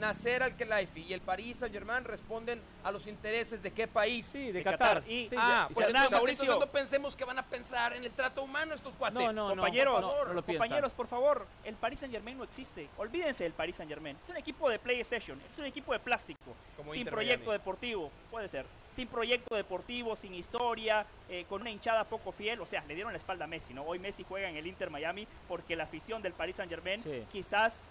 Nasser 0.03 0.43
Al-Khelaifi 0.43 1.03
y 1.03 1.13
el 1.15 1.21
Paris 1.21 1.59
Saint-Germain 1.59 2.05
responden 2.05 2.61
a 2.83 2.91
los 2.91 3.07
intereses 3.07 3.63
de 3.63 3.71
qué 3.71 3.87
país. 3.87 4.27
Sí, 4.27 4.47
de, 4.47 4.53
de 4.55 4.63
Qatar. 4.65 4.97
Qatar. 4.99 5.11
Y- 5.11 5.29
Sí, 5.29 5.37
Ah, 5.39 5.69
pues 5.73 5.87
entonces, 5.87 6.11
Mauricio. 6.13 6.45
entonces 6.45 6.67
no 6.67 6.73
pensemos 6.73 7.15
que 7.17 7.25
van 7.25 7.39
a 7.39 7.45
pensar 7.47 7.93
en 7.95 8.05
el 8.05 8.11
trato 8.11 8.43
humano 8.43 8.75
estos 8.75 8.95
cuates. 8.97 9.15
No, 9.15 9.33
no, 9.33 9.49
no, 9.51 9.63
compañeros, 9.63 9.95
por 9.95 10.03
favor, 10.11 10.29
no 10.29 10.35
lo 10.35 10.43
compañeros, 10.45 10.93
por 10.93 11.07
favor, 11.07 11.47
el 11.65 11.75
Paris 11.77 12.01
Saint 12.01 12.13
Germain 12.13 12.37
no 12.37 12.43
existe. 12.45 12.89
Olvídense 12.99 13.45
del 13.45 13.53
Paris 13.53 13.77
Saint 13.77 13.89
Germain. 13.89 14.17
Es 14.25 14.29
un 14.31 14.37
equipo 14.37 14.69
de 14.69 14.79
PlayStation, 14.81 15.41
es 15.53 15.59
un 15.59 15.67
equipo 15.67 15.93
de 15.93 16.01
plástico, 16.01 16.41
Como 16.77 16.91
sin 16.93 17.01
Inter 17.03 17.15
proyecto 17.15 17.47
Miami. 17.47 17.59
deportivo, 17.61 18.11
puede 18.31 18.49
ser, 18.49 18.67
sin 18.91 19.07
proyecto 19.07 19.55
deportivo, 19.55 20.17
sin 20.17 20.35
historia, 20.35 21.07
eh, 21.29 21.47
con 21.49 21.61
una 21.61 21.71
hinchada 21.71 22.03
poco 22.05 22.33
fiel. 22.33 22.61
O 22.61 22.67
sea, 22.67 22.85
le 22.89 22.95
dieron 22.95 23.13
la 23.13 23.19
espalda 23.19 23.45
a 23.45 23.49
Messi, 23.49 23.73
¿no? 23.73 23.85
Hoy 23.85 24.01
Messi 24.01 24.25
juega 24.29 24.49
en 24.51 24.57
el 24.57 24.67
Inter 24.67 24.91
Miami 24.91 25.29
porque 25.47 25.77
la 25.77 25.85
afición 25.85 26.21
del 26.23 26.33
Paris 26.33 26.57
Saint 26.57 26.71
Germain, 26.71 27.03
Sí. 27.05 27.25
quizás 27.31 27.85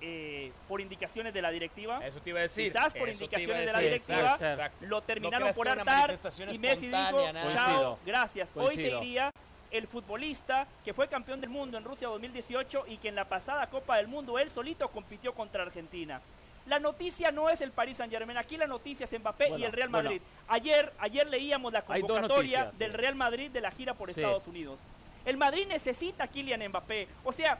eh, 0.00 0.52
por 0.68 0.80
indicaciones 0.80 1.34
de 1.34 1.42
la 1.42 1.50
directiva, 1.50 2.04
Eso 2.06 2.20
te 2.20 2.30
iba 2.30 2.38
a 2.40 2.42
decir. 2.42 2.64
Quizás 2.72 2.94
por 2.94 3.08
eso 3.08 3.24
indicaciones 3.24 3.66
de 3.66 3.72
la 3.72 3.78
directiva, 3.80 4.18
exacto, 4.20 4.46
exacto. 4.46 4.86
lo 4.86 5.00
terminaron 5.02 5.52
por 5.54 5.68
hartar 5.68 6.18
y 6.50 6.58
Messi 6.58 6.86
dijo, 6.86 6.96
nada. 7.32 7.48
chao, 7.50 7.64
Coincido. 7.66 7.98
gracias. 8.06 8.50
Hoy 8.54 8.76
se 8.76 8.90
iría 8.90 9.30
el 9.70 9.86
futbolista 9.86 10.66
que 10.84 10.94
fue 10.94 11.08
campeón 11.08 11.40
del 11.40 11.50
mundo 11.50 11.76
en 11.76 11.84
Rusia 11.84 12.08
2018 12.08 12.84
y 12.88 12.96
que 12.98 13.08
en 13.08 13.14
la 13.14 13.26
pasada 13.26 13.66
Copa 13.68 13.96
del 13.96 14.08
Mundo 14.08 14.38
él 14.38 14.50
solito 14.50 14.88
compitió 14.88 15.34
contra 15.34 15.62
Argentina. 15.62 16.20
La 16.66 16.78
noticia 16.78 17.30
no 17.32 17.48
es 17.48 17.60
el 17.62 17.72
Paris 17.72 17.96
Saint 17.96 18.12
Germain, 18.12 18.36
aquí 18.38 18.56
la 18.56 18.66
noticia 18.66 19.04
es 19.04 19.18
Mbappé 19.18 19.50
y 19.58 19.64
el 19.64 19.72
Real 19.72 19.88
bueno. 19.88 20.04
Madrid. 20.10 20.22
Ayer, 20.48 20.92
ayer 20.98 21.26
leíamos 21.26 21.72
la 21.72 21.82
convocatoria 21.82 22.64
noticias, 22.64 22.78
del. 22.78 22.92
Real 22.92 23.14
Madrid 23.14 23.50
de 23.50 23.60
la 23.62 23.70
gira 23.70 23.94
por 23.94 24.12
Sí. 24.12 24.20
Estados 24.20 24.46
Unidos. 24.46 24.78
El 25.24 25.36
Madrid 25.38 25.66
necesita 25.66 26.24
a 26.24 26.28
Kylian 26.28 26.66
Mbappé. 26.68 27.08
O 27.24 27.32
sea, 27.32 27.58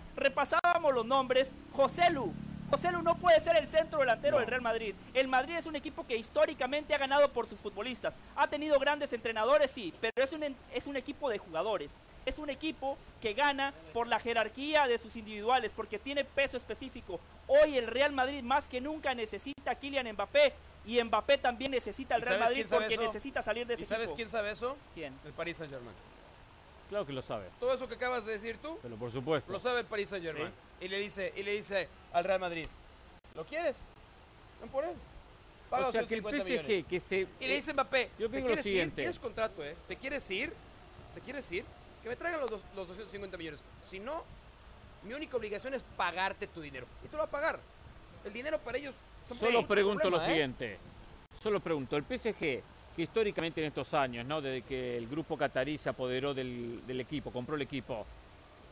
repasábamos 0.69 0.95
los 0.95 1.07
nombres. 1.07 1.53
José 1.75 2.11
Lu. 2.11 2.33
José 2.71 2.93
Lu 2.93 3.01
no 3.01 3.16
puede 3.16 3.41
ser 3.41 3.57
el 3.57 3.66
centro 3.69 4.01
delantero 4.01 4.35
No. 4.37 4.41
del 4.41 4.49
Real 4.49 4.61
Madrid. 4.61 4.95
El 5.14 5.27
Madrid 5.27 5.55
es 5.57 5.64
un 5.64 5.75
equipo 5.75 6.07
que 6.07 6.16
históricamente 6.16 6.95
ha 6.95 6.99
ganado 6.99 7.31
por 7.33 7.49
sus 7.49 7.59
futbolistas. 7.59 8.19
Ha 8.37 8.47
tenido 8.49 8.79
grandes 8.79 9.11
entrenadores, 9.14 9.71
sí, 9.71 9.95
pero 10.01 10.12
es 10.23 10.33
un, 10.33 10.45
es 10.75 10.87
un 10.87 10.97
equipo 10.97 11.31
de 11.31 11.39
jugadores. 11.39 11.93
Es 12.27 12.37
un 12.37 12.51
equipo 12.51 12.99
que 13.23 13.33
gana 13.33 13.73
por 13.95 14.07
la 14.07 14.21
jerarquía 14.21 14.87
de 14.87 14.99
sus 14.99 15.16
individuales, 15.16 15.73
porque 15.75 15.99
tiene 15.99 16.25
peso 16.27 16.59
específico. 16.59 17.21
Hoy 17.47 17.79
el 17.79 17.87
Real 17.87 18.12
Madrid 18.12 18.43
más 18.43 18.69
que 18.69 18.83
nunca 18.83 19.14
necesita 19.14 19.71
a 19.71 19.75
Kylian 19.75 20.12
Mbappé. 20.12 20.53
Y 20.85 21.03
Mbappé 21.03 21.39
también 21.39 21.71
necesita 21.71 22.16
al 22.16 22.21
¿Y 22.21 22.25
Real 22.25 22.41
Madrid 22.41 22.66
porque 22.69 22.95
eso? 22.95 23.03
necesita 23.03 23.43
salir 23.43 23.66
de 23.66 23.75
ese 23.75 23.83
¿Y 23.83 23.87
sabes 23.87 24.05
equipo. 24.05 24.16
quién 24.16 24.29
sabe 24.29 24.51
eso? 24.51 24.77
¿Quién? 24.95 25.14
El 25.25 25.33
Paris 25.33 25.57
Saint 25.57 25.73
Germain. 25.73 25.95
Claro 26.89 27.05
que 27.07 27.12
lo 27.12 27.20
sabe, 27.22 27.47
Todo 27.61 27.74
eso 27.74 27.86
que 27.86 27.97
acabas 27.97 28.24
de 28.24 28.32
decir 28.32 28.57
tú, 28.62 28.78
pero 28.82 28.97
por 28.97 29.11
supuesto. 29.12 29.53
lo 29.53 29.59
sabe 29.59 29.80
el 29.80 29.86
Paris 29.86 30.09
Saint 30.09 30.24
Germain. 30.24 30.51
Y 30.80 30.89
le 30.89 30.99
dice, 31.01 31.32
y 31.36 31.43
le 31.43 31.53
dice 31.53 31.89
al 32.12 32.24
Real 32.24 32.41
Madrid, 32.41 32.66
¿lo 33.34 33.45
quieres? 33.45 33.76
Ven 34.61 34.70
por 34.70 34.84
él. 34.84 34.95
Paga 35.68 35.89
o 35.89 35.93
sea 35.93 36.07
que 36.07 36.14
el 36.14 36.22
250 36.22 36.45
PSG 36.45 36.66
millones. 36.68 36.86
que 36.86 37.01
se... 37.01 37.28
Y 37.41 37.47
le 37.47 37.55
dice 37.57 37.72
Mbappé, 37.74 38.11
yo 38.18 38.30
¿te 38.30 38.36
lo 38.41 38.47
quieres 38.47 38.59
ir? 38.64 38.70
siguiente. 38.72 38.97
Tienes 39.03 39.18
contrato, 39.18 39.62
¿eh? 39.62 39.76
¿Te 39.86 39.97
quieres 39.97 40.30
ir? 40.30 40.53
¿Te 41.14 41.20
quieres 41.20 41.53
ir? 41.53 41.64
Que 42.03 42.09
me 42.09 42.16
traigan 42.16 42.41
los, 42.41 42.51
dos- 42.51 42.62
los 42.74 42.89
250 42.89 43.36
millones. 43.36 43.61
Si 43.91 44.01
no, 44.01 44.24
mi 45.03 45.12
única 45.12 45.36
obligación 45.36 45.74
es 45.74 45.82
pagarte 45.97 46.47
tu 46.47 46.62
dinero. 46.62 46.86
Y 47.05 47.09
tú 47.09 47.16
lo 47.18 47.24
vas 47.24 47.28
a 47.28 47.30
pagar. 47.32 47.61
El 48.24 48.32
dinero 48.32 48.59
para 48.61 48.78
ellos 48.78 48.95
Solo 49.39 49.66
pregunto 49.66 50.01
problema, 50.05 50.16
lo 50.16 50.22
¿eh? 50.24 50.26
siguiente. 50.32 50.78
Solo 51.39 51.61
pregunto, 51.61 51.97
el 51.97 52.05
PSG, 52.05 52.62
que 52.99 53.05
históricamente 53.05 53.61
en 53.61 53.68
estos 53.68 53.94
años, 53.94 54.26
¿no? 54.26 54.40
Desde 54.42 54.62
que 54.62 54.99
el 54.99 55.07
grupo 55.07 55.36
catarí 55.36 55.78
se 55.78 55.88
apoderó 55.88 56.34
del, 56.34 56.80
del 56.84 57.01
equipo, 57.01 57.30
compró 57.30 57.55
el 57.55 57.62
equipo, 57.62 58.05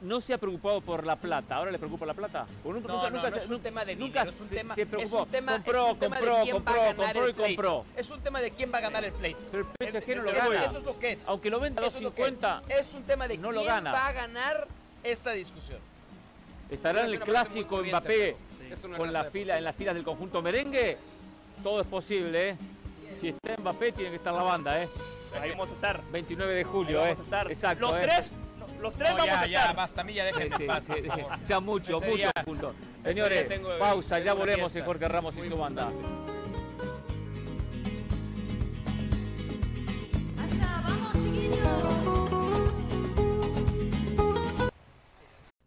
¿no 0.00 0.20
se 0.20 0.34
ha 0.34 0.38
preocupado 0.38 0.80
por 0.80 1.06
la 1.06 1.14
plata? 1.14 1.54
¿Ahora 1.54 1.70
le 1.70 1.78
preocupa 1.78 2.04
la 2.04 2.12
plata? 2.12 2.44
Nunca- 2.64 2.88
No, 2.88 2.94
nunca- 2.96 3.10
no, 3.10 3.16
nunca 3.18 3.30
no 3.30 3.36
se- 3.36 3.44
es 3.44 3.50
un 3.50 3.60
tema 3.60 3.84
de 3.84 3.94
nunca 3.94 4.24
dinero, 4.24 4.30
es 4.36 4.40
un 4.40 4.48
se- 4.48 4.56
tema, 4.56 4.74
se 4.74 4.82
es 4.82 4.88
preocupó. 4.88 5.22
un 5.22 5.28
tema, 5.28 5.52
compró, 5.52 5.86
es 5.86 5.92
un 5.92 5.98
tema 6.00 6.16
compró, 6.16 6.36
de 6.38 6.42
quién 6.42 6.54
compró, 6.56 6.74
va 6.74 6.80
a 6.80 6.84
ganar 6.92 7.06
compró 7.14 7.24
el 7.24 7.30
y 7.30 7.34
compró. 7.54 7.84
Es 7.96 8.10
un 8.10 8.20
tema 8.20 8.40
de 8.40 8.50
quién 8.50 8.72
va 8.74 8.78
a 8.78 8.80
ganar 8.80 9.04
el 9.04 9.12
pleito. 9.12 9.38
Pero 9.52 9.66
el 9.78 9.86
PSG 9.92 10.16
no 10.16 10.22
lo 10.22 10.30
Eso, 10.32 10.40
gana. 10.50 10.64
eso 10.64 10.78
es 10.78 10.84
lo 10.84 10.98
que 10.98 11.12
es. 11.12 11.28
Aunque 11.28 11.50
lo 11.50 11.60
venda 11.60 11.82
a 11.82 11.86
Eso 11.86 11.96
es 11.98 12.02
lo 12.02 12.12
que 12.12 12.22
es. 12.22 12.40
250, 12.40 12.80
Es 12.80 12.94
un 12.94 13.02
tema 13.04 13.28
de 13.28 13.38
no 13.38 13.52
lo 13.52 13.60
quién 13.60 13.72
gana. 13.74 13.92
va 13.92 14.06
a 14.08 14.12
ganar 14.12 14.66
esta 15.04 15.30
discusión. 15.30 15.78
estará 16.68 17.02
en 17.02 17.06
Es 17.06 17.12
el 17.12 17.20
clásico 17.20 17.80
Mbappé 17.80 18.30
es 18.72 18.80
con 18.80 19.12
la 19.12 19.22
fila, 19.22 19.56
en 19.56 19.62
las 19.62 19.76
filas 19.76 19.94
del 19.94 20.02
conjunto 20.02 20.42
merengue. 20.42 20.98
Todo 21.62 21.80
es 21.80 21.86
posible, 21.86 22.50
¿eh? 22.50 22.56
Si 23.20 23.28
está 23.28 23.56
Mbappé, 23.58 23.92
tiene 23.92 24.10
que 24.10 24.16
estar 24.16 24.34
la 24.34 24.42
banda, 24.42 24.82
¿eh? 24.82 24.88
Ahí 25.40 25.50
vamos 25.50 25.70
a 25.70 25.72
estar. 25.74 26.00
29 26.12 26.52
de 26.54 26.58
Ahí 26.58 26.64
julio, 26.64 26.98
¿eh? 26.98 27.02
vamos 27.02 27.18
a 27.18 27.22
estar. 27.22 27.50
Exacto, 27.50 27.86
los 27.92 27.96
¿eh? 27.96 28.00
tres, 28.02 28.30
los 28.80 28.94
tres 28.94 29.10
No, 29.10 29.16
vamos 29.16 29.26
ya, 29.26 29.40
a 29.40 29.46
ya, 29.46 29.60
estar. 29.60 29.76
basta, 29.76 30.02
ya 30.10 30.28
Sí, 30.28 30.32
déjenme 30.38 30.56
sí, 30.56 30.66
sí, 30.86 31.10
sí. 31.14 31.22
Ya 31.48 31.60
mucho, 31.60 31.96
Ese 31.96 32.06
mucho 32.06 32.16
día- 32.16 32.32
punto. 32.44 32.74
Señores, 33.04 33.48
tengo- 33.48 33.78
pausa, 33.78 34.18
ya 34.18 34.24
tengo 34.24 34.36
volvemos 34.38 34.74
en. 34.76 34.84
Jorge 34.84 35.08
Ramos 35.08 35.34
y 35.34 35.38
Muy 35.38 35.48
su 35.48 35.56
banda. 35.56 35.88
¡Allá, 40.38 40.82
vamos, 40.86 41.12
chiquillos! 41.24 42.15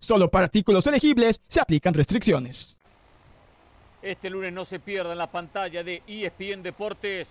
Solo 0.00 0.30
para 0.30 0.44
artículos 0.44 0.86
elegibles 0.86 1.40
se 1.46 1.60
aplican 1.60 1.94
restricciones. 1.94 2.78
Este 4.02 4.30
lunes 4.30 4.52
no 4.52 4.64
se 4.64 4.80
pierda 4.80 5.12
en 5.12 5.18
la 5.18 5.30
pantalla 5.30 5.84
de 5.84 6.02
ESPN 6.06 6.62
Deportes 6.62 7.28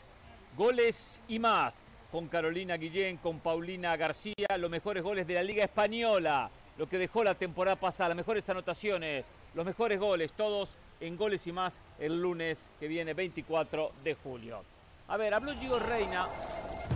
goles 0.55 1.19
y 1.27 1.39
más 1.39 1.79
con 2.11 2.27
Carolina 2.27 2.77
Guillén, 2.77 3.17
con 3.17 3.39
Paulina 3.39 3.95
García, 3.97 4.57
los 4.57 4.69
mejores 4.69 5.03
goles 5.03 5.27
de 5.27 5.35
la 5.35 5.43
Liga 5.43 5.63
Española, 5.63 6.49
lo 6.77 6.87
que 6.87 6.97
dejó 6.97 7.23
la 7.23 7.35
temporada 7.35 7.75
pasada, 7.75 8.09
las 8.09 8.17
mejores 8.17 8.47
anotaciones, 8.49 9.25
los 9.53 9.65
mejores 9.65 9.99
goles, 9.99 10.31
todos 10.33 10.75
en 11.01 11.17
goles 11.17 11.45
y 11.47 11.51
más 11.51 11.81
el 11.99 12.21
lunes 12.21 12.67
que 12.79 12.87
viene 12.87 13.13
24 13.13 13.91
de 14.03 14.15
julio. 14.15 14.63
A 15.07 15.17
ver, 15.17 15.33
habló 15.33 15.53
Gio 15.59 15.79
Reina, 15.79 16.27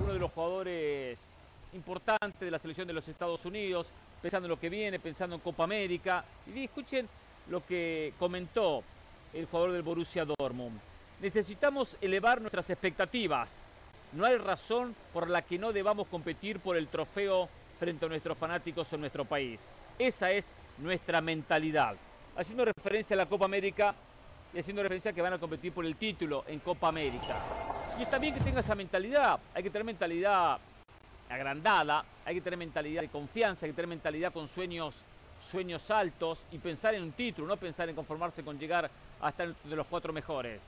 uno 0.03 0.13
de 0.13 0.19
los 0.19 0.31
jugadores 0.31 1.19
importantes 1.73 2.39
de 2.39 2.51
la 2.51 2.59
selección 2.59 2.87
de 2.87 2.93
los 2.93 3.07
Estados 3.07 3.45
Unidos, 3.45 3.87
pensando 4.21 4.47
en 4.47 4.51
lo 4.51 4.59
que 4.59 4.69
viene, 4.69 4.99
pensando 4.99 5.35
en 5.35 5.41
Copa 5.41 5.63
América. 5.63 6.23
Y 6.53 6.63
escuchen 6.63 7.07
lo 7.49 7.65
que 7.65 8.13
comentó 8.17 8.83
el 9.33 9.45
jugador 9.45 9.71
del 9.73 9.81
Borussia 9.81 10.25
Dortmund. 10.25 10.79
Necesitamos 11.19 11.97
elevar 12.01 12.41
nuestras 12.41 12.69
expectativas. 12.69 13.71
No 14.13 14.25
hay 14.25 14.37
razón 14.37 14.95
por 15.11 15.29
la 15.29 15.41
que 15.41 15.57
no 15.57 15.73
debamos 15.73 16.07
competir 16.07 16.59
por 16.59 16.77
el 16.77 16.87
trofeo 16.87 17.49
frente 17.79 18.05
a 18.05 18.09
nuestros 18.09 18.37
fanáticos 18.37 18.91
en 18.93 19.01
nuestro 19.01 19.25
país. 19.25 19.61
Esa 19.97 20.31
es 20.31 20.53
nuestra 20.77 21.21
mentalidad. 21.21 21.95
Haciendo 22.35 22.65
referencia 22.65 23.15
a 23.15 23.17
la 23.17 23.25
Copa 23.25 23.45
América 23.45 23.95
y 24.53 24.59
haciendo 24.59 24.83
referencia 24.83 25.11
a 25.11 25.13
que 25.13 25.21
van 25.21 25.33
a 25.33 25.39
competir 25.39 25.73
por 25.73 25.85
el 25.85 25.95
título 25.95 26.45
en 26.47 26.59
Copa 26.59 26.87
América. 26.89 27.35
Y 27.97 28.03
está 28.03 28.17
bien 28.17 28.33
que 28.33 28.39
tenga 28.39 28.59
esa 28.59 28.75
mentalidad. 28.75 29.39
Hay 29.53 29.63
que 29.63 29.69
tener 29.69 29.85
mentalidad 29.85 30.59
agrandada, 31.33 32.05
hay 32.25 32.35
que 32.35 32.41
tener 32.41 32.57
mentalidad 32.57 33.01
de 33.01 33.09
confianza, 33.09 33.65
hay 33.65 33.71
que 33.71 33.75
tener 33.75 33.89
mentalidad 33.89 34.31
con 34.31 34.47
sueños, 34.47 35.03
sueños 35.41 35.89
altos 35.91 36.45
y 36.51 36.57
pensar 36.57 36.93
en 36.95 37.03
un 37.03 37.11
título, 37.11 37.47
no 37.47 37.57
pensar 37.57 37.89
en 37.89 37.95
conformarse 37.95 38.43
con 38.43 38.57
llegar 38.57 38.89
hasta 39.21 39.45
los 39.65 39.87
cuatro 39.87 40.13
mejores. 40.13 40.59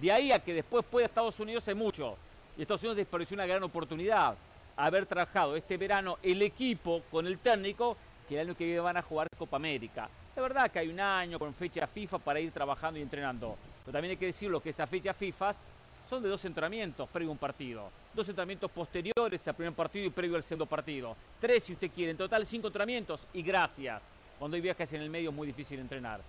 De 0.00 0.10
ahí 0.10 0.32
a 0.32 0.38
que 0.38 0.54
después 0.54 0.84
pueda 0.84 1.06
Estados 1.06 1.38
Unidos 1.40 1.66
es 1.68 1.76
mucho. 1.76 2.16
Y 2.56 2.62
Estados 2.62 2.82
Unidos 2.82 2.96
desperdició 2.96 3.34
una 3.34 3.46
gran 3.46 3.62
oportunidad 3.62 4.36
haber 4.76 5.06
trabajado 5.06 5.56
este 5.56 5.76
verano 5.76 6.18
el 6.22 6.40
equipo 6.42 7.02
con 7.10 7.26
el 7.26 7.38
técnico 7.38 7.96
que 8.28 8.34
el 8.34 8.48
año 8.48 8.56
que 8.56 8.64
viene 8.64 8.80
van 8.80 8.96
a 8.96 9.02
jugar 9.02 9.28
Copa 9.36 9.56
América. 9.56 10.08
Es 10.34 10.42
verdad 10.42 10.70
que 10.70 10.78
hay 10.78 10.88
un 10.88 11.00
año 11.00 11.38
con 11.38 11.52
fecha 11.54 11.86
FIFA 11.86 12.18
para 12.18 12.40
ir 12.40 12.52
trabajando 12.52 12.98
y 12.98 13.02
entrenando. 13.02 13.56
Pero 13.84 13.92
también 13.92 14.12
hay 14.12 14.16
que 14.16 14.26
decirlo 14.26 14.62
que 14.62 14.70
esas 14.70 14.88
fechas 14.88 15.16
FIFA 15.16 15.54
son 16.12 16.22
de 16.22 16.28
dos 16.28 16.44
entrenamientos 16.44 17.08
previo 17.08 17.30
a 17.30 17.32
un 17.32 17.38
partido. 17.38 17.90
Dos 18.12 18.28
entrenamientos 18.28 18.70
posteriores 18.70 19.48
al 19.48 19.54
primer 19.54 19.72
partido 19.72 20.04
y 20.04 20.10
previo 20.10 20.36
al 20.36 20.42
segundo 20.42 20.66
partido. 20.66 21.16
Tres 21.40 21.64
si 21.64 21.72
usted 21.72 21.90
quiere. 21.90 22.10
En 22.10 22.18
total 22.18 22.46
cinco 22.46 22.66
entrenamientos 22.66 23.26
y 23.32 23.40
gracias. 23.40 24.02
Cuando 24.38 24.54
hay 24.54 24.60
viajes 24.60 24.92
en 24.92 25.00
el 25.00 25.08
medio 25.08 25.30
es 25.30 25.34
muy 25.34 25.46
difícil 25.46 25.80
entrenar. 25.80 26.20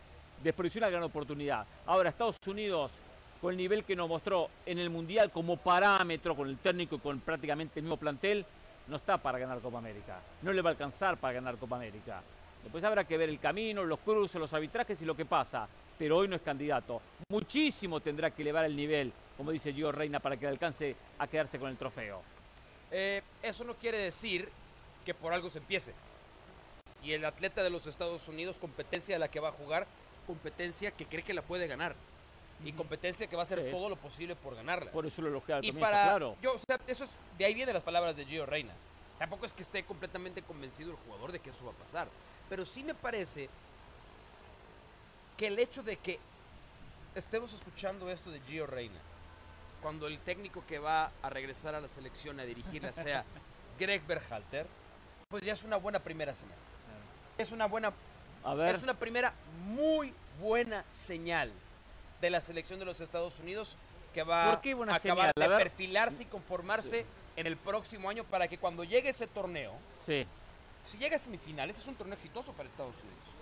Desperdició 0.41 0.79
una 0.79 0.89
gran 0.89 1.03
oportunidad. 1.03 1.65
Ahora 1.85 2.11
Estados 2.11 2.37
Unidos 2.47 2.93
con 3.41 3.51
el 3.51 3.57
nivel 3.57 3.83
que 3.83 3.93
nos 3.93 4.07
mostró 4.07 4.49
en 4.65 4.79
el 4.79 4.89
Mundial 4.89 5.31
como 5.31 5.57
parámetro, 5.57 6.33
con 6.33 6.47
el 6.47 6.59
técnico 6.59 6.95
y 6.95 6.99
con 6.99 7.19
prácticamente 7.19 7.81
el 7.81 7.83
mismo 7.83 7.97
plantel, 7.97 8.45
no 8.87 8.95
está 8.95 9.17
para 9.17 9.37
ganar 9.37 9.59
Copa 9.59 9.79
América. 9.79 10.21
No 10.43 10.53
le 10.53 10.61
va 10.61 10.69
a 10.69 10.71
alcanzar 10.71 11.17
para 11.17 11.33
ganar 11.33 11.57
Copa 11.57 11.75
América. 11.75 12.23
Después 12.63 12.81
habrá 12.85 13.03
que 13.03 13.17
ver 13.17 13.27
el 13.27 13.39
camino, 13.39 13.83
los 13.83 13.99
cruces, 13.99 14.39
los 14.39 14.53
arbitrajes 14.53 15.01
y 15.01 15.03
lo 15.03 15.13
que 15.13 15.25
pasa. 15.25 15.67
Pero 15.97 16.17
hoy 16.17 16.27
no 16.27 16.35
es 16.35 16.41
candidato. 16.41 17.01
Muchísimo 17.29 17.99
tendrá 17.99 18.31
que 18.31 18.41
elevar 18.41 18.65
el 18.65 18.75
nivel, 18.75 19.13
como 19.37 19.51
dice 19.51 19.73
Gio 19.73 19.91
Reina, 19.91 20.19
para 20.19 20.37
que 20.37 20.47
alcance 20.47 20.95
a 21.19 21.27
quedarse 21.27 21.59
con 21.59 21.69
el 21.69 21.77
trofeo. 21.77 22.21
Eh, 22.91 23.21
eso 23.41 23.63
no 23.63 23.75
quiere 23.75 23.97
decir 23.97 24.49
que 25.05 25.13
por 25.13 25.33
algo 25.33 25.49
se 25.49 25.59
empiece. 25.59 25.93
Y 27.03 27.11
el 27.13 27.25
atleta 27.25 27.63
de 27.63 27.69
los 27.69 27.85
Estados 27.87 28.27
Unidos, 28.27 28.57
competencia 28.59 29.15
a 29.15 29.19
la 29.19 29.27
que 29.29 29.39
va 29.39 29.49
a 29.49 29.53
jugar, 29.53 29.87
competencia 30.25 30.91
que 30.91 31.05
cree 31.05 31.23
que 31.23 31.33
la 31.33 31.41
puede 31.41 31.67
ganar. 31.67 31.95
Y 32.63 32.71
competencia 32.71 33.27
que 33.27 33.35
va 33.35 33.41
a 33.41 33.43
hacer 33.43 33.61
Sí. 33.65 33.71
todo 33.71 33.89
lo 33.89 33.97
posible 33.97 34.35
por 34.35 34.55
ganarla. 34.55 34.89
Por 34.91 35.05
eso 35.05 35.21
lo 35.21 35.27
elogiaba 35.27 35.59
y 35.63 35.67
comienzo, 35.67 35.79
para 35.81 36.03
claro. 36.03 36.37
yo, 36.41 36.53
o 36.53 36.59
sea, 36.65 36.79
eso 36.87 37.03
es, 37.03 37.09
de 37.37 37.45
ahí 37.45 37.53
vienen 37.53 37.73
las 37.73 37.83
palabras 37.83 38.15
de 38.15 38.25
Gio 38.25 38.45
Reina. 38.45 38.73
Tampoco 39.19 39.45
es 39.45 39.53
que 39.53 39.63
esté 39.63 39.83
completamente 39.83 40.41
convencido 40.43 40.91
el 40.91 40.97
jugador 40.97 41.31
de 41.33 41.39
que 41.39 41.49
eso 41.49 41.65
va 41.65 41.71
a 41.71 41.75
pasar, 41.75 42.07
pero 42.49 42.63
sí 42.63 42.83
me 42.83 42.93
parece 42.93 43.49
que 45.37 45.47
el 45.47 45.59
hecho 45.59 45.83
de 45.83 45.97
que 45.97 46.19
estemos 47.15 47.53
escuchando 47.53 48.09
esto 48.09 48.31
de 48.31 48.39
Gio 48.41 48.67
Reina, 48.67 48.99
cuando 49.81 50.07
el 50.07 50.19
técnico 50.19 50.63
que 50.65 50.79
va 50.79 51.11
a 51.21 51.29
regresar 51.29 51.75
a 51.75 51.81
la 51.81 51.87
selección 51.87 52.39
a 52.39 52.43
dirigirla 52.43 52.93
sea 52.93 53.25
Greg 53.79 54.05
Berhalter, 54.05 54.65
pues 55.29 55.43
ya 55.43 55.53
es 55.53 55.63
una 55.63 55.77
buena 55.77 55.99
primera 55.99 56.35
señal. 56.35 56.57
Es 57.37 57.51
una 57.51 57.65
buena 57.65 57.91
A 58.43 58.53
ver, 58.53 58.75
es 58.75 58.83
una 58.83 58.93
primera 58.93 59.33
muy 59.65 60.13
buena 60.39 60.85
señal 60.91 61.51
de 62.21 62.29
la 62.29 62.41
selección 62.41 62.79
de 62.79 62.85
los 62.85 63.01
Estados 63.01 63.39
Unidos 63.39 63.75
que 64.13 64.23
va 64.23 64.51
¿Por 64.51 64.61
qué 64.61 64.73
buena 64.75 64.93
a 64.93 64.97
acabar 64.97 65.31
señal? 65.35 65.57
De 65.57 65.63
perfilarse 65.63 66.23
y 66.23 66.25
conformarse 66.27 67.05
en 67.35 67.47
el 67.47 67.57
próximo 67.57 68.09
año 68.09 68.23
para 68.23 68.47
que 68.47 68.59
cuando 68.59 68.83
llegue 68.83 69.09
ese 69.09 69.25
torneo, 69.25 69.73
sí. 70.05 70.25
si 70.85 70.97
llega 70.99 71.15
a 71.15 71.19
semifinales, 71.19 71.79
es 71.79 71.87
un 71.87 71.95
torneo 71.95 72.13
exitoso 72.13 72.53
para 72.53 72.69
Estados 72.69 72.95
Unidos. 73.01 73.32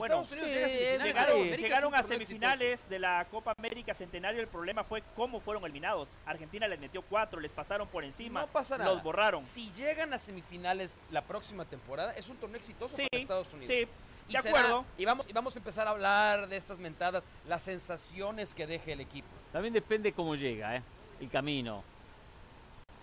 Bueno, 0.00 0.22
Estados 0.22 0.42
Unidos 0.42 0.70
sí, 0.72 0.78
llega 0.78 0.96
a 1.22 1.26
semifinales, 1.26 1.60
llegaron- 1.60 1.94
a 1.94 2.02
semifinales 2.02 2.88
de 2.88 2.98
la 2.98 3.26
Copa 3.30 3.54
América 3.56 3.94
Centenario. 3.94 4.40
El 4.40 4.48
problema 4.48 4.82
fue 4.82 5.02
cómo 5.14 5.40
fueron 5.40 5.62
eliminados. 5.64 6.08
Argentina 6.26 6.66
les 6.66 6.80
metió 6.80 7.02
cuatro, 7.02 7.38
les 7.38 7.52
pasaron 7.52 7.86
por 7.88 8.02
encima, 8.04 8.40
No 8.40 8.46
pasa 8.48 8.76
nada. 8.76 8.92
los 8.92 9.02
borraron. 9.02 9.42
Si 9.44 9.70
llegan 9.72 10.12
a 10.12 10.18
semifinales 10.18 10.98
la 11.12 11.22
próxima 11.22 11.64
temporada, 11.64 12.12
es 12.14 12.28
un 12.28 12.36
torneo 12.38 12.58
exitoso 12.58 12.96
Sí, 12.96 13.06
para 13.10 13.22
Estados 13.22 13.52
Unidos. 13.52 13.68
sí, 13.74 13.86
Y 14.28 14.32
de 14.34 14.42
será- 14.42 14.58
acuerdo. 14.58 14.84
y, 14.98 15.04
vamos, 15.04 15.26
y 15.28 15.32
vamos 15.32 15.54
a 15.54 15.58
empezar 15.58 15.86
a 15.86 15.90
hablar 15.90 16.48
de 16.48 16.56
estas 16.56 16.78
mentadas, 16.78 17.24
las 17.46 17.62
sensaciones 17.62 18.54
que 18.54 18.66
deje 18.66 18.92
el 18.92 19.00
equipo. 19.00 19.28
También 19.52 19.74
depende 19.74 20.12
cómo 20.12 20.34
llega, 20.34 20.76
¿eh? 20.76 20.82
El 21.20 21.28
camino. 21.30 21.82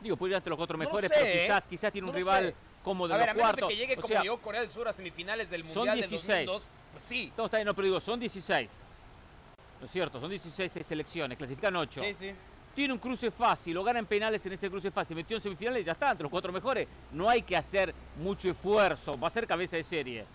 Digo, 0.01 0.15
puede 0.15 0.29
llegar 0.31 0.39
entre 0.41 0.51
los 0.51 0.57
cuatro 0.57 0.77
No 0.77 0.83
mejores, 0.83 1.09
sé, 1.11 1.17
pero 1.19 1.27
¿eh? 1.33 1.41
quizás, 1.43 1.65
quizás 1.65 1.91
tiene 1.91 2.05
No 2.05 2.11
un 2.11 2.15
rival 2.17 2.45
sé. 2.49 2.55
cómodo 2.83 3.13
A 3.13 3.17
en 3.17 3.19
ver, 3.19 3.27
los 3.29 3.31
a 3.31 3.35
menos 3.35 3.47
de 3.55 3.61
cuartos. 3.61 3.69
que 3.69 3.75
llegue 3.75 3.93
O 3.93 3.95
como 3.97 4.07
sea, 4.07 4.21
llegó 4.21 4.37
Corea 4.39 4.61
del 4.61 4.69
Sur 4.69 4.87
a 4.87 4.93
semifinales 4.93 5.49
del 5.49 5.65
son 5.65 5.75
Mundial 5.75 5.99
del 6.01 6.09
16. 6.09 6.45
2002, 6.45 6.67
pues 6.97 7.03
sí. 7.03 7.31
Todo 7.35 7.45
está 7.45 7.57
bien, 7.57 7.67
no, 7.67 7.73
pero 7.73 7.85
digo, 7.85 7.99
son 7.99 8.19
16. 8.19 8.69
¿No 9.79 9.85
es 9.85 9.91
cierto? 9.91 10.19
Son 10.19 10.29
16 10.29 10.71
selecciones, 10.85 11.37
clasifican 11.37 11.75
8. 11.75 12.01
Sí, 12.03 12.13
sí. 12.13 12.31
Tiene 12.73 12.93
un 12.93 12.99
cruce 12.99 13.31
fácil, 13.31 13.73
lo 13.73 13.83
gana 13.83 13.99
en 13.99 14.05
penales 14.05 14.45
en 14.45 14.53
ese 14.53 14.69
cruce 14.69 14.91
fácil, 14.91 15.15
metió 15.15 15.37
en 15.37 15.41
semifinales 15.41 15.81
y 15.81 15.85
ya 15.85 15.93
está, 15.93 16.11
entre 16.11 16.23
los 16.23 16.31
cuatro 16.31 16.51
mejores. 16.51 16.87
No 17.11 17.27
hay 17.27 17.41
que 17.41 17.57
hacer 17.57 17.93
mucho 18.17 18.49
esfuerzo, 18.49 19.19
va 19.19 19.27
a 19.27 19.31
ser 19.31 19.47
cabeza 19.47 19.77
de 19.77 19.83
serie. 19.83 20.25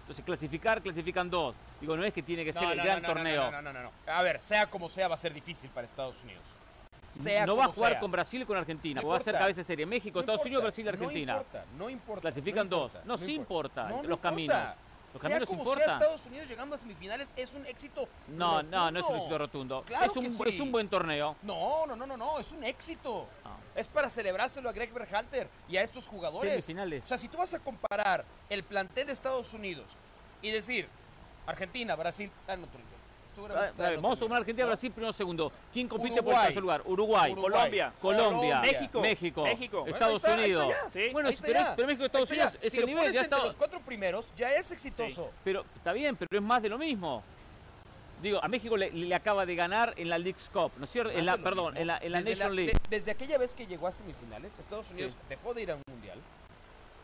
Entonces, 0.00 0.24
clasificar, 0.24 0.82
clasifican 0.82 1.28
dos. 1.30 1.54
Digo, 1.80 1.96
no 1.96 2.04
es 2.04 2.12
que 2.12 2.22
tiene 2.22 2.44
que 2.44 2.52
ser 2.52 2.62
No, 2.62 2.72
el 2.72 2.80
gran 2.82 3.02
no, 3.02 3.08
torneo. 3.08 3.50
No, 3.50 3.62
no, 3.62 3.62
no, 3.62 3.72
no, 3.72 3.82
no. 3.84 4.12
A 4.12 4.22
ver, 4.22 4.40
sea 4.40 4.66
como 4.66 4.88
sea, 4.88 5.08
va 5.08 5.14
a 5.14 5.18
ser 5.18 5.32
difícil 5.32 5.70
para 5.70 5.86
Estados 5.86 6.22
Unidos. 6.22 6.42
Sea 7.10 7.46
no 7.46 7.56
va 7.56 7.64
a 7.64 7.68
jugar 7.68 7.92
sea. 7.92 8.00
con 8.00 8.10
Brasil 8.10 8.42
y 8.42 8.44
con 8.44 8.58
Argentina, 8.58 9.00
va 9.00 9.16
a 9.16 9.20
ser 9.20 9.38
cabeza 9.38 9.62
de 9.62 9.64
serie. 9.64 9.86
México, 9.86 10.20
Estados 10.20 10.44
Unidos, 10.44 10.64
Brasil 10.64 10.84
y 10.84 10.88
Argentina. 10.88 11.32
No 11.32 11.38
importa, 11.38 11.64
no 11.78 11.90
importa. 11.90 12.20
Clasifican 12.20 12.68
dos. 12.68 12.92
No, 13.04 13.16
sí 13.16 13.34
importa, 13.34 14.02
los 14.02 14.18
caminos. 14.18 14.56
Los 15.16 15.22
Sea 15.22 15.46
como 15.46 15.74
sea, 15.74 15.84
Estados 15.94 16.26
Unidos 16.26 16.48
llegando 16.48 16.74
a 16.76 16.78
semifinales 16.78 17.32
es 17.36 17.52
un 17.54 17.66
éxito. 17.66 18.08
No, 18.28 18.62
no, 18.62 18.90
no 18.90 19.00
es 19.00 19.04
un 19.06 19.10
rotundo. 19.10 19.16
éxito 19.16 19.38
rotundo. 19.38 19.82
Claro 19.86 20.04
es, 20.10 20.16
un, 20.16 20.24
que 20.24 20.30
bu- 20.30 20.48
es 20.48 20.54
sí. 20.54 20.60
un 20.60 20.72
buen 20.72 20.88
torneo. 20.88 21.36
No, 21.42 21.86
no, 21.86 21.96
no, 21.96 22.06
no, 22.06 22.16
no, 22.16 22.38
es 22.38 22.50
un 22.52 22.62
éxito. 22.64 23.26
Ah. 23.44 23.56
Es 23.74 23.88
para 23.88 24.08
celebrárselo 24.10 24.68
a 24.68 24.72
Greg 24.72 24.92
Berhalter 24.92 25.48
y 25.68 25.76
a 25.76 25.82
estos 25.82 26.06
jugadores. 26.06 26.52
Semifinales. 26.52 27.04
O 27.04 27.08
sea, 27.08 27.18
si 27.18 27.28
tú 27.28 27.38
vas 27.38 27.52
a 27.54 27.58
comparar 27.58 28.24
el 28.48 28.62
plantel 28.62 29.06
de 29.06 29.12
Estados 29.12 29.52
Unidos 29.52 29.86
y 30.42 30.50
decir 30.50 30.88
Argentina, 31.46 31.94
Brasil, 31.94 32.30
ah, 32.48 32.54
en 32.54 32.62
otro 33.44 34.02
vamos 34.02 34.18
a 34.18 34.20
sumar 34.20 34.20
nivel, 34.20 34.32
Argentina, 34.42 34.64
¿no? 34.64 34.68
Brasil, 34.68 34.92
primero, 34.92 35.12
segundo. 35.12 35.52
¿Quién 35.72 35.88
compite 35.88 36.22
por 36.22 36.34
el 36.34 36.40
tercer 36.40 36.62
lugar? 36.62 36.82
Uruguay. 36.84 37.34
Colombia. 37.34 37.92
Colombia, 38.00 38.60
México. 38.60 39.00
México, 39.44 39.86
Estados 39.86 40.22
Unidos. 40.24 40.72
Bueno, 41.12 41.30
pero, 41.42 41.86
México 41.86 42.02
y 42.02 42.06
Estados. 42.06 42.30
Unidos 42.30 42.58
es 42.60 42.74
el 42.74 42.86
nivel, 42.86 43.12
ya 43.12 43.22
está. 43.22 43.38
los 43.44 43.56
cuatro 43.56 43.80
primeros, 43.80 44.28
ya 44.36 44.50
es 44.52 44.70
exitoso. 44.72 45.30
Pero 45.44 45.64
está 45.76 45.92
bien, 45.92 46.16
pero 46.16 46.28
es 46.38 46.42
más 46.42 46.62
de 46.62 46.68
lo 46.68 46.78
mismo. 46.78 47.22
Digo, 48.22 48.42
a 48.42 48.48
México 48.48 48.78
le, 48.78 48.90
le 48.90 49.14
acaba 49.14 49.44
de 49.44 49.54
ganar 49.54 49.92
en 49.98 50.08
la 50.08 50.16
League's 50.16 50.48
Cup, 50.50 50.72
¿no 50.78 50.84
es 50.84 50.90
cierto? 50.90 51.12
En 51.12 51.26
la, 51.26 51.36
perdón, 51.36 51.74
mismo. 51.74 51.80
en 51.80 51.86
la, 51.86 51.98
en 51.98 52.12
la 52.12 52.20
Nation 52.22 52.48
la- 52.48 52.54
League. 52.54 52.72
de- 52.72 52.96
desde 52.96 53.10
aquella 53.10 53.36
vez 53.36 53.54
que 53.54 53.66
llegó 53.66 53.86
a 53.86 53.92
semifinales, 53.92 54.58
Estados 54.58 54.90
Unidos 54.90 55.12
Sí. 55.12 55.18
dejó 55.28 55.52
de 55.52 55.62
ir 55.62 55.70
a 55.70 55.74
un 55.74 55.82
mundial. 55.86 56.18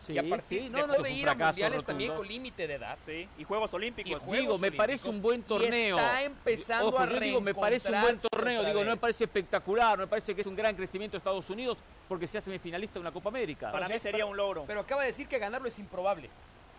Sí, 0.07 0.15
y 0.15 0.19
a 0.19 0.23
partir 0.29 0.63
sí, 0.63 0.69
no, 0.69 0.79
dejó 0.79 0.87
no, 0.89 0.95
fue 0.95 1.09
de 1.09 1.15
ir 1.15 1.29
a 1.29 1.35
mundiales 1.35 1.85
también 1.85 2.13
con 2.15 2.27
límite 2.27 2.67
de 2.67 2.75
edad. 2.75 2.99
Sí, 3.07 3.29
y 3.39 3.45
Juegos 3.45 3.73
Olímpicos. 3.73 4.11
Y 4.11 4.15
Juegos 4.15 4.37
Digo, 4.41 4.59
me 4.59 4.73
parece 4.73 5.09
un 5.09 5.23
buen 5.23 5.41
y 5.41 5.43
torneo. 5.45 5.97
está 5.97 6.23
empezando 6.23 6.89
Ojo, 6.89 6.99
a 6.99 7.09
yo 7.09 7.21
digo, 7.21 7.41
me 7.41 7.55
parece 7.55 7.93
un 7.93 8.01
buen 8.01 8.17
torneo. 8.19 8.65
Digo, 8.65 8.83
no 8.85 8.91
me 8.91 8.97
parece 8.97 9.25
espectacular, 9.25 9.97
no 9.99 10.05
me 10.05 10.09
parece 10.09 10.35
que 10.35 10.41
es 10.41 10.47
un 10.47 10.57
gran 10.57 10.75
crecimiento 10.75 11.13
de 11.13 11.19
Estados 11.19 11.49
Unidos 11.51 11.79
porque 12.09 12.27
sea 12.27 12.41
semifinalista 12.41 12.95
de 12.95 13.01
una 13.01 13.13
Copa 13.13 13.29
América. 13.29 13.71
Para 13.71 13.89
mí 13.89 13.99
sería 13.99 14.27
un 14.27 14.37
logro. 14.37 14.65
Pero 14.67 14.81
acaba 14.81 15.03
de 15.03 15.09
decir 15.09 15.29
que 15.29 15.39
ganarlo 15.39 15.69
es 15.69 15.79
improbable. 15.79 16.29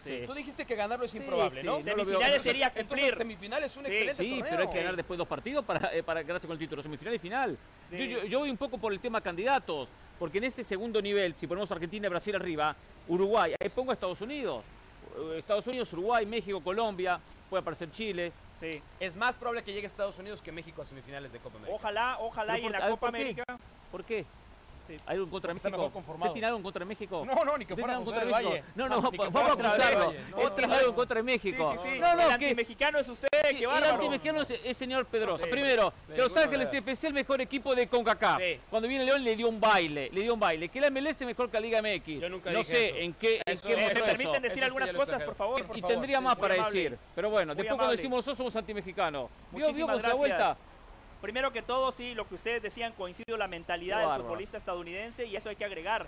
Sí. 0.04 0.24
Tú 0.28 0.34
dijiste 0.34 0.66
que 0.66 0.76
ganarlo 0.76 1.06
es 1.06 1.12
Sí, 1.12 1.18
improbable, 1.20 1.62
sí, 1.62 1.66
¿no? 1.66 1.80
Semifinales 1.82 2.42
sería 2.44 2.66
Entonces, 2.76 2.88
cumplir. 2.88 3.16
semifinales 3.16 3.72
es 3.72 3.78
un 3.78 3.86
Sí, 3.86 3.92
excelente 3.92 4.22
Sí, 4.24 4.30
torneo. 4.32 4.48
pero 4.50 4.62
hay 4.64 4.68
que 4.68 4.78
ganar 4.80 4.96
después 4.98 5.18
dos 5.18 5.28
partidos 5.30 5.64
para, 5.64 5.96
eh, 5.96 6.04
para 6.04 6.22
ganarse 6.24 6.46
con 6.46 6.56
el 6.56 6.60
título 6.60 6.82
semifinal 6.84 7.14
y 7.16 7.20
final. 7.20 7.58
Sí. 7.90 8.10
Yo, 8.10 8.20
yo- 8.20 8.26
yo 8.26 8.40
voy 8.40 8.50
un 8.50 8.58
poco 8.58 8.78
por 8.78 8.92
el 8.92 9.00
tema 9.00 9.22
candidatos, 9.22 9.88
Porque 10.24 10.38
en 10.38 10.46
ese 10.46 10.64
segundo 10.64 11.02
nivel, 11.02 11.36
si 11.36 11.48
ponemos 11.48 11.70
Argentina 11.70 12.08
y 12.08 12.10
Brasil 12.10 12.34
arriba, 12.34 12.74
Uruguay, 13.10 13.56
ahí 13.60 13.68
pongo 13.68 13.92
a 13.92 13.94
Estados 13.94 14.22
Unidos. 14.22 14.64
Eh, 15.18 15.40
Estados 15.40 15.68
Unidos, 15.68 15.92
Uruguay, 15.92 16.26
México, 16.26 16.62
Colombia, 16.64 17.20
puede 17.50 17.60
aparecer 17.60 17.92
Chile. 17.92 18.32
Sí. 18.58 18.82
Es 19.02 19.18
más 19.18 19.36
probable 19.36 19.66
que 19.66 19.74
llegue 19.74 19.86
a 19.86 19.88
Estados 19.88 20.18
Unidos 20.18 20.42
que 20.42 20.54
México 20.54 20.82
a 20.82 20.86
semifinales 20.86 21.34
de 21.34 21.40
Copa 21.40 21.58
América. 21.58 21.76
Ojalá, 21.76 22.18
ojalá 22.22 22.58
y 22.58 22.66
en 22.66 22.72
la 22.72 22.90
Copa. 22.90 23.10
América. 23.10 23.44
¿Por 23.92 24.06
qué? 24.06 24.26
Sí. 24.88 24.98
¿Hay 25.06 25.14
algo 25.14 25.24
en 25.26 25.30
contra 25.32 25.48
de 25.50 25.54
México? 25.54 25.92
¿Usted 25.96 26.32
tiene 26.34 26.48
algo 26.48 26.58
en 26.58 26.64
contra 26.64 26.80
de 26.80 26.86
México? 26.86 27.24
No, 27.26 27.46
no, 27.46 27.58
ni 27.58 27.66
que 27.66 27.74
¿Usted 27.74 27.84
fuera 27.84 27.98
contra 28.00 28.26
de. 28.26 28.32
México? 28.32 28.66
No, 28.76 28.90
No, 28.90 29.12
que 29.12 29.18
vamos 29.18 29.36
a 29.36 29.54
acusarlo. 29.54 30.14
No. 30.32 30.74
algo 30.76 30.90
en 30.90 30.96
contra 30.96 31.18
de 31.18 31.24
México. 31.24 31.74
Sí, 31.74 31.80
sí, 31.84 31.90
sí. 31.94 32.00
No, 32.00 32.12
el 32.12 32.18
no, 32.18 32.28
que 32.28 32.34
antimexicano 32.34 33.00
es 33.00 33.08
usted, 33.08 33.28
Sí, 33.32 33.56
qué 33.56 33.62
el 33.62 33.68
bárbaro. 33.68 33.94
antimexicano 33.94 34.42
es, 34.42 34.52
es 34.52 34.78
señor 34.78 35.06
Pedrosa. 35.06 35.48
Primero, 35.48 35.94
que 36.08 36.18
Los 36.18 36.36
Ángeles. 36.36 36.74
FC 36.74 37.08
el 37.08 37.14
mejor 37.14 37.40
equipo 37.42 37.74
de 37.76 37.88
CONCACAF. 37.88 38.42
Cuando 38.70 38.88
viene 38.90 39.06
León 39.06 39.24
le 39.24 39.36
dio 39.36 39.48
un 39.48 39.60
baile, 39.60 40.10
le 40.12 40.22
dio 40.22 40.34
un 40.34 40.40
baile. 40.40 40.68
Que 40.70 40.82
la 40.82 40.90
MLS 40.90 41.22
es 41.22 41.28
mejor 41.28 41.50
que 41.50 41.58
la 41.58 41.62
Liga 41.62 41.82
MX. 41.82 42.20
Yo 42.22 42.30
nunca 42.30 42.52
no 42.52 42.60
dije 42.60 42.72
sé 42.72 42.88
eso. 42.90 42.98
en 42.98 43.14
qué, 43.14 43.36
en 43.46 43.54
Eso- 43.54 43.68
qué 43.68 43.76
¿Me 43.76 43.90
permiten 44.02 44.42
decir 44.42 44.64
algunas 44.64 44.92
cosas, 44.94 45.24
por 45.24 45.36
favor? 45.36 45.66
Y 45.76 45.82
tendría 45.82 46.20
más 46.20 46.36
para 46.36 46.56
decir. 46.56 46.98
Pero 47.16 47.30
bueno, 47.30 47.56
después 47.56 47.76
cuando 47.78 47.92
decimos 47.92 48.18
nosotros 48.18 48.38
somos 48.38 48.56
antimexicanos. 48.56 49.30
¿Vio, 49.52 49.72
da 50.00 50.14
vuelta? 50.14 50.58
Primero 51.24 51.54
que 51.54 51.62
todo, 51.62 51.94
sí, 51.94 52.14
lo 52.16 52.28
que 52.28 52.36
ustedes 52.36 52.62
decían 52.62 52.92
coincido 52.92 53.38
la 53.38 53.48
mentalidad 53.48 53.96
Qué 53.96 54.00
del 54.02 54.10
bárbaro. 54.10 54.24
futbolista 54.26 54.58
estadounidense 54.58 55.26
y 55.26 55.38
eso 55.38 55.48
hay 55.48 55.56
que 55.56 55.64
agregar. 55.64 56.06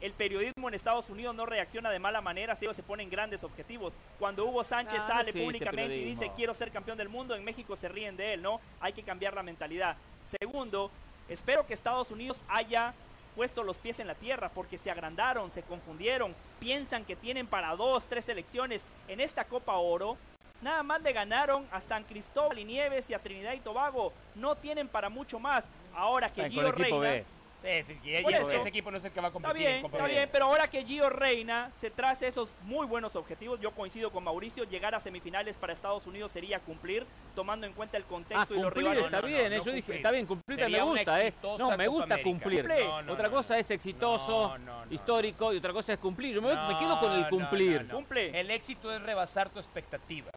El 0.00 0.12
periodismo 0.12 0.66
en 0.66 0.74
Estados 0.74 1.08
Unidos 1.08 1.36
no 1.36 1.46
reacciona 1.46 1.88
de 1.88 2.00
mala 2.00 2.20
manera 2.20 2.56
si 2.56 2.64
ellos 2.64 2.74
se 2.74 2.82
ponen 2.82 3.08
grandes 3.08 3.44
objetivos. 3.44 3.94
Cuando 4.18 4.44
Hugo 4.44 4.64
Sánchez 4.64 4.98
Ah, 5.04 5.06
sale 5.06 5.28
existe 5.30 5.44
públicamente 5.44 5.96
y 5.96 6.04
dice 6.04 6.32
quiero 6.34 6.52
ser 6.52 6.72
campeón 6.72 6.98
del 6.98 7.08
mundo, 7.08 7.36
en 7.36 7.44
México 7.44 7.76
se 7.76 7.88
ríen 7.88 8.16
de 8.16 8.34
él, 8.34 8.42
¿no? 8.42 8.60
Hay 8.80 8.92
que 8.92 9.04
cambiar 9.04 9.34
la 9.34 9.44
mentalidad. 9.44 9.96
Segundo, 10.40 10.90
espero 11.28 11.64
que 11.64 11.74
Estados 11.74 12.10
Unidos 12.10 12.42
haya 12.48 12.92
puesto 13.36 13.62
los 13.62 13.78
pies 13.78 14.00
en 14.00 14.08
la 14.08 14.16
tierra 14.16 14.48
porque 14.48 14.78
se 14.78 14.90
agrandaron, 14.90 15.52
se 15.52 15.62
confundieron, 15.62 16.34
piensan 16.58 17.04
que 17.04 17.14
tienen 17.14 17.46
para 17.46 17.76
dos, 17.76 18.04
tres 18.06 18.24
selecciones 18.24 18.82
en 19.06 19.20
esta 19.20 19.44
Copa 19.44 19.76
Oro. 19.76 20.16
Nada 20.62 20.82
más 20.82 21.00
le 21.02 21.12
ganaron 21.12 21.66
a 21.72 21.80
San 21.80 22.04
Cristóbal 22.04 22.58
y 22.58 22.64
Nieves 22.64 23.08
y 23.08 23.14
a 23.14 23.18
Trinidad 23.18 23.52
y 23.54 23.60
Tobago. 23.60 24.12
No 24.34 24.54
tienen 24.56 24.88
para 24.88 25.08
mucho 25.08 25.38
más. 25.38 25.70
Ahora 25.94 26.28
que 26.30 26.42
Ay, 26.42 26.50
Gio 26.50 26.70
Reina... 26.72 26.98
B. 26.98 27.24
Sí, 27.62 27.82
sí, 27.82 28.00
y- 28.02 28.16
y 28.16 28.22
Por 28.22 28.32
ese, 28.32 28.40
eso. 28.40 28.50
ese 28.52 28.68
equipo 28.70 28.90
no 28.90 28.96
es 28.96 29.04
el 29.04 29.12
que 29.12 29.20
va 29.20 29.26
a 29.26 29.28
Está 29.28 29.32
competir 29.34 29.66
en 29.66 29.82
bien, 29.82 29.84
está 29.92 30.06
bien, 30.06 30.28
pero 30.32 30.46
ahora 30.46 30.70
que 30.70 30.82
Gio 30.82 31.10
Reina 31.10 31.70
se 31.78 31.90
trace 31.90 32.26
esos 32.26 32.48
muy 32.62 32.86
buenos 32.86 33.14
objetivos, 33.16 33.60
yo 33.60 33.72
coincido 33.72 34.10
con 34.10 34.24
Mauricio, 34.24 34.64
llegar 34.64 34.94
a 34.94 35.00
semifinales 35.00 35.58
para 35.58 35.74
Estados 35.74 36.06
Unidos 36.06 36.32
sería 36.32 36.58
cumplir, 36.60 37.04
tomando 37.34 37.66
en 37.66 37.74
cuenta 37.74 37.98
el 37.98 38.04
Ah, 38.04 38.06
contexto 38.08 38.54
y 38.54 38.56
los 38.56 38.64
cumplir 38.72 38.84
rivales. 38.84 39.04
está 39.04 39.20
no, 39.20 39.26
bien, 39.26 39.40
no, 39.50 39.54
eh, 39.54 39.58
no 39.58 39.64
yo 39.64 39.72
dije, 39.72 39.82
cumplir. 39.82 39.96
está 39.98 40.10
bien, 40.10 40.26
cumplir 40.26 40.70
me 40.70 40.80
gusta, 40.80 41.22
eh. 41.22 41.34
No, 41.58 41.76
me 41.76 41.86
gusta 41.88 42.04
América. 42.14 42.22
cumplir. 42.30 42.60
Cumple. 42.66 42.84
No, 42.86 43.02
no, 43.02 43.12
otra 43.12 43.28
no. 43.28 43.34
cosa 43.36 43.58
es 43.58 43.70
exitoso, 43.70 44.48
No, 44.48 44.58
no, 44.58 44.86
no, 44.86 44.92
histórico, 44.94 45.52
y 45.52 45.58
otra 45.58 45.74
cosa 45.74 45.92
es 45.92 45.98
cumplir. 45.98 46.34
Yo 46.36 46.40
me, 46.40 46.54
No, 46.54 46.66
me 46.66 46.78
quedo 46.78 46.98
con 46.98 47.12
el 47.12 47.20
no, 47.20 47.28
cumplir. 47.28 47.82
no, 47.82 47.88
no. 47.88 47.94
Cumple. 47.96 48.40
El 48.40 48.50
éxito 48.50 48.90
es 48.90 49.02
rebasar 49.02 49.50
tu 49.50 49.58
expectativa. 49.58 50.30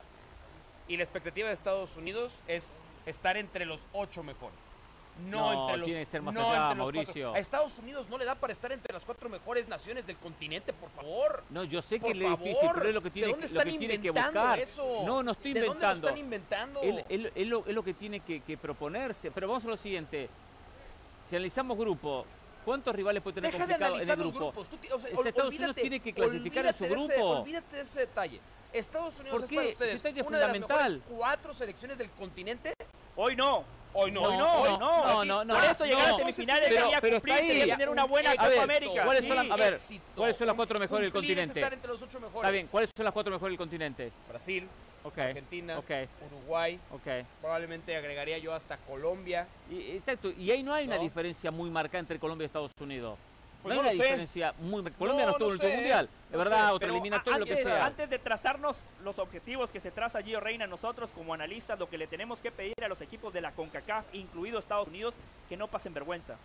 Y 0.93 0.97
la 0.97 1.03
expectativa 1.05 1.47
de 1.47 1.55
Estados 1.55 1.97
Unidos 1.97 2.31
es 2.47 2.71
estar 3.07 3.35
entre 3.35 3.65
los 3.65 3.81
ocho 3.93 4.21
mejores. 4.21 4.59
No, 5.27 5.51
No, 5.51 5.61
entre 5.63 5.77
los 5.77 5.85
tiene 5.87 5.99
que 6.01 6.11
ser 6.11 6.21
más 6.21 6.35
no 6.35 6.41
allá, 6.41 6.59
cuatro. 6.65 6.75
Mauricio. 6.75 7.33
A 7.33 7.39
Estados 7.39 7.79
Unidos 7.79 8.07
no 8.11 8.17
le 8.19 8.25
da 8.25 8.35
para 8.35 8.53
estar 8.53 8.71
entre 8.71 8.93
las 8.93 9.03
cuatro 9.03 9.27
mejores 9.27 9.67
naciones 9.67 10.05
del 10.05 10.17
continente, 10.17 10.71
por 10.71 10.91
favor. 10.91 11.43
No, 11.49 11.63
yo 11.63 11.81
sé 11.81 11.95
que 11.95 12.01
Por 12.01 12.11
es 12.11 12.19
difícil, 12.19 12.55
favor, 12.57 12.73
pero 12.75 12.89
es 12.89 12.93
lo 12.93 13.01
que 13.01 13.09
tiene, 13.09 13.25
¿de 13.25 13.31
dónde 13.33 13.47
que- 13.47 13.53
lo 13.55 13.59
están 13.59 13.73
que, 13.73 13.79
tiene 13.79 14.01
que 14.01 14.07
inventando 14.09 14.39
buscar. 14.39 14.59
eso? 14.59 15.03
No, 15.03 15.23
no 15.23 15.31
estoy 15.31 15.53
¿De 15.53 15.61
dónde 15.61 15.67
lo 15.67 15.73
inventando. 15.73 16.07
están 16.09 16.23
inventando? 16.23 16.81
Lo, 17.49 17.65
es 17.65 17.75
lo 17.75 17.83
que 17.83 17.93
tiene 17.95 18.19
que, 18.19 18.41
que 18.41 18.55
proponerse. 18.55 19.31
Pero 19.31 19.47
vamos 19.47 19.65
a 19.65 19.69
lo 19.69 19.77
siguiente. 19.77 20.29
Si 21.27 21.35
analizamos 21.35 21.75
grupo, 21.75 22.23
¿cuántos 22.64 22.95
rivales 22.95 23.22
puede 23.22 23.36
tener 23.36 23.51
Deja 23.51 23.66
de 23.66 23.74
complicado 23.74 23.99
en 24.01 24.09
el 24.09 24.16
grupo? 24.18 24.51
grupos. 24.51 24.68
Tú 24.70 24.78
o 24.95 24.99
sea, 24.99 25.30
Estados 25.30 25.53
Unidos 25.55 25.76
tiene 25.76 25.99
que 25.99 26.14
clasificar 26.14 26.66
en 26.66 26.74
su 26.74 26.84
olvídate 26.84 26.95
de 26.95 27.03
ese- 27.05 27.16
grupo. 27.22 27.39
olvídate 27.41 27.76
de 27.76 27.82
ese 27.82 27.99
detalle. 28.01 28.39
Estados 28.72 29.14
Unidos 29.20 29.32
¿Por 29.32 29.43
es 29.43 29.49
para 29.55 29.61
qué? 29.68 29.72
ustedes 29.74 30.01
Si 30.01 30.07
una 30.07 30.11
de 30.11 30.24
las 30.24 30.26
fundamental. 30.51 30.91
mejores 30.93 31.01
cuatro 31.18 31.53
selecciones 31.53 31.97
del 31.97 32.09
continente. 32.11 32.74
Hoy 33.16 33.36
no. 33.36 33.64
Hoy 33.95 34.11
no. 34.11 34.21
Hoy 34.23 34.37
no, 34.37 34.53
hoy 34.61 34.69
no. 34.79 34.79
no, 34.79 35.25
no, 35.25 35.45
no, 35.45 35.53
Por 35.53 35.63
eso 35.65 35.85
llegar 35.85 36.09
a 36.09 36.15
semifinales 36.15 36.69
Pero- 36.69 36.81
sería 36.81 37.01
pero 37.01 37.15
cumplir, 37.17 37.37
sería 37.37 37.73
tener 37.77 37.89
una 37.89 38.05
buena 38.05 38.31
A 38.31 38.35
Copa 38.35 38.47
ver, 38.49 38.59
América. 38.61 39.03
¿cuáles 39.05 39.21
sí. 39.21 39.27
son 39.27 39.37
las- 39.37 39.51
a 39.51 39.63
ver, 39.63 39.73
Éxito. 39.73 40.03
¿cuáles 40.15 40.37
son 40.37 40.47
las 40.47 40.55
cuatro 40.55 40.79
mejores 40.79 41.01
del 41.03 41.11
Cumplir 41.11 41.31
es 41.39 41.47
continente? 41.47 41.59
estar 41.59 41.73
entre 41.73 41.91
los 41.91 42.01
ocho 42.01 42.19
mejores. 42.19 42.41
Está 42.41 42.51
bien, 42.51 42.67
¿cuáles 42.67 42.89
son 42.95 43.03
las 43.05 43.13
cuatro 43.13 43.31
mejores 43.31 43.51
del 43.51 43.57
continente? 43.57 44.11
Brasil, 44.29 44.67
Ok. 45.03 45.17
Argentina, 45.19 45.77
Ok, 45.79 45.91
Uruguay, 46.31 46.79
ok. 46.91 47.25
probablemente 47.41 47.95
agregaría 47.95 48.37
yo 48.39 48.53
hasta 48.53 48.77
Colombia. 48.77 49.45
Y- 49.69 49.91
exacto, 49.91 50.31
y 50.31 50.49
ahí 50.49 50.63
no 50.63 50.73
hay 50.73 50.87
una 50.87 50.97
diferencia 50.97 51.51
muy 51.51 51.69
marcada 51.69 51.99
entre 51.99 52.17
Colombia 52.19 52.45
y 52.45 52.47
Estados 52.47 52.71
Unidos. 52.79 53.17
Pues 53.64 53.74
no 53.76 53.82
hay 53.82 53.88
no 53.88 53.91
una 53.91 53.91
sé. 53.91 53.95
diferencia 54.09 54.53
muy 54.59 54.84
Colombia 54.91 55.26
no, 55.26 55.32
No, 55.32 55.38
estuvo 55.38 55.47
en 55.47 55.53
el 55.53 55.59
último 55.61 55.76
mundial, 55.76 56.09
de 56.30 56.38
verdad, 56.38 56.74
otra 56.76 56.89
eliminatoria, 56.89 57.39
lo 57.39 57.45
que 57.45 57.57
sea. 57.57 57.86
antes 57.86 58.09
de 58.09 58.20
trazarnos 58.20 58.80
los 59.03 59.18
objetivos 59.20 59.72
que 59.72 59.80
se 59.80 59.89
traza 59.89 60.22
Gio 60.22 60.39
Reina, 60.41 60.68
nosotros 60.68 61.09
como 61.16 61.34
analistas 61.34 61.80
lo 61.80 61.89
que 61.89 61.97
le 61.97 62.07
tenemos 62.07 62.41
que 62.41 62.51
pedir 62.51 62.74
a 62.84 62.88
los 62.89 62.99
equipos 63.01 63.34
de 63.34 63.41
la 63.41 63.51
CONCACAF, 63.53 64.05
incluido 64.14 64.59
Estados 64.59 64.88
Unidos, 64.89 65.16
que 65.49 65.55
no 65.57 65.68
pasen 65.68 65.93
vergüenza. 65.93 66.36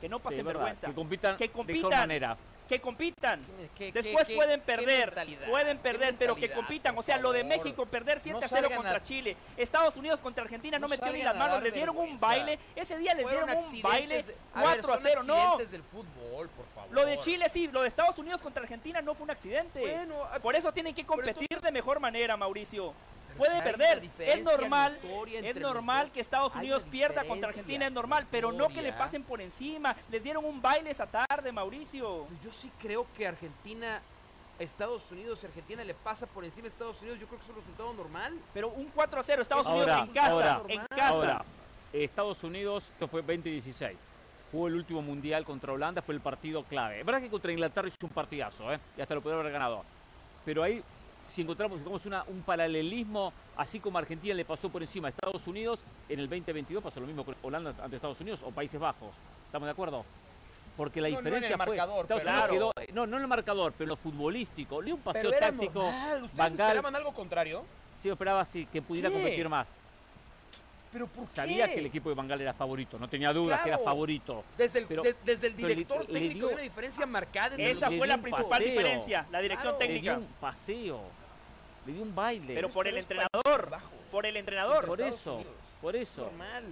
Que 0.00 0.08
no 0.08 0.18
Sí, 0.18 0.22
pasen 0.24 0.44
verdad, 0.44 0.60
vergüenza. 0.60 0.86
que 0.88 0.94
compitan, 0.94 1.36
Que 1.36 1.44
de 1.44 1.48
mejor 1.48 1.66
compitan. 1.66 1.98
manera. 2.00 2.36
Que 2.70 2.80
compitan. 2.80 3.44
¿Qué- 3.76 3.90
qué- 3.90 4.00
Después 4.00 4.28
qué- 4.28 4.36
pueden 4.36 4.60
perder, 4.60 5.12
pueden 5.50 5.76
¿Qué 5.78 5.82
perder, 5.82 6.14
pero 6.16 6.36
que 6.36 6.52
compitan. 6.52 6.96
O 6.96 7.02
sea, 7.02 7.18
lo 7.18 7.32
de? 7.32 7.42
México, 7.42 7.84
perder 7.84 8.20
7 8.20 8.38
No 8.38 8.38
a 8.38 8.48
0 8.48 8.62
salgan 8.62 8.76
contra 8.76 8.96
a- 8.98 9.02
Chile. 9.02 9.36
Estados 9.56 9.96
Unidos 9.96 10.20
contra 10.20 10.44
Argentina 10.44 10.78
no, 10.78 10.82
No 10.86 10.88
metieron 10.88 11.16
ni 11.16 11.24
las 11.24 11.34
a 11.34 11.38
manos, 11.38 11.62
les 11.64 11.74
dieron 11.74 11.96
un 11.98 12.20
baile. 12.20 12.60
Ese 12.76 12.96
día 12.96 13.12
les 13.14 13.24
Fueron 13.24 13.46
dieron 13.46 13.64
un 13.64 13.82
baile 13.82 14.22
de- 14.22 14.36
4 14.52 14.70
ver, 14.72 14.78
a 14.78 14.82
son 14.84 15.00
0. 15.02 15.22
No, 15.24 15.34
accidentes 15.34 15.70
del 15.72 15.82
fútbol, 15.82 16.48
por 16.50 16.66
favor. 16.72 16.92
lo 16.92 17.04
de 17.06 17.18
Chile 17.18 17.48
sí, 17.48 17.66
lo 17.66 17.82
de 17.82 17.88
Estados 17.88 18.16
Unidos 18.18 18.40
contra 18.40 18.62
Argentina 18.62 19.02
no 19.02 19.14
fue 19.16 19.24
un 19.24 19.30
accidente. 19.32 19.80
Bueno, 19.80 20.14
ah, 20.30 20.38
Por 20.38 20.54
eso 20.54 20.72
tienen 20.72 20.94
que 20.94 21.04
competir 21.04 21.48
entonces- 21.50 21.62
de 21.64 21.72
mejor 21.72 21.98
manera, 21.98 22.36
Mauricio. 22.36 22.94
Puede 23.40 23.62
perder. 23.62 24.10
Es 24.18 24.42
normal, 24.42 24.98
es 25.32 25.56
normal 25.56 26.12
que 26.12 26.20
Estados 26.20 26.54
Unidos 26.54 26.84
pierda 26.90 27.24
contra 27.24 27.48
Argentina, 27.48 27.86
es 27.86 27.92
normal, 27.92 28.26
pero 28.30 28.52
no 28.52 28.68
que 28.68 28.82
le 28.82 28.92
pasen 28.92 29.22
por 29.22 29.40
encima. 29.40 29.96
Les 30.10 30.22
dieron 30.22 30.44
un 30.44 30.60
baile 30.60 30.90
esa 30.90 31.06
tarde, 31.06 31.50
Mauricio. 31.50 32.26
Pues 32.28 32.40
yo 32.42 32.52
sí 32.52 32.70
creo 32.78 33.06
que 33.16 33.26
Argentina, 33.26 34.02
Estados 34.58 35.10
Unidos 35.10 35.40
y 35.42 35.46
Argentina 35.46 35.82
le 35.82 35.94
pasa 35.94 36.26
por 36.26 36.44
encima 36.44 36.66
a 36.66 36.68
Estados 36.68 37.00
Unidos. 37.00 37.18
Yo 37.18 37.26
creo 37.26 37.38
que 37.38 37.44
es 37.44 37.50
un 37.50 37.56
resultado 37.56 37.94
normal. 37.94 38.38
Pero 38.52 38.68
un 38.68 38.86
4 38.94 39.20
a 39.20 39.22
0, 39.22 39.42
Estados 39.42 39.66
Ahora, 39.66 40.02
Unidos 40.02 40.08
en 40.08 40.14
casa, 40.14 40.54
ahora, 40.54 40.74
en 40.74 40.86
casa. 40.86 41.08
Ahora, 41.08 41.44
Estados 41.92 42.44
Unidos, 42.44 42.90
esto 42.92 43.08
fue 43.08 43.22
2016. 43.22 43.96
Jugó 44.52 44.68
el 44.68 44.74
último 44.74 45.00
mundial 45.00 45.44
contra 45.44 45.72
Holanda, 45.72 46.02
fue 46.02 46.14
el 46.14 46.20
partido 46.20 46.64
clave. 46.64 47.00
Es 47.00 47.06
verdad 47.06 47.20
que 47.22 47.30
contra 47.30 47.52
Inglaterra 47.52 47.88
hizo 47.88 47.96
un 48.02 48.10
partidazo, 48.10 48.72
¿eh? 48.72 48.80
y 48.96 49.00
hasta 49.00 49.14
lo 49.14 49.22
podría 49.22 49.40
haber 49.40 49.52
ganado. 49.52 49.84
Pero 50.44 50.62
ahí, 50.62 50.82
si 51.30 51.42
encontramos 51.42 51.78
digamos, 51.78 52.04
una- 52.06 52.24
un 52.24 52.42
paralelismo, 52.42 53.32
así 53.56 53.80
como 53.80 53.98
Argentina 53.98 54.34
le 54.34 54.44
pasó 54.44 54.68
por 54.68 54.82
encima 54.82 55.08
a 55.08 55.10
Estados 55.10 55.46
Unidos, 55.46 55.80
en 56.08 56.18
el 56.20 56.28
2022 56.28 56.82
pasó 56.82 57.00
lo 57.00 57.06
mismo 57.06 57.24
con 57.24 57.36
Holanda 57.42 57.74
ante 57.82 57.96
Estados 57.96 58.20
Unidos 58.20 58.40
o 58.44 58.50
Países 58.50 58.80
Bajos. 58.80 59.10
¿Estamos 59.46 59.66
de 59.66 59.72
acuerdo? 59.72 60.04
Porque 60.76 61.00
la 61.00 61.08
No, 61.08 61.14
no 61.14 61.20
en 61.20 61.26
el 61.26 61.32
diferencia 61.32 61.56
fue. 61.56 61.66
marcador, 61.76 62.02
Estados 62.04 62.22
pero 62.22 62.32
Unidos 62.32 62.72
claro. 62.74 62.86
quedó- 62.86 62.94
no, 62.94 63.06
no 63.06 63.16
en 63.16 63.22
el 63.22 63.28
marcador, 63.28 63.72
pero 63.72 63.84
en 63.84 63.88
lo 63.90 63.96
futbolístico. 63.96 64.80
Le 64.80 64.86
dio 64.86 64.94
un 64.96 65.02
paseo 65.02 65.30
táctico. 65.30 65.82
normal. 65.82 66.22
¿Ustedes 66.24 66.50
esperaban 66.52 66.96
algo 66.96 67.12
contrario? 67.12 67.64
Sí, 68.00 68.08
yo 68.08 68.14
esperaba 68.14 68.44
sí, 68.44 68.66
que 68.66 68.80
pudiera 68.82 69.08
¿Qué? 69.08 69.14
competir 69.14 69.48
más. 69.48 69.74
¿Pero 70.92 71.06
por 71.06 71.26
qué? 71.28 71.34
Sabía 71.34 71.68
que 71.68 71.78
el 71.78 71.86
equipo 71.86 72.08
de 72.08 72.16
Bangal 72.16 72.40
era 72.40 72.52
favorito, 72.52 72.98
no 72.98 73.08
tenía 73.08 73.32
dudas 73.32 73.60
que 73.62 73.68
era 73.68 73.78
favorito. 73.78 74.42
Desde 74.58 74.80
el, 74.80 74.86
Pero- 74.86 75.02
de- 75.02 75.14
desde 75.24 75.46
el 75.48 75.56
director 75.56 76.00
le 76.08 76.18
técnico 76.20 76.34
dio- 76.38 76.48
hay 76.48 76.54
una 76.54 76.62
diferencia 76.62 77.06
marcada 77.06 77.50
entre 77.54 77.70
Esa 77.70 77.86
fue 77.92 78.08
la 78.08 78.18
principal 78.18 78.48
paseo. 78.50 78.66
diferencia, 78.70 79.26
la 79.30 79.40
dirección 79.40 79.76
Claro. 79.76 79.78
Le 79.78 80.00
dio 80.00 80.00
técnica. 80.12 80.18
un 80.18 80.26
paseo, 80.40 81.00
le 81.90 81.96
dio 81.96 82.02
un 82.02 82.14
baile. 82.14 82.54
Pero 82.54 82.68
por 82.70 82.86
el 82.86 82.96
entrenador, 82.96 83.78
por 84.10 84.26
el 84.26 84.36
entrenador. 84.36 84.86
por 84.86 85.00
eso, 85.00 85.34
Unidos. 85.36 85.54
por 85.80 85.96
eso. 85.96 86.22
Normal. 86.22 86.64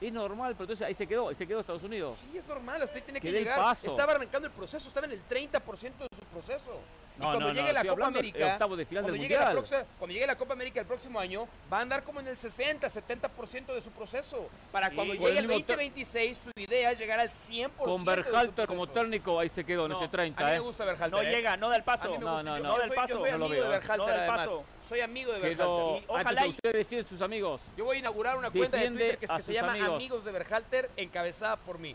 Es 0.00 0.12
normal, 0.12 0.52
pero 0.54 0.64
entonces 0.64 0.86
ahí 0.86 0.94
se 0.94 1.06
quedó, 1.06 1.28
ahí 1.28 1.34
se 1.34 1.46
quedó 1.46 1.60
Estados 1.60 1.82
Unidos. 1.82 2.18
Sí, 2.20 2.36
es 2.36 2.46
normal, 2.46 2.82
hasta 2.82 2.96
ahí 2.96 3.02
tiene 3.02 3.20
que 3.20 3.28
Que 3.28 3.38
llegar. 3.38 3.58
paso. 3.58 3.86
Estaba 3.88 4.12
arrancando 4.12 4.46
el 4.48 4.52
proceso, 4.52 4.88
estaba 4.88 5.06
en 5.06 5.12
el 5.12 5.22
30% 5.28 6.08
de 6.08 6.16
su 6.16 6.24
proceso. 6.32 6.78
Y 7.16 7.20
cuando 7.20 7.40
no, 7.40 7.46
no, 7.48 7.52
llegue 7.54 7.72
la 7.72 7.84
Copa 7.84 8.06
América, 8.06 8.46
octavo 8.54 8.76
de 8.76 8.86
final 8.86 9.02
cuando, 9.04 9.12
del 9.12 9.22
llegue 9.22 9.34
la 9.34 9.40
Mundial. 9.46 9.56
próxima- 9.64 9.84
cuando 9.98 10.14
llegue 10.14 10.26
la 10.26 10.36
Copa 10.36 10.52
América 10.54 10.80
el 10.80 10.86
próximo 10.86 11.20
año, 11.20 11.48
va 11.72 11.78
a 11.78 11.80
andar 11.82 12.02
como 12.02 12.20
en 12.20 12.26
el 12.28 12.36
60, 12.36 12.88
70% 12.90 13.72
de 13.72 13.80
su 13.80 13.90
proceso. 13.90 14.48
Para 14.72 14.88
Sí. 14.90 14.94
cuando 14.96 15.14
Con 15.14 15.20
llegue 15.26 15.30
el 15.32 15.44
el 15.44 15.48
mismo 15.48 15.64
ter- 15.64 15.76
2026, 15.76 16.38
su 16.42 16.50
idea 16.60 16.90
es 16.90 16.98
llegar 16.98 17.20
al 17.20 17.30
100% 17.30 17.72
Con 17.92 18.04
Berhalter 18.04 18.66
como 18.66 18.86
técnico, 18.88 19.38
ahí 19.38 19.48
se 19.48 19.64
quedó 19.64 19.86
en 19.86 19.92
No, 19.92 19.96
ese 19.98 20.06
A 20.06 20.10
30, 20.10 20.42
mí 20.42 20.50
me 20.50 20.56
¿eh? 20.56 20.58
gusta 20.58 20.84
Berhalter. 20.84 21.22
No 21.22 21.22
¿eh? 21.28 21.30
llega, 21.34 21.56
no 21.56 21.68
da 21.68 21.76
el 21.76 21.82
A 21.82 21.84
paso. 21.84 22.08
No, 22.08 22.18
no, 22.18 22.36
Yo- 22.38 22.42
no. 22.42 22.58
yo 22.58 22.62
No 22.64 22.78
del 22.78 22.88
soy- 22.88 22.96
paso. 22.96 23.14
Yo 23.14 23.20
soy 23.20 23.30
No 23.30 23.38
lo 23.38 23.44
amigo 23.46 23.60
veo, 23.60 23.70
de 23.70 23.76
¿eh? 23.76 23.78
Berhalter, 23.78 23.98
No 23.98 24.06
del 24.06 24.20
además. 24.20 24.40
paso. 24.46 24.64
Soy 24.88 25.00
amigo 25.00 25.32
de 25.32 25.40
Quedó, 25.40 25.76
Berhalter. 25.86 26.02
Y 26.02 26.06
ojalá 26.08 26.46
usted 26.48 26.72
defiende 26.72 27.08
sus 27.08 27.20
amigos. 27.22 27.62
Yo 27.76 27.84
voy 27.84 27.96
a 27.96 27.98
inaugurar 28.00 28.36
una 28.36 28.50
cuenta 28.50 28.76
de 28.76 28.88
Twitter 28.88 29.18
que, 29.18 29.24
es 29.24 29.30
a 29.30 29.36
que 29.36 29.42
se 29.42 29.52
llama 29.52 29.72
amigos. 29.72 29.94
Amigos 29.94 30.24
de 30.24 30.32
Berhalter, 30.32 30.90
encabezada 30.96 31.56
por 31.56 31.78
mí. 31.78 31.94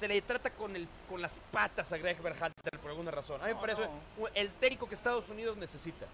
Se 0.00 0.06
le 0.06 0.22
trata 0.22 0.50
con, 0.50 0.74
el, 0.76 0.86
con 1.08 1.20
las 1.20 1.32
patas 1.50 1.92
a 1.92 1.98
Greg 1.98 2.20
Berhalter 2.22 2.78
por 2.80 2.90
alguna 2.90 3.10
razón. 3.10 3.40
A 3.42 3.46
mí 3.46 3.48
me 3.48 3.54
No, 3.54 3.60
parece 3.60 3.82
no. 3.82 4.28
el 4.34 4.50
técnico 4.52 4.88
que 4.88 4.94
Estados 4.94 5.28
Unidos 5.28 5.56
necesita. 5.56 6.06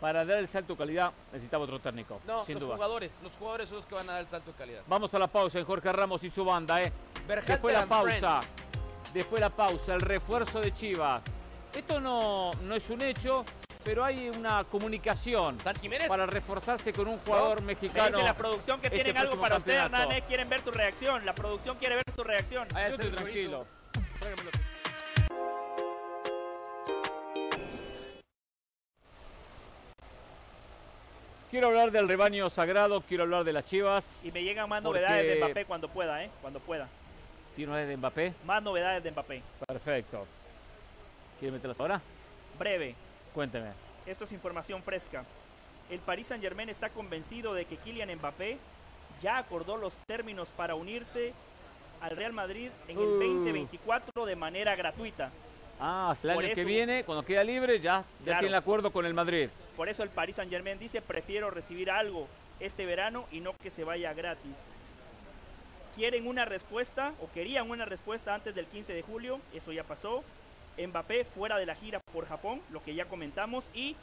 Para 0.00 0.24
dar 0.24 0.38
el 0.38 0.48
salto 0.48 0.72
de 0.74 0.78
calidad 0.78 1.12
necesitaba 1.32 1.64
otro 1.64 1.78
técnico, 1.80 2.20
No, 2.26 2.44
sin 2.44 2.54
los 2.56 2.64
duda. 2.64 2.74
jugadores. 2.74 3.12
Los 3.22 3.32
jugadores 3.36 3.68
son 3.68 3.78
los 3.78 3.86
que 3.86 3.94
van 3.94 4.08
a 4.10 4.12
dar 4.14 4.20
el 4.22 4.28
salto 4.28 4.50
de 4.52 4.58
calidad. 4.58 4.82
Vamos 4.88 5.14
a 5.14 5.18
la 5.18 5.28
pausa 5.28 5.58
en 5.60 5.64
Jorge 5.64 5.92
Ramos 5.92 6.24
y 6.24 6.30
su 6.30 6.44
banda, 6.44 6.82
¿eh? 6.82 6.92
Berhalter 7.26 7.54
Después 7.54 7.74
de 7.74 7.80
la 7.80 7.86
pausa, 7.86 8.40
Friends. 8.42 9.12
Después 9.14 9.40
la 9.40 9.50
pausa, 9.50 9.94
el 9.94 10.00
refuerzo 10.00 10.60
de 10.60 10.72
Chivas. 10.74 11.22
Esto 11.72 12.00
no, 12.00 12.50
no 12.62 12.74
es 12.74 12.90
un 12.90 13.00
hecho, 13.02 13.44
pero 13.84 14.04
hay 14.04 14.28
una 14.28 14.64
comunicación 14.64 15.58
San 15.60 15.74
Jiménez. 15.76 16.08
para 16.08 16.26
reforzarse 16.26 16.92
con 16.92 17.08
un 17.08 17.18
jugador 17.18 17.60
Me 17.62 17.68
mexicano. 17.74 18.08
dice 18.16 18.22
la 18.22 18.36
producción 18.36 18.80
que 18.80 18.86
este 18.88 18.96
tienen 19.02 19.16
algo 19.16 19.40
para 19.40 19.56
usted, 19.56 19.76
campeonato. 19.76 20.02
Hernán. 20.10 20.18
eh, 20.18 20.24
Quieren 20.26 20.48
ver 20.48 20.60
su 20.60 20.70
reacción. 20.70 21.24
La 21.26 21.34
producción 21.34 21.76
quiere 21.78 21.96
ver 21.96 22.04
su 22.14 22.22
reacción. 22.24 22.68
Estoy 22.76 23.10
tranquilo. 23.10 23.66
Quiero 31.50 31.66
hablar 31.68 31.90
del 31.90 32.08
rebaño 32.08 32.48
sagrado, 32.48 33.02
quiero 33.02 33.24
hablar 33.24 33.44
de 33.44 33.52
las 33.52 33.64
chivas. 33.66 34.24
Y 34.24 34.32
me 34.32 34.42
llegan 34.42 34.68
más 34.68 34.82
novedades 34.82 35.26
de 35.26 35.36
Mbappé 35.36 35.64
cuando 35.66 35.88
pueda, 35.88 36.24
¿eh? 36.24 36.30
Cuando 36.40 36.60
pueda. 36.60 36.88
¿Tiene 37.54 37.72
una 37.72 37.80
de 37.82 37.96
Mbappé? 37.96 38.32
Más 38.46 38.62
novedades 38.62 39.02
de 39.04 39.10
Mbappé. 39.10 39.42
Perfecto. 39.66 40.26
¿Quiere 41.38 41.52
meterlas 41.52 41.78
ahora? 41.78 42.00
Breve. 42.58 42.94
Cuénteme. 43.34 43.70
Esto 44.06 44.24
es 44.24 44.32
información 44.32 44.82
fresca. 44.82 45.24
El 45.90 46.00
Paris 46.00 46.28
Saint 46.28 46.42
Germain 46.42 46.68
está 46.68 46.90
convencido 46.90 47.54
de 47.54 47.64
que 47.64 47.76
Kylian 47.76 48.14
Mbappé 48.16 48.58
ya 49.20 49.38
acordó 49.38 49.76
los 49.76 49.94
términos 50.06 50.48
para 50.56 50.74
unirse 50.74 51.32
al 52.00 52.16
Real 52.16 52.32
Madrid 52.32 52.70
en 52.88 52.98
el 52.98 53.04
Uh. 53.04 53.18
2024 53.18 54.26
de 54.26 54.36
manera 54.36 54.74
gratuita. 54.74 55.30
Ah, 55.80 56.14
el 56.22 56.30
año 56.30 56.54
que 56.54 56.64
viene, 56.64 57.04
cuando 57.04 57.24
queda 57.24 57.42
libre, 57.42 57.80
ya, 57.80 58.04
ya 58.20 58.24
Claro. 58.24 58.40
tiene 58.40 58.48
el 58.48 58.54
acuerdo 58.62 58.92
con 58.92 59.04
el 59.06 59.14
Madrid. 59.14 59.48
Por 59.76 59.88
eso 59.88 60.02
el 60.02 60.10
Paris 60.10 60.36
Saint 60.36 60.50
Germain 60.50 60.78
dice 60.78 61.00
prefiero 61.02 61.50
recibir 61.50 61.90
algo 61.90 62.28
este 62.60 62.86
verano 62.86 63.26
y 63.32 63.40
no 63.40 63.56
que 63.56 63.70
se 63.70 63.82
vaya 63.84 64.12
gratis. 64.12 64.64
Quieren 65.96 66.26
una 66.26 66.44
respuesta 66.44 67.12
o 67.20 67.30
querían 67.32 67.68
una 67.70 67.84
respuesta 67.84 68.34
antes 68.34 68.54
del 68.54 68.66
15 68.66 68.94
de 68.94 69.02
julio, 69.02 69.40
eso 69.52 69.72
ya 69.72 69.84
pasó. 69.84 70.22
Mbappé 70.78 71.24
fuera 71.24 71.58
de 71.58 71.66
la 71.66 71.74
gira 71.74 72.00
por 72.00 72.26
Japón, 72.26 72.60
lo 72.70 72.82
que 72.82 72.94
ya 72.94 73.06
comentamos. 73.06 73.64
Y 73.74 73.96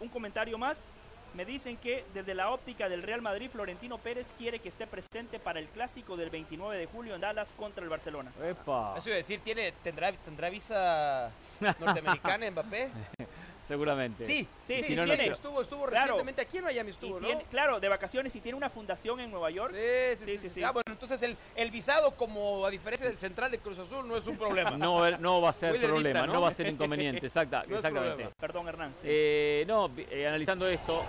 un 0.00 0.08
comentario 0.08 0.58
más, 0.58 0.86
me 1.34 1.44
dicen 1.44 1.76
que 1.76 2.04
desde 2.14 2.34
la 2.34 2.50
óptica 2.50 2.88
del 2.88 3.02
Real 3.02 3.20
Madrid, 3.20 3.50
Florentino 3.50 3.98
Pérez 3.98 4.32
quiere 4.38 4.60
que 4.60 4.68
esté 4.68 4.86
presente 4.86 5.38
para 5.38 5.58
el 5.58 5.66
clásico 5.68 6.16
del 6.16 6.30
29 6.30 6.78
de 6.78 6.86
julio 6.86 7.14
en 7.14 7.20
Dallas 7.20 7.52
contra 7.56 7.82
el 7.82 7.90
Barcelona. 7.90 8.30
Epa. 8.42 8.94
Eso 8.96 9.08
iba 9.08 9.16
a 9.16 9.18
decir, 9.18 9.40
¿tiene, 9.40 9.72
tendrá, 9.82 10.12
¿tendrá 10.12 10.48
visa 10.48 11.30
norteamericana 11.80 12.50
Mbappé? 12.50 12.90
Seguramente. 13.66 14.24
Sí, 14.24 14.46
Sí, 14.66 14.82
sí, 14.82 14.94
no, 14.94 15.06
no, 15.06 15.14
tiene. 15.14 15.32
Estuvo, 15.32 15.62
estuvo 15.62 15.86
Claro. 15.86 16.00
recientemente 16.02 16.42
aquí 16.42 16.58
en 16.58 16.64
Miami, 16.64 16.90
estuvo, 16.90 17.18
¿no? 17.20 17.28
claro, 17.50 17.80
de 17.80 17.88
vacaciones 17.88 18.34
y 18.36 18.40
tiene 18.40 18.56
una 18.56 18.68
fundación 18.68 19.20
en 19.20 19.30
Nueva 19.30 19.50
York. 19.50 19.74
Sí, 19.74 19.80
sí, 19.80 20.24
Sí, 20.24 20.24
sí, 20.24 20.38
sí, 20.38 20.48
sí. 20.48 20.54
sí. 20.56 20.62
Ah, 20.62 20.70
bueno, 20.70 20.84
entonces 20.90 21.20
el, 21.22 21.36
el 21.56 21.70
visado, 21.70 22.10
como 22.12 22.64
a 22.66 22.70
diferencia 22.70 23.06
del 23.08 23.16
central 23.18 23.50
de 23.50 23.58
Cruz 23.58 23.78
Azul, 23.78 24.06
no 24.06 24.16
es 24.16 24.26
un 24.26 24.36
problema. 24.36 24.70
No, 24.84 25.10
no 25.18 25.40
va 25.40 25.50
a 25.50 25.52
ser 25.52 25.70
Muy 25.78 25.80
problema, 25.86 26.26
no 26.26 26.34
¿no? 26.34 26.40
va 26.42 26.48
a 26.48 26.52
ser 26.52 26.66
inconveniente, 26.66 27.26
exacta, 27.26 27.64
No 27.68 27.76
exactamente. 27.76 28.28
Perdón, 28.38 28.68
Hernán. 28.68 28.90
sí. 29.00 29.08
Eh, 29.10 29.64
no, 29.66 29.90
eh, 29.96 30.26
analizando 30.26 30.68
esto, 30.68 31.02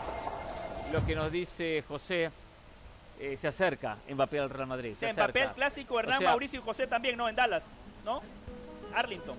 lo 0.93 1.05
que 1.05 1.15
nos 1.15 1.31
dice 1.31 1.83
José, 1.87 2.31
eh, 3.19 3.35
se 3.37 3.47
acerca 3.47 3.97
Mbappé 4.09 4.39
al 4.39 4.49
Real 4.49 4.67
Madrid. 4.67 4.93
Se 4.93 4.99
sea, 5.01 5.13
Mbappé 5.13 5.39
acerca. 5.39 5.49
el 5.49 5.55
clásico, 5.55 5.99
Hernán, 5.99 6.15
O 6.15 6.19
sea- 6.19 6.29
Mauricio 6.29 6.59
y 6.59 6.63
José 6.63 6.87
también, 6.87 7.17
¿no? 7.17 7.27
En 7.27 7.35
Dallas, 7.35 7.63
¿no? 8.05 8.21
Arlington, 8.93 9.37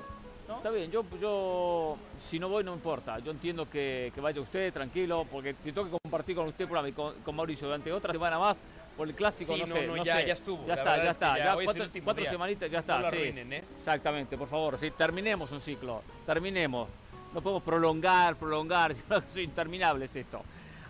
¿no? 0.49 0.57
Está 0.57 0.71
bien, 0.71 0.91
yo, 0.91 1.05
yo 1.21 1.97
si 2.19 2.39
no 2.39 2.49
voy 2.49 2.63
no 2.65 2.73
importa. 2.75 3.19
Yo 3.19 3.31
entiendo 3.31 3.69
que, 3.69 4.11
que 4.15 4.21
vaya 4.21 4.41
usted 4.41 4.73
tranquilo, 4.73 5.27
porque 5.31 5.55
si 5.59 5.73
tengo 5.73 5.91
que 5.91 5.97
compartir 6.03 6.37
con 6.37 6.47
usted 6.49 6.65
programa 6.67 6.89
y 6.89 6.93
con, 6.93 7.15
con 7.23 7.35
Mauricio 7.37 7.67
durante 7.67 7.93
otra 7.93 8.13
semana 8.13 8.39
más 8.39 8.61
por 8.97 9.09
el 9.09 9.15
clásico, 9.15 9.55
Sí, 9.55 9.61
no, 9.61 9.67
no, 9.67 9.75
sé. 9.75 9.87
no, 9.87 10.05
ya- 10.05 10.17
sé. 10.17 10.27
ya 10.27 10.33
estuvo. 10.33 10.67
Ya 10.67 10.75
está, 10.75 10.97
ya 10.97 10.97
es 10.97 11.03
que 11.03 11.09
está. 11.11 11.39
ya 11.39 11.45
Ya 11.45 11.57
hoy 11.57 11.65
es 11.67 11.77
el 11.77 12.03
cuatro, 12.03 12.25
semanitas, 12.25 12.71
ya 12.71 12.79
está. 12.79 13.01
sí. 13.01 13.07
arruinen, 13.07 13.53
¿eh? 13.53 13.65
Exactamente, 13.77 14.39
por 14.39 14.49
favor, 14.49 14.79
sí, 14.79 14.91
terminemos 14.93 15.51
un 15.53 15.61
ciclo. 15.61 16.03
Terminemos. 16.25 16.89
No 17.35 17.43
podemos 17.43 17.63
prolongar, 17.63 18.37
prolongar. 18.37 18.93
Es 19.29 19.37
interminable 19.37 20.07
es 20.07 20.17
esto. 20.17 20.43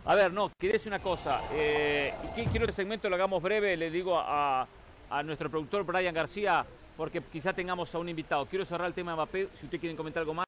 A 0.05 0.15
ver, 0.15 0.33
no, 0.33 0.53
quería 0.57 0.75
decir 0.75 0.93
una 0.93 1.01
cosa. 1.03 1.41
Eh, 1.53 2.15
quiero 2.35 2.51
que 2.67 2.71
este 2.71 2.73
segmento 2.83 3.09
lo 3.09 3.17
hagamos 3.17 3.43
breve. 3.43 3.77
Le 3.77 3.91
digo 3.91 4.17
a, 4.17 4.65
a 5.11 5.23
nuestro 5.25 5.51
productor 5.51 5.83
Brian 5.85 6.15
García, 6.15 6.65
porque 6.97 7.21
quizá 7.23 7.53
tengamos 7.53 7.95
a 7.95 7.99
un 7.99 8.09
invitado. 8.09 8.47
Quiero 8.47 8.65
cerrar 8.65 8.87
el 8.89 8.95
tema 8.95 9.13
de 9.13 9.17
Mbappé, 9.17 9.49
si 9.55 9.67
usted 9.67 9.79
quiere 9.81 9.97
comentar 9.97 10.21
algo 10.23 10.35
más. 10.35 10.47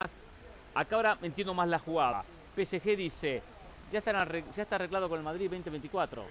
Acá 0.74 0.96
ahora 0.96 1.18
entiendo 1.22 1.52
más 1.54 1.68
la 1.68 1.78
jugada. 1.78 2.24
PSG 2.56 2.96
dice, 2.96 3.42
ya, 3.92 3.98
están 3.98 4.16
arreg- 4.16 4.50
ya 4.52 4.62
está 4.62 4.76
arreglado 4.76 5.08
con 5.08 5.18
el 5.18 5.24
Madrid 5.24 5.48
2024. 5.50 6.24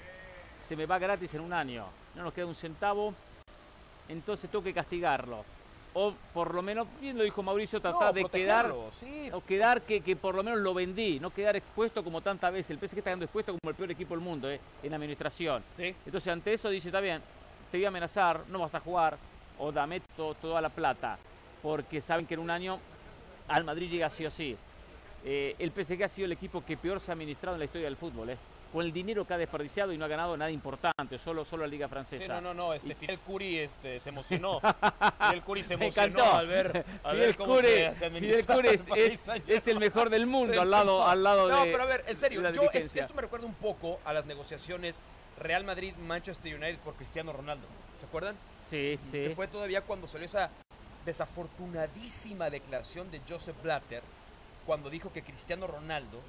Se 0.59 0.75
me 0.75 0.85
va 0.85 0.97
gratis 0.97 1.33
en 1.35 1.41
un 1.41 1.53
año. 1.53 1.85
No 2.15 2.23
nos 2.23 2.33
queda 2.33 2.45
un 2.45 2.55
centavo. 2.55 3.13
Entonces 4.09 4.49
tengo 4.49 4.63
que 4.63 4.73
castigarlo. 4.73 5.43
O 5.93 6.13
por 6.33 6.53
lo 6.53 6.61
menos, 6.61 6.87
bien 7.01 7.17
lo 7.17 7.23
dijo 7.23 7.41
Mauricio, 7.41 7.81
tratar 7.81 8.07
No, 8.07 8.13
de 8.13 8.25
quedar 8.25 8.73
sí. 8.91 9.29
o 9.31 9.41
quedar 9.43 9.81
que, 9.81 10.01
que 10.01 10.15
por 10.15 10.35
lo 10.35 10.43
menos 10.43 10.59
lo 10.59 10.73
vendí, 10.73 11.19
no 11.19 11.31
quedar 11.31 11.55
expuesto 11.55 12.03
como 12.03 12.21
tantas 12.21 12.53
veces. 12.53 12.71
El 12.71 12.77
PSG 12.77 12.99
está 12.99 13.09
quedando 13.09 13.25
expuesto 13.25 13.53
como 13.57 13.69
el 13.69 13.75
peor 13.75 13.91
equipo 13.91 14.13
del 14.13 14.23
mundo 14.23 14.49
eh, 14.49 14.59
en 14.83 14.93
administración. 14.93 15.63
Sí. 15.75 15.95
Entonces 16.05 16.31
ante 16.31 16.53
eso 16.53 16.69
dice, 16.69 16.89
está 16.89 16.99
bien, 16.99 17.21
te 17.71 17.77
voy 17.77 17.85
a 17.85 17.87
amenazar, 17.87 18.41
no 18.49 18.59
vas 18.59 18.75
a 18.75 18.79
jugar 18.79 19.17
o 19.59 19.71
dame 19.71 20.01
to- 20.15 20.35
toda 20.35 20.61
la 20.61 20.69
plata. 20.69 21.17
Porque 21.61 22.01
saben 22.01 22.25
que 22.25 22.35
en 22.35 22.39
un 22.41 22.49
año 22.49 22.79
al 23.47 23.63
Madrid 23.63 23.89
llega 23.89 24.09
sí 24.09 24.25
o 24.25 24.31
sí. 24.31 24.55
Eh, 25.25 25.55
el 25.59 25.71
PSG 25.71 26.03
ha 26.03 26.07
sido 26.09 26.25
el 26.25 26.31
equipo 26.31 26.63
que 26.63 26.77
peor 26.77 26.99
se 26.99 27.11
ha 27.11 27.13
administrado 27.13 27.55
en 27.55 27.59
la 27.59 27.65
historia 27.65 27.85
del 27.87 27.97
fútbol. 27.97 28.29
eh. 28.29 28.37
Con 28.71 28.83
el 28.85 28.91
dinero 28.91 29.25
que 29.25 29.33
ha 29.33 29.37
desperdiciado 29.37 29.93
y 29.93 29.97
no 29.97 30.03
ha 30.03 30.09
ganado 30.09 30.35
nada 30.35 30.51
importante, 30.51 31.17
solo, 31.17 31.45
solo 31.45 31.63
la 31.63 31.69
Liga 31.69 31.87
Francesa. 31.87 32.21
Sí, 32.23 32.29
no, 32.29 32.41
no, 32.41 32.53
no, 32.53 32.73
este 32.73 32.89
Y- 32.91 32.95
Fidel 32.95 33.19
Curi 33.19 33.59
este, 33.59 33.99
se 34.01 34.09
emocionó. 34.09 34.59
Fidel 35.21 35.41
Curi 35.41 35.63
se 35.63 35.73
emocionó 35.75 36.07
encantó. 36.19 36.35
al 36.37 36.47
ver, 36.47 36.85
al 37.03 37.11
Fidel 37.15 37.27
ver 37.27 37.37
cómo 37.37 37.55
Curi, 37.55 37.67
se, 37.67 37.95
se 37.95 38.11
Fidel 38.11 38.45
Curi 38.45 38.67
el 38.67 38.75
es, 38.75 38.87
es- 39.27 39.29
es 39.47 39.67
el 39.67 39.79
mejor 39.79 40.09
del 40.09 40.27
mundo 40.27 40.61
al 40.61 40.69
lado, 40.69 41.01
al 41.07 41.23
lado 41.23 41.47
No, 41.49 41.63
de. 41.63 41.71
pero 41.71 41.83
a 41.83 41.85
ver, 41.85 42.03
en 42.07 42.17
serio, 42.17 42.41
yo, 42.51 42.63
esto 42.71 43.13
me 43.15 43.21
recuerda 43.21 43.45
un 43.47 43.53
poco 43.55 43.99
a 44.03 44.11
las 44.11 44.25
negociaciones 44.25 44.99
Real 45.39 45.63
Madrid-Manchester 45.63 46.53
United 46.53 46.79
por 46.79 46.93
Cristiano 46.95 47.31
Ronaldo. 47.31 47.65
¿Se 47.99 48.05
acuerdan? 48.05 48.35
Sí, 48.69 48.97
sí. 49.11 49.11
Que 49.11 49.33
fue 49.35 49.47
todavía 49.47 49.81
cuando 49.81 50.07
salió 50.07 50.25
esa 50.25 50.49
desafortunadísima 51.05 52.49
declaración 52.49 53.09
de 53.11 53.21
Joseph 53.27 53.55
Blatter 53.63 54.03
cuando 54.65 54.89
dijo 54.89 55.11
que 55.13 55.23
Cristiano 55.23 55.67
Ronaldo 55.67 56.19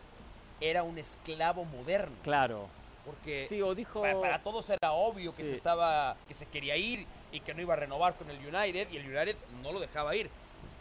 era 0.61 0.83
un 0.83 0.99
esclavo 0.99 1.65
moderno. 1.65 2.17
Claro. 2.23 2.69
Porque 3.05 3.47
Sí, 3.49 3.61
o 3.63 3.75
dijo. 3.75 4.01
para, 4.03 4.21
para 4.21 4.43
todos 4.43 4.69
era 4.71 4.93
obvio 4.93 5.35
que 5.35 5.43
Sí. 5.45 5.51
se 5.51 5.57
estaba 5.57 6.17
que 6.27 6.35
se 6.35 6.47
quería 6.47 6.77
ir 6.77 7.07
y 7.33 7.41
que 7.41 7.55
no 7.55 7.63
iba 7.63 7.75
a 7.75 7.77
renovar 7.77 8.15
con 8.15 8.31
el 8.31 8.37
United 8.39 8.91
y 8.91 8.97
el 8.97 9.07
United 9.07 9.37
no 9.63 9.73
lo 9.73 9.81
dejaba 9.81 10.15
ir. 10.15 10.31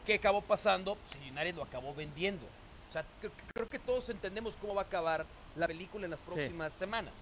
¿Qué 0.06 0.16
acabó 0.16 0.42
pasando? 0.42 0.96
Pues 0.96 1.16
el 1.16 1.32
United 1.32 1.56
lo 1.56 1.64
acabó 1.64 1.94
vendiendo. 1.94 2.46
O 2.90 2.94
sea, 2.94 3.04
creo, 3.20 3.32
creo 3.54 3.68
que 3.68 3.80
todos 3.80 4.10
entendemos 4.10 4.56
cómo 4.62 4.76
va 4.76 4.84
a 4.84 4.86
acabar 4.86 5.26
la 5.56 5.68
película 5.68 6.06
en 6.06 6.12
las 6.12 6.20
próximas 6.22 6.74
semanas. 6.74 7.14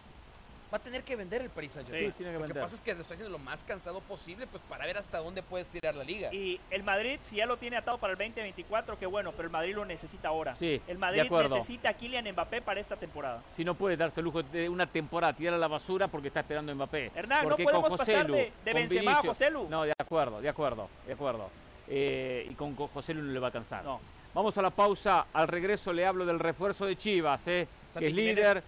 Va 0.74 0.78
a 0.78 0.82
tener 0.82 1.04
que 1.04 1.16
vender 1.16 1.42
el 1.42 1.50
Paris 1.50 1.74
Saint-Germain. 1.74 2.08
Sí, 2.12 2.18
tiene 2.18 2.32
que 2.34 2.38
Lo 2.40 2.42
que 2.44 2.48
vender. 2.48 2.64
pasa 2.64 2.76
es 2.76 2.82
que 2.82 2.94
lo 2.94 3.02
está 3.02 3.14
haciendo 3.14 3.32
lo 3.38 3.44
más 3.44 3.64
cansado 3.64 4.02
posible 4.02 4.46
pues 4.48 4.62
para 4.68 4.86
ver 4.86 4.98
hasta 4.98 5.20
dónde 5.20 5.42
puedes 5.44 5.68
tirar 5.70 5.96
la 5.96 6.04
liga. 6.04 6.34
Y 6.34 6.60
el 6.72 6.84
Madrid, 6.84 7.20
si 7.24 7.38
ya 7.38 7.46
lo 7.46 7.58
tiene 7.58 7.78
atado 7.78 7.98
para 7.98 8.14
el 8.14 8.18
2024, 8.20 8.98
qué 9.00 9.06
bueno, 9.06 9.32
pero 9.32 9.44
el 9.44 9.52
Madrid 9.52 9.76
lo 9.76 9.86
necesita 9.86 10.30
ahora. 10.30 10.56
Sí, 10.56 10.82
el 10.88 10.98
Madrid 10.98 11.24
necesita 11.32 11.90
a 11.92 11.94
Kylian 11.94 12.30
Mbappé 12.32 12.62
para 12.62 12.80
esta 12.80 12.96
temporada. 12.98 13.42
Si 13.52 13.64
no 13.64 13.76
puede 13.76 13.96
darse 13.96 14.20
el 14.22 14.26
lujo 14.26 14.42
de 14.44 14.68
una 14.68 14.88
temporada, 14.88 15.34
tirar 15.34 15.54
a 15.54 15.58
la 15.58 15.68
basura 15.68 16.08
porque 16.08 16.28
está 16.30 16.42
esperando 16.42 16.72
a 16.72 16.76
Mbappé. 16.76 17.12
Hernán, 17.16 17.44
no 17.44 17.50
Porque 17.50 17.64
podemos 17.64 17.90
con 17.90 17.98
pasar 17.98 18.16
Joselu, 18.16 18.34
de- 18.34 18.52
de 18.66 18.74
Benzema 18.74 19.12
a 19.12 19.14
Vinicius- 19.22 19.28
Joselu. 19.28 19.68
No, 19.70 19.84
de 19.84 19.94
acuerdo, 19.98 20.42
de 20.42 20.50
acuerdo, 20.50 20.90
de 21.06 21.14
acuerdo. 21.14 21.50
Eh, 21.88 22.48
y 22.50 22.56
con 22.56 22.74
con 22.76 22.88
Joselu 22.88 23.22
no 23.22 23.32
le 23.32 23.40
va 23.40 23.48
a 23.48 23.50
alcanzar. 23.50 23.84
No. 23.84 24.02
Vamos 24.34 24.58
a 24.58 24.62
la 24.62 24.72
pausa. 24.72 25.28
Al 25.32 25.48
regreso 25.48 25.94
le 25.94 26.06
hablo 26.06 26.26
del 26.26 26.40
refuerzo 26.40 26.86
de 26.86 26.96
Chivas, 26.98 27.48
eh, 27.48 27.68
que 27.98 28.08
es 28.08 28.14
Jiménez. 28.14 28.64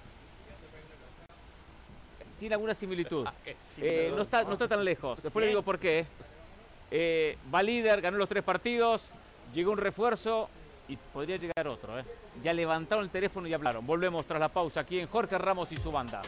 Tiene 2.40 2.56
alguna 2.56 2.74
similitud. 2.74 3.26
Ah. 3.28 3.34
Eh, 3.80 4.12
no, 4.16 4.22
está, 4.24 4.44
no 4.44 4.54
está 4.54 4.68
tan 4.68 4.84
lejos. 4.84 5.22
Después 5.22 5.42
le 5.44 5.50
digo 5.50 5.62
por 5.62 5.78
qué. 5.80 6.06
Eh, 6.90 7.38
va 7.54 7.62
líder, 7.62 8.02
ganó 8.02 8.18
los 8.18 8.30
tres 8.30 8.44
partidos, 8.44 9.10
llegó 9.54 9.72
un 9.72 9.78
refuerzo 9.78 10.50
y 10.88 10.96
podría 10.98 11.38
llegar 11.38 11.68
otro. 11.68 12.00
eh. 12.00 12.04
Ya 12.44 12.54
levantaron 12.54 13.04
el 13.04 13.10
teléfono 13.12 13.48
y 13.48 13.54
hablaron. 13.54 13.86
Volvemos 13.86 14.26
tras 14.26 14.40
la 14.40 14.50
pausa 14.50 14.80
aquí 14.82 15.00
en 15.00 15.08
Jorge 15.08 15.38
Ramos 15.38 15.72
y 15.72 15.78
su 15.78 15.92
banda. 15.92 16.22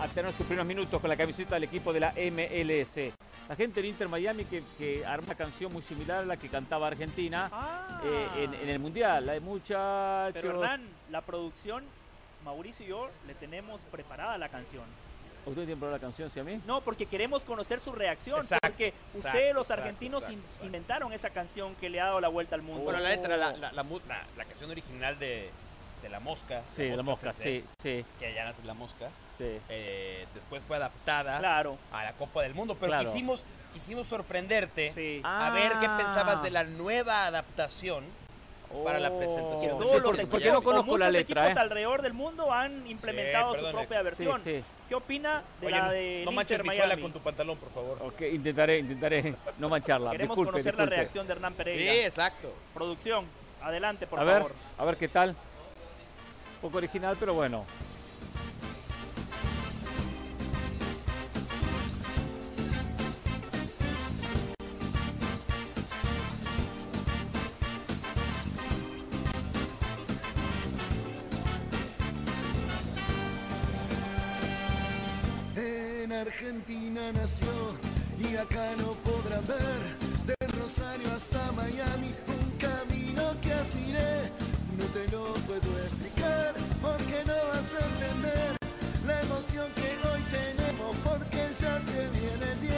A 0.00 0.08
tener 0.08 0.32
sus 0.32 0.46
primeros 0.46 0.66
minutos 0.66 1.00
con 1.00 1.08
la 1.08 1.16
camiseta 1.16 1.54
del 1.54 1.64
equipo 1.64 1.92
de 1.92 2.00
la 2.00 2.12
MLS. 2.12 3.12
La 3.48 3.56
gente 3.56 3.80
del 3.80 3.90
Inter 3.90 4.08
Miami 4.08 4.44
que, 4.44 4.62
que 4.78 5.04
armó 5.04 5.26
una 5.26 5.34
canción 5.34 5.72
muy 5.72 5.82
similar 5.82 6.22
a 6.22 6.24
la 6.24 6.36
que 6.36 6.48
cantaba 6.48 6.86
Argentina 6.86 7.48
Ah. 7.52 8.00
eh, 8.04 8.44
en, 8.44 8.54
en 8.54 8.68
el 8.68 8.78
Mundial. 8.78 9.26
La 9.26 9.32
de 9.32 9.40
muchachos. 9.40 10.40
Pero 10.42 10.62
Hernán, 10.62 10.82
la 11.10 11.20
producción, 11.20 11.84
Mauricio 12.44 12.86
y 12.86 12.88
yo 12.88 13.10
le 13.26 13.34
tenemos 13.34 13.80
preparada 13.90 14.38
la 14.38 14.48
canción. 14.48 14.84
¿Usted 15.44 15.66
tiene 15.66 15.90
la 15.90 15.98
canción, 15.98 16.30
sí 16.30 16.38
a 16.38 16.44
mí? 16.44 16.60
No, 16.66 16.80
porque 16.82 17.06
queremos 17.06 17.42
conocer 17.42 17.80
su 17.80 17.90
reacción. 17.92 18.40
Exacto, 18.42 18.68
porque 18.68 18.88
exacto, 18.88 19.18
ustedes, 19.28 19.54
los 19.54 19.70
argentinos, 19.72 20.22
exacto, 20.22 20.32
in- 20.38 20.44
exacto. 20.44 20.64
inventaron 20.66 21.12
esa 21.12 21.30
canción 21.30 21.74
que 21.74 21.90
le 21.90 22.00
ha 22.00 22.04
dado 22.06 22.20
la 22.20 22.28
vuelta 22.28 22.54
al 22.54 22.62
mundo. 22.62 22.84
Bueno, 22.84 23.00
la 23.00 23.08
letra, 23.10 23.36
la, 23.36 23.50
la, 23.52 23.72
la 23.72 23.82
la- 23.82 24.24
la 24.36 24.44
canción 24.44 24.70
original 24.70 25.18
de, 25.18 25.50
de 26.02 26.08
la 26.08 26.20
mosca. 26.20 26.62
Sí, 26.68 26.88
la 26.88 27.02
mosca, 27.02 27.32
CC, 27.32 27.62
sí, 27.66 27.74
sí, 27.78 28.04
Que 28.18 28.34
ya 28.34 28.44
nace 28.44 28.62
la 28.64 28.74
mosca. 28.74 29.08
sí. 29.38 29.58
Eh, 29.68 30.26
después 30.34 30.62
fue 30.66 30.76
adaptada 30.76 31.38
Claro, 31.38 31.78
a 31.92 32.02
la 32.04 32.12
Copa 32.14 32.42
del 32.42 32.54
Mundo, 32.54 32.76
pero 32.78 32.90
Claro. 32.92 33.08
quisimos, 33.08 33.44
quisimos 33.72 34.06
sorprenderte 34.08 34.90
sí. 34.92 35.20
Ah. 35.24 35.46
a 35.46 35.50
ver 35.50 35.72
qué 35.80 35.88
pensabas 35.88 36.42
de 36.42 36.50
la 36.50 36.64
nueva 36.64 37.26
adaptación. 37.26 38.04
para 38.84 38.98
la 38.98 39.10
Oh. 39.10 39.18
presentación. 39.18 39.60
Sí, 39.72 39.76
todos 39.76 39.92
los 39.96 40.02
porque, 40.02 40.20
equipos, 40.22 40.30
porque 40.30 40.50
no 40.50 40.62
conozco 40.62 40.96
la 40.96 41.04
muchos 41.08 41.12
letra, 41.12 41.42
equipos 41.42 41.56
¿eh? 41.58 41.60
alrededor 41.60 42.00
del 42.00 42.14
mundo 42.14 42.50
han 42.50 42.86
implementado 42.86 43.54
su 43.54 43.70
propia 43.70 43.98
Sí, 43.98 44.04
versión. 44.04 44.40
sí. 44.40 44.64
¿Qué 44.88 44.94
opina 44.94 45.42
de 45.60 45.66
Oye, 45.66 45.76
la 45.76 45.92
de 45.92 46.22
no 46.24 46.32
manches 46.32 46.64
Miami? 46.64 47.02
con 47.02 47.12
tu 47.12 47.20
pantalón, 47.20 47.58
por 47.58 47.70
favor. 47.70 47.98
Ok, 48.00 48.22
intentaré, 48.32 48.78
intentaré 48.78 49.34
no 49.58 49.68
mancharla. 49.68 50.12
Queremos 50.12 50.34
disculpe, 50.38 50.52
conocer 50.52 50.74
la 50.74 50.86
reacción 50.86 51.26
de 51.26 51.32
Hernán 51.34 51.52
Sí, 51.52 51.56
Pereira. 51.58 52.06
exacto. 52.06 52.54
Producción, 52.72 53.26
adelante, 53.60 54.06
por 54.06 54.20
a 54.20 54.24
ver, 54.24 54.34
favor. 54.38 54.52
a 54.78 54.84
ver 54.86 54.96
qué 54.96 55.08
tal. 55.08 55.36
Poco 56.62 56.78
original, 56.78 57.16
pero 57.18 57.34
bueno. 57.34 57.64
En 75.56 76.12
Argentina 76.12 77.00
nació 77.12 77.48
y 78.20 78.36
acá 78.36 78.70
no 78.78 78.92
podrán 79.02 79.44
ver 79.46 79.98
de 80.26 80.46
Rosario 80.56 81.10
hasta 81.12 81.50
Miami 81.52 82.12
un 82.28 82.50
camino 82.56 83.34
que 83.40 83.52
aspiré. 83.52 84.41
No 84.92 85.00
te 85.00 85.10
lo 85.10 85.32
puedo 85.46 85.78
explicar 85.78 86.52
porque 86.82 87.24
no 87.24 87.34
vas 87.48 87.74
a 87.74 87.78
entender 87.78 88.56
la 89.06 89.22
emoción 89.22 89.72
que 89.74 89.88
hoy 90.06 90.20
tenemos 90.30 90.96
porque 91.02 91.48
ya 91.58 91.80
se 91.80 92.08
viene 92.08 92.52
el 92.52 92.60
10. 92.60 92.72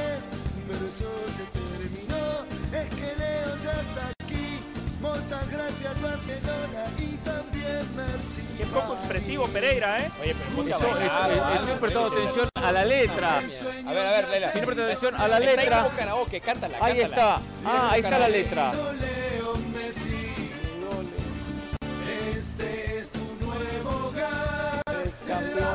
Pero 0.69 0.87
eso 0.87 1.11
se 1.27 1.43
terminó, 1.43 2.47
es 2.73 2.89
que 2.95 3.19
Leo 3.19 3.57
ya 3.57 3.81
está 3.81 4.09
aquí. 4.23 4.61
Muchas 5.01 5.51
gracias 5.51 6.03
Barcelona 6.03 6.85
y 6.99 7.17
también 7.17 7.83
merci. 7.97 8.43
Qué 8.59 8.67
poco 8.67 8.95
expresivo 8.95 9.49
Pereira, 9.49 10.01
¿eh? 10.01 10.11
Oye, 10.23 10.37
pero 10.39 10.51
ponte 10.57 10.73
a 10.73 10.77
Eso, 10.77 10.93
algo, 10.93 11.55
estoy 11.55 11.79
prestando 11.81 12.13
atención 12.13 12.49
a 12.55 12.73
la 12.73 12.85
letra. 12.85 13.39
A 13.39 13.41
ver, 13.41 14.07
a 14.07 14.11
ver, 14.11 14.29
Lela. 14.29 14.53
Si 14.53 14.61
no 14.61 14.67
prestas 14.67 14.87
atención 14.87 15.21
a 15.21 15.29
la 15.29 15.41
letra, 15.41 15.89
ahí 16.81 17.01
está. 17.01 17.41
Ah, 17.65 17.89
ahí 17.91 18.01
está 18.03 18.19
la 18.21 18.29
letra. 18.29 18.73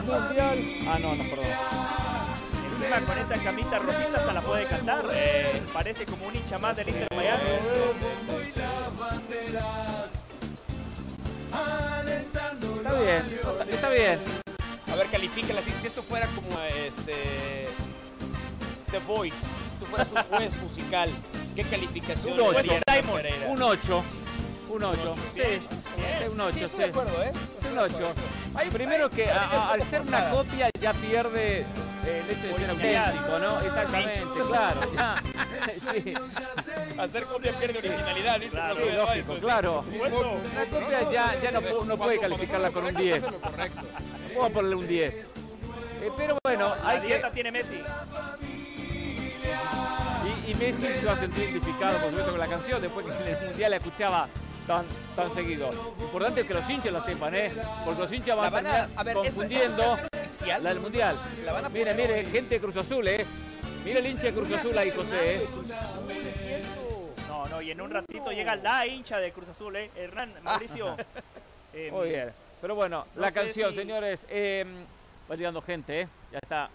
Mundial. 0.10 0.58
Ah, 0.88 0.98
no, 1.02 1.16
no, 1.16 1.24
perdón. 1.24 1.46
Encima 2.72 3.00
con 3.06 3.18
esa 3.18 3.44
camisa 3.44 3.80
rosita 3.80 4.18
hasta 4.18 4.34
la 4.34 4.42
puede 4.42 4.66
cantar. 4.66 5.04
Eh, 5.14 5.62
parece 5.74 6.06
como 6.06 6.28
un 6.28 6.36
hincha 6.36 6.58
más 6.60 6.76
del 6.78 6.90
Inter 6.90 7.08
Miami. 7.16 7.50
Está 12.78 12.94
bien, 13.00 13.24
está 13.70 13.90
bien. 13.90 14.20
A 14.92 14.96
ver, 14.96 15.08
califícala. 15.08 15.62
Si 15.62 15.88
esto 15.88 16.02
fuera 16.02 16.28
como 16.28 16.60
este. 16.62 17.68
The 18.92 19.00
Voice, 19.00 19.36
si 19.36 19.80
tú 19.80 19.86
fueras 19.86 20.08
un 20.12 20.24
juez 20.24 20.62
musical, 20.62 21.10
¿qué 21.56 21.64
calificación 21.64 22.32
Un 22.34 22.38
le 22.38 22.44
ocho. 22.44 22.54
darías 22.54 22.82
a 22.88 22.96
Simon, 22.96 23.16
Pereira? 23.18 23.48
Un 23.50 23.62
8. 23.62 24.04
Un 24.70 24.84
8. 24.84 25.16
Sí, 25.34 25.42
un 26.32 26.40
8, 26.42 26.54
Sí, 26.54 26.60
sí. 26.60 26.66
estoy 26.66 26.80
de 26.80 26.86
acuerdo, 26.90 27.24
¿eh? 27.24 27.32
Un 27.72 27.78
8. 27.80 28.14
Primero 28.72 29.10
que 29.10 29.30
a- 29.32 29.42
a- 29.44 29.72
al 29.74 29.84
ser 29.84 30.02
una 30.02 30.30
copia 30.30 30.70
ya 30.80 30.94
pierde 30.94 31.66
eh, 32.06 32.24
el 32.24 32.30
hecho 32.30 32.48
de 32.48 32.56
ser 32.56 32.70
auténtico, 32.70 33.40
¿no? 33.40 33.60
Exactamente, 33.62 34.24
claro. 34.48 34.82
ya. 34.94 35.16
Sí, 35.72 36.14
Hacer 37.00 37.24
copia 37.26 37.52
pierde 37.54 37.80
originalidad, 37.80 38.40
¿viste? 38.40 38.50
Claro, 38.58 38.76
sí, 38.76 38.92
lógico, 38.96 39.34
claro. 39.40 39.86
La 40.56 40.66
copia 40.80 41.12
ya, 41.12 41.42
ya 41.42 41.52
no, 41.52 41.62
pu- 41.62 41.86
no 41.86 41.98
puede 41.98 42.20
calificarla 42.20 42.72
con 42.72 42.86
un 42.86 42.94
10. 42.96 43.24
Correcto. 43.24 43.82
Vamos 44.36 44.52
a 44.52 44.54
ponerle 44.54 44.76
un 44.76 44.88
10. 44.88 45.14
Eh, 45.16 46.12
pero 46.16 46.38
bueno, 46.44 46.76
La 46.84 46.90
hay 46.90 47.00
que... 47.02 47.08
dieta 47.08 47.32
tiene 47.32 47.52
Messi. 47.52 47.82
Y, 50.48 50.52
y 50.52 50.54
Messi 50.56 51.00
se 51.00 51.06
va 51.06 51.14
a 51.14 51.20
sentir 51.20 51.44
identificado, 51.50 51.98
por 51.98 52.06
supuesto, 52.10 52.32
con 52.32 52.40
la 52.40 52.48
canción, 52.48 52.82
después 52.82 53.06
que 53.06 53.12
en 53.30 53.36
el 53.36 53.46
Mundial 53.48 53.72
la 53.72 53.78
escuchaba 53.78 54.28
tan, 54.70 54.86
tan 55.16 55.32
seguido. 55.34 55.72
Importante 56.00 56.46
que 56.46 56.54
los 56.54 56.70
hinchas 56.70 56.94
lo 56.94 57.02
sepan, 57.04 57.34
¿eh? 57.34 57.52
Porque 57.84 58.02
los 58.02 58.14
hinchas 58.14 58.38
van 58.38 58.46
a 58.46 58.50
La 58.50 58.56
van 58.62 58.68
a- 58.68 58.72
terminar 58.72 59.00
a 59.00 59.04
ver, 59.04 59.14
confundiendo 59.16 59.98
la 60.62 60.70
del 60.70 60.80
Mundial. 60.80 61.18
La 61.44 61.54
van 61.54 61.66
a 61.66 61.70
Mire, 61.70 61.94
mire, 61.96 62.24
gente 62.26 62.56
de 62.56 62.62
Cruz 62.62 62.78
Azul, 62.78 63.08
¿eh? 63.08 63.26
Mire 63.84 63.98
el 64.00 64.06
hincha 64.06 64.22
de 64.28 64.34
Cruz 64.34 64.52
Azul 64.52 64.78
ahí, 64.78 64.92
José, 64.92 65.38
¿eh? 65.38 65.48
No, 67.28 67.48
no, 67.48 67.62
y 67.64 67.72
en 67.72 67.82
un 67.82 67.90
ratito 67.90 68.32
llega 68.32 68.56
la 68.58 68.86
hincha 68.86 69.18
de 69.18 69.32
Cruz 69.32 69.50
Azul, 69.50 69.76
¿eh? 69.76 69.90
Hernán, 69.96 70.36
Mauricio. 70.44 70.96
eh, 71.74 71.90
Muy 71.92 72.10
bien. 72.10 72.32
Pero 72.62 72.76
bueno, 72.76 73.08
no 73.16 73.22
la 73.22 73.32
canción, 73.32 73.72
si- 73.72 73.80
señores, 73.80 74.28
eh, 74.30 74.66
va 75.32 75.36
llegando 75.36 75.64
gente, 75.64 76.02
¿eh? 76.02 76.08
Ya 76.32 76.38
está. 76.44 76.70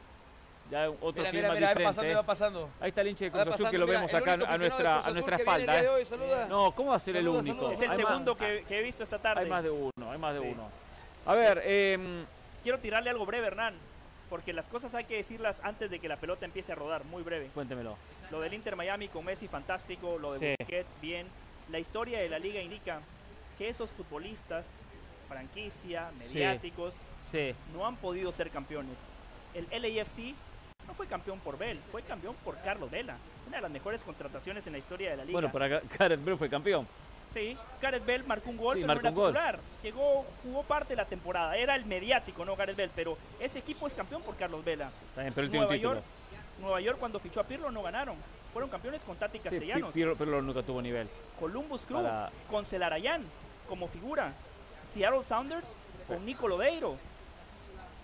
Ya 0.71 0.89
otro 0.91 1.13
Mira, 1.17 1.31
clima 1.31 1.49
mira, 1.49 1.55
mira, 1.55 1.67
va 1.67 1.73
diferente. 1.73 1.85
pasando, 1.85 2.11
¿eh? 2.11 2.15
va 2.15 2.23
pasando. 2.23 2.71
Ahí 2.81 2.89
está 2.89 3.01
el 3.03 3.09
hincha 3.09 3.25
de 3.27 3.31
Cruz 3.31 3.47
Azul 3.49 3.71
que 3.71 3.79
lo 3.79 3.87
mira, 3.87 3.99
vemos 3.99 4.13
el 4.13 4.17
acá 4.19 4.33
a 4.33 4.37
nuestra, 4.37 5.01
a 5.01 5.11
nuestra 5.11 5.35
el 5.37 5.41
espalda, 5.43 5.83
¿eh? 5.83 5.89
hoy, 5.89 6.05
saluda. 6.05 6.47
No, 6.49 6.73
¿cómo 6.73 6.91
va 6.91 6.97
a 6.97 7.01
ser 7.01 7.17
el 7.17 7.25
Saluda, 7.25 7.39
único? 7.41 7.57
saluda. 7.57 7.73
es 7.75 7.81
el 7.81 7.91
Hay 7.91 7.99
más- 7.99 8.07
segundo 8.09 8.37
que, 8.37 8.65
que 8.67 8.79
he 8.79 8.83
visto 8.83 9.03
esta 9.05 9.19
tarde. 9.19 9.43
Hay 9.43 9.49
más 9.51 9.63
de 9.63 9.71
uno, 9.71 10.11
hay 10.11 10.19
más 10.19 10.35
de 10.35 10.41
Sí. 10.41 10.47
uno. 10.53 10.69
A 11.27 11.35
ver, 11.35 11.63
em, 11.65 12.25
Quiero 12.63 12.79
tirarle 12.79 13.11
algo 13.11 13.27
breve, 13.27 13.47
Hernán. 13.49 13.75
Porque 14.31 14.55
las 14.55 14.67
cosas 14.69 14.95
hay 14.95 15.05
que 15.05 15.17
decirlas 15.17 15.61
antes 15.63 15.91
de 15.91 15.99
que 16.01 16.09
la 16.09 16.17
pelota 16.17 16.47
empiece 16.47 16.73
a 16.73 16.75
rodar. 16.75 17.05
Muy 17.05 17.23
breve. 17.23 17.51
cuéntemelo. 17.53 17.97
Lo 18.31 18.41
del 18.41 18.55
Inter 18.55 18.75
Miami 18.75 19.09
con 19.09 19.23
Messi, 19.23 19.47
fantástico. 19.49 20.17
Lo 20.19 20.33
de 20.33 20.39
Sí. 20.39 20.55
Busquets, 20.59 20.91
bien. 21.03 21.27
La 21.71 21.79
historia 21.79 22.19
de 22.21 22.31
la 22.31 22.39
liga 22.39 22.61
indica 22.63 23.01
que 23.59 23.69
esos 23.69 23.91
futbolistas, 23.91 24.77
franquicia, 25.29 26.11
mediáticos, 26.19 26.95
Sí. 27.31 27.55
no 27.75 27.87
han 27.87 27.97
podido 27.97 28.33
ser 28.33 28.51
campeones. 28.51 28.97
El 29.55 29.67
LAFC 29.71 30.35
no 30.87 30.95
fue 30.95 31.07
campeón 31.07 31.39
por 31.41 31.57
Bell, 31.59 31.81
fue 31.91 32.03
campeón 32.03 32.35
por 32.45 32.57
Carlos 32.63 32.91
Vela. 32.91 33.17
Una 33.47 33.57
de 33.59 33.63
las 33.63 33.71
mejores 33.71 34.03
contrataciones 34.03 34.67
en 34.67 34.73
la 34.73 34.79
historia 34.79 35.11
de 35.11 35.17
la 35.17 35.25
liga. 35.25 35.33
Bueno, 35.35 35.53
para 35.53 35.69
Gareth 35.69 36.25
Bale 36.25 36.37
fue 36.37 36.49
campeón. 36.49 36.87
Sí, 37.33 37.57
Gareth 37.83 38.05
Bell 38.07 38.25
marcó 38.25 38.51
un 38.51 38.57
gol, 38.57 38.77
Sí, 38.77 38.83
pero 38.87 38.95
no 38.95 39.01
era 39.01 39.11
titular. 39.11 39.59
Llegó, 39.83 40.25
jugó 40.43 40.63
parte 40.63 40.91
de 40.91 40.97
la 40.97 41.05
temporada. 41.05 41.57
Era 41.57 41.75
el 41.75 41.85
mediático, 41.85 42.45
no 42.45 42.55
Gareth 42.55 42.77
Bell, 42.77 42.91
pero 42.95 43.19
ese 43.41 43.59
equipo 43.59 43.87
es 43.87 43.95
campeón 43.95 44.23
por 44.23 44.37
Carlos 44.37 44.65
Vela. 44.65 44.91
También, 45.15 45.35
pero 45.35 45.49
Nueva 45.49 45.73
título. 45.73 45.95
York, 45.95 46.05
Nueva 46.61 46.81
York 46.81 46.99
cuando 46.99 47.19
fichó 47.19 47.41
a 47.41 47.45
Pirlo 47.45 47.71
no 47.71 47.83
ganaron. 47.83 48.17
Fueron 48.53 48.71
campeones 48.71 49.03
con 49.03 49.17
Tati 49.17 49.39
Sí, 49.39 49.45
Castellanos. 49.45 49.93
Pirlo, 49.93 50.15
Pirlo 50.17 50.41
nunca 50.41 50.63
tuvo 50.63 50.81
nivel. 50.81 51.09
Columbus 51.41 51.81
Crew 51.83 52.03
Para- 52.03 52.31
con 52.49 52.65
Celarayán 52.65 53.25
como 53.69 53.89
figura. 53.89 54.33
Seattle 54.93 55.25
Sounders 55.25 55.67
con 56.07 56.25
Nico 56.25 56.47
Lodeiro. 56.47 56.97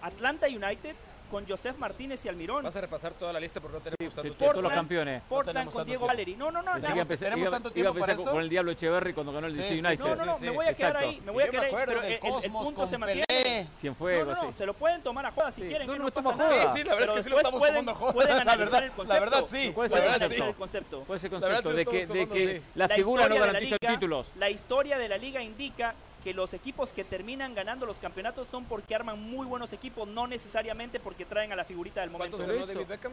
Atlanta 0.03 0.47
United 0.49 0.97
con 1.31 1.47
Joseph 1.49 1.77
Martínez 1.79 2.25
y 2.25 2.29
Almirón. 2.29 2.63
Vas 2.65 2.77
a 2.77 2.81
repasar 2.81 3.13
toda 3.15 3.33
la 3.33 3.41
lista 3.41 3.61
porque 3.61 3.79
no 3.79 3.83
tenemos 3.83 3.97
Sí, 4.01 4.05
tanto 4.07 4.23
sí, 4.23 4.29
tiempo. 4.29 4.39
todos 4.45 4.55
los 4.57 4.63
Portland, 4.65 4.81
campeones. 4.81 5.23
Portland 5.29 5.55
tenemos 5.57 5.73
con 5.73 5.81
tanto 5.81 5.89
Diego. 5.89 6.07
Valeri. 6.07 6.37
No, 6.37 6.51
no, 6.51 6.63
no. 6.63 6.73
¿tenemos 6.81 6.97
iba, 6.97 7.05
tanto 7.07 7.15
iba 7.25 7.31
a 7.31 7.73
tiempo 7.73 7.89
empezar 7.91 8.01
para 8.01 8.17
con, 8.17 8.23
esto? 8.25 8.31
con 8.33 8.43
el 8.43 8.49
Diablo 8.49 8.71
Echeverry 8.73 9.13
cuando 9.15 9.33
ganó 9.33 9.47
el 9.47 9.57
DC 9.57 9.69
Sí, 9.69 9.75
sí, 9.81 9.87
United. 9.87 10.05
No, 10.05 10.15
no, 10.17 10.25
no, 10.25 10.39
sí, 10.39 10.45
me 10.45 10.51
voy 10.51 10.67
a 10.67 10.75
quedar 10.75 10.91
exacto. 10.93 11.09
ahí, 11.09 11.21
me 11.25 11.31
voy 11.33 11.43
a 11.45 11.49
quedar 11.49 11.65
ahí, 11.65 11.73
pero 11.77 11.93
el, 12.01 12.05
el- 12.07 12.13
el 12.13 12.21
Cosmos 12.21 12.65
punto 12.65 12.87
se 12.87 12.99
mantiene. 12.99 13.25
Pelé. 13.29 13.67
Cienfuegos, 13.81 14.37
no, 14.37 14.43
no, 14.45 14.51
sí. 14.53 14.59
se 14.59 14.67
lo 14.67 14.75
pueden 14.75 15.03
tomar 15.03 15.27
a 15.27 15.31
joda 15.31 15.51
si 15.51 15.63
Sí. 15.63 15.69
quieren, 15.69 15.87
No, 15.87 15.95
¿eh? 15.95 15.99
no, 15.99 16.05
no, 16.07 16.11
pasa 16.11 16.35
nada. 16.37 16.73
Sí, 16.73 16.79
sí, 16.79 16.85
la 16.85 16.95
verdad 16.95 17.09
es 17.11 17.15
que 17.17 17.23
sí 17.23 17.31
lo 17.31 17.37
estamos 17.37 17.59
pueden, 17.59 17.75
tomando 17.77 17.95
joda. 17.95 18.13
pueden 18.13 18.37
La 18.37 18.43
analizar 18.43 18.59
verdad- 18.59 18.83
el 18.83 18.89
la 18.91 18.95
concepto. 18.97 19.21
verdad 19.21 19.45
sí. 19.47 19.73
¿Cuál 19.75 19.87
es 19.87 19.93
La 19.93 19.99
el 19.99 20.05
verdad 20.05 20.19
concepto? 20.21 20.47
sí. 20.47 20.55
concepto. 20.59 21.05
¿Cuál 21.07 21.17
es 21.17 21.25
el 21.25 21.31
concepto 21.31 21.63
sí 21.63 21.69
lo 21.71 21.75
de 21.77 21.87
que, 21.87 22.03
estamos 22.03 22.29
de 22.31 22.35
que 22.35 22.63
la 22.75 22.89
figura 22.89 23.29
no 23.29 23.35
garantiza 23.37 23.77
títulos? 23.79 24.31
La 24.37 24.51
historia 24.51 24.99
de 24.99 25.09
la 25.09 25.17
liga 25.19 25.43
indica 25.43 25.95
que 26.23 26.35
los 26.35 26.53
equipos 26.55 26.93
que 26.93 27.05
terminan 27.05 27.55
ganando 27.55 27.87
los 27.87 27.99
campeonatos 27.99 28.49
son 28.49 28.65
porque 28.65 28.95
arman 28.95 29.21
muy 29.21 29.47
buenos 29.47 29.73
equipos, 29.73 30.07
no 30.07 30.27
necesariamente 30.27 31.01
porque 31.01 31.25
traen 31.25 31.53
a 31.53 31.57
la 31.57 31.65
figurita 31.65 32.01
del 32.03 32.11
momento. 32.11 32.37
¿Cuántos 32.37 32.57
ganó. 32.57 32.67
David 32.75 32.89
Beckham? 32.89 33.13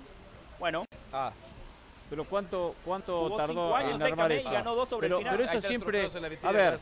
Bueno, 0.59 0.83
Ah, 1.13 1.31
Pero 2.09 2.23
¿cuánto, 2.25 2.73
cuánto 2.85 3.29
tardó 3.35 3.47
cinco 3.53 3.75
años 3.75 3.95
en 3.95 4.01
armar 4.03 4.31
¿eh? 4.31 4.37
eso? 4.37 4.49
y 4.49 4.53
ganó 4.53 4.75
dos 4.75 4.87
sobre 4.89 5.07
Pero- 5.07 5.17
el 5.17 5.23
final. 5.23 5.37
pero 5.37 5.49
eso 5.51 5.67
siempre- 5.67 6.09
a 6.43 6.51
ver. 6.51 6.79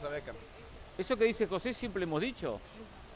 Eso 0.97 1.17
que 1.17 1.23
dice 1.26 1.47
José 1.47 1.73
siempre 1.73 2.03
hemos 2.03 2.21
dicho. 2.21 2.59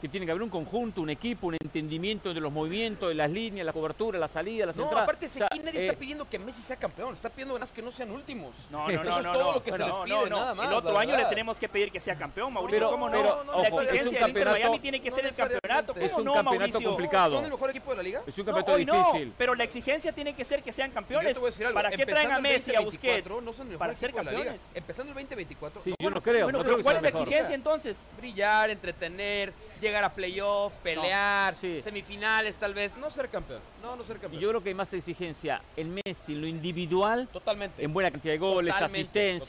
Que 0.00 0.08
tiene 0.08 0.24
que 0.24 0.32
haber 0.32 0.42
un 0.42 0.48
conjunto, 0.48 1.02
un 1.02 1.10
equipo, 1.10 1.48
un 1.48 1.54
entendimiento 1.60 2.32
de 2.32 2.40
los 2.40 2.50
movimientos, 2.50 3.08
de 3.10 3.14
las 3.14 3.30
líneas, 3.30 3.66
la 3.66 3.72
cobertura, 3.72 4.18
la 4.18 4.28
salida, 4.28 4.66
las 4.66 4.76
No, 4.76 4.84
entradas. 4.84 5.04
aparte 5.04 5.26
O 5.26 5.28
sea, 5.28 5.48
Skinner 5.48 5.76
eh, 5.76 5.86
está 5.86 5.98
pidiendo 5.98 6.28
que 6.28 6.38
Messi 6.38 6.62
sea 6.62 6.76
campeón, 6.76 7.14
está 7.14 7.28
pidiendo 7.28 7.54
ganas 7.54 7.70
que 7.70 7.82
no 7.82 7.90
sean 7.90 8.10
últimos. 8.10 8.54
No, 8.70 8.84
no, 8.84 8.88
Eso 8.90 9.04
no, 9.04 9.18
es 9.18 9.24
no, 9.26 9.32
todo 9.32 9.44
no. 9.44 9.52
lo 9.52 9.62
que 9.62 9.72
se 9.72 9.78
les 9.78 9.88
no, 9.88 10.04
pide, 10.04 10.30
no. 10.30 10.38
nada 10.38 10.54
más. 10.54 10.68
El 10.68 10.74
otro 10.74 10.98
año 10.98 11.16
le 11.16 11.24
tenemos 11.26 11.58
que 11.58 11.68
pedir 11.68 11.92
que 11.92 12.00
sea 12.00 12.16
campeón, 12.16 12.52
Mauricio. 12.52 12.78
Pero- 12.78 12.90
¿Cómo 12.90 13.08
no? 13.10 13.16
pero, 13.16 13.44
la 13.44 13.52
ojo, 13.52 13.80
exigencia 13.82 14.20
del 14.20 14.28
Inter 14.30 14.46
Miami 14.50 14.78
tiene 14.80 15.00
que 15.02 15.10
no 15.10 15.16
ser 15.16 15.26
el 15.26 15.34
campeonato. 15.34 15.94
necesariamente. 15.94 16.04
Es 16.06 16.10
¿Cómo 16.12 16.20
un 16.20 16.24
no, 16.26 16.34
campeonato 16.34 16.70
Mauricio? 16.72 16.88
complicado. 16.90 17.36
¿Son 17.36 17.44
el 17.44 17.50
mejor 17.50 17.70
equipo 17.70 17.90
de 17.90 17.96
la 17.98 18.02
liga? 18.02 18.22
es 18.26 18.38
un 18.38 18.46
No, 18.46 18.52
campeonato 18.54 18.84
no, 18.92 19.04
difícil. 19.12 19.34
pero 19.36 19.54
la 19.54 19.64
exigencia 19.64 20.12
tiene 20.12 20.34
que 20.34 20.44
ser 20.44 20.62
que 20.62 20.72
sean 20.72 20.88
Yo 20.90 20.94
campeones. 20.94 21.34
te 21.34 21.38
voy 21.40 21.48
a 21.48 21.50
decir 21.50 21.66
algo, 21.66 21.74
¿Para 21.76 21.90
qué 21.90 22.06
traen 22.06 22.32
a 22.32 22.40
Messi 22.40 22.74
a 22.74 22.80
Busquets? 22.80 23.28
2024, 23.28 23.40
no 23.42 23.52
son 23.52 23.66
el 23.66 23.72
mejor 23.72 23.78
para 23.78 23.94
ser 23.96 24.14
campeones. 24.14 24.62
Empezando 24.74 25.10
el 25.10 25.14
2024. 25.14 25.82
Sí, 25.82 25.90
no 25.90 25.96
yo 26.00 26.10
no 26.10 26.20
creo, 26.22 26.44
Bueno, 26.46 26.62
no 26.64 26.82
¿cuál 26.82 26.96
es 26.96 27.02
la 27.02 27.08
exigencia 27.10 27.54
entonces? 27.54 27.98
Brillar, 28.16 28.70
entretener, 28.70 29.52
llegar 29.80 30.04
a 30.04 30.10
playoff, 30.12 30.72
pelear, 30.82 31.54
Sí. 31.56 31.80
semifinales 31.82 32.56
tal 32.56 32.74
vez, 32.74 32.96
no 32.96 33.10
ser 33.10 33.28
campeón. 33.28 33.60
No, 33.82 33.96
no 33.96 34.04
ser 34.04 34.16
Y 34.16 34.20
campeón. 34.20 34.42
yo 34.42 34.48
creo 34.50 34.62
que 34.62 34.68
hay 34.70 34.74
más 34.74 34.92
exigencia 34.92 35.62
en 35.76 35.94
Messi, 36.04 36.32
en 36.34 36.40
lo 36.42 36.46
individual, 36.46 37.28
Totalmente. 37.32 37.82
en 37.82 37.92
buena 37.92 38.10
cantidad 38.10 38.34
de 38.34 38.38
goles, 38.38 38.72
totalmente, 38.72 39.42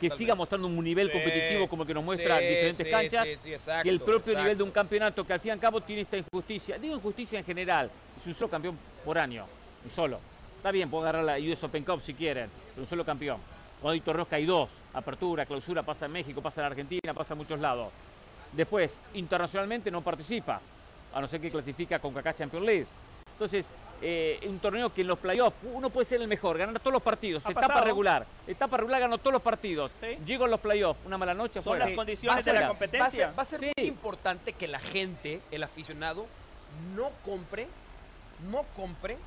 que 0.00 0.10
siga 0.10 0.34
mostrando 0.34 0.66
un 0.68 0.82
nivel 0.82 1.08
Sí, 1.08 1.12
competitivo 1.12 1.68
como 1.68 1.82
el 1.82 1.86
que 1.88 1.94
nos 1.94 2.04
muestra 2.04 2.38
sí, 2.38 2.44
diferentes 2.46 2.86
canchas, 2.88 3.26
exacto, 3.44 3.82
que 3.82 3.88
el 3.90 3.98
propio 4.00 4.16
exacto. 4.32 4.40
nivel 4.42 4.56
de 4.58 4.62
un 4.64 4.70
campeonato 4.70 5.26
que 5.26 5.32
al 5.32 5.40
fin 5.40 5.48
y 5.50 5.52
al 5.52 5.60
cabo 5.60 5.80
tiene 5.80 6.02
esta 6.02 6.16
injusticia. 6.16 6.78
Digo 6.78 6.94
injusticia 6.96 7.38
en 7.38 7.44
general, 7.44 7.90
es 8.20 8.26
un 8.26 8.34
solo 8.34 8.50
campeón 8.50 8.78
por 9.04 9.18
año, 9.18 9.46
un 9.84 9.90
solo. 9.90 10.18
Está 10.56 10.70
bien, 10.70 10.90
puedo 10.90 11.04
agarrar 11.06 11.24
la 11.24 11.38
US 11.38 11.62
Open 11.64 11.84
Cup 11.84 12.00
si 12.00 12.14
quieren, 12.14 12.50
pero 12.70 12.82
un 12.82 12.86
solo 12.86 13.04
campeón. 13.04 13.40
Cuando 13.80 13.92
hay 13.92 14.26
que 14.26 14.34
hay 14.34 14.46
dos, 14.46 14.70
apertura, 14.94 15.44
clausura, 15.44 15.82
pasa 15.82 16.06
en 16.06 16.12
México, 16.12 16.40
pasa 16.40 16.62
en 16.62 16.66
Argentina, 16.66 17.12
pasa 17.14 17.34
en 17.34 17.38
muchos 17.38 17.60
lados. 17.60 17.92
Después, 18.56 18.96
internacionalmente 19.14 19.90
no 19.90 20.00
participa, 20.02 20.60
a 21.12 21.20
no 21.20 21.26
ser 21.26 21.40
que 21.40 21.50
clasifica 21.50 21.98
con 21.98 22.14
Kaká 22.14 22.34
Champions 22.34 22.64
League. 22.66 22.86
Entonces, 23.32 23.66
eh, 24.00 24.40
un 24.48 24.58
torneo 24.58 24.92
que 24.92 25.02
en 25.02 25.08
los 25.08 25.18
playoffs 25.18 25.56
uno 25.74 25.90
puede 25.90 26.06
ser 26.06 26.20
el 26.22 26.28
mejor, 26.28 26.56
ganar 26.56 26.78
todos 26.80 26.92
los 26.94 27.02
partidos, 27.02 27.44
Ha 27.44 27.50
etapa 27.50 27.66
pasado. 27.68 27.84
regular, 27.86 28.26
etapa 28.46 28.76
regular 28.78 29.00
ganó 29.00 29.18
todos 29.18 29.34
los 29.34 29.42
partidos. 29.42 29.90
Sí. 30.00 30.16
Llego 30.24 30.46
a 30.46 30.48
los 30.48 30.60
playoffs, 30.60 31.00
una 31.04 31.18
mala 31.18 31.34
noche 31.34 31.54
Son 31.54 31.64
fuera. 31.64 31.84
las 31.86 31.94
condiciones 31.94 32.44
de 32.44 32.52
la 32.54 32.60
Va 32.60 32.66
a 32.66 32.68
ser, 32.70 32.78
competencia. 32.78 33.32
va 33.38 33.42
a 33.42 33.46
ser 33.46 33.60
Sí. 33.60 33.72
muy 33.76 33.86
importante 33.86 34.54
que 34.54 34.66
la 34.68 34.78
gente, 34.80 35.42
el 35.50 35.62
aficionado, 35.62 36.26
no 36.94 37.10
compre, 37.26 37.68
no 38.50 38.64
compre 38.74 39.18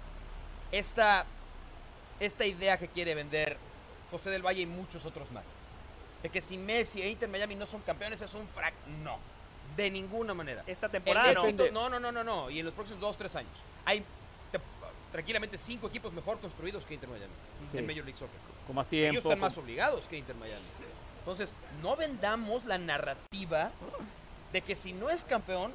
esta, 0.72 1.26
esta 2.20 2.46
idea 2.46 2.78
que 2.78 2.88
quiere 2.88 3.14
vender 3.16 3.58
José 4.12 4.32
del 4.32 4.44
Valle 4.46 4.62
y 4.62 4.66
muchos 4.66 5.06
otros 5.06 5.32
más. 5.32 5.46
De 6.24 6.30
que 6.30 6.42
si 6.42 6.58
Messi 6.58 7.02
e 7.02 7.10
Inter 7.10 7.30
Miami 7.30 7.56
no 7.56 7.66
son 7.66 7.82
campeones 7.82 8.20
es 8.22 8.34
un 8.34 8.48
frac. 8.50 8.74
No, 9.04 9.18
de 9.78 9.90
ninguna 9.90 10.34
manera. 10.34 10.64
Esta 10.68 10.90
temporada 10.90 11.34
no. 11.34 11.44
éxito- 11.46 11.72
no, 11.72 11.90
no, 11.90 12.00
no, 12.00 12.12
no, 12.12 12.24
no. 12.24 12.50
Y 12.50 12.60
en 12.60 12.66
los 12.66 12.74
próximos 12.74 13.00
dos, 13.02 13.16
tres 13.18 13.36
años. 13.36 13.52
Hay 13.86 14.04
te- 14.52 14.60
tranquilamente 15.12 15.58
cinco 15.58 15.88
equipos 15.88 16.12
mejor 16.12 16.40
construidos 16.40 16.84
que 16.86 16.96
Inter 16.96 17.10
Miami 17.10 17.32
Sí. 17.72 17.78
en 17.78 17.86
Major 17.88 18.04
League 18.04 18.20
Soccer. 18.20 18.36
Con 18.68 18.76
más 18.76 18.86
Ellos 18.92 19.12
tiempo. 19.12 19.18
están 19.20 19.32
con- 19.32 19.40
más 19.40 19.58
obligados 19.58 20.06
que 20.08 20.18
Inter 20.18 20.36
Miami. 20.36 20.66
Entonces, 21.20 21.54
no 21.82 21.96
vendamos 21.96 22.66
la 22.66 22.78
narrativa 22.78 23.72
de 24.52 24.62
que 24.62 24.76
si 24.76 24.94
no 24.94 25.10
es 25.10 25.24
campeón, 25.24 25.74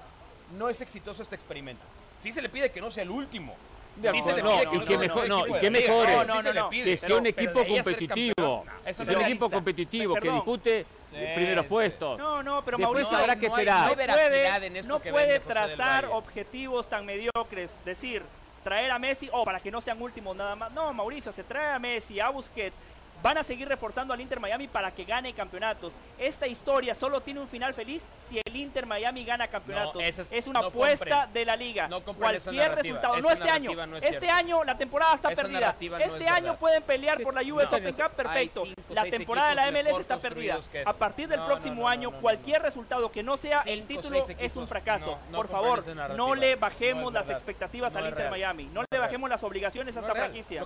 no 0.59 0.69
es 0.69 0.81
exitoso 0.81 1.23
este 1.23 1.37
experimento. 1.37 1.83
Sí 2.19 2.33
se 2.33 2.43
le 2.43 2.49
pide 2.49 2.71
que 2.71 2.81
no 2.81 2.91
sea 2.91 3.03
el 3.05 3.11
último. 3.11 3.55
De 3.97 4.11
Sí 4.11 4.23
se 4.23 4.33
le 4.33 4.43
no, 4.43 4.49
pide 4.51 4.63
y 4.63 4.81
que 4.81 4.97
mejor- 4.99 4.99
mejor 4.99 5.29
no, 5.29 5.47
y 5.47 5.53
de 5.53 6.53
que 6.53 6.63
pide, 6.69 6.85
que 6.85 6.97
sea 6.97 7.17
un 7.17 7.27
equipo 7.27 7.65
competitivo. 7.65 8.65
Que 8.85 8.95
sea 8.95 9.05
un 9.07 9.23
equipo 9.23 9.51
competitivo, 9.51 10.15
que 10.15 10.31
dispute 10.31 10.87
Sí, 11.11 11.17
primeros 11.37 11.65
sí. 11.65 11.69
puestos. 11.69 12.19
No, 12.19 12.43
no, 12.43 12.65
pero 12.65 12.77
Después 12.77 12.93
Mauricio 13.05 13.17
habrá 13.19 13.37
que 13.37 13.47
esperar. 13.47 13.77
no 13.79 13.85
hay 13.85 13.91
no 13.91 13.97
veracidad 13.97 14.55
puede, 14.55 14.67
en 14.67 14.77
esto 14.77 14.89
no 14.93 15.01
que 15.01 15.13
puede 15.13 15.39
trazar 15.41 16.07
objetivos 16.07 16.89
tan 16.89 17.07
mediocres. 17.07 17.77
Decir, 17.85 18.23
traer 18.65 18.91
a 18.91 18.99
Messi, 18.99 19.29
o 19.33 19.45
para 19.45 19.61
que 19.61 19.71
no 19.71 19.81
sean 19.81 20.03
últimos 20.03 20.35
nada 20.35 20.57
más. 20.57 20.73
No, 20.73 20.93
Mauricio, 20.93 21.33
se 21.33 21.45
trae 21.45 21.73
a 21.73 21.79
Messi, 21.79 22.19
a 22.19 22.31
Busquets. 22.31 22.77
Van 23.25 23.39
a 23.39 23.43
seguir 23.43 23.67
reforzando 23.67 24.13
al 24.13 24.21
Inter 24.21 24.39
Miami 24.39 24.69
para 24.69 24.91
que 24.91 25.03
gane 25.07 25.33
campeonatos. 25.33 25.95
Esta 26.19 26.47
historia 26.47 26.95
solo 26.95 27.23
tiene 27.23 27.41
un 27.41 27.49
final 27.49 27.73
feliz 27.73 28.05
si 28.29 28.39
el 28.45 28.55
Inter 28.55 28.85
Miami 28.85 29.25
gana 29.25 29.49
campeonatos. 29.49 29.95
No, 29.95 30.01
es- 30.03 30.21
es 30.31 30.47
una 30.47 30.61
no 30.61 30.67
apuesta 30.67 31.27
de 31.33 31.47
la 31.47 31.57
liga. 31.57 31.89
No 31.89 32.03
Cualquier 32.03 32.75
resultado, 32.75 33.17
no 33.21 33.31
este 33.31 33.45
año. 33.49 33.71
narrativa 33.71 33.87
no 33.87 33.97
es 33.97 34.05
este 34.05 34.29
año 34.29 34.63
la 34.63 34.77
temporada 34.77 35.15
está 35.15 35.33
Esa 35.33 35.41
perdida. 35.41 35.75
este 36.01 36.25
es 36.25 36.31
año 36.31 36.43
verdad. 36.45 36.59
pueden 36.59 36.83
pelear 36.83 37.23
por 37.23 37.33
la 37.35 37.41
US 37.41 37.71
No. 37.71 37.77
Open 37.79 37.95
Cup, 37.95 38.11
perfecto. 38.15 38.63
Cinco, 38.67 38.83
la 38.91 39.05
temporada 39.05 39.49
de 39.49 39.55
la 39.55 39.67
MLS 39.69 40.01
está 40.01 40.19
perdida. 40.19 40.59
A 40.85 40.93
partir 40.93 41.27
del 41.27 41.41
próximo 41.45 41.77
no, 41.77 41.81
no, 41.81 41.89
año, 41.89 42.11
no, 42.11 42.17
no, 42.17 42.21
cualquier 42.21 42.61
resultado 42.61 43.11
que 43.11 43.23
no 43.23 43.39
sea 43.39 43.63
el 43.65 43.85
título 43.87 44.27
es 44.39 44.55
un 44.55 44.69
fracaso. 44.69 45.13
No, 45.13 45.31
no 45.31 45.39
Por 45.39 45.49
favor, 45.49 45.83
no 46.15 46.35
le 46.35 46.57
bajemos 46.57 47.11
las 47.11 47.25
verdad. 47.27 47.39
expectativas 47.41 47.95
No 47.95 48.01
al 48.01 48.09
Inter. 48.09 48.31
Miami. 48.31 48.65
No 48.65 48.83
le 48.91 48.99
bajemos 48.99 49.31
las 49.31 49.43
obligaciones 49.43 49.97
a 49.97 50.01
esta 50.01 50.13
franquicia. 50.15 50.63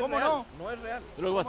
¿Cómo 0.00 0.18
no? 0.18 0.46
No 0.56 0.70
es 0.70 0.78
real. 0.80 1.02
Luego 1.18 1.36
va 1.36 1.42
a 1.42 1.44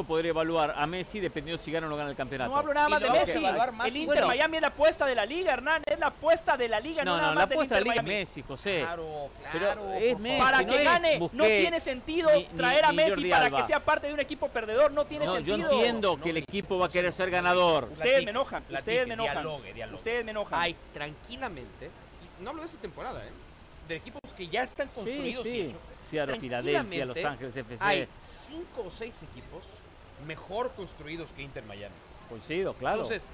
Injusto 0.00 0.04
poder 0.04 0.26
evaluar 0.26 0.74
a 0.76 0.86
Messi 0.86 1.20
dependiendo 1.20 1.62
si 1.62 1.70
gana 1.70 1.86
o 1.86 1.90
no 1.90 1.96
gana 1.96 2.10
el 2.10 2.16
campeonato. 2.16 2.50
No 2.50 2.56
hablo 2.56 2.74
nada 2.74 2.88
más 2.88 3.00
de 3.00 3.10
Messi. 3.10 3.38
más 3.40 3.88
El 3.88 3.96
Inter 3.96 4.06
bueno. 4.06 4.26
Miami 4.28 4.56
es 4.56 4.62
la 4.62 4.68
apuesta 4.68 5.06
de 5.06 5.14
la 5.14 5.26
liga, 5.26 5.52
Hernán. 5.52 5.82
Es 5.86 5.98
la 5.98 6.06
apuesta 6.06 6.56
de 6.56 6.68
la 6.68 6.80
liga, 6.80 7.04
no, 7.04 7.12
No, 7.12 7.16
nada 7.18 7.28
no, 7.28 7.34
la 7.34 7.40
más 7.40 7.48
del 7.48 7.56
apuesta 7.58 7.74
de 7.76 7.80
la 7.80 7.84
liga 7.84 7.94
es 7.96 8.02
Miami. 8.02 8.20
Messi, 8.20 8.42
José. 8.42 8.80
Claro, 8.80 9.30
Pero 9.52 9.64
claro. 9.66 9.92
es 9.94 10.18
Messi. 10.18 10.38
Para 10.42 10.62
no 10.62 10.72
que 10.72 10.78
es 10.78 10.84
gane, 10.84 11.18
no 11.32 11.44
tiene 11.44 11.80
sentido 11.80 12.30
ni- 12.34 12.38
ni- 12.38 12.44
traer 12.56 12.84
a 12.84 12.92
Messi 12.92 13.30
para 13.30 13.46
Alba. 13.46 13.58
que 13.58 13.64
sea 13.64 13.80
parte 13.80 14.06
de 14.08 14.14
un 14.14 14.20
equipo 14.20 14.48
perdedor. 14.48 14.90
No 14.92 15.04
tiene 15.04 15.26
No, 15.26 15.38
yo 15.38 15.54
sentido. 15.56 15.70
entiendo 15.72 16.16
No, 16.16 16.22
que 16.22 16.30
el 16.30 16.36
equipo 16.38 16.78
va 16.78 16.86
a 16.86 16.90
querer 16.90 17.12
ser 17.12 17.30
ganador. 17.30 17.88
Ustedes 17.92 18.24
me 18.24 18.30
enojan, 18.30 18.64
ustedes 18.70 19.06
me 19.06 19.14
enojan. 19.14 19.46
Ustedes 19.94 20.24
me 20.24 20.30
enojan. 20.30 20.60
Hay 20.60 20.76
tranquilamente, 20.94 21.90
y 22.40 22.42
no 22.42 22.50
hablo 22.50 22.62
de 22.62 22.66
esta 22.68 22.80
temporada, 22.80 23.24
¿eh? 23.24 23.30
de 23.88 23.96
equipos 23.96 24.20
que 24.36 24.46
ya 24.46 24.62
están 24.62 24.86
Sí, 24.88 24.94
construidos 24.94 25.46
y 25.46 25.60
hechos. 25.62 25.80
Seattle, 26.08 26.38
Filadelfia, 26.38 27.04
Los 27.06 27.16
Tranquilamente, 27.16 27.26
Ángeles 27.26 27.56
FC. 27.56 27.84
Hay 27.84 28.08
cinco 28.20 28.84
o 28.86 28.90
seis 28.90 29.20
equipos 29.24 29.64
mejor 30.26 30.70
construidos 30.72 31.30
que 31.36 31.42
Inter 31.42 31.64
Miami. 31.64 31.94
Coincido, 32.28 32.74
claro. 32.74 33.02
Entonces, 33.02 33.26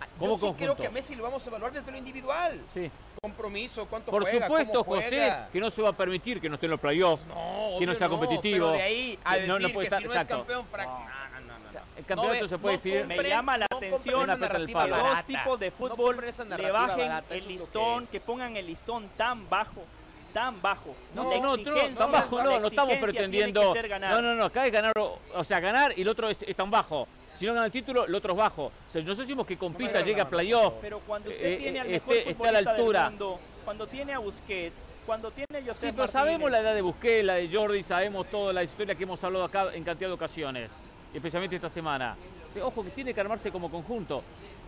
a- 0.00 0.06
Como 0.18 0.38
yo 0.38 0.48
sí 0.48 0.54
creo 0.56 0.76
que 0.76 0.86
a 0.86 0.90
Messi 0.90 1.14
lo 1.14 1.22
vamos 1.24 1.44
a 1.44 1.48
evaluar 1.50 1.72
desde 1.72 1.90
lo 1.90 1.98
individual. 1.98 2.60
sí. 2.74 2.90
Compromiso, 3.22 3.84
cuánto 3.84 4.10
Por 4.10 4.22
juega, 4.22 4.46
supuesto, 4.46 4.82
cómo 4.82 4.96
José, 4.96 5.08
juega. 5.10 5.48
que 5.52 5.60
no 5.60 5.68
se 5.68 5.82
va 5.82 5.90
a 5.90 5.92
permitir 5.92 6.40
que 6.40 6.48
no 6.48 6.54
esté 6.54 6.64
en 6.66 6.70
los 6.70 6.80
playoffs. 6.80 7.22
No, 7.26 7.76
que 7.78 7.84
no 7.84 7.94
sea 7.94 8.08
competitivo, 8.08 8.68
Pero 8.68 8.78
de 8.78 8.82
ahí 8.82 9.18
a 9.22 9.34
decir 9.34 9.48
no- 9.48 9.58
no 9.58 9.68
puede 9.68 9.88
que 9.88 9.94
estar- 9.94 9.98
si 10.00 10.04
no 10.08 10.12
exacto. 10.14 10.34
es 10.36 10.38
campeón, 10.40 10.66
frac- 10.72 10.86
no, 10.86 11.40
no, 11.40 11.40
no, 11.52 11.58
no, 11.58 11.68
O 11.68 11.70
sea, 11.72 11.80
no. 11.82 11.86
el 11.98 12.04
campeonato 12.06 12.48
se 12.48 12.56
puede 12.58 12.76
definir- 12.78 13.06
Me 13.06 13.22
llama 13.28 13.58
la 13.58 13.66
atención 13.70 14.22
Una 14.22 14.36
narrativa 14.36 14.86
dos 14.86 15.24
tipos 15.26 15.60
de 15.60 15.70
No 15.70 15.76
fútbol 15.76 16.16
le 16.16 16.70
bajen 16.70 16.98
barata, 17.08 17.34
el 17.34 17.40
lo 17.42 17.46
que 17.46 17.52
listón, 17.52 18.02
es. 18.04 18.08
que 18.08 18.20
pongan 18.20 18.56
el 18.56 18.66
listón 18.66 19.10
tan 19.18 19.46
bajo, 19.50 19.84
tan 20.32 20.60
bajo. 20.62 20.94
No, 21.14 21.30
La 21.30 21.38
no, 21.40 21.56
no, 21.56 21.62
tan 21.94 22.12
bajo 22.12 22.42
no, 22.42 22.58
no 22.60 22.66
estamos 22.68 22.96
pretendiendo. 22.96 23.74
No, 24.00 24.22
no, 24.22 24.34
no, 24.34 24.44
acá 24.44 24.66
es 24.66 24.72
ganar, 24.72 24.92
o 24.96 25.44
sea, 25.44 25.60
ganar 25.60 25.92
y 25.96 26.02
el 26.02 26.08
otro 26.08 26.28
es, 26.28 26.38
es 26.46 26.56
tan 26.56 26.70
bajo. 26.70 27.06
Si 27.36 27.46
no 27.46 27.54
gana 27.54 27.66
el 27.66 27.72
título, 27.72 28.04
el 28.04 28.14
otro 28.14 28.32
es 28.32 28.38
bajo. 28.38 28.64
O 28.66 28.72
sea, 28.90 29.00
nosotros 29.00 29.18
decimos 29.26 29.46
que 29.46 29.56
compita, 29.56 29.90
hagas 29.92 30.06
llegue 30.06 30.20
a 30.20 30.28
playoff. 30.28 30.74
Pero 30.80 31.00
cuando 31.00 31.30
usted 31.30 31.44
Eh, 31.52 31.56
tiene 31.56 31.80
al 31.80 31.86
eh, 31.86 31.90
mejor 31.92 32.14
esté- 32.14 32.22
a 32.22 32.26
la 32.28 32.34
futbolista 32.34 32.70
altura. 32.72 33.00
del 33.02 33.10
mundo, 33.10 33.40
cuando 33.64 33.86
tiene 33.86 34.12
a 34.12 34.18
Busquets, 34.18 34.84
cuando 35.06 35.30
tiene 35.30 35.46
a 35.58 35.60
Josep 35.60 35.74
Sí, 35.74 35.80
pero 35.80 35.92
Martínez, 35.96 36.10
sabemos 36.12 36.50
la 36.50 36.58
edad 36.60 36.74
de 36.74 36.82
Busquets, 36.82 37.24
la 37.24 37.34
de 37.34 37.48
Jordi, 37.50 37.82
sabemos 37.82 38.26
toda 38.30 38.52
la 38.52 38.62
historia 38.62 38.94
que 38.94 39.04
hemos 39.04 39.24
hablado 39.24 39.44
acá 39.46 39.68
en 39.72 39.82
cantidad 39.84 40.08
de 40.10 40.14
ocasiones, 40.14 40.70
especialmente 41.14 41.56
esta 41.56 41.70
semana. 41.70 42.14
Ojo, 42.62 42.84
que 42.84 42.90
tiene 42.90 43.14
que 43.14 43.20
armarse 43.20 43.50
como 43.50 43.70
conjunto, 43.70 44.22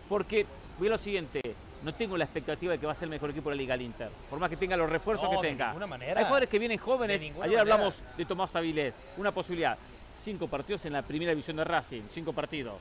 porque, 0.09 0.45
voy 0.79 0.87
a 0.87 0.91
lo 0.91 0.97
siguiente, 0.97 1.41
no 1.83 1.93
tengo 1.93 2.15
la 2.17 2.23
expectativa 2.25 2.71
de 2.73 2.79
que 2.79 2.85
va 2.85 2.93
a 2.93 2.95
ser 2.95 3.05
el 3.05 3.09
mejor 3.11 3.29
equipo 3.31 3.49
de 3.49 3.55
la 3.55 3.61
Liga 3.61 3.75
el 3.75 3.81
Inter, 3.81 4.09
por 4.29 4.39
más 4.39 4.49
que 4.49 4.57
tenga 4.57 4.77
los 4.77 4.89
refuerzos 4.89 5.25
No, 5.31 5.39
que 5.41 5.47
de 5.47 5.51
tenga. 5.53 5.67
ninguna 5.67 5.87
manera. 5.87 6.19
Hay 6.19 6.25
jugadores 6.25 6.49
que 6.49 6.59
vienen 6.59 6.77
jóvenes, 6.77 7.19
De 7.19 7.25
ayer 7.27 7.37
manera. 7.37 7.61
hablamos 7.61 8.01
de 8.17 8.25
Tomás 8.25 8.55
Avilés, 8.55 8.95
una 9.17 9.31
posibilidad, 9.31 9.77
cinco 10.21 10.47
partidos 10.47 10.85
en 10.85 10.93
la 10.93 11.01
primera 11.01 11.31
división 11.31 11.57
de 11.57 11.63
Racing, 11.63 12.03
cinco 12.09 12.31
partidos. 12.33 12.75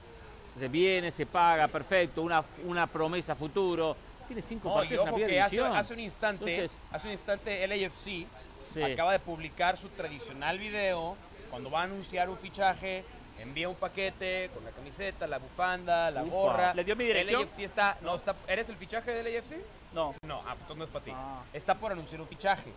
Se 0.58 0.68
viene, 0.68 1.10
se 1.10 1.26
paga, 1.26 1.66
perfecto, 1.68 2.22
una, 2.22 2.44
una 2.64 2.86
promesa 2.86 3.34
futuro. 3.34 3.96
Tiene 4.26 4.42
cinco 4.42 4.68
No, 4.68 4.74
partidos 4.76 5.06
en 5.06 5.10
la 5.10 5.16
primera 5.16 5.44
hace, 5.46 5.56
división. 5.56 5.76
hace 5.76 5.94
un 5.94 6.00
instante, 6.00 6.54
Entonces- 6.56 6.78
hace 6.92 7.06
un 7.08 7.12
instante 7.12 7.64
el 7.64 7.72
AFC 7.72 8.26
Sí. 8.72 8.82
acaba 8.82 9.12
de 9.12 9.18
publicar 9.18 9.76
su 9.76 9.88
tradicional 9.88 10.58
video 10.58 11.16
cuando 11.50 11.70
va 11.70 11.80
a 11.80 11.84
anunciar 11.84 12.30
un 12.30 12.38
fichaje, 12.38 13.04
envía 13.38 13.68
un 13.68 13.74
paquete 13.76 14.50
con 14.54 14.64
la 14.64 14.70
camiseta, 14.70 15.26
la 15.26 15.38
bufanda, 15.38 16.10
la 16.10 16.22
Upa. 16.22 16.30
gorra. 16.32 16.74
¿Les 16.74 16.86
dio 16.86 16.96
mi 16.96 17.04
dirección? 17.04 17.42
El 17.42 17.48
AFC 17.48 17.58
está, 17.60 17.98
no, 18.02 18.16
está, 18.16 18.34
¿eres 18.46 18.68
el 18.68 18.76
fichaje 18.76 19.10
del 19.12 19.36
AFC? 19.36 19.56
No. 19.92 20.14
No, 20.24 20.42
ah, 20.46 20.52
entonces 20.52 20.76
no 20.76 20.84
es 20.84 20.90
para 20.90 21.04
ti. 21.04 21.12
Ah. 21.14 21.42
Está 21.52 21.74
por 21.74 21.92
anunciar 21.92 22.20
un 22.20 22.28
fichaje. 22.28 22.72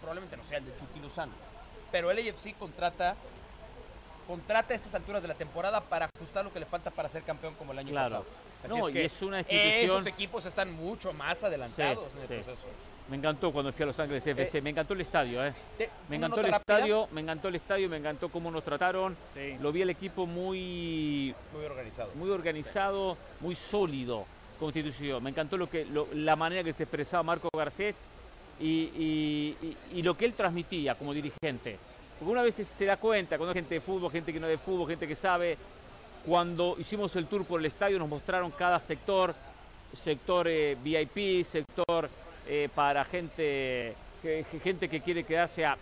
Probablemente 0.00 0.36
no 0.36 0.44
sea 0.44 0.58
el 0.58 0.64
de 0.66 0.76
Chucky 0.76 1.00
Lozano. 1.00 1.32
Pero 1.92 2.10
el 2.10 2.18
AFC 2.28 2.54
contrata 2.58 3.14
contrata 4.26 4.74
a 4.74 4.76
estas 4.76 4.94
alturas 4.94 5.22
de 5.22 5.28
la 5.28 5.34
temporada 5.34 5.80
para 5.80 6.10
ajustar 6.14 6.44
lo 6.44 6.52
que 6.52 6.60
le 6.60 6.66
falta 6.66 6.90
para 6.90 7.08
ser 7.08 7.22
campeón 7.22 7.54
como 7.54 7.72
el 7.72 7.78
año 7.78 7.88
Claro. 7.90 8.24
pasado. 8.24 8.26
Así 8.62 8.68
No, 8.68 8.86
es 8.88 8.90
y 8.90 8.92
que 8.92 9.04
es 9.06 9.22
una 9.22 9.38
institución- 9.38 9.84
Esos 9.84 10.06
equipos 10.06 10.44
están 10.44 10.70
mucho 10.70 11.14
más 11.14 11.42
adelantados 11.44 12.14
en 12.14 12.20
el 12.22 12.28
sí. 12.28 12.34
proceso. 12.34 12.66
Me 13.08 13.16
encantó 13.16 13.50
cuando 13.52 13.72
fui 13.72 13.84
a 13.84 13.86
Los 13.86 13.98
Ángeles 13.98 14.26
FC, 14.26 14.60
me 14.60 14.70
encantó 14.70 14.92
el 14.92 15.00
estadio, 15.00 15.44
¿eh? 15.44 15.54
Te- 15.78 15.88
Me 16.10 16.16
encantó 16.16 16.40
el 16.40 16.46
rápida, 16.52 16.76
estadio, 16.76 17.08
me 17.12 17.22
encantó 17.22 17.48
el 17.48 17.54
estadio, 17.54 17.88
me 17.88 17.96
encantó 17.96 18.28
cómo 18.28 18.50
nos 18.50 18.62
trataron. 18.62 19.16
Sí. 19.34 19.56
Lo 19.60 19.72
vi 19.72 19.80
el 19.82 19.90
equipo 19.90 20.26
muy, 20.26 21.34
Muy 21.54 21.64
organizado. 21.64 22.10
muy 22.14 22.30
organizado, 22.30 23.16
muy 23.40 23.54
sólido. 23.54 24.26
Constitución. 24.60 25.22
Me 25.22 25.30
encantó 25.30 25.56
lo 25.56 25.70
que, 25.70 25.84
lo- 25.86 26.08
la 26.12 26.36
manera 26.36 26.62
que 26.64 26.72
se 26.72 26.82
expresaba 26.82 27.22
Marco 27.22 27.48
Garcés 27.56 27.96
y, 28.60 28.66
y- 28.66 29.56
y- 29.62 29.98
y 30.00 30.02
lo 30.02 30.14
que 30.16 30.24
él 30.26 30.34
transmitía 30.34 30.94
como 30.96 31.14
dirigente. 31.14 31.78
Porque 32.18 32.32
una 32.32 32.42
vez 32.42 32.56
se 32.56 32.84
da 32.84 32.96
cuenta, 32.98 33.38
cuando 33.38 33.52
hay 33.52 33.54
gente 33.60 33.76
de 33.76 33.80
fútbol, 33.80 34.10
gente 34.10 34.32
que 34.32 34.40
no 34.40 34.46
es 34.48 34.58
de 34.58 34.58
fútbol, 34.58 34.88
gente 34.88 35.06
que 35.08 35.14
sabe, 35.14 35.56
cuando 36.26 36.74
hicimos 36.78 37.14
el 37.16 37.26
tour 37.26 37.44
por 37.46 37.60
el 37.60 37.66
estadio 37.66 37.98
nos 37.98 38.08
mostraron 38.08 38.50
cada 38.50 38.80
sector, 38.80 39.34
sector 39.94 40.46
eh, 40.48 40.76
VIP, 40.82 41.44
sector 41.44 42.10
eh, 42.48 42.68
para 42.74 43.04
gente 43.04 43.94
que, 44.22 44.44
gente 44.62 44.88
que 44.88 45.00
quiere 45.00 45.22
quedarse 45.24 45.64
a, 45.64 45.76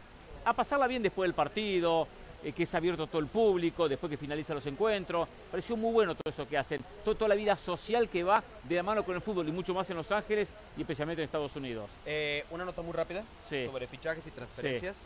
a 0.45 0.53
pasarla 0.53 0.87
bien 0.87 1.03
después 1.03 1.27
del 1.29 1.35
partido, 1.35 2.07
eh, 2.45 2.53
que 2.53 2.65
es 2.65 2.75
abierto 2.75 3.05
a 3.05 3.07
todo 3.07 3.21
el 3.21 3.29
público, 3.29 3.89
después 3.89 4.11
que 4.11 4.17
finalizan 4.17 4.57
los 4.57 4.67
encuentros. 4.67 5.29
Pareció 5.51 5.77
muy 5.77 5.93
bueno 5.93 6.15
todo 6.15 6.29
eso 6.31 6.47
que 6.47 6.59
hacen, 6.59 6.85
to- 7.05 7.15
toda 7.15 7.29
la 7.31 7.35
vida 7.35 7.57
social 7.57 8.09
que 8.09 8.23
va 8.23 8.43
de 8.65 8.75
la 8.77 8.83
mano 8.83 9.05
con 9.05 9.15
el 9.15 9.21
fútbol 9.23 9.49
y 9.49 9.53
mucho 9.53 9.73
más 9.73 9.89
en 9.91 9.97
Los 9.97 10.11
Ángeles 10.13 10.49
y 10.77 10.83
especialmente 10.83 11.23
en 11.23 11.27
Estados 11.27 11.57
Unidos. 11.57 11.89
Eh, 12.05 12.45
una 12.51 12.65
nota 12.65 12.83
muy 12.83 12.93
rápida 12.93 13.25
Sí. 13.49 13.65
sobre 13.67 13.87
fichajes 13.87 14.27
y 14.27 14.31
transferencias. 14.31 14.99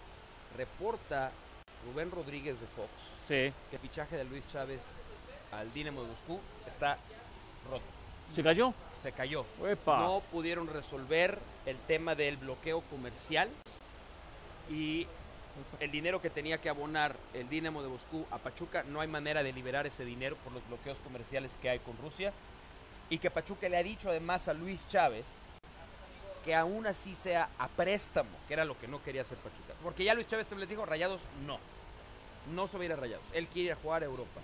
Reporta 0.56 1.30
Rubén 1.86 2.10
Rodríguez 2.10 2.60
de 2.60 2.66
Fox 2.66 2.88
Sí. 3.26 3.52
que 3.70 3.76
el 3.76 3.78
fichaje 3.80 4.16
de 4.16 4.24
Luis 4.24 4.42
Chávez 4.48 5.02
al 5.52 5.72
Dinamo 5.72 6.02
de 6.02 6.08
Moscú 6.08 6.40
está 6.66 6.98
roto. 7.70 7.84
¿Se 8.34 8.42
cayó? 8.42 8.74
Se 9.02 9.12
cayó. 9.12 9.44
No 9.86 10.22
pudieron 10.30 10.66
resolver 10.66 11.38
el 11.66 11.78
tema 11.78 12.14
del 12.14 12.36
bloqueo 12.36 12.82
comercial 12.82 13.48
y 14.68 15.06
el 15.80 15.90
dinero 15.90 16.20
que 16.20 16.30
tenía 16.30 16.58
que 16.58 16.68
abonar 16.68 17.16
el 17.34 17.48
Dinamo 17.48 17.82
de 17.82 17.88
Moscú 17.88 18.24
a 18.30 18.38
Pachuca, 18.38 18.82
no 18.84 19.00
hay 19.00 19.08
manera 19.08 19.42
de 19.42 19.52
liberar 19.52 19.86
ese 19.86 20.04
dinero 20.04 20.36
por 20.36 20.52
los 20.52 20.66
bloqueos 20.68 21.00
comerciales 21.00 21.56
que 21.60 21.70
hay 21.70 21.78
con 21.80 21.96
Rusia. 21.98 22.32
Y 23.08 23.18
que 23.18 23.30
Pachuca 23.30 23.68
le 23.68 23.76
ha 23.76 23.82
dicho 23.82 24.08
además 24.08 24.46
a 24.48 24.54
Luis 24.54 24.86
Chávez 24.88 25.26
que 26.44 26.54
aún 26.54 26.86
así 26.86 27.14
sea 27.14 27.50
a 27.58 27.68
préstamo, 27.68 28.30
que 28.48 28.54
era 28.54 28.64
lo 28.64 28.78
que 28.78 28.88
no 28.88 29.02
quería 29.02 29.22
hacer 29.22 29.36
Pachuca. 29.38 29.74
Porque 29.82 30.04
ya 30.04 30.14
Luis 30.14 30.26
Chávez 30.26 30.46
les 30.56 30.68
dijo, 30.68 30.86
Rayados, 30.86 31.20
no. 31.46 31.58
No 32.54 32.66
se 32.68 32.76
va 32.76 32.82
a 32.82 32.86
ir 32.86 32.92
a 32.92 32.96
Rayados. 32.96 33.24
Él 33.32 33.46
quiere 33.48 33.66
ir 33.66 33.72
a 33.72 33.76
jugar 33.76 34.02
a 34.02 34.06
Europa. 34.06 34.40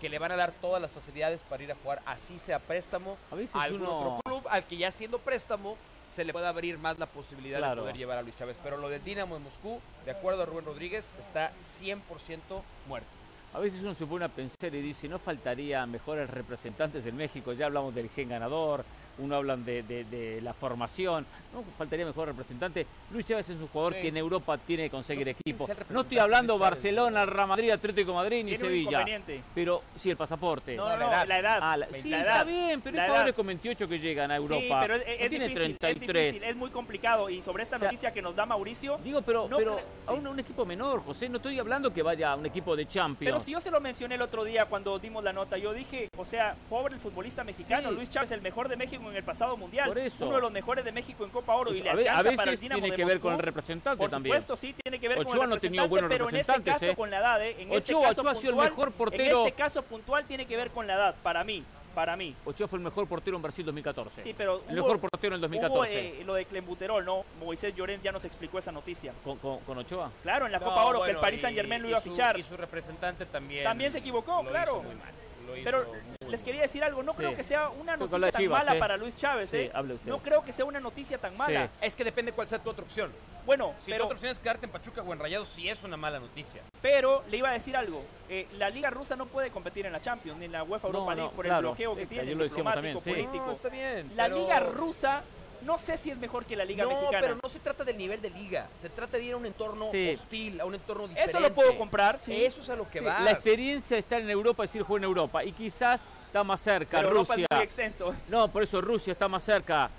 Que 0.00 0.08
le 0.08 0.18
van 0.18 0.32
a 0.32 0.36
dar 0.36 0.52
todas 0.52 0.80
las 0.82 0.92
facilidades 0.92 1.42
para 1.42 1.62
ir 1.62 1.72
a 1.72 1.74
jugar, 1.76 2.02
así 2.04 2.38
sea 2.38 2.58
préstamo, 2.58 3.16
A 3.30 3.34
veces 3.34 3.56
a 3.56 3.62
algún 3.62 3.82
uno- 3.82 3.98
otro 4.16 4.20
club 4.24 4.46
al 4.50 4.64
que 4.66 4.76
ya 4.76 4.90
siendo 4.92 5.18
préstamo 5.18 5.76
se 6.14 6.24
le 6.24 6.32
puede 6.32 6.46
abrir 6.46 6.78
más 6.78 6.98
la 6.98 7.06
posibilidad 7.06 7.58
Claro. 7.58 7.76
de 7.76 7.80
poder 7.82 7.96
llevar 7.96 8.18
a 8.18 8.22
Luis 8.22 8.36
Chávez. 8.36 8.56
Pero 8.62 8.76
lo 8.78 8.88
del 8.88 9.02
Dinamo 9.04 9.34
de 9.34 9.40
Moscú, 9.40 9.80
de 10.04 10.10
acuerdo 10.10 10.42
a 10.42 10.46
Rubén 10.46 10.64
Rodríguez, 10.64 11.12
está 11.20 11.52
100% 11.62 12.62
muerto. 12.88 13.08
A 13.54 13.58
veces 13.58 13.82
uno 13.82 13.94
se 13.94 14.04
pone 14.06 14.24
a 14.24 14.28
pensar 14.28 14.74
y 14.74 14.82
dice, 14.82 15.08
¿no 15.08 15.18
faltaría 15.18 15.84
mejores 15.86 16.28
representantes 16.28 17.06
en 17.06 17.16
México? 17.16 17.52
Ya 17.54 17.66
hablamos 17.66 17.94
del 17.94 18.10
gen 18.10 18.28
ganador, 18.28 18.84
uno 19.18 19.36
hablan 19.36 19.64
de, 19.64 19.82
de- 19.82 20.04
de 20.04 20.40
la 20.42 20.52
formación, 20.52 21.24
¿no 21.52 21.62
faltaría 21.78 22.04
mejor 22.04 22.28
representante? 22.28 22.86
Luis 23.10 23.24
Chávez 23.26 23.48
es 23.48 23.56
un 23.56 23.68
jugador 23.68 23.94
Sí. 23.94 24.02
que 24.02 24.08
en 24.08 24.16
Europa 24.16 24.58
tiene 24.58 24.84
que 24.84 24.90
conseguir 24.90 25.26
No 25.26 25.30
equipo. 25.32 25.68
No 25.90 26.00
estoy 26.02 26.18
hablando 26.18 26.58
Barcelona, 26.58 27.24
Real 27.24 27.48
Madrid, 27.48 27.70
Atlético 27.70 28.10
de 28.10 28.16
Madrid 28.16 28.44
ni 28.44 28.56
Sevilla. 28.56 29.04
Pero 29.54 29.82
sí, 29.94 30.10
el 30.10 30.16
pasaporte. 30.16 30.76
No, 30.76 30.88
No, 30.88 30.90
no, 30.90 30.96
la 30.98 31.04
no, 31.06 31.12
edad. 31.12 31.26
la 31.28 31.38
edad. 31.38 31.58
Ah, 31.62 31.76
la- 31.76 31.86
la 31.88 31.98
sí, 31.98 32.12
edad. 32.12 32.20
está 32.20 32.44
bien, 32.44 32.80
pero 32.80 33.00
hay 33.00 33.06
jugadores 33.08 33.34
con 33.34 33.46
28 33.46 33.88
que 33.88 33.98
llegan 33.98 34.30
a 34.30 34.36
Europa. 34.36 34.60
Sí, 34.60 34.68
pero 34.80 34.94
es, 34.96 35.06
No 35.06 35.12
es 35.12 35.30
tiene 35.30 35.48
difícil, 35.48 35.70
es 35.72 35.78
33. 35.78 36.26
difícil, 36.26 36.48
es 36.50 36.56
muy 36.56 36.70
complicado. 36.70 37.30
Y 37.30 37.40
sobre 37.42 37.62
esta 37.62 37.76
O 37.76 37.78
sea, 37.78 37.88
noticia 37.88 38.10
que 38.12 38.22
nos 38.22 38.34
da 38.36 38.44
Mauricio, 38.46 38.98
Digo, 39.02 39.22
pero, 39.22 39.48
No 39.48 39.56
pero 39.56 39.76
a 39.76 40.12
sí. 40.12 40.18
un, 40.18 40.26
un 40.26 40.38
equipo 40.40 40.64
menor, 40.66 41.02
José. 41.04 41.28
No 41.28 41.36
estoy 41.36 41.58
hablando 41.58 41.92
que 41.92 42.02
vaya 42.02 42.32
a 42.32 42.36
un 42.36 42.46
equipo 42.46 42.76
de 42.76 42.86
Champions. 42.86 43.32
pero 43.32 43.40
si 43.44 43.52
yo 43.52 43.60
se 43.60 43.70
lo 43.70 43.80
mencioné 43.80 44.16
el 44.16 44.22
otro 44.22 44.44
día 44.44 44.66
cuando 44.66 44.98
dimos 44.98 45.22
la 45.24 45.32
nota, 45.32 45.56
yo 45.58 45.72
dije, 45.72 46.08
o 46.16 46.24
sea, 46.24 46.54
pobre 46.68 46.94
el 46.94 47.00
futbolista 47.00 47.44
mexicano, 47.44 47.88
Sí. 47.90 47.94
Luis 47.94 48.10
Chávez, 48.10 48.30
el 48.32 48.42
mejor 48.42 48.68
de 48.68 48.76
México 48.76 49.02
en 49.10 49.16
el 49.16 49.24
pasado 49.24 49.56
mundial, 49.56 49.88
Por 49.88 49.98
eso. 49.98 50.26
uno 50.26 50.36
de 50.36 50.42
los 50.42 50.52
mejores 50.52 50.84
de 50.84 50.92
México 50.92 51.24
en 51.24 51.30
Copa 51.30 51.54
Oro 51.54 51.72
y 51.74 51.82
le 51.82 51.90
a, 51.90 51.94
ve- 51.94 52.08
a 52.08 52.18
alcanza 52.18 52.36
para 52.36 52.50
el 52.50 52.56
veces 52.56 52.60
Dinamo 52.60 52.80
tiene 52.82 52.90
de 52.90 52.96
que 52.96 53.04
ver 53.04 53.20
con 53.20 53.32
el 53.34 53.38
representante 53.38 53.98
Por 53.98 54.10
también. 54.10 54.32
supuesto, 54.34 54.56
sí, 54.56 54.74
tiene 54.84 54.98
que 54.98 55.08
ver 55.08 55.18
con 55.18 55.26
Ochoa 55.26 55.44
el 55.44 55.50
no 55.50 55.56
tenía 55.58 55.82
representante, 55.82 55.88
buenos 55.90 56.08
pero 56.10 56.28
en 56.28 56.36
este 56.36 56.62
caso 56.70 56.84
¿eh? 56.86 56.96
con 56.96 57.10
la 57.10 57.18
edad, 57.18 57.42
¿eh? 57.44 57.56
En 57.58 57.72
este 57.72 57.94
Ochoa- 57.94 58.08
caso 58.08 58.20
Ochoa 58.22 58.32
ha 58.32 58.34
sido 58.34 58.50
el 58.50 58.56
puntual- 58.56 58.70
mejor 58.70 58.92
portero. 58.92 59.40
En 59.42 59.46
este 59.46 59.52
caso 59.52 59.82
puntual 59.82 60.24
tiene 60.26 60.46
que 60.46 60.56
ver 60.56 60.70
con 60.70 60.86
la 60.86 60.94
edad, 60.94 61.14
para 61.22 61.44
mí, 61.44 61.64
para 61.94 62.14
mí. 62.16 62.34
Ochoa 62.44 62.68
fue 62.68 62.78
el 62.78 62.84
mejor 62.84 63.06
portero 63.08 63.36
en 63.36 63.42
Brasil 63.42 63.64
2014. 63.64 64.22
Sí, 64.22 64.34
pero 64.36 64.62
el 64.68 64.78
hubo- 64.78 64.82
mejor 64.84 65.00
portero 65.00 65.28
en 65.28 65.34
el 65.36 65.40
2014. 65.40 65.92
Hubo, 65.92 66.20
eh, 66.20 66.24
lo 66.26 66.34
de 66.34 66.44
Clembuterol, 66.44 67.04
¿no? 67.04 67.24
Moisés 67.40 67.74
Llorens 67.74 68.02
ya 68.02 68.12
nos 68.12 68.24
explicó 68.24 68.58
esa 68.58 68.70
noticia. 68.72 69.12
con, 69.24 69.38
con- 69.38 69.60
con 69.60 69.78
Ochoa. 69.78 70.10
Claro, 70.22 70.46
en 70.46 70.52
la 70.52 70.58
No, 70.58 70.66
Copa 70.66 70.84
Oro, 70.84 70.98
que 71.02 71.10
el 71.10 71.16
bueno, 71.16 71.20
Paris 71.22 71.38
y- 71.38 71.42
Saint 71.42 71.56
Germain 71.56 71.82
lo 71.82 71.88
iba 71.88 71.98
a 71.98 72.00
su- 72.02 72.10
fichar. 72.10 72.38
Y 72.38 72.42
su 72.42 72.56
representante 72.56 73.24
también. 73.26 73.64
También 73.64 73.90
se 73.90 73.98
equivocó, 73.98 74.42
lo 74.42 74.50
claro. 74.50 74.72
hizo 74.74 74.82
muy 74.82 74.94
mal, 74.96 75.12
lo 75.46 75.56
hizo 75.56 75.64
Pero 75.64 75.86
muy 76.20 76.30
les 76.30 76.42
quería 76.42 76.62
decir 76.62 76.82
algo, 76.82 77.02
no 77.02 77.12
Sí. 77.12 77.18
creo 77.18 77.36
que 77.36 77.42
sea 77.44 77.68
una 77.70 77.96
noticia 77.96 78.30
tan 78.32 78.40
Chivas, 78.42 78.66
mala 78.66 78.78
para 78.80 78.96
Luis 78.96 79.14
Chávez, 79.16 79.48
Sí, 79.48 79.56
¿eh? 79.58 79.70
hable 79.72 79.94
usted. 79.94 80.08
No 80.10 80.18
creo 80.18 80.44
que 80.44 80.52
sea 80.52 80.64
una 80.64 80.80
noticia 80.80 81.18
tan 81.18 81.36
mala. 81.36 81.70
Es 81.80 81.94
que 81.94 82.02
depende 82.04 82.32
cuál 82.32 82.48
sea 82.48 82.58
tu 82.58 82.68
otra 82.70 82.84
opción. 82.84 83.12
Bueno, 83.46 83.74
Si 83.78 83.86
tu 83.86 83.90
pero, 83.92 84.04
otra 84.06 84.16
opción 84.16 84.32
es 84.32 84.40
quedarte 84.40 84.66
en 84.66 84.72
Pachuca 84.72 85.02
o 85.02 85.12
en 85.12 85.20
Rayados, 85.20 85.46
sí 85.48 85.68
es 85.68 85.82
una 85.84 85.96
mala 85.96 86.18
noticia. 86.18 86.62
pero 86.82 87.22
le 87.30 87.36
iba 87.36 87.48
a 87.48 87.52
decir 87.52 87.76
algo. 87.76 88.02
eh, 88.28 88.48
la 88.58 88.68
Liga 88.70 88.90
Rusa 88.90 89.14
no 89.14 89.26
puede 89.26 89.50
competir 89.50 89.86
en 89.86 89.92
la 89.92 90.02
Champions 90.02 90.36
ni 90.40 90.46
en 90.46 90.52
la 90.52 90.64
UEFA 90.64 90.88
Europa 90.88 91.14
no, 91.14 91.16
League 91.22 91.32
por 91.36 91.44
claro. 91.44 91.58
el 91.60 91.64
bloqueo 91.66 91.94
que 91.94 92.02
Sí, 92.02 92.06
tiene, 92.08 92.34
lo 92.34 92.42
diplomático, 92.44 92.74
también, 92.74 93.00
sí. 93.00 93.10
político. 93.10 93.46
No, 93.46 93.52
está 93.52 93.68
bien. 93.68 94.10
La 94.16 94.24
pero- 94.24 94.36
Liga 94.36 94.60
Rusa 94.60 95.22
no 95.62 95.78
sé 95.78 95.96
si 95.96 96.10
es 96.10 96.16
mejor 96.18 96.44
que 96.44 96.56
la 96.56 96.64
Liga 96.64 96.84
no, 96.84 96.90
Mexicana. 96.90 97.18
pero 97.20 97.38
no 97.42 97.48
se 97.48 97.58
trata 97.58 97.84
del 97.84 97.96
nivel 97.98 98.20
de 98.20 98.30
liga. 98.30 98.68
Se 98.80 98.88
trata 98.88 99.16
de 99.16 99.24
ir 99.24 99.32
a 99.34 99.36
un 99.36 99.46
entorno 99.46 99.90
Sí. 99.90 100.10
hostil, 100.14 100.60
a 100.60 100.64
un 100.64 100.74
entorno 100.74 101.08
diferente. 101.08 101.30
Eso 101.30 101.40
lo 101.40 101.52
puedo 101.54 101.76
comprar, 101.76 102.18
sí. 102.18 102.44
Eso 102.44 102.60
es 102.60 102.68
a 102.70 102.76
lo 102.76 102.88
que 102.88 102.98
Sí, 103.00 103.04
va. 103.04 103.20
la 103.20 103.30
experiencia 103.32 103.96
de 103.96 104.00
estar 104.00 104.20
en 104.20 104.30
Europa 104.30 104.64
es 104.64 104.74
ir 104.74 104.82
jugar 104.82 105.00
en 105.00 105.04
Europa. 105.04 105.44
Y 105.44 105.52
quizás 105.52 106.02
está 106.26 106.42
más 106.44 106.60
cerca 106.60 106.96
pero 106.98 107.08
Europa 107.08 107.34
Rusia. 107.34 107.46
es 107.50 107.56
muy 107.56 107.64
extenso. 107.64 108.14
No, 108.28 108.48
por 108.48 108.62
eso 108.62 108.80
Rusia 108.80 109.12
está 109.12 109.28
más 109.28 109.42
cerca, 109.44 109.90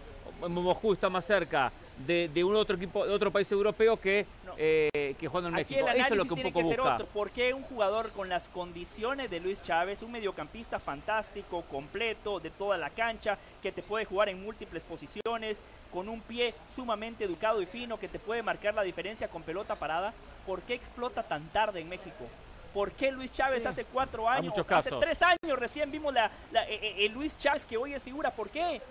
Moscú 0.47 0.93
está 0.93 1.09
más 1.09 1.25
cerca 1.25 1.71
de, 2.06 2.28
de 2.30 2.44
un 2.44 2.56
otro 2.56 2.76
equipo, 2.76 3.06
de 3.06 3.14
otro 3.14 3.32
país 3.32 3.52
europeo 3.52 3.99
que, 3.99 4.26
No. 4.45 4.53
eh, 4.57 5.15
que 5.19 5.28
jugando 5.28 5.49
en 5.49 5.56
Aquí 5.56 5.74
México. 5.74 5.90
el 5.90 5.98
Eso 6.02 6.14
es 6.14 6.18
lo 6.18 6.24
que 6.26 6.30
un 6.30 6.36
tiene 6.36 6.52
poco 6.52 6.69
que 6.69 6.76
busca. 6.78 6.94
otro. 6.95 7.06
¿Por 7.07 7.32
qué 7.32 7.53
un 7.53 7.64
jugador 7.64 8.11
con 8.11 8.30
las 8.30 8.48
condiciones 8.49 9.30
de 9.30 9.40
Luis 9.40 9.61
Chávez, 9.61 10.02
un 10.02 10.11
mediocampista 10.11 10.80
fantástico, 10.80 11.64
completo, 11.64 12.40
de 12.40 12.49
toda 12.52 12.78
la 12.78 12.90
cancha, 12.90 13.38
que 13.61 13.72
te 13.72 13.82
puede 13.82 14.06
jugar 14.06 14.30
en 14.30 14.44
múltiples 14.44 14.84
posiciones, 14.84 15.61
con 15.91 16.10
un 16.10 16.22
pie 16.22 16.53
sumamente 16.76 17.24
educado 17.24 17.61
y 17.61 17.65
fino, 17.65 17.98
que 17.99 18.07
te 18.07 18.19
puede 18.19 18.44
marcar 18.44 18.74
la 18.74 18.84
diferencia 18.84 19.28
con 19.28 19.41
pelota 19.44 19.76
parada, 19.76 20.14
¿por 20.45 20.61
qué 20.61 20.74
explota 20.76 21.24
tan 21.24 21.48
tarde 21.49 21.80
en 21.82 21.90
México? 21.90 22.26
¿Por 22.74 22.91
qué 22.91 23.11
Luis 23.11 23.32
Chávez 23.32 23.64
Sí. 23.64 23.69
hace 23.69 23.86
cuatro 23.86 24.30
años, 24.30 24.53
hace 24.69 24.91
tres 24.99 25.19
años 25.24 25.57
recién 25.57 25.90
vimos 25.90 26.14
la, 26.14 26.30
la- 26.52 26.68
eh, 26.69 26.78
eh, 26.82 27.06
el 27.06 27.14
Luis 27.14 27.36
Chávez 27.38 27.65
que 27.65 27.76
hoy 27.78 27.94
es 27.94 28.03
figura? 28.03 28.30
¿Por 28.30 28.49
qué? 28.49 28.82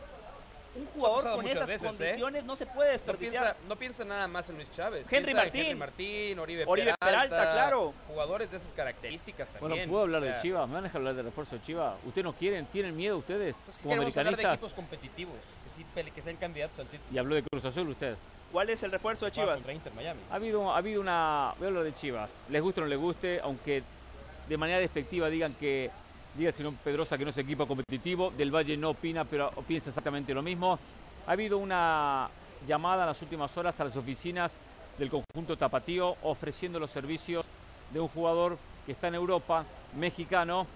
Un 0.77 0.87
jugador 0.95 1.37
con 1.37 1.47
esas 1.49 1.69
veces, 1.69 1.83
¿eh? 1.83 1.87
condiciones 1.87 2.45
no 2.45 2.57
se 2.57 2.67
puede 2.67 2.89
No 2.91 2.93
desperdiciar. 2.93 3.43
piensa, 3.45 3.69
no 3.69 3.77
piensa 3.77 4.05
nada 4.05 4.29
más 4.29 4.49
en 4.51 4.57
Luis 4.57 4.71
Chávez. 4.73 5.07
Henry 5.11 5.25
Piensa 5.27 5.43
Martín. 5.43 5.61
Henry 5.63 5.75
Martín, 5.75 6.39
Oribe, 6.39 6.65
Oribe 6.67 6.95
Peralta, 6.99 7.53
claro. 7.53 7.95
Jugadores 8.09 8.51
de 8.51 8.57
esas 8.59 8.73
características 8.73 9.49
también. 9.49 9.71
Bueno, 9.71 9.91
¿puedo 9.91 10.03
hablar 10.03 10.23
o 10.23 10.25
sea, 10.27 10.35
de 10.37 10.43
Chivas? 10.43 10.69
¿Me 10.69 10.75
van 10.75 10.85
a 10.85 10.87
dejar 10.89 11.01
hablar 11.01 11.15
de 11.15 11.23
refuerzo 11.23 11.57
de 11.57 11.63
Chivas? 11.63 11.95
¿Ustedes 12.05 12.25
no 12.25 12.33
quieren? 12.35 12.67
¿Tienen 12.67 12.97
miedo 12.97 13.17
ustedes 13.19 13.57
entonces, 13.57 13.77
¿qué 13.77 13.83
como 13.83 13.95
queremos 13.95 14.17
hablar 14.17 14.37
de 14.37 14.43
americanistas? 14.43 14.71
equipos 14.71 14.75
competitivos, 14.75 15.35
que, 15.65 15.71
sí, 15.71 15.87
pele- 15.95 16.13
que 16.13 16.23
sean 16.23 16.37
candidatos 16.37 16.79
al 16.79 16.87
título. 16.87 17.09
Y 17.13 17.19
habló 17.19 17.35
de 17.35 17.43
Cruz 17.43 17.65
Azul 17.65 17.89
usted. 17.89 18.17
¿Cuál 18.53 18.71
es 18.71 18.83
el 18.83 18.93
refuerzo 18.93 19.25
de 19.25 19.33
Chivas? 19.33 19.55
Contra 19.57 19.73
Inter 19.73 19.93
Miami. 19.95 20.21
Ha 20.31 20.35
habido, 20.37 20.73
ha 20.73 20.77
habido 20.77 21.01
una... 21.01 21.55
Voy 21.59 21.65
a 21.67 21.69
hablar 21.69 21.85
de 21.85 21.95
Chivas. 21.95 22.33
Les 22.49 22.63
guste 22.63 22.81
o 22.81 22.85
no 22.85 22.89
les 22.89 22.99
guste, 22.99 23.41
aunque 23.41 23.83
de 24.49 24.57
manera 24.57 24.79
despectiva 24.79 25.29
digan 25.29 25.55
que... 25.55 25.91
Diga 26.37 26.53
si 26.53 26.63
no 26.63 26.73
Pedrosa 26.73 27.17
que 27.17 27.25
no 27.25 27.31
es 27.31 27.39
equipo 27.39 27.67
competitivo. 27.67 28.31
Del 28.31 28.55
Valle 28.55 28.77
no 28.77 28.91
opina, 28.91 29.25
pero 29.25 29.51
piensa 29.67 29.89
exactamente 29.89 30.35
lo 30.35 30.43
mismo. 30.43 30.79
Ha 31.27 31.33
habido 31.33 31.57
una 31.57 32.29
llamada 32.67 33.05
en 33.05 33.09
las 33.09 33.23
últimas 33.23 33.57
horas 33.57 33.81
a 33.81 33.85
las 33.85 33.97
oficinas 33.97 34.55
del 34.99 35.09
conjunto 35.09 35.57
Tapatío 35.57 36.17
ofreciendo 36.23 36.79
los 36.79 36.91
servicios 36.91 37.47
de 37.91 38.01
un 38.01 38.09
jugador 38.09 38.59
que 38.85 38.93
está 38.93 39.09
en 39.09 39.15
Europa, 39.15 39.65
mexicano, 39.97 40.67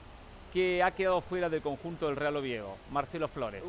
que 0.50 0.82
ha 0.82 0.92
quedado 0.92 1.20
fuera 1.20 1.50
del 1.50 1.60
conjunto 1.60 2.06
del 2.06 2.16
Real 2.16 2.36
Oviedo, 2.36 2.76
Marcelo 2.90 3.28
Flores. 3.28 3.62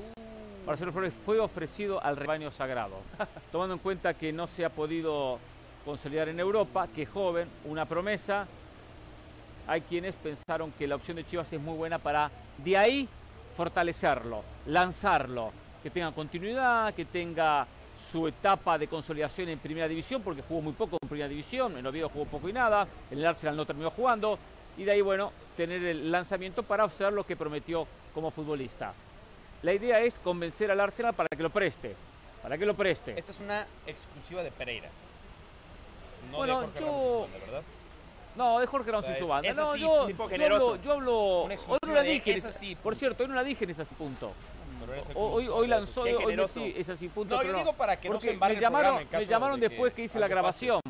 Marcelo 0.66 0.94
Flores 0.94 1.14
fue 1.14 1.40
ofrecido 1.40 2.02
al 2.02 2.16
rebaño 2.16 2.52
sagrado, 2.52 3.02
tomando 3.52 3.76
en 3.76 3.80
cuenta 3.80 4.14
que 4.14 4.32
no 4.32 4.48
se 4.48 4.64
ha 4.64 4.70
podido 4.70 5.40
consolidar 5.84 6.30
en 6.30 6.40
Europa, 6.40 6.88
que 6.88 7.04
es 7.04 7.10
joven, 7.10 7.50
una 7.66 7.86
promesa. 7.86 8.48
Hay 9.72 9.80
quienes 9.80 10.14
pensaron 10.16 10.74
que 10.74 10.86
la 10.86 10.96
opción 10.96 11.16
de 11.16 11.26
Chivas 11.26 11.54
es 11.54 11.62
muy 11.62 11.78
buena 11.78 11.98
para 11.98 12.30
de 12.58 12.78
ahí 12.78 13.08
fortalecerlo, 13.56 14.44
lanzarlo, 14.66 15.54
que 15.82 15.90
tenga 15.90 16.12
continuidad, 16.12 16.94
que 16.94 17.06
tenga 17.06 17.66
su 17.98 18.28
etapa 18.28 18.78
de 18.78 18.90
consolidación 18.90 19.48
en 19.48 19.60
primera 19.60 19.88
división, 19.88 20.22
porque 20.24 20.42
jugó 20.42 20.60
muy 20.60 20.74
poco 20.74 20.98
en 21.02 21.08
primera 21.08 21.30
división, 21.30 21.78
en 21.78 21.88
Oviedo 21.88 22.10
jugó 22.10 22.26
poco 22.26 22.50
y 22.50 22.54
nada, 22.54 22.86
en 23.10 23.20
el 23.20 23.26
Arsenal 23.26 23.56
no 23.56 23.66
terminó 23.66 23.92
jugando, 23.92 24.38
y 24.76 24.84
de 24.84 24.92
ahí, 24.92 25.00
bueno, 25.00 25.32
tener 25.56 25.82
el 25.86 26.12
lanzamiento 26.12 26.64
para 26.64 26.84
hacer 26.84 27.14
lo 27.14 27.26
que 27.26 27.38
prometió 27.38 27.88
como 28.14 28.30
futbolista. 28.30 28.94
La 29.62 29.72
idea 29.72 30.02
es 30.02 30.20
convencer 30.20 30.70
al 30.70 30.82
Arsenal 30.82 31.14
para 31.14 31.30
que 31.30 31.44
lo 31.44 31.50
preste, 31.50 31.96
para 32.44 32.58
que 32.58 32.66
lo 32.66 32.74
preste. 32.76 33.18
Esta 33.18 33.32
es 33.32 33.40
una 33.40 33.66
exclusiva 33.88 34.44
de 34.44 34.52
Pereira. 34.52 34.90
No 36.30 36.40
Bueno, 36.40 36.60
de 36.60 36.68
yo- 36.78 37.26
Izubanda, 37.28 37.38
¿verdad? 37.46 37.64
No, 38.36 38.60
de 38.60 38.66
Jorge 38.68 38.90
Ramos 38.92 39.04
O 39.06 39.08
sea, 39.08 39.16
y 39.16 39.20
su 39.20 39.26
es- 39.26 39.30
banda. 39.30 39.50
es 39.50 39.58
No, 39.58 39.72
así, 39.72 39.80
yo, 39.82 40.06
tipo 40.08 40.24
yo 40.24 40.30
generoso. 40.30 40.70
hablo, 40.72 40.82
yo 40.84 40.92
hablo- 40.94 41.42
hoy 41.44 41.80
no 41.88 41.94
la 41.94 42.02
dije, 42.02 42.32
en 42.32 42.38
es 42.38 42.46
ese- 42.46 42.56
así, 42.58 42.76
por 42.76 42.84
punto. 42.84 43.00
cierto, 43.00 43.24
hoy 43.24 43.30
no 43.30 43.36
la 43.36 43.44
dije 43.44 43.64
en 43.66 43.70
ese 43.72 43.86
punto. 43.96 44.32
Hoy, 45.16 45.48
hoy 45.48 45.68
lanzó, 45.68 46.02
hoy 46.02 46.16
generoso. 46.18 46.54
sí, 46.56 46.74
es 46.78 46.90
así, 46.90 47.08
punto. 47.08 47.36
No, 47.36 47.42
pero 47.42 47.54
yo 47.54 47.60
digo 47.60 47.74
para 47.74 47.98
que 48.00 48.10
no 48.10 48.20
se 48.20 48.34
me 48.36 48.56
llamaron, 48.56 49.08
me 49.12 49.26
llamaron 49.26 49.60
de 49.60 49.70
después 49.70 49.94
que 49.94 50.04
hice 50.04 50.20
la 50.20 50.28
grabación. 50.28 50.82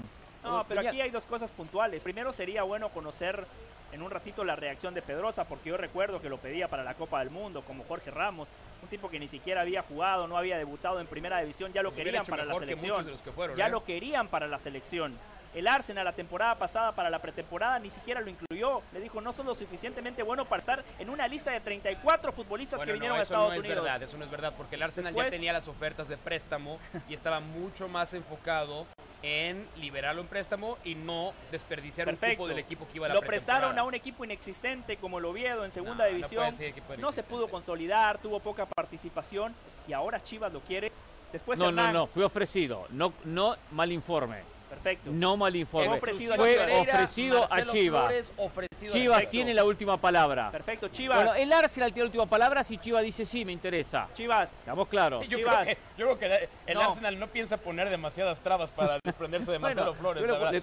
No, 0.44 0.66
pero 0.68 0.82
aquí 0.82 1.02
hay 1.02 1.10
dos 1.12 1.24
cosas 1.24 1.52
puntuales. 1.52 2.04
Primero 2.04 2.32
sería 2.34 2.64
bueno 2.64 2.90
conocer 2.90 3.46
en 3.92 4.02
un 4.02 4.10
ratito 4.10 4.44
la 4.46 4.56
reacción 4.56 4.94
de 4.94 5.02
Pedrosa, 5.02 5.44
porque 5.44 5.70
yo 5.70 5.78
recuerdo 5.78 6.22
que 6.22 6.30
lo 6.30 6.38
pedía 6.38 6.68
para 6.70 6.84
la 6.84 6.94
Copa 6.94 7.20
del 7.20 7.30
Mundo, 7.30 7.62
como 7.62 7.84
Jorge 7.84 8.10
Ramos, 8.10 8.48
un 8.82 8.88
tipo 8.88 9.10
que 9.10 9.20
ni 9.20 9.28
siquiera 9.28 9.62
había 9.62 9.82
jugado, 9.84 10.28
no 10.28 10.38
había 10.38 10.58
debutado 10.58 11.00
en 11.02 11.08
primera 11.08 11.40
división, 11.42 11.74
ya 11.74 11.84
lo 11.84 11.94
querían 11.94 12.26
para 12.26 12.46
la 12.46 12.54
que 12.54 12.60
selección. 12.60 12.90
muchos 12.92 13.06
de 13.06 13.12
los 13.12 13.22
que 13.22 13.32
fueron, 13.34 13.56
Ya 13.58 13.68
¿eh? 13.68 13.70
lo 13.70 13.84
querían 13.84 14.30
para 14.30 14.48
la 14.48 14.58
selección. 14.60 15.18
El 15.54 15.68
Arsenal 15.68 16.06
la 16.06 16.14
temporada 16.14 16.56
pasada 16.56 16.94
para 16.94 17.10
la 17.10 17.20
pretemporada 17.20 17.78
ni 17.80 17.90
siquiera 17.90 18.22
lo 18.22 18.30
incluyó. 18.30 18.82
Le 18.94 19.02
dijo 19.02 19.20
no 19.20 19.34
son 19.34 19.46
lo 19.48 19.56
suficientemente 19.56 20.24
bueno 20.24 20.46
para 20.46 20.60
estar 20.60 20.84
en 20.98 21.10
una 21.10 21.28
lista 21.28 21.52
de 21.52 21.60
34 21.60 22.32
futbolistas 22.32 22.78
Bueno, 22.80 22.88
que 22.88 22.94
vinieron 22.94 23.18
no, 23.18 23.20
a 23.20 23.24
eso 23.24 23.34
Estados 23.34 23.50
no 23.50 23.54
es 23.56 23.60
Unidos. 23.68 23.84
verdad, 23.84 24.04
eso 24.04 24.18
no 24.18 24.24
es 24.26 24.32
verdad, 24.32 24.54
porque 24.56 24.76
el 24.76 24.84
Arsenal 24.84 25.14
Después- 25.14 25.28
ya 25.28 25.32
tenía 25.38 25.54
las 25.54 25.68
ofertas 25.68 26.08
de 26.08 26.18
préstamo 26.18 26.80
y 27.10 27.14
estaba 27.14 27.40
mucho 27.42 27.88
más 27.90 28.14
enfocado 28.14 28.86
en 29.24 29.68
liberarlo 29.78 30.22
en 30.22 30.28
préstamo 30.28 30.78
y 30.84 30.96
no 30.96 31.34
desperdiciar 31.52 32.08
un 32.08 32.16
Perfecto. 32.16 32.38
cupo 32.44 32.48
del 32.48 32.58
equipo 32.60 32.88
que 32.88 32.96
iba 32.96 33.06
a 33.06 33.10
la 33.10 33.16
Lo 33.16 33.22
prestaron 33.22 33.78
a 33.78 33.84
un 33.84 33.94
equipo 33.94 34.24
inexistente 34.26 34.98
como 34.98 35.20
el 35.20 35.26
Oviedo 35.26 35.64
en 35.66 35.72
segunda 35.72 36.06
No, 36.06 36.12
no 36.12 36.16
división. 36.16 36.46
puede 36.46 36.58
ser 36.58 36.68
equipo 36.70 36.96
No, 36.98 37.12
se 37.12 37.24
pudo 37.24 37.48
consolidar, 37.50 38.18
tuvo 38.20 38.40
poca 38.40 38.66
participación 38.66 39.54
y 39.88 39.94
ahora 39.94 40.20
Chivas 40.24 40.52
lo 40.54 40.62
quiere. 40.62 40.92
Después 41.32 41.60
No, 41.60 41.66
no, 41.66 41.70
Hernán, 41.82 41.94
no, 41.94 42.08
fue 42.08 42.24
ofrecido. 42.24 42.88
No, 42.90 43.14
no 43.26 43.56
mal 43.72 43.92
informe. 43.92 44.42
Perfecto. 44.72 45.12
No 45.12 45.36
mal 45.36 45.54
informe. 45.56 45.90
Fue 45.90 45.98
ofrecido 45.98 46.34
a 46.34 46.38
Fue 46.38 46.52
Chivas. 46.54 46.66
Pereira, 46.66 46.94
ofrecido 46.94 47.44
a 47.44 47.48
Marcelo 47.50 47.72
Chivas. 47.74 48.02
Flores, 48.06 48.32
ofrecido 48.38 48.94
Chivas 48.94 49.18
Perfecto. 49.18 49.32
tiene 49.32 49.54
la 49.54 49.64
última 49.66 49.98
palabra. 49.98 50.50
Perfecto, 50.50 50.88
Chivas. 50.88 51.18
Bueno, 51.18 51.34
el 51.36 51.52
Arsenal 51.52 51.92
tiene 51.94 52.06
la 52.06 52.08
última 52.08 52.26
palabra 52.26 52.64
si 52.64 52.78
Chivas 52.78 53.04
dice 53.04 53.26
sí, 53.26 53.44
me 53.44 53.52
interesa. 53.52 54.08
Chivas. 54.14 54.54
Estamos 54.60 54.88
claros. 54.88 55.28
Yo 55.28 55.38
Chivas. 55.38 55.64
creo 55.64 55.76
que, 55.76 55.82
yo 55.98 56.18
creo 56.18 56.18
que 56.18 56.50
el 56.68 56.74
No. 56.76 56.82
Arsenal 56.84 57.20
no 57.20 57.28
piensa 57.28 57.58
poner 57.58 57.90
demasiadas 57.90 58.40
trabas 58.42 58.70
para 58.72 58.98
desprenderse 59.04 59.52
de 59.52 59.58
Bueno, 59.58 59.76
Marcelo 59.76 59.94
Flores. 59.96 60.24
yo 60.24 60.52
le- 60.52 60.62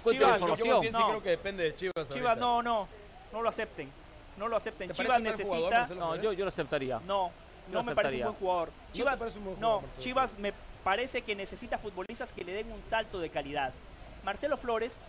sí 0.81 0.91
No. 0.91 1.07
creo 1.07 1.23
que 1.23 1.29
depende 1.29 1.63
de 1.65 1.75
Chivas. 1.75 2.09
Chivas, 2.09 2.29
ahorita. 2.31 2.35
no, 2.35 2.63
no. 2.63 2.87
No 3.31 3.41
lo 3.43 3.49
acepten. 3.49 3.91
No 4.37 4.47
lo 4.47 4.57
acepten. 4.57 4.87
¿Te 4.87 4.95
parece 4.95 5.03
Chivas 5.03 5.21
necesita. 5.21 5.55
jugador? 5.85 5.97
No, 5.97 6.15
yo, 6.15 6.33
yo 6.33 6.45
lo 6.45 6.49
aceptaría. 6.49 6.99
No, 7.05 7.29
no 7.71 7.83
me 7.83 7.93
parece 7.93 8.15
un 8.17 8.23
buen 8.23 8.33
jugador. 8.35 8.71
Chivas, 8.91 9.17
parece 9.17 9.37
un 9.37 9.45
buen 9.45 9.59
no, 9.59 9.79
jugador, 9.81 9.99
Chivas 9.99 10.33
me 10.39 10.51
parece 10.83 11.21
que 11.21 11.35
necesita 11.35 11.77
futbolistas 11.77 12.33
que 12.33 12.43
le 12.43 12.53
den 12.53 12.71
un 12.71 12.81
salto 12.81 13.19
de 13.19 13.29
calidad. 13.29 13.71
Marcelo 14.29 14.57
Flores, 14.57 14.99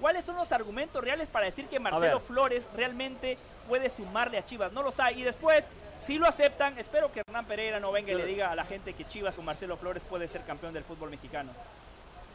¿cuáles 0.00 0.24
son 0.24 0.36
los 0.36 0.52
argumentos 0.52 1.04
reales 1.04 1.28
para 1.28 1.44
decir 1.44 1.66
que 1.66 1.78
Marcelo. 1.78 2.18
Flores 2.18 2.66
realmente 2.74 3.36
puede 3.68 3.90
sumarle 3.90 4.38
a 4.38 4.44
Chivas? 4.46 4.72
No 4.72 4.82
los 4.82 4.98
hay. 4.98 5.20
Y 5.20 5.22
después, 5.22 5.68
si 6.00 6.16
lo 6.16 6.26
aceptan, 6.26 6.78
espero 6.78 7.12
que 7.12 7.20
Hernán 7.20 7.44
Pereira 7.44 7.78
no 7.78 7.92
venga 7.92 8.10
y 8.12 8.14
le 8.14 8.24
diga 8.24 8.50
a 8.50 8.54
la 8.54 8.64
gente 8.64 8.94
que 8.94 9.04
Chivas 9.04 9.34
con 9.34 9.44
Marcelo 9.44 9.76
Flores 9.76 10.02
puede 10.02 10.26
ser 10.28 10.44
campeón 10.44 10.72
del 10.72 10.84
fútbol 10.84 11.10
mexicano. 11.10 11.52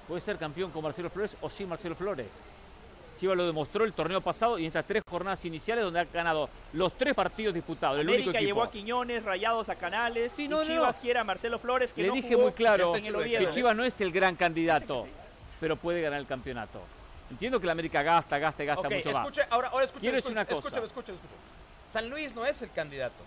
Puede 0.08 0.22
ser 0.22 0.38
campeón 0.38 0.70
con 0.70 0.84
Marcelo 0.84 1.10
Flores 1.10 1.36
o 1.42 1.50
sin 1.50 1.68
Marcelo 1.68 1.96
Flores. 1.96 2.28
Chivas 3.18 3.36
lo 3.36 3.48
demostró 3.48 3.84
el 3.84 3.94
torneo 3.94 4.22
pasado 4.22 4.60
y 4.60 4.66
en 4.66 4.68
estas 4.68 4.86
tres 4.86 5.02
jornadas 5.10 5.44
iniciales 5.46 5.84
donde 5.84 6.00
ha 6.00 6.04
ganado 6.04 6.48
los 6.74 6.96
tres 6.96 7.16
partidos 7.16 7.56
disputados. 7.56 8.00
El 8.02 8.08
único 8.08 8.30
equipo. 8.30 8.46
llevó 8.46 8.62
a 8.62 8.70
Quiñones, 8.70 9.24
Rayados 9.24 9.68
a 9.70 9.76
Canales. 9.76 10.32
Sí, 10.32 10.48
no, 10.48 10.64
Chivas 10.64 10.98
no. 10.98 11.02
quiere 11.02 11.20
a 11.22 11.24
Marcelo 11.24 11.58
Flores 11.58 11.92
que 11.92 12.04
Le 12.04 12.10
no 12.10 12.14
dije 12.14 12.34
jugó 12.36 12.44
muy 12.44 12.52
claro 12.52 12.94
que 12.94 13.50
Chivas 13.50 13.76
no 13.76 13.84
es 13.84 14.00
el 14.00 14.12
gran 14.12 14.36
candidato. 14.36 15.08
Pero 15.60 15.76
puede 15.76 16.02
ganar 16.02 16.20
el 16.20 16.28
campeonato. 16.28 16.82
Entiendo 17.30 17.60
que 17.60 17.66
la 17.66 17.72
América 17.72 18.04
gasta, 18.04 18.38
gasta 18.38 18.64
y 18.64 18.66
gasta 18.68 18.90
mucho 18.90 19.10
más. 19.12 19.18
escuche, 19.20 19.42
ahora, 19.50 19.70
ahora 19.70 19.86
escuche, 19.86 20.02
Quiero 20.02 20.16
decir 20.18 20.38
escuche, 20.38 20.82
una 20.82 21.22
cosa. 21.22 21.36
San 21.90 22.10
Luis 22.10 22.36
no 22.36 22.46
es 22.46 22.62
el 22.62 22.72
candidato, 22.72 23.24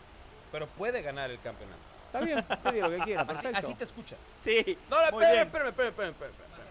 pero 0.52 0.66
puede 0.66 1.02
ganar 1.02 1.30
el 1.30 1.40
campeonato. 1.40 1.80
Está 2.06 2.20
bien, 2.20 2.38
usted 2.50 2.72
diga 2.72 2.88
lo 2.88 2.96
que 2.98 3.04
quiera, 3.04 3.22
Así, 3.28 3.46
así 3.52 3.74
te 3.74 3.84
escuchas. 3.84 4.18
Sí, 4.42 4.78
No, 4.88 4.96
no, 4.96 5.04
espérame, 5.04 5.46
espérame, 5.46 5.68
espérame, 5.68 5.88
espérame, 5.90 6.10
espérame, 6.12 6.32
espérame. 6.32 6.68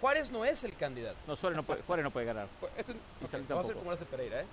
Juárez 0.00 0.30
no 0.32 0.44
es 0.44 0.64
el 0.64 0.74
candidato. 0.76 1.16
No, 1.28 1.36
Suárez 1.36 1.56
no 1.56 1.62
puede, 1.62 1.82
Juárez 1.82 2.04
no 2.04 2.10
puede 2.10 2.26
ganar. 2.26 2.48
Este- 2.76 2.92
Vamos 2.92 3.34
a 3.34 3.38
tampoco. 3.38 3.72
como 3.74 3.90
lo 3.90 3.94
hace 3.94 4.04
Pereira, 4.04 4.40
¿eh? 4.40 4.46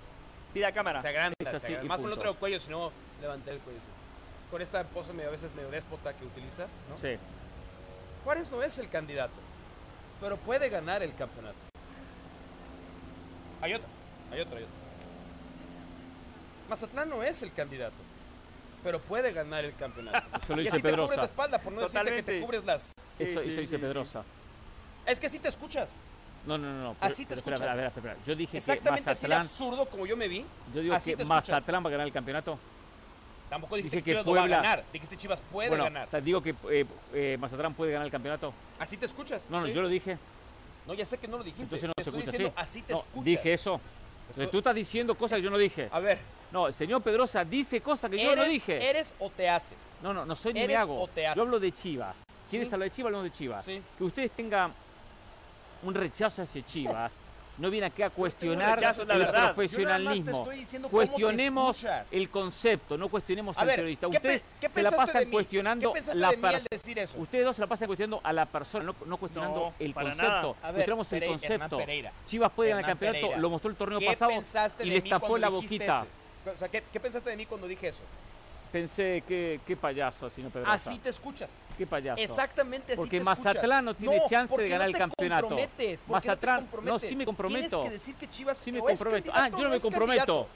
Pida 0.54 0.68
a 0.68 0.72
cámara. 0.72 1.02
Se 1.02 1.08
agranda, 1.08 1.34
Es 1.40 1.48
se 1.48 1.56
así 1.56 1.66
agranda. 1.66 1.84
y 1.84 1.88
Más 1.88 2.00
con 2.00 2.12
otro 2.12 2.34
cuello, 2.36 2.60
si 2.60 2.70
no 2.70 2.92
levanté 3.20 3.50
el 3.50 3.58
cuello. 3.58 3.80
Con 4.50 4.62
esta 4.62 4.84
pose 4.84 5.12
medio, 5.12 5.28
a 5.28 5.32
veces 5.32 5.52
medio 5.54 5.70
déspota 5.70 6.12
que 6.14 6.24
utiliza, 6.24 6.66
¿no? 6.88 6.96
Sí. 6.98 7.18
Juárez 8.24 8.50
no 8.50 8.62
es 8.62 8.78
el 8.78 8.88
candidato, 8.88 9.34
pero 10.20 10.36
puede 10.36 10.68
ganar 10.68 11.02
el 11.02 11.14
campeonato. 11.14 11.56
Hay 13.62 13.74
otro, 13.74 13.88
hay 14.32 14.40
otro, 14.40 14.56
hay 14.56 14.62
otro. 14.64 14.74
Mazatlán 16.68 17.08
no 17.10 17.22
es 17.22 17.42
el 17.42 17.52
candidato, 17.52 17.96
pero 18.84 19.00
puede 19.00 19.32
ganar 19.32 19.64
el 19.64 19.74
campeonato. 19.74 20.18
Eso 20.42 20.54
lo 20.56 20.62
y 20.62 20.64
dice 20.64 20.76
así 20.76 20.82
te 20.82 20.88
cubres 20.90 21.00
la 21.02 21.06
Pedrosa. 21.08 21.24
espalda, 21.24 21.58
por 21.58 21.72
no 21.72 21.80
decirte 21.80 22.12
que 22.16 22.22
te 22.22 22.40
cubres 22.40 22.64
las... 22.64 22.82
Sí, 23.16 23.24
Eso, 23.24 23.40
sí, 23.42 23.48
eso 23.48 23.54
sí, 23.56 23.60
dice 23.62 23.76
sí. 23.76 23.82
Pedrosa. 23.82 24.24
Es 25.06 25.18
que 25.20 25.28
sí 25.28 25.38
te 25.38 25.48
escuchas. 25.48 26.02
No, 26.46 26.56
no, 26.56 26.72
no. 26.72 26.82
no. 26.84 26.94
pero- 26.98 27.12
Así 27.12 27.24
te 27.24 27.30
pero 27.30 27.38
espera, 27.40 27.56
escuchas. 27.56 27.72
a 27.74 27.76
ver, 27.76 27.86
espera, 27.88 28.12
espera. 28.12 28.26
Yo 28.26 28.36
dije 28.36 28.56
Exactamente 28.58 29.04
que 29.04 29.10
así 29.10 29.22
de 29.22 29.28
Mazatlán. 29.28 29.46
absurdo 29.46 29.86
como 29.90 30.06
yo 30.06 30.16
me 30.16 30.28
vi. 30.28 30.46
Yo 30.74 30.80
digo 30.80 30.94
así 30.94 31.14
que. 31.14 31.24
Mazatlán 31.24 31.84
va 31.84 31.88
a 31.88 31.90
ganar 31.90 32.06
el 32.06 32.12
campeonato. 32.12 32.58
Tampoco 33.50 33.76
dijiste 33.76 33.96
que, 33.98 34.02
que 34.04 34.10
Chivas 34.12 34.24
lo 34.26 34.32
va 34.32 34.38
a 34.38 34.42
Puebla- 34.42 34.56
ganar. 34.62 34.84
Dijiste 34.92 35.16
Chivas 35.16 35.40
puede 35.52 35.68
bueno, 35.68 35.84
ganar. 35.84 36.06
o 36.08 36.10
sea, 36.10 36.20
digo 36.20 36.40
que 36.42 36.54
eh, 36.70 36.86
eh, 37.12 37.36
Mazatlán 37.38 37.74
puede 37.74 37.92
ganar 37.92 38.06
el 38.06 38.12
campeonato. 38.12 38.54
Así 38.78 38.96
te 38.96 39.06
escuchas. 39.06 39.46
No, 39.50 39.60
no, 39.60 39.66
¿sí? 39.66 39.72
yo 39.72 39.82
lo 39.82 39.88
dije. 39.88 40.16
No, 40.86 40.94
ya 40.94 41.04
sé 41.04 41.18
que 41.18 41.28
no 41.28 41.36
lo 41.36 41.42
dijiste. 41.44 41.64
Entonces 41.64 41.88
no 41.88 41.92
Te 41.94 42.02
se 42.04 42.10
estoy 42.10 42.20
escucha 42.20 42.32
diciendo, 42.38 42.54
así. 42.56 42.78
así 42.78 42.82
te 42.82 42.92
No, 42.94 42.98
escuchas. 43.00 43.24
dije 43.24 43.52
eso. 43.52 43.80
Estoy- 44.30 44.46
Tú 44.46 44.58
estás 44.58 44.74
diciendo 44.74 45.14
cosas 45.16 45.36
que 45.38 45.42
yo 45.42 45.50
no 45.50 45.58
dije. 45.58 45.88
A 45.90 46.00
ver, 46.00 46.18
No, 46.52 46.66
el 46.66 46.74
señor 46.74 47.00
Pedrosa 47.02 47.44
dice 47.44 47.80
cosas 47.80 48.10
que 48.10 48.18
yo 48.18 48.24
no 48.34 48.42
¿eres, 48.42 48.48
dije. 48.48 48.90
¿eres 48.90 49.14
o 49.20 49.30
te 49.30 49.48
haces? 49.48 49.78
No, 50.02 50.12
no, 50.12 50.24
no 50.26 50.34
soy 50.34 50.52
ni 50.52 50.58
me 50.60 50.64
¿Eres 50.64 50.78
hago. 50.78 51.00
o 51.00 51.06
te 51.06 51.24
haces? 51.26 51.36
Yo 51.36 51.42
hablo 51.42 51.60
de 51.60 51.70
Chivas. 51.70 52.16
¿Quieres 52.50 52.66
Sí. 52.68 52.74
hablar 52.74 52.88
de 52.88 52.94
Chivas? 52.96 53.06
Hablamos 53.06 53.24
de 53.24 53.30
Chivas. 53.30 53.64
Sí. 53.64 53.80
Que 53.96 54.02
ustedes 54.04 54.30
tengan 54.32 54.72
un 55.84 55.94
rechazo 55.94 56.42
hacia 56.42 56.64
Chivas. 56.66 57.12
No 57.58 57.70
viene 57.70 57.86
aquí 57.86 58.02
a 58.02 58.10
cuestionar 58.10 58.78
rechazo, 58.78 59.02
el 59.02 59.08
verdad. 59.08 59.54
Profesionalismo. 59.54 60.48
Cuestionemos 60.90 61.86
el 62.10 62.30
concepto, 62.30 62.96
no 62.96 63.08
cuestionemos 63.08 63.56
A 63.56 63.60
al 63.60 63.66
ver, 63.66 63.76
periodista. 63.76 64.08
¿qué 64.08 64.16
Ustedes 64.16 64.44
qué 64.60 64.68
se 64.68 64.82
la 64.82 64.90
pasan 64.90 65.30
cuestionando 65.30 65.92
¿Qué 65.92 66.00
pensaste 66.00 66.18
la 66.18 66.30
persona. 66.30 67.06
Ustedes 67.18 67.44
dos 67.44 67.56
se 67.56 67.62
la 67.62 67.66
pasan 67.66 67.86
cuestionando 67.86 68.20
a 68.22 68.32
la 68.32 68.46
persona, 68.46 68.84
no, 68.84 68.94
no 69.04 69.16
cuestionando 69.16 69.60
No, 69.60 69.74
el 69.78 69.94
concepto. 69.94 70.56
Cuestionamos 70.60 71.12
el 71.12 71.26
concepto. 71.26 71.78
Chivas 72.26 72.50
puede 72.52 72.70
ganar 72.70 72.84
el 72.84 72.90
campeonato, 72.90 73.20
Pereira. 73.20 73.38
lo 73.40 73.50
mostró 73.50 73.70
el 73.70 73.76
torneo 73.76 73.98
¿Qué 73.98 74.06
pasado 74.06 74.32
y 74.82 74.90
les 74.90 75.08
tapó 75.08 75.36
la 75.36 75.48
boquita. 75.48 76.06
O 76.54 76.58
sea, 76.58 76.68
¿qué, 76.68 76.82
qué 76.90 76.98
pensaste 76.98 77.28
de 77.30 77.36
mí 77.36 77.44
cuando 77.46 77.66
dije 77.66 77.88
eso? 77.88 78.00
Pensé 78.70 79.24
que 79.26 79.60
qué 79.66 79.76
payaso, 79.76 80.30
señor 80.30 80.52
Pedrosa. 80.52 80.72
Así 80.74 80.98
te 81.00 81.08
escuchas. 81.08 81.50
Qué 81.76 81.86
payaso. 81.86 82.22
Exactamente 82.22 82.92
así 82.92 82.96
Porque 83.00 83.18
te 83.18 83.24
Mazatlán 83.24 83.84
no 83.84 83.94
tiene 83.94 84.22
chance 84.28 84.56
de 84.56 84.68
ganar 84.68 84.86
no 84.86 84.86
el 84.88 84.92
te 84.92 84.98
campeonato. 84.98 85.42
comprometes, 85.48 86.00
Mazatlán- 86.08 86.30
no, 86.30 86.36
te 86.38 86.60
comprometes. 86.60 87.02
no, 87.02 87.08
sí 87.08 87.16
me 87.16 87.24
comprometo. 87.24 87.68
Tienes 87.68 87.84
que 87.84 87.90
decir 87.90 88.14
que 88.14 88.28
Chivas 88.28 88.58
Sí 88.58 88.70
me 88.70 88.78
comprometo. 88.78 89.32
Ah, 89.34 89.48
yo 89.48 89.58
no 89.58 89.70
me 89.70 89.80
comprometo. 89.80 90.18
candidato. 90.26 90.48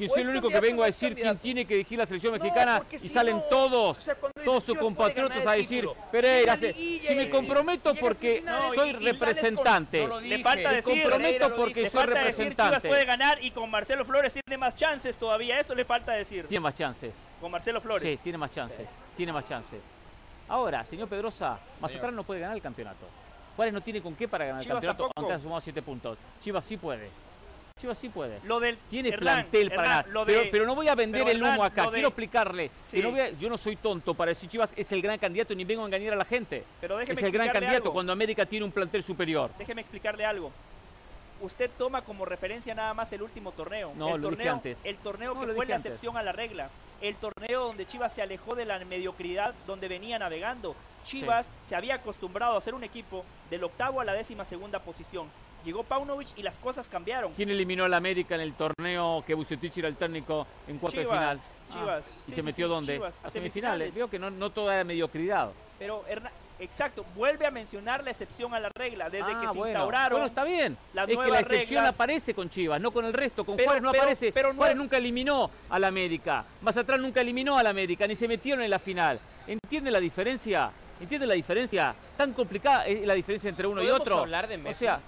Que 0.00 0.08
soy 0.08 0.22
el 0.22 0.30
único 0.30 0.48
que 0.48 0.60
vengo 0.60 0.82
a 0.82 0.86
decir 0.86 1.14
quién 1.14 1.38
tiene 1.38 1.64
que 1.66 1.74
dirigir 1.74 1.98
la 1.98 2.06
selección 2.06 2.32
No, 2.32 2.38
mexicana 2.42 2.82
y 2.90 3.08
salen 3.08 3.36
no, 3.36 3.42
todos, 3.42 3.98
o 3.98 4.00
sea, 4.00 4.16
todos 4.44 4.64
sus 4.64 4.78
compatriotas 4.78 5.46
a 5.46 5.52
decir, 5.52 5.86
Pereira, 6.10 6.56
se- 6.56 6.72
liguilla 6.72 7.08
si 7.08 7.14
me 7.14 7.28
comprometo 7.30 7.90
y 7.90 7.92
llegas 7.94 7.98
a 7.98 8.08
porque 8.08 8.40
No, 8.40 8.60
soy 8.74 8.88
y 8.88 8.92
sales 8.92 8.94
con- 8.94 9.02
representante. 9.28 10.08
Le 10.22 10.42
falta 10.42 10.68
Me 10.70 10.74
decir- 10.76 10.84
comprometo 11.02 11.18
Pereira 11.18 11.48
lo 11.48 11.56
porque 11.56 11.74
dijo. 11.74 11.80
Le 11.84 11.90
soy 11.90 12.00
falta 12.00 12.24
decir 12.24 12.56
Chivas 12.56 12.82
puede 12.82 13.04
ganar 13.04 13.44
y 13.44 13.50
con 13.50 13.70
Marcelo 13.70 14.04
Flores 14.06 14.32
tiene 14.32 14.56
más 14.58 14.74
chances 14.74 15.18
todavía. 15.18 15.60
Eso 15.60 15.74
le 15.74 15.84
falta 15.84 16.12
decir. 16.12 16.46
Tiene 16.46 16.60
más 16.62 16.74
chances. 16.74 17.12
Con 17.38 17.50
Marcelo 17.50 17.80
Flores. 17.82 18.10
Sí, 18.10 18.18
tiene 18.22 18.38
más 18.38 18.50
chances. 18.52 18.88
Tiene 19.16 19.32
más 19.34 19.46
chances. 19.46 19.80
Ahora, 20.48 20.82
señor 20.84 21.08
Pedrosa, 21.08 21.58
Mazatlán 21.80 22.16
no 22.16 22.24
puede 22.24 22.40
ganar 22.40 22.56
el 22.56 22.62
campeonato. 22.62 23.06
Juárez 23.54 23.74
no 23.74 23.82
tiene 23.82 24.00
con 24.00 24.14
qué 24.14 24.26
para 24.26 24.46
ganar 24.46 24.62
el 24.62 24.68
campeonato, 24.68 25.02
tampoco. 25.04 25.12
aunque 25.20 25.34
ha 25.34 25.38
sumado 25.38 25.60
7 25.60 25.82
puntos. 25.82 26.16
Chivas 26.40 26.64
sí 26.64 26.76
puede. 26.78 27.10
Chivas 27.80 27.98
sí 27.98 28.08
puede. 28.10 28.38
Lo 28.44 28.60
del 28.60 28.76
Tiene 28.90 29.08
Hernán, 29.08 29.46
plantel 29.46 29.70
para 29.70 29.82
Hernán, 29.82 29.96
ganar. 30.02 30.08
lo 30.12 30.24
de- 30.24 30.32
pero, 30.34 30.50
pero 30.52 30.66
no 30.66 30.74
voy 30.74 30.88
a 30.88 30.94
vender 30.94 31.28
el 31.28 31.42
humo 31.42 31.52
Hernán, 31.52 31.66
acá. 31.66 31.84
de- 31.86 31.90
Quiero 31.92 32.08
explicarle. 32.08 32.70
Sí. 32.82 32.98
que 32.98 33.02
no 33.02 33.10
voy 33.12 33.20
a- 33.20 33.30
yo 33.30 33.48
no 33.48 33.56
soy 33.56 33.76
tonto 33.76 34.14
para 34.14 34.30
decir 34.30 34.48
Chivas 34.50 34.72
es 34.76 34.90
el 34.92 35.00
gran 35.02 35.18
candidato 35.18 35.54
ni 35.54 35.64
vengo 35.64 35.82
a 35.82 35.86
engañar 35.86 36.12
a 36.12 36.16
la 36.16 36.24
gente. 36.24 36.64
Pero 36.80 36.98
déjeme 36.98 37.20
es 37.20 37.26
el 37.26 37.32
gran 37.32 37.48
candidato 37.48 37.76
algo. 37.76 37.92
cuando 37.92 38.12
América 38.12 38.44
tiene 38.46 38.64
un 38.64 38.72
plantel 38.72 39.02
superior. 39.02 39.50
Déjeme 39.58 39.80
explicarle 39.80 40.24
algo. 40.24 40.52
Usted 41.40 41.70
toma 41.78 42.02
como 42.02 42.26
referencia 42.26 42.74
nada 42.74 42.92
más 42.92 43.10
el 43.14 43.22
último 43.22 43.52
torneo. 43.52 43.92
No, 43.96 44.16
el 44.16 44.20
lo 44.20 44.28
dije 44.28 44.36
torneo, 44.36 44.52
antes. 44.52 44.80
El 44.84 44.96
torneo 44.98 45.32
No, 45.34 45.40
que 45.40 45.46
fue 45.46 45.54
dije 45.54 45.66
la 45.68 45.76
antes. 45.76 45.86
excepción 45.92 46.16
a 46.18 46.22
la 46.22 46.32
regla. 46.32 46.68
El 47.00 47.14
torneo 47.16 47.64
donde 47.68 47.86
Chivas 47.86 48.12
se 48.12 48.20
alejó 48.20 48.54
de 48.54 48.66
la 48.66 48.78
mediocridad 48.84 49.54
donde 49.66 49.88
venía 49.88 50.18
navegando. 50.18 50.76
Chivas 51.02 51.50
se 51.64 51.74
había 51.74 51.94
acostumbrado 51.94 52.58
a 52.58 52.60
ser 52.60 52.74
un 52.74 52.84
equipo 52.84 53.24
del 53.48 53.64
octavo 53.64 54.02
a 54.02 54.04
la 54.04 54.12
décima 54.12 54.44
segunda 54.44 54.80
posición. 54.80 55.28
Llegó 55.64 55.82
Paunovic 55.84 56.28
y 56.36 56.42
las 56.42 56.58
cosas 56.58 56.88
cambiaron. 56.88 57.32
¿Quién 57.34 57.50
eliminó 57.50 57.84
al 57.84 57.94
América 57.94 58.34
en 58.34 58.40
el 58.40 58.54
torneo 58.54 59.22
que 59.26 59.34
Bucetich 59.34 59.76
era 59.78 59.88
el 59.88 59.96
técnico 59.96 60.46
en 60.66 60.78
cuarto 60.78 60.98
de 61.00 61.06
final? 61.06 61.38
Chivas, 61.38 61.72
Chivas. 61.72 62.04
¿Y 62.06 62.30
Sí, 62.30 62.34
se 62.34 62.40
sí, 62.40 62.42
metió 62.46 62.66
sí, 62.66 62.70
dónde? 62.70 62.92
Chivas, 62.94 63.14
a 63.22 63.26
a 63.26 63.30
semifinales. 63.30 63.32
semifinales. 63.92 63.94
Veo 63.94 64.08
que 64.10 64.18
no, 64.18 64.30
no 64.30 64.50
toda 64.50 64.74
era 64.74 64.84
mediocridad. 64.84 65.50
Pero 65.78 66.04
Herna- 66.08 66.30
Exacto, 66.62 67.06
vuelve 67.16 67.46
a 67.46 67.50
mencionar 67.50 68.04
la 68.04 68.10
excepción 68.10 68.52
a 68.52 68.60
la 68.60 68.68
regla 68.74 69.08
desde 69.08 69.32
Ah, 69.32 69.40
que 69.40 69.46
se 69.48 69.52
bueno. 69.54 69.66
instauraron. 69.78 70.12
Bueno, 70.18 70.26
está 70.26 70.44
bien. 70.44 70.76
las 70.92 71.08
es 71.08 71.16
que 71.16 71.30
la 71.30 71.40
excepción 71.40 71.80
reglas. 71.80 71.94
aparece 71.94 72.34
con 72.34 72.50
Chivas, 72.50 72.78
no 72.82 72.90
con 72.90 73.06
el 73.06 73.14
resto. 73.14 73.46
Con 73.46 73.56
Pero- 73.56 73.66
Juárez 73.68 73.82
no 73.82 73.90
pero- 73.92 74.02
aparece. 74.02 74.30
pero 74.32 74.48
no- 74.52 74.56
Juárez 74.58 74.76
nunca 74.76 74.98
eliminó 74.98 75.50
al 75.70 75.84
América. 75.84 76.44
Mazatlán 76.60 77.00
nunca 77.00 77.22
eliminó 77.22 77.56
al 77.56 77.66
América, 77.66 78.06
ni 78.06 78.14
se 78.14 78.28
metieron 78.28 78.62
en 78.62 78.68
la 78.68 78.78
final. 78.78 79.18
¿Entiende 79.46 79.90
la 79.90 80.00
diferencia? 80.00 80.70
¿Entiende 81.00 81.26
la 81.26 81.32
diferencia? 81.32 81.94
Tan 82.14 82.34
complicada 82.34 82.84
es 82.86 83.06
la 83.06 83.14
diferencia 83.14 83.48
entre 83.48 83.66
uno 83.66 83.80
y 83.80 83.86
¿Podemos 83.86 84.00
otro. 84.02 84.18
hablar 84.18 84.46
de 84.46 84.56
O 84.56 84.58
Messi? 84.58 84.84
sea, 84.84 85.00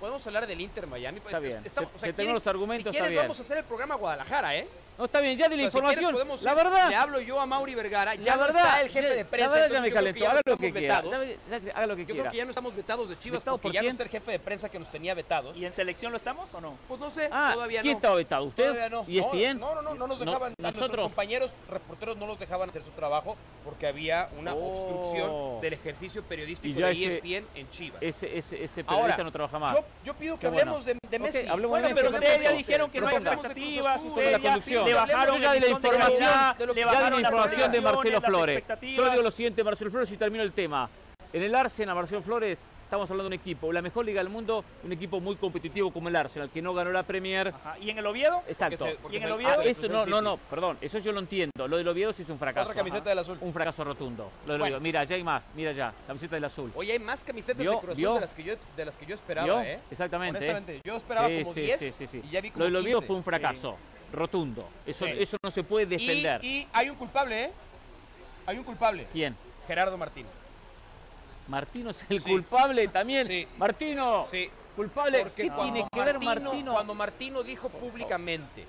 Podemos 0.00 0.26
hablar 0.26 0.46
del 0.46 0.60
Inter 0.60 0.86
Miami. 0.86 1.18
Está 1.18 1.38
bien. 1.38 1.60
Estamos, 1.64 1.90
Se- 1.90 1.96
o 1.96 1.98
sea, 2.00 2.08
se 2.08 2.12
tengo 2.12 2.32
los 2.32 2.46
argumentos, 2.46 2.90
Si 2.92 2.96
está 2.96 3.04
quieres, 3.06 3.10
bien. 3.12 3.22
vamos 3.22 3.38
a 3.38 3.42
hacer 3.42 3.58
el 3.58 3.64
programa 3.64 3.94
Guadalajara, 3.94 4.56
¿eh? 4.56 4.68
No 4.98 5.04
está 5.04 5.20
bien, 5.20 5.36
ya 5.36 5.48
de 5.48 5.56
la 5.56 5.66
O 5.66 5.70
sea, 5.70 5.80
si 5.80 5.84
quieres, 5.86 5.98
información. 6.02 6.12
podemos 6.12 6.42
la 6.42 6.54
verdad. 6.54 6.88
Le 6.88 6.96
hablo 6.96 7.20
yo 7.20 7.40
a 7.40 7.46
Mauri 7.46 7.74
Vergara. 7.74 8.14
Ya 8.14 8.24
la 8.32 8.36
no 8.36 8.42
verdad, 8.44 8.64
está 8.66 8.80
el 8.82 8.88
jefe 8.90 9.08
de 9.14 9.24
prensa. 9.24 9.48
La 9.48 9.60
verdad 9.60 9.74
ya 9.74 9.80
me 9.80 9.88
yo 9.88 9.94
creo 9.94 10.04
calentó. 10.04 10.24
Haga 10.30 10.40
lo 10.46 10.56
que 10.56 10.72
quiera. 10.72 11.00
vetados. 11.02 11.28
Ya- 11.50 11.58
ya- 11.58 11.72
Haga 11.76 11.86
lo 11.86 11.96
que 11.96 12.06
Yo 12.06 12.14
creo 12.14 12.30
que 12.30 12.36
ya 12.36 12.44
no 12.44 12.50
estamos 12.50 12.74
vetados 12.76 13.08
de 13.08 13.18
Chivas 13.18 13.40
¿Vetados 13.40 13.60
porque 13.60 13.68
por 13.68 13.74
ya 13.74 13.80
no 13.80 13.84
quién? 13.84 13.90
está 13.92 14.02
el 14.04 14.08
jefe 14.10 14.30
de 14.32 14.38
prensa 14.38 14.68
que 14.68 14.78
nos 14.78 14.90
tenía 14.90 15.14
vetados. 15.14 15.56
¿Y 15.56 15.64
en 15.66 15.72
selección 15.72 16.12
lo 16.12 16.16
estamos 16.16 16.52
o 16.54 16.60
no? 16.60 16.78
Pues 16.88 16.98
no 17.00 17.10
sé, 17.10 17.28
Ah, 17.30 17.50
todavía 17.54 17.80
¿quién 17.82 17.92
no. 17.92 17.98
estaba 17.98 18.14
vetado? 18.16 18.44
¿Usted? 18.44 18.64
Todavía 18.64 18.88
no. 18.88 19.04
¿Y 19.06 19.18
ESPN? 19.18 19.60
No, 19.60 19.74
no, 19.74 19.82
no, 19.82 19.94
no 19.94 20.06
nos 20.06 20.18
No, 20.20 20.24
dejaban. 20.24 20.52
a 20.58 20.62
nuestros 20.62 20.82
nosotros. 20.88 21.08
compañeros 21.08 21.50
reporteros 21.68 22.16
no 22.16 22.26
los 22.26 22.38
dejaban 22.38 22.68
hacer 22.68 22.82
su 22.82 22.90
trabajo 22.92 23.36
porque 23.64 23.86
había 23.86 24.28
una 24.38 24.54
Oh. 24.54 24.68
obstrucción 24.72 25.60
del 25.60 25.72
ejercicio 25.74 26.22
periodístico 26.22 26.74
Y 26.76 26.80
ya 26.80 26.86
de 26.86 26.92
ese- 26.92 27.04
ESPN 27.18 27.46
en 27.54 27.70
Chivas. 27.70 28.02
Ese, 28.02 28.38
ese, 28.38 28.64
ese 28.64 28.80
Ahora, 28.82 28.94
periodista 29.02 29.24
no 29.24 29.32
trabaja 29.32 29.58
más. 29.58 29.72
Yo, 29.74 29.84
yo 30.04 30.14
pido 30.14 30.34
que 30.36 30.40
Qué 30.40 30.46
bueno. 30.48 30.72
hablemos 30.72 30.84
de, 30.84 31.18
Messi. 31.18 31.38
hablemos 31.46 31.60
de 31.60 31.66
Bueno, 31.66 31.88
Messi, 31.88 31.94
pero 32.00 32.10
ustedes 32.10 32.42
ya 32.42 32.52
dijeron 32.52 32.90
que 32.90 33.00
no 33.00 33.08
hay 33.08 33.16
expectativas, 33.16 34.02
ustedes 34.02 34.26
de 34.26 34.32
la 34.32 34.38
ya 34.38 34.42
conducción. 34.44 34.85
Le 34.86 34.94
bajaron 34.94 35.40
ya 35.40 35.52
de 35.52 35.60
la 35.60 35.68
información, 35.68 36.18
calidad, 36.18 36.56
de 36.56 36.66
le 36.74 36.84
bajaron 36.84 37.20
la 37.22 37.28
información 37.28 37.72
de 37.72 37.80
Marcelo 37.80 38.20
Flores. 38.20 38.64
Solo 38.94 39.10
digo 39.10 39.22
lo 39.22 39.30
siguiente, 39.30 39.64
Marcelo 39.64 39.90
Flores, 39.90 40.10
y 40.12 40.16
termino 40.16 40.42
el 40.42 40.52
tema. 40.52 40.88
En 41.32 41.42
el 41.42 41.54
Arsenal, 41.54 41.94
Marcelo 41.96 42.22
Flores, 42.22 42.58
estamos 42.84 43.10
hablando 43.10 43.28
de 43.28 43.36
un 43.36 43.40
equipo, 43.40 43.70
la 43.72 43.82
mejor 43.82 44.06
liga 44.06 44.20
del 44.22 44.30
mundo, 44.30 44.64
un 44.84 44.92
equipo 44.92 45.20
muy 45.20 45.34
competitivo 45.36 45.92
como 45.92 46.08
el 46.08 46.14
Arsenal, 46.16 46.48
que 46.50 46.62
no 46.62 46.72
ganó 46.72 46.92
la 46.92 47.02
Premier. 47.02 47.48
Ajá, 47.48 47.76
¿Y 47.80 47.90
en 47.90 47.98
el 47.98 48.06
Oviedo? 48.06 48.42
Exacto. 48.46 48.78
Porque 48.78 48.92
se- 48.94 48.98
porque 49.00 49.16
¿Y 49.16 49.18
en 49.18 49.24
el 49.24 49.32
Oviedo? 49.32 49.60
Esto 49.62 49.88
no, 49.88 50.06
no, 50.06 50.22
no, 50.22 50.36
perdón, 50.38 50.78
eso 50.80 50.98
yo 50.98 51.12
lo 51.12 51.18
entiendo. 51.18 51.66
Lo 51.68 51.76
del 51.76 51.86
Oviedo 51.88 52.12
sí 52.12 52.22
es 52.22 52.30
un 52.30 52.38
fracaso. 52.38 52.70
Otra 52.70 52.76
camiseta 52.80 53.10
del 53.10 53.18
azul. 53.18 53.36
Un 53.40 53.52
fracaso 53.52 53.82
rotundo. 53.84 54.30
Lo 54.46 54.52
del 54.52 54.60
Bueno. 54.60 54.76
Oviedo. 54.76 54.80
Mira, 54.80 55.04
ya 55.04 55.16
hay 55.16 55.24
más, 55.24 55.50
mira 55.54 55.72
ya, 55.72 55.92
camiseta 56.06 56.36
del 56.36 56.44
azul. 56.44 56.72
Oye, 56.76 56.92
hay 56.92 56.98
más 57.00 57.22
camisetas 57.24 57.58
¿Vio? 57.58 57.72
de 57.72 57.78
Cruz 57.80 57.96
de 57.96 58.20
las 58.20 58.32
que 58.32 58.42
yo, 58.44 58.54
de 58.76 58.84
las 58.84 58.96
que 58.96 59.04
yo 59.06 59.14
esperaba, 59.16 59.46
¿Vio? 59.46 59.60
¿eh? 59.62 59.80
Exactamente. 59.90 60.38
Honestamente, 60.38 60.80
yo 60.84 60.96
esperaba 60.96 61.26
Sí, 61.26 61.40
como 61.42 61.52
sí, 61.54 61.60
10 61.62 61.80
sí, 61.80 61.90
sí, 61.90 62.06
sí. 62.06 62.22
y 62.24 62.30
ya 62.30 62.40
vi 62.40 62.50
como 62.52 62.60
Lo 62.60 62.64
del 62.66 62.76
Oviedo 62.76 63.00
15. 63.00 63.06
fue 63.08 63.16
un 63.16 63.24
fracaso. 63.24 63.76
Rotundo. 64.16 64.68
Eso, 64.86 65.04
Sí. 65.04 65.12
eso 65.18 65.36
no 65.42 65.50
se 65.50 65.62
puede 65.62 65.86
defender. 65.86 66.44
y 66.44 66.66
hay 66.72 66.88
un 66.90 66.96
culpable, 66.96 67.44
¿eh? 67.44 67.52
Hay 68.46 68.58
un 68.58 68.64
culpable. 68.64 69.06
¿Quién? 69.12 69.36
Gerardo 69.66 69.96
Martín. 69.98 70.26
Martino 71.48 71.90
es 71.90 71.98
el 72.08 72.20
Sí. 72.20 72.30
culpable 72.30 72.88
también. 72.88 73.26
Sí. 73.26 73.46
Martino, 73.58 74.26
Sí. 74.30 74.50
culpable. 74.74 75.20
Porque 75.20 75.42
¿Qué 75.44 75.50
tiene 75.50 75.86
que 75.92 76.00
ver 76.00 76.18
Martino- 76.18 76.50
Martino? 76.50 76.72
Cuando 76.72 76.94
Martino 76.94 77.42
dijo 77.42 77.68
públicamente 77.68 78.64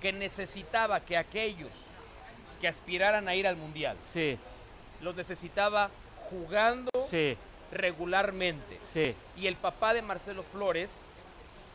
que 0.00 0.12
necesitaba 0.12 1.00
que 1.00 1.16
aquellos 1.16 1.70
que 2.60 2.68
aspiraran 2.68 3.26
a 3.28 3.34
ir 3.34 3.46
al 3.46 3.56
Mundial 3.56 3.96
Sí, 4.02 4.36
los 5.00 5.14
necesitaba 5.16 5.90
jugando 6.30 6.90
regularmente. 7.72 8.78
sí. 8.92 9.14
Y 9.36 9.46
el 9.46 9.56
papá 9.56 9.94
de 9.94 10.02
Marcelo 10.02 10.42
Flores, 10.42 11.06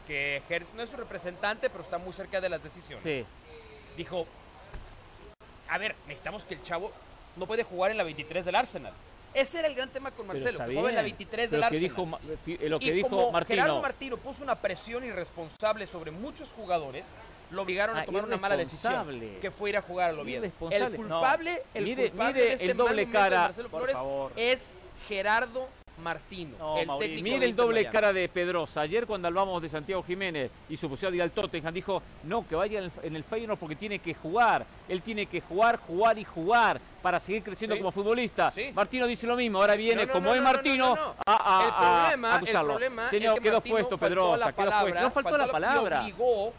que 0.07 0.37
ejerce, 0.37 0.75
no 0.75 0.83
es 0.83 0.89
su 0.89 0.97
representante, 0.97 1.69
pero 1.69 1.83
está 1.83 1.97
muy 1.97 2.13
cerca 2.13 2.39
de 2.41 2.49
las 2.49 2.63
decisiones, 2.63 3.03
Sí, 3.03 3.25
dijo, 3.97 4.25
a 5.69 5.77
ver, 5.77 5.95
necesitamos 6.07 6.45
que 6.45 6.55
el 6.55 6.63
chavo 6.63 6.91
no 7.35 7.45
puede 7.47 7.63
jugar 7.63 7.91
en 7.91 7.97
la 7.97 8.03
23 8.03 8.45
del 8.45 8.55
Arsenal. 8.55 8.93
Ese 9.33 9.57
era 9.59 9.67
el 9.67 9.73
gran 9.73 9.89
tema 9.89 10.11
con 10.11 10.27
Marcelo, 10.27 10.59
que 10.59 10.65
jugaba 10.71 10.89
en 10.89 10.95
la 10.95 11.01
bien. 11.01 11.17
23 11.17 11.49
Pero 11.49 11.51
del 11.51 11.63
Arsenal. 11.63 11.81
dijo, 11.81 12.67
lo 12.69 12.79
que 12.79 12.85
y 12.85 12.91
dijo 12.91 13.09
como 13.09 13.31
Martino. 13.31 13.55
Gerardo 13.63 13.81
Martino 13.81 14.17
puso 14.17 14.43
una 14.43 14.55
presión 14.55 15.03
irresponsable 15.03 15.87
sobre 15.87 16.11
muchos 16.11 16.49
jugadores, 16.49 17.15
lo 17.49 17.63
obligaron 17.63 17.97
a 17.97 18.01
Ah, 18.01 18.05
tomar 18.05 18.25
una 18.25 18.37
mala 18.37 18.55
decisión, 18.57 19.19
que 19.41 19.49
fue 19.49 19.71
ir 19.71 19.77
a 19.77 19.81
jugar 19.81 20.11
al 20.11 20.19
Oviedo. 20.19 20.43
El 20.45 20.51
culpable, 20.95 21.63
el 21.73 21.83
Mire- 21.85 22.09
culpable 22.11 22.33
mire 22.33 22.45
de 22.45 22.53
este 22.53 22.65
el 22.71 22.77
doble 22.77 22.83
mal 22.89 22.95
momento 23.05 23.19
de 23.19 23.29
cara, 23.29 23.41
Marcelo 23.41 23.69
Flores 23.69 23.95
favor. 23.95 24.31
es 24.35 24.75
Gerardo 25.07 25.67
Martino, 26.01 26.57
No, 26.57 26.77
el 26.79 26.87
técnico 26.99 27.23
Mire 27.23 27.45
el 27.45 27.55
doble 27.55 27.85
cara 27.89 28.11
de 28.11 28.27
Pedrosa. 28.27 28.81
Ayer 28.81 29.05
cuando 29.05 29.27
hablamos 29.27 29.61
de 29.61 29.69
Santiago 29.69 30.01
Jiménez 30.03 30.49
y 30.69 30.75
su 30.75 30.89
posibilidad 30.89 31.11
de 31.11 31.15
ir 31.17 31.21
al 31.23 31.31
Tottenham, 31.31 31.73
dijo, 31.73 32.01
no, 32.23 32.47
que 32.47 32.55
vaya 32.55 32.79
en 32.79 32.85
el, 32.85 32.91
en 33.03 33.15
el 33.15 33.23
Feyenoord 33.23 33.59
porque 33.59 33.75
tiene 33.75 33.99
que 33.99 34.13
jugar. 34.13 34.65
Él 34.89 35.01
tiene 35.01 35.27
que 35.27 35.41
jugar, 35.41 35.77
jugar 35.77 36.17
y 36.17 36.23
jugar 36.23 36.79
para 37.01 37.19
seguir 37.19 37.43
creciendo 37.43 37.75
Sí. 37.75 37.81
como 37.81 37.91
futbolista. 37.91 38.51
Sí. 38.51 38.71
Martino 38.73 39.05
dice 39.07 39.27
lo 39.27 39.35
mismo. 39.35 39.59
Ahora 39.59 39.75
viene, 39.75 40.01
No, 40.01 40.07
no, 40.07 40.13
como 40.13 40.27
no, 40.29 40.35
es 40.35 40.41
no, 40.41 40.47
no, 40.47 40.53
Martino, 40.53 40.87
no, 40.89 40.95
no. 40.95 41.15
A, 41.25 41.59
a- 41.59 41.63
el 41.65 41.73
problema, 41.73 42.35
a 42.35 42.39
el 42.39 42.65
problema 42.65 43.09
Señor, 43.09 43.33
es 43.33 43.39
que 43.39 43.49
quedó 43.49 43.61
puesto 43.61 43.97
faltó 43.97 43.97
Pedrosa, 44.15 44.37
la 44.45 44.51
quedó 44.53 44.55
palabra, 44.65 44.81
puesto. 44.91 45.01
No 45.01 45.11
faltó 45.11 45.37
la 45.37 45.45
lo- 45.45 45.51
palabra. 45.51 46.01
Obligó, 46.01 46.53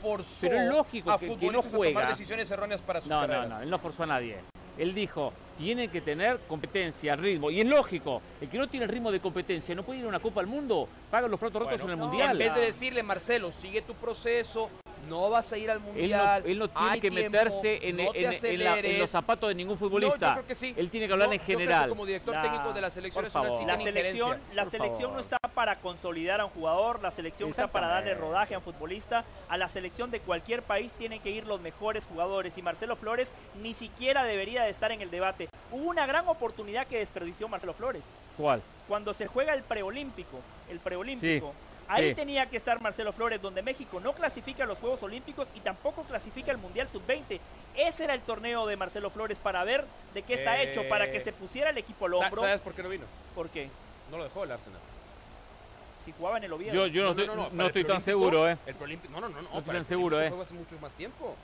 forzó 0.00 0.36
Pero 0.40 0.54
es 0.62 0.68
lógico 0.70 1.10
a 1.10 1.18
que- 1.18 1.26
que 1.26 1.30
no 1.32 1.34
futbolistas 1.38 1.74
a 1.74 1.76
juega. 1.76 1.92
tomar 2.00 2.08
decisiones 2.08 2.50
erróneas 2.50 2.82
para 2.82 3.00
sus 3.00 3.08
No, 3.10 3.20
no, 3.20 3.26
carreras. 3.26 3.48
no, 3.48 3.60
él 3.60 3.70
no 3.70 3.78
forzó 3.78 4.02
a 4.04 4.06
nadie. 4.06 4.38
Él 4.78 4.94
dijo, 4.94 5.32
tiene 5.58 5.88
que 5.88 6.00
tener 6.00 6.38
competencia, 6.48 7.16
ritmo. 7.16 7.50
Y 7.50 7.60
es 7.60 7.66
lógico, 7.66 8.22
el 8.40 8.48
que 8.48 8.56
no 8.56 8.68
tiene 8.68 8.86
el 8.86 8.92
ritmo 8.92 9.10
de 9.10 9.20
competencia 9.20 9.74
no 9.74 9.82
puede 9.82 9.98
ir 9.98 10.06
a 10.06 10.08
una 10.08 10.20
Copa 10.20 10.40
al 10.40 10.46
Mundo, 10.46 10.88
paga 11.10 11.26
los 11.26 11.38
platos 11.38 11.60
rotos 11.60 11.80
Bueno, 11.80 11.84
en 11.84 11.90
el 11.90 11.98
no, 11.98 12.06
Mundial. 12.06 12.30
En 12.30 12.38
vez 12.38 12.54
de 12.54 12.60
decirle, 12.60 13.02
Marcelo, 13.02 13.50
sigue 13.50 13.82
tu 13.82 13.94
proceso, 13.94 14.70
no 15.08 15.30
vas 15.30 15.52
a 15.52 15.58
ir 15.58 15.70
al 15.70 15.78
Él 15.78 15.82
no, 15.84 15.88
mundial. 15.92 16.42
él 16.46 16.58
no 16.58 16.68
tiene 16.68 16.90
hay 16.90 17.00
que 17.00 17.10
tiempo, 17.10 17.30
meterse 17.32 17.88
en, 17.88 17.96
no 17.96 18.12
te 18.12 18.18
en- 18.18 18.24
en 18.24 18.30
la- 18.32 18.38
en 18.38 18.58
los 18.58 18.68
aceleres". 18.78 19.10
zapatos 19.10 19.48
de 19.48 19.54
ningún 19.54 19.74
No, 19.74 19.78
futbolista. 19.78 20.28
yo 20.28 20.32
creo 20.34 20.46
que 20.46 20.54
sí. 20.54 20.74
Él 20.76 20.90
tiene 20.90 21.06
que 21.06 21.12
hablar 21.12 21.28
No, 21.28 21.34
en 21.34 21.38
yo 21.40 21.44
creo 21.46 21.58
que 21.58 21.64
general. 21.64 21.88
como 21.88 22.06
director 22.06 22.34
La- 22.34 22.42
técnico 22.42 22.72
de 22.72 22.80
la 22.80 22.90
selección 22.90 23.24
es 23.24 23.34
una 23.34 23.42
La 23.44 23.48
selección, 23.78 24.28
injerencia. 24.28 24.54
la 24.54 24.62
por 24.62 24.70
selección 24.70 25.00
favor. 25.02 25.14
no 25.16 25.20
está 25.20 25.38
para 25.54 25.76
consolidar 25.80 26.40
a 26.40 26.44
un 26.44 26.50
jugador, 26.52 27.02
la 27.02 27.10
selección 27.10 27.50
está 27.50 27.66
para 27.68 27.88
darle 27.88 28.14
rodaje 28.14 28.54
a 28.54 28.58
un 28.58 28.64
futbolista. 28.64 29.24
A 29.48 29.56
la 29.56 29.68
selección 29.68 30.10
de 30.10 30.20
cualquier 30.20 30.62
país 30.62 30.92
tienen 30.94 31.20
que 31.20 31.30
ir 31.30 31.46
los 31.46 31.60
mejores 31.60 32.04
jugadores 32.04 32.56
y 32.58 32.62
Marcelo 32.62 32.96
Flores 32.96 33.32
ni 33.62 33.74
siquiera 33.74 34.22
debería 34.24 34.62
de 34.62 34.70
estar 34.70 34.92
en 34.92 35.00
el 35.02 35.10
debate. 35.10 35.48
Hubo 35.72 35.88
una 35.88 36.06
gran 36.06 36.28
oportunidad 36.28 36.86
que 36.86 36.98
desperdició 36.98 37.48
Marcelo 37.48 37.74
Flores. 37.74 38.04
¿Cuál? 38.36 38.62
Cuando 38.86 39.12
se 39.14 39.26
juega 39.26 39.52
el 39.54 39.62
preolímpico, 39.62 40.38
el 40.70 40.78
preolímpico, 40.80 41.52
Sí, 41.52 41.67
ahí 41.88 42.08
sí. 42.08 42.14
tenía 42.14 42.46
que 42.46 42.56
estar 42.56 42.80
Marcelo 42.80 43.12
Flores, 43.12 43.40
donde 43.40 43.62
México 43.62 44.00
no 44.00 44.12
clasifica 44.12 44.64
a 44.64 44.66
los 44.66 44.78
Juegos 44.78 45.02
Olímpicos 45.02 45.48
y 45.54 45.60
tampoco 45.60 46.02
clasifica 46.02 46.52
al 46.52 46.58
Mundial 46.58 46.88
Sub-20. 46.88 47.40
Ese 47.76 48.04
era 48.04 48.14
el 48.14 48.20
torneo 48.22 48.66
de 48.66 48.76
Marcelo 48.76 49.10
Flores 49.10 49.38
para 49.38 49.64
ver 49.64 49.84
de 50.14 50.22
qué 50.22 50.34
está 50.34 50.60
Eh, 50.60 50.70
hecho, 50.70 50.88
para 50.88 51.10
que 51.10 51.20
se 51.20 51.32
pusiera 51.32 51.70
el 51.70 51.78
equipo 51.78 52.06
al 52.06 52.14
hombro. 52.14 52.42
¿Sabes 52.42 52.60
por 52.60 52.74
qué 52.74 52.82
no 52.82 52.88
vino? 52.88 53.06
¿Por 53.34 53.48
qué? 53.48 53.68
No 54.10 54.18
lo 54.18 54.24
dejó 54.24 54.44
el 54.44 54.52
Arsenal. 54.52 54.80
Si 56.04 56.12
jugaba 56.12 56.38
en 56.38 56.44
el 56.44 56.52
Oviedo. 56.52 56.72
Yo, 56.72 56.86
yo 56.86 57.02
no, 57.02 57.10
estoy, 57.10 57.26
para 57.26 57.48
no 57.50 57.62
el 57.62 57.66
estoy 57.66 57.84
tan 57.84 58.00
seguro, 58.00 58.48
¿eh? 58.48 58.56
El 58.66 58.76
no, 59.10 59.20
no, 59.20 59.28
no, 59.28 59.42
no. 59.42 59.58
estoy 59.58 59.74
tan 59.74 59.84
seguro, 59.84 60.22
¿eh? 60.22 60.32
hace 60.40 60.54
mucho 60.54 60.78
más 60.80 60.92
tiempo. 60.92 61.36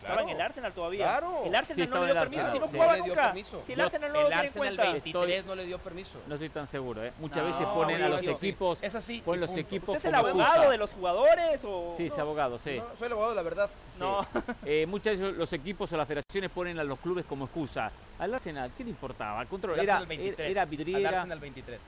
Estaba 0.00 0.20
en 0.22 0.26
Claro. 0.28 0.38
el 0.40 0.46
Arsenal 0.46 0.72
todavía. 0.72 1.04
Claro. 1.06 1.42
El 1.44 1.54
Arsenal 1.54 1.90
no 1.90 2.00
le 2.00 2.06
dio 2.06 2.12
el 2.12 2.18
permiso, 2.28 2.40
si 2.40 2.58
no 2.58 2.64
Arsenal, 2.64 2.68
sí. 2.70 2.74
jugaba 2.76 2.92
No 2.92 2.96
le 2.96 3.02
dio 3.04 3.14
nunca. 3.14 3.26
permiso. 3.28 3.62
Si 3.64 3.72
el 3.74 3.80
Arsenal 3.80 4.08
no 4.08 4.14
lo 4.14 4.20
el 4.20 4.26
tiene 4.26 4.40
en 4.40 4.46
Arsenal 4.46 4.74
cuenta. 4.76 4.92
23 4.92 5.44
no 5.46 5.54
le 5.54 5.66
dio 5.66 5.78
permiso. 5.78 6.18
No 6.26 6.34
estoy 6.34 6.48
tan 6.48 6.66
seguro, 6.66 7.04
¿eh? 7.04 7.12
Muchas 7.18 7.38
No, 7.38 7.44
veces 7.44 7.66
ponen 7.66 8.02
a 8.02 8.08
los 8.08 8.26
equipos, 8.26 8.78
Es 8.82 8.94
así. 8.94 9.20
ponen 9.24 9.40
los 9.42 9.50
punto. 9.50 9.60
equipos 9.60 9.88
¿Usted 9.90 9.98
es 9.98 10.04
el 10.06 10.14
abogado 10.14 10.40
excusa. 10.50 10.70
de 10.70 10.78
los 10.78 10.90
jugadores 10.92 11.64
o...? 11.64 11.94
Sí, 11.96 12.06
es 12.06 12.18
abogado, 12.18 12.56
sí. 12.58 12.76
No, 12.78 12.84
soy 12.98 13.06
el 13.06 13.12
abogado 13.12 13.30
de 13.32 13.36
la 13.36 13.42
verdad. 13.42 13.70
Sí. 13.92 14.00
No. 14.00 14.26
Eh, 14.64 14.86
muchas 14.86 15.18
veces 15.18 15.36
los 15.36 15.52
equipos 15.52 15.92
o 15.92 15.96
las 15.96 16.06
federaciones 16.08 16.50
ponen 16.50 16.78
a 16.78 16.84
los 16.84 16.98
clubes 16.98 17.24
como 17.26 17.44
excusa. 17.44 17.90
Al 18.18 18.32
Arsenal, 18.34 18.70
¿qué 18.76 18.84
le 18.84 18.90
importaba? 18.90 19.40
Al 19.40 19.48
control, 19.48 19.74
Al 19.78 19.84
era, 19.84 19.94
Arsenal 19.96 20.08
23. 20.18 20.50
era 20.50 20.62
Al 20.62 20.68
vidriera. 20.68 21.08
Arsenal 21.10 21.38
23. 21.40 21.80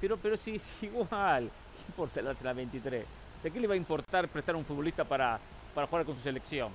Pero, 0.00 0.16
pero 0.18 0.36
sí, 0.36 0.56
es 0.56 0.82
igual. 0.82 1.50
¿Qué 1.76 1.82
importa 1.88 2.20
el 2.20 2.28
Arsenal 2.28 2.54
23? 2.54 3.04
O 3.38 3.42
sea, 3.42 3.50
¿qué 3.50 3.60
le 3.60 3.66
va 3.66 3.74
a 3.74 3.76
importar 3.76 4.28
prestar 4.28 4.54
a 4.54 4.58
un 4.58 4.64
futbolista 4.64 5.04
para, 5.04 5.38
para 5.74 5.86
jugar 5.86 6.04
con 6.04 6.14
su 6.14 6.20
selección? 6.22 6.72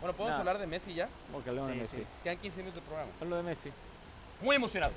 Bueno, 0.00 0.16
¿podemos 0.16 0.38
hablar 0.38 0.58
de 0.58 0.66
Messi 0.66 0.94
ya? 0.94 1.08
Porque 1.32 1.48
hablamos 1.50 1.70
de 1.70 1.74
Sí, 1.76 1.80
Messi. 1.80 1.96
sí. 1.98 2.06
Quedan 2.22 2.38
15 2.38 2.58
minutos 2.60 2.82
de 2.82 2.86
programa. 2.86 3.10
Hablo 3.20 3.36
de 3.36 3.42
Messi. 3.42 3.70
Muy 4.42 4.56
emocionado. 4.56 4.92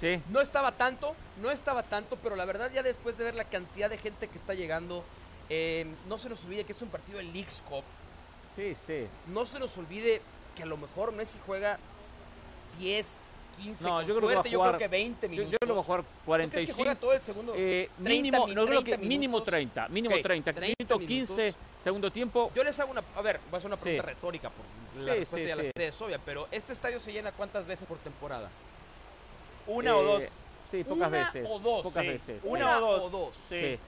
Sí. 0.00 0.20
No 0.30 0.40
estaba 0.40 0.72
tanto, 0.72 1.14
no 1.40 1.50
estaba 1.50 1.82
tanto, 1.82 2.16
pero 2.22 2.36
la 2.36 2.44
verdad 2.44 2.70
ya 2.72 2.82
después 2.82 3.16
de 3.18 3.24
ver 3.24 3.34
la 3.34 3.44
cantidad 3.44 3.88
de 3.90 3.98
gente 3.98 4.28
que 4.28 4.38
está 4.38 4.54
llegando, 4.54 5.04
eh, 5.48 5.86
no 6.08 6.18
se 6.18 6.28
nos 6.28 6.44
olvide 6.44 6.64
que 6.64 6.72
es 6.72 6.82
un 6.82 6.88
partido 6.88 7.18
de 7.18 7.24
Leagues 7.24 7.62
Cup. 7.68 7.84
Sí, 8.54 8.74
sí. 8.74 9.06
No 9.28 9.46
se 9.46 9.58
nos 9.58 9.76
olvide 9.78 10.20
que 10.54 10.62
a 10.62 10.66
lo 10.66 10.76
mejor 10.76 11.12
Messi 11.12 11.38
juega 11.46 11.78
10, 12.78 13.08
15, 13.54 13.84
No, 13.84 14.02
yo 14.02 14.14
creo 14.16 14.20
que 14.20 14.26
va 14.26 14.30
a 14.30 14.34
suerte, 14.34 14.50
yo 14.50 14.58
jugar- 14.58 14.76
creo 14.76 14.78
que 14.78 14.88
20 14.96 15.26
Yo, 15.26 15.30
minutos. 15.30 15.52
yo 15.52 15.58
creo 15.58 15.68
que 15.68 15.74
va 15.74 15.80
a 15.80 15.84
jugar 15.84 16.00
¿Tú 16.00 16.06
crees 16.06 16.18
que 16.20 16.24
45. 16.26 16.76
juega 16.76 16.94
todo 16.94 17.12
el 17.12 17.20
segundo? 17.20 17.52
Eh, 17.56 17.88
30 18.02 18.08
mínimo, 18.10 18.46
mi- 18.46 18.54
no 18.54 18.66
creo 18.66 18.78
que 18.80 18.90
30 18.92 19.06
mínimo 19.08 19.32
minutos? 19.38 19.44
30, 19.46 19.88
mínimo 19.88 20.14
Ok, 20.16 20.22
30, 20.22 20.52
30 20.52 20.74
minuto 20.78 20.98
15, 21.06 21.32
minutos. 21.34 21.60
segundo 21.82 22.10
tiempo. 22.10 22.52
Yo 22.54 22.64
les 22.64 22.78
hago 22.80 22.90
una, 22.90 23.02
a 23.16 23.22
ver, 23.22 23.40
va 23.52 23.58
a 23.58 23.60
ser 23.60 23.68
una 23.68 23.76
Sí. 23.76 23.82
pregunta 23.82 24.06
retórica, 24.08 24.50
porque 24.50 24.70
la 25.06 25.12
Sí, 25.14 25.18
respuesta 25.20 25.36
sí, 25.36 25.46
ya 25.46 25.56
la 25.56 25.62
sí. 25.64 25.70
sé, 25.76 25.86
es 25.88 26.00
obvia, 26.02 26.18
pero 26.24 26.48
¿este 26.50 26.72
estadio 26.72 27.00
se 27.00 27.12
llena 27.12 27.32
cuántas 27.32 27.66
veces 27.66 27.86
por 27.86 27.98
temporada? 27.98 28.48
Una 29.66 29.96
o 29.96 30.00
Eh, 30.00 30.04
dos. 30.04 30.24
Sí, 30.70 30.84
pocas 30.84 31.08
Una 31.08 31.08
veces. 31.08 31.46
o 31.48 31.58
dos, 31.58 31.82
Pocas 31.82 32.02
sí. 32.02 32.08
veces. 32.10 32.42
Una, 32.44 32.78
o 32.78 32.80
dos. 32.80 33.02
o 33.04 33.10
dos. 33.10 33.34
Sí. 33.48 33.58
Sí. 33.60 33.78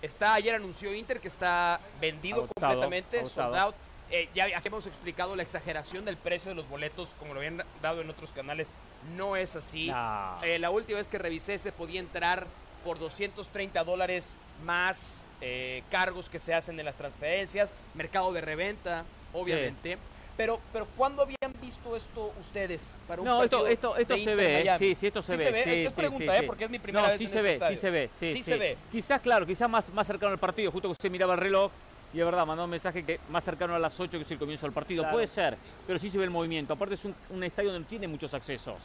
Está, 0.00 0.34
ayer 0.34 0.54
anunció 0.56 0.92
Inter 0.94 1.20
que 1.20 1.28
está 1.28 1.78
vendido 2.00 2.38
Agotado, 2.44 2.72
completamente, 2.80 3.18
agotado. 3.20 3.50
sold 3.50 3.58
out. 3.60 3.74
eh, 4.14 4.28
ya 4.34 4.44
aquí 4.58 4.68
hemos 4.68 4.86
explicado 4.86 5.34
la 5.36 5.42
exageración 5.42 6.04
del 6.04 6.18
precio 6.18 6.50
de 6.50 6.54
los 6.56 6.68
boletos, 6.68 7.08
como 7.18 7.32
lo 7.32 7.40
habían 7.40 7.62
dado 7.80 8.02
en 8.02 8.10
otros 8.10 8.30
canales. 8.32 8.68
No 9.16 9.36
es 9.36 9.56
así. 9.56 9.88
No. 9.88 10.38
Eh, 10.42 10.58
la 10.58 10.70
última 10.70 10.98
vez 10.98 11.08
que 11.08 11.18
revisé 11.18 11.58
se 11.58 11.72
podía 11.72 12.00
entrar 12.00 12.46
por 12.84 12.98
230 12.98 13.84
dólares 13.84 14.36
más 14.64 15.28
eh, 15.40 15.82
cargos 15.90 16.28
que 16.28 16.38
se 16.38 16.54
hacen 16.54 16.78
en 16.78 16.84
las 16.84 16.94
transferencias, 16.96 17.72
mercado 17.94 18.32
de 18.32 18.40
reventa, 18.40 19.04
obviamente. 19.32 19.98
Pero, 20.36 20.60
pero 20.72 20.86
¿cuándo 20.96 21.22
habían 21.22 21.52
visto 21.60 21.94
esto 21.94 22.32
ustedes 22.40 22.94
para 23.06 23.20
un 23.20 23.28
No, 23.28 23.42
esto, 23.44 23.66
esto, 23.66 23.96
esto 23.96 24.16
se 24.16 24.34
ve, 24.34 24.62
¿eh? 24.62 24.74
Sí, 24.78 24.94
sí, 24.94 25.06
esto 25.08 25.20
se 25.22 25.32
Sí 25.32 25.38
ve. 25.38 25.44
se 25.44 25.50
ve, 25.52 25.64
sí, 25.64 25.70
es 25.70 25.80
es 25.80 25.88
sí, 25.90 25.94
pregunta, 26.00 26.36
¿eh? 26.38 26.42
Porque 26.44 26.64
es 26.64 26.70
mi 26.70 26.78
primera 26.78 27.02
no, 27.06 27.08
vez 27.10 27.18
sí 27.18 27.24
en 27.24 27.30
se 27.30 27.42
ve, 27.42 27.52
estadio. 27.54 27.76
sí 27.76 27.80
se 27.80 27.90
ve, 27.90 28.10
sí. 28.18 28.42
se 28.42 28.56
ve. 28.56 28.76
Quizás, 28.90 29.20
claro, 29.20 29.46
quizás 29.46 29.68
más, 29.68 29.92
más 29.92 30.06
cercano 30.06 30.32
al 30.32 30.38
partido, 30.38 30.72
justo 30.72 30.88
que 30.88 30.92
usted 30.92 31.10
miraba 31.10 31.34
el 31.34 31.40
reloj, 31.40 31.70
y 32.12 32.18
es 32.20 32.24
verdad, 32.24 32.44
mandó 32.46 32.64
un 32.64 32.70
mensaje 32.70 33.04
que 33.04 33.20
más 33.30 33.42
cercano 33.44 33.74
a 33.74 33.78
las 33.78 33.98
8 33.98 34.10
que 34.18 34.24
es 34.24 34.30
el 34.30 34.38
comienzo 34.38 34.66
del 34.66 34.72
partido. 34.72 35.02
Claro. 35.02 35.14
Puede 35.16 35.26
ser, 35.26 35.56
pero 35.86 35.98
sí 35.98 36.10
se 36.10 36.18
ve 36.18 36.24
el 36.24 36.30
movimiento. 36.30 36.72
Aparte 36.74 36.94
es 36.94 37.04
un, 37.04 37.14
un 37.30 37.42
estadio 37.42 37.70
donde 37.72 37.84
no 37.84 37.88
tiene 37.88 38.06
muchos 38.08 38.32
accesos. 38.34 38.76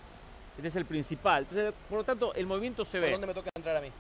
Este 0.55 0.67
es 0.69 0.75
el 0.75 0.85
principal. 0.85 1.39
Entonces, 1.43 1.73
por 1.89 1.99
lo 1.99 2.03
tanto, 2.03 2.33
el 2.33 2.45
movimiento 2.47 2.83
se 2.85 2.97
¿Por 2.99 3.05
ve. 3.07 3.11
dónde 3.11 3.27
me 3.27 3.33
toca 3.33 3.49
entrar 3.55 3.77
a 3.77 3.81
mí? 3.81 3.91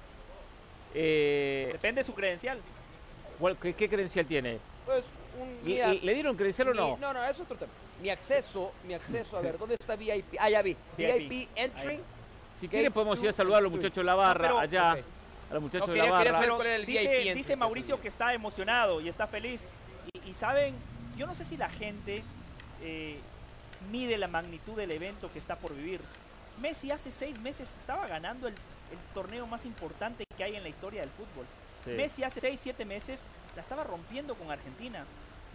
Eh, 0.93 1.69
Depende 1.73 2.01
de 2.01 2.05
su 2.05 2.13
credencial. 2.13 2.59
¿cuál- 3.39 3.57
qué, 3.57 3.73
qué 3.73 3.87
credencial 3.87 4.25
tiene? 4.25 4.59
Pues 4.85 5.05
un... 5.39 5.47
¿Le, 5.63 5.73
mira, 5.75 5.93
le 5.93 6.13
dieron 6.13 6.35
credencial 6.35 6.69
o 6.69 6.71
mi- 6.71 6.77
no? 6.77 6.97
No, 6.97 7.13
no, 7.13 7.23
es 7.25 7.39
otro 7.39 7.55
tema. 7.57 7.71
Mi 8.01 8.09
acceso, 8.09 8.71
mi 8.87 8.93
acceso, 8.93 9.37
a 9.37 9.41
ver, 9.41 9.57
¿dónde 9.57 9.75
está 9.79 9.95
VIP? 9.95 10.35
Ah, 10.39 10.49
ya 10.49 10.61
vi. 10.61 10.75
VIP. 10.97 11.29
VIP, 11.29 11.49
entry. 11.55 11.99
Si 12.59 12.67
quiere 12.67 12.89
podemos 12.89 13.21
ir 13.21 13.29
a 13.29 13.33
saludar 13.33 13.59
a 13.59 13.61
los 13.61 13.71
muchachos 13.71 13.97
de 13.97 14.03
la 14.03 14.15
barra, 14.15 14.59
allá. 14.59 14.97
A 15.49 15.53
los 15.53 15.63
muchachos 15.63 15.87
No, 15.87 15.93
de 15.93 15.99
la 15.99 16.11
barra. 16.11 16.31
saber 16.33 16.49
cuál 16.49 16.67
era 16.67 16.75
el 16.75 16.85
dice, 16.85 17.23
VIP 17.23 17.35
dice 17.35 17.55
Mauricio 17.55 17.99
que 18.01 18.07
está 18.07 18.33
emocionado 18.33 19.01
y 19.01 19.07
está 19.09 19.27
feliz. 19.27 19.65
Y, 20.25 20.29
y 20.29 20.33
saben, 20.33 20.75
yo 21.17 21.25
no 21.27 21.35
sé 21.35 21.45
si 21.45 21.57
la 21.57 21.69
gente 21.69 22.23
eh, 22.81 23.19
mide 23.91 24.17
la 24.17 24.27
magnitud 24.27 24.75
del 24.75 24.91
evento 24.91 25.31
que 25.31 25.39
está 25.39 25.55
por 25.55 25.73
vivir. 25.75 26.01
Messi 26.61 26.91
hace 26.91 27.11
seis 27.11 27.39
meses 27.39 27.71
estaba 27.79 28.07
ganando 28.07 28.47
el, 28.47 28.53
el 28.55 28.97
torneo 29.13 29.45
más 29.47 29.65
importante 29.65 30.23
que 30.35 30.43
hay 30.43 30.55
en 30.55 30.63
la 30.63 30.69
historia 30.69 31.01
del 31.01 31.09
fútbol. 31.11 31.45
Sí. 31.83 31.91
Messi 31.91 32.23
hace 32.23 32.41
6, 32.41 32.59
7 32.61 32.85
meses 32.85 33.23
la 33.55 33.61
estaba 33.61 33.83
rompiendo 33.83 34.33
con 34.35 34.49
Argentina. 34.51 35.05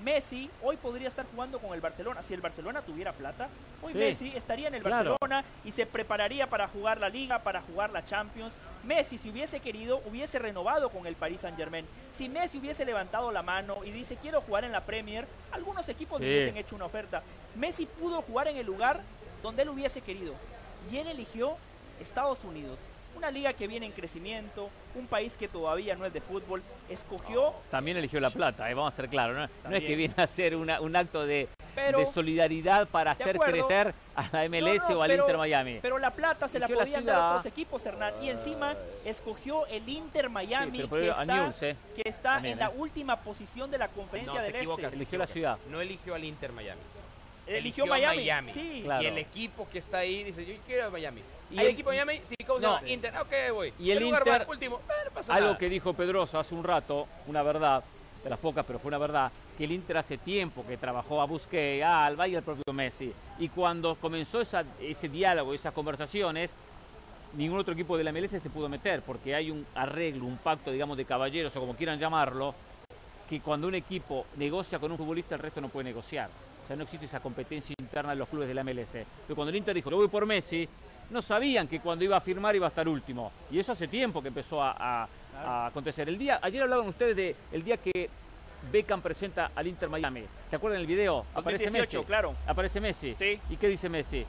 Messi 0.02 0.48
hoy 0.62 0.77
podría 0.77 1.09
estar 1.09 1.27
jugando 1.27 1.59
con 1.59 1.74
el 1.74 1.81
Barcelona. 1.81 2.23
Si 2.23 2.32
el 2.32 2.40
Barcelona 2.40 2.81
tuviera 2.82 3.12
plata, 3.12 3.48
hoy 3.82 3.93
Sí. 3.93 3.98
Messi 3.98 4.32
estaría 4.36 4.69
en 4.69 4.74
el 4.77 4.82
Claro. 4.82 5.16
Barcelona 5.20 5.44
y 5.64 5.73
se 5.73 5.85
prepararía 5.85 6.48
para 6.48 6.69
jugar 6.69 6.98
la 6.98 7.09
Liga, 7.09 7.40
para 7.40 7.60
jugar 7.62 7.90
la 7.90 8.05
Champions. 8.05 8.55
Messi, 8.84 9.16
si 9.18 9.30
hubiese 9.30 9.60
querido, 9.60 10.00
hubiese 10.06 10.38
renovado 10.38 10.90
con 10.90 11.06
el 11.06 11.14
Paris 11.14 11.42
Saint 11.42 11.56
Germain. 11.56 11.86
Si 12.12 12.28
Messi 12.28 12.59
hubiese 12.59 12.84
levantado 12.84 13.30
la 13.30 13.42
mano 13.42 13.84
y 13.84 13.90
dice 13.90 14.16
quiero 14.16 14.40
jugar 14.40 14.64
en 14.64 14.72
la 14.72 14.84
Premier, 14.84 15.26
algunos 15.52 15.88
equipos 15.88 16.20
le 16.20 16.26
hubiesen 16.28 16.56
hecho 16.56 16.74
una 16.74 16.86
oferta. 16.86 17.22
Messi 17.54 17.86
pudo 17.86 18.22
jugar 18.22 18.48
en 18.48 18.56
el 18.56 18.66
lugar 18.66 19.00
donde 19.42 19.62
él 19.62 19.68
hubiese 19.68 20.00
querido. 20.00 20.34
Y 20.90 20.98
él 20.98 21.06
eligió 21.09 21.56
Estados 22.00 22.42
Unidos. 22.44 22.78
Una 23.16 23.30
liga 23.30 23.52
que 23.52 23.66
viene 23.68 23.86
en 23.86 23.93
crecimiento, 23.93 24.68
un 24.94 25.06
país 25.06 25.36
que 25.36 25.47
todavía 25.47 25.94
no 25.94 26.05
es 26.06 26.12
de 26.12 26.20
fútbol, 26.20 26.62
escogió, 26.89 27.55
También 27.70 27.97
eligió 27.97 28.18
la 28.20 28.30
plata, 28.30 28.68
eh, 28.70 28.74
vamos 28.74 28.93
a 28.93 28.97
ser 28.97 29.09
claros. 29.09 29.36
¿no? 29.36 29.70
No 29.70 29.76
es 29.76 29.84
que 29.84 29.94
viene 29.94 30.14
a 30.16 30.26
ser 30.26 30.56
una- 30.56 30.80
un 30.80 30.97
acto 30.97 31.24
de, 31.24 31.48
pero, 31.74 31.98
de 32.01 32.06
solidaridad 32.06 32.89
para 32.89 33.14
De 33.14 33.22
hacer 33.22 33.36
acuerdo. 33.36 33.66
crecer 33.66 33.94
a 34.16 34.28
la 34.32 34.44
MLS 34.44 34.82
No, 34.89 34.89
no, 34.90 34.98
o 34.98 35.02
al 35.02 35.10
pero- 35.10 35.22
Inter 35.24 35.39
Miami. 35.39 35.78
pero 35.80 35.98
la 35.98 36.10
plata 36.10 36.48
se 36.48 36.59
la 36.59 36.66
Eligió 36.66 36.80
la 36.80 36.84
podían 36.84 37.05
dar 37.05 37.14
ciudad. 37.16 37.30
otros 37.30 37.47
equipos, 37.47 37.86
Hernán. 37.86 38.14
Y 38.22 38.30
encima 38.30 38.74
escogió 39.05 39.66
el 39.66 39.89
Inter 39.89 40.28
Miami, 40.28 40.78
Sí, 40.78 40.84
pero 40.90 41.02
que, 41.02 41.09
por 41.10 41.18
a 41.18 41.22
está, 41.22 41.24
News, 41.44 41.62
eh. 41.62 41.76
que 41.94 42.09
está 42.09 42.32
También, 42.34 42.52
en 42.55 42.59
la 42.59 42.66
eh. 42.66 42.74
última 42.76 43.16
posición 43.20 43.70
de 43.70 43.78
la 43.78 43.89
conferencia 43.89 44.34
No, 44.34 44.43
del 44.43 44.55
Este. 44.56 44.76
te 44.89 44.97
Eligió 44.97 45.18
la 45.18 45.26
ciudad. 45.26 45.59
No 45.70 45.80
eligió 45.80 46.14
al 46.14 46.24
Inter 46.24 46.52
Miami. 46.52 46.80
Eligió, 47.47 47.84
eligió 47.84 47.86
Miami. 47.86 48.16
Miami. 48.18 48.52
Sí. 48.52 48.80
Claro. 48.84 49.02
Y 49.02 49.06
el 49.06 49.18
equipo 49.18 49.68
que 49.70 49.78
está 49.78 49.98
ahí 49.98 50.22
dice, 50.24 50.44
yo 50.47 50.55
quiero 50.66 50.86
a 50.86 50.90
Miami. 50.90 51.22
Y 51.52 51.58
¿Hay 51.58 51.66
el- 51.66 51.72
equipo 51.72 51.90
de 51.90 52.04
Miami? 52.04 52.20
Sí, 52.24 52.34
¿cómo 52.46 52.58
se 52.60 52.66
No. 52.66 52.74
llama? 52.76 52.88
Inter. 52.88 53.12
Ok, 53.20 53.32
voy. 53.52 53.72
Y 53.78 53.90
el 53.90 53.98
¿Qué 53.98 54.04
lugar 54.04 54.22
Inter- 54.26 54.42
va? 54.42 54.50
Último. 54.50 54.76
Eh, 54.76 54.92
no 55.06 55.10
pasa 55.12 55.34
Algo 55.34 55.46
nada. 55.48 55.58
que 55.58 55.68
dijo 55.68 55.92
Pedroso 55.92 56.38
hace 56.38 56.54
un 56.54 56.64
rato, 56.64 57.06
una 57.26 57.42
verdad, 57.42 57.84
de 58.24 58.30
las 58.30 58.38
pocas, 58.38 58.64
pero 58.64 58.78
fue 58.78 58.88
una 58.88 58.98
verdad, 58.98 59.30
que 59.58 59.64
el 59.64 59.72
Inter 59.72 59.98
hace 59.98 60.16
tiempo 60.16 60.64
que 60.66 60.76
trabajó 60.76 61.20
a 61.20 61.26
Busquets, 61.26 61.84
a 61.84 62.04
Alba 62.06 62.28
y 62.28 62.36
al 62.36 62.42
propio 62.42 62.72
Messi. 62.72 63.12
Y 63.38 63.48
cuando 63.48 63.96
comenzó 63.96 64.40
esa- 64.40 64.64
ese 64.80 65.08
diálogo, 65.08 65.52
esas 65.52 65.72
conversaciones, 65.74 66.52
ningún 67.34 67.58
otro 67.58 67.74
equipo 67.74 67.96
de 67.98 68.04
la 68.04 68.10
MLS 68.12 68.38
se 68.40 68.48
pudo 68.50 68.68
meter, 68.68 69.02
porque 69.02 69.34
hay 69.34 69.50
un 69.50 69.66
arreglo, 69.74 70.24
un 70.26 70.38
pacto, 70.38 70.70
digamos, 70.70 70.96
de 70.96 71.04
caballeros, 71.04 71.54
o 71.56 71.60
como 71.60 71.74
quieran 71.74 71.98
llamarlo, 71.98 72.54
que 73.28 73.40
cuando 73.40 73.66
un 73.66 73.74
equipo 73.74 74.26
negocia 74.36 74.78
con 74.78 74.92
un 74.92 74.98
futbolista, 74.98 75.34
el 75.34 75.40
resto 75.40 75.60
no 75.60 75.68
puede 75.68 75.84
negociar. 75.84 76.28
O 76.64 76.66
sea, 76.66 76.76
no 76.76 76.84
existe 76.84 77.06
esa 77.06 77.18
competencia 77.20 77.74
interna 77.80 78.12
en 78.12 78.18
los 78.20 78.28
clubes 78.28 78.46
de 78.46 78.54
la 78.54 78.60
MLS. 78.62 79.04
Pero 79.26 79.34
cuando 79.34 79.50
el 79.50 79.56
Inter 79.56 79.74
dijo, 79.74 79.90
yo 79.90 79.96
voy 79.96 80.08
por 80.08 80.26
Messi, 80.26 80.68
no 81.12 81.22
sabían 81.22 81.68
que 81.68 81.80
cuando 81.80 82.05
iba 82.05 82.16
a 82.16 82.20
firmar 82.20 82.56
iba 82.56 82.66
a 82.66 82.70
estar 82.70 82.89
último. 82.89 83.30
Y 83.51 83.59
eso 83.59 83.72
hace 83.72 83.86
tiempo 83.89 84.20
que 84.22 84.28
empezó 84.28 84.62
a, 84.62 84.72
a- 84.78 85.09
a 85.44 85.66
acontecer. 85.66 86.09
El 86.09 86.18
día, 86.18 86.39
ayer 86.43 86.62
hablaban 86.62 86.86
ustedes 86.89 87.16
de 87.16 87.36
el 87.52 87.62
día 87.64 87.76
que 87.78 88.09
Beckham 88.70 89.01
presenta 89.01 89.51
al 89.55 89.66
Inter 89.66 89.89
Miami. 89.89 90.24
¿Se 90.48 90.56
acuerdan 90.56 90.78
del 90.80 90.86
video? 90.86 91.24
Aparece 91.34 91.64
2018, 91.64 91.98
Messi. 91.98 92.06
claro. 92.06 92.34
Aparece 92.47 92.80
Messi. 92.80 93.14
Sí. 93.18 93.40
¿Y 93.51 93.56
qué 93.56 93.68
dice 93.68 93.89
Messi? 93.89 94.24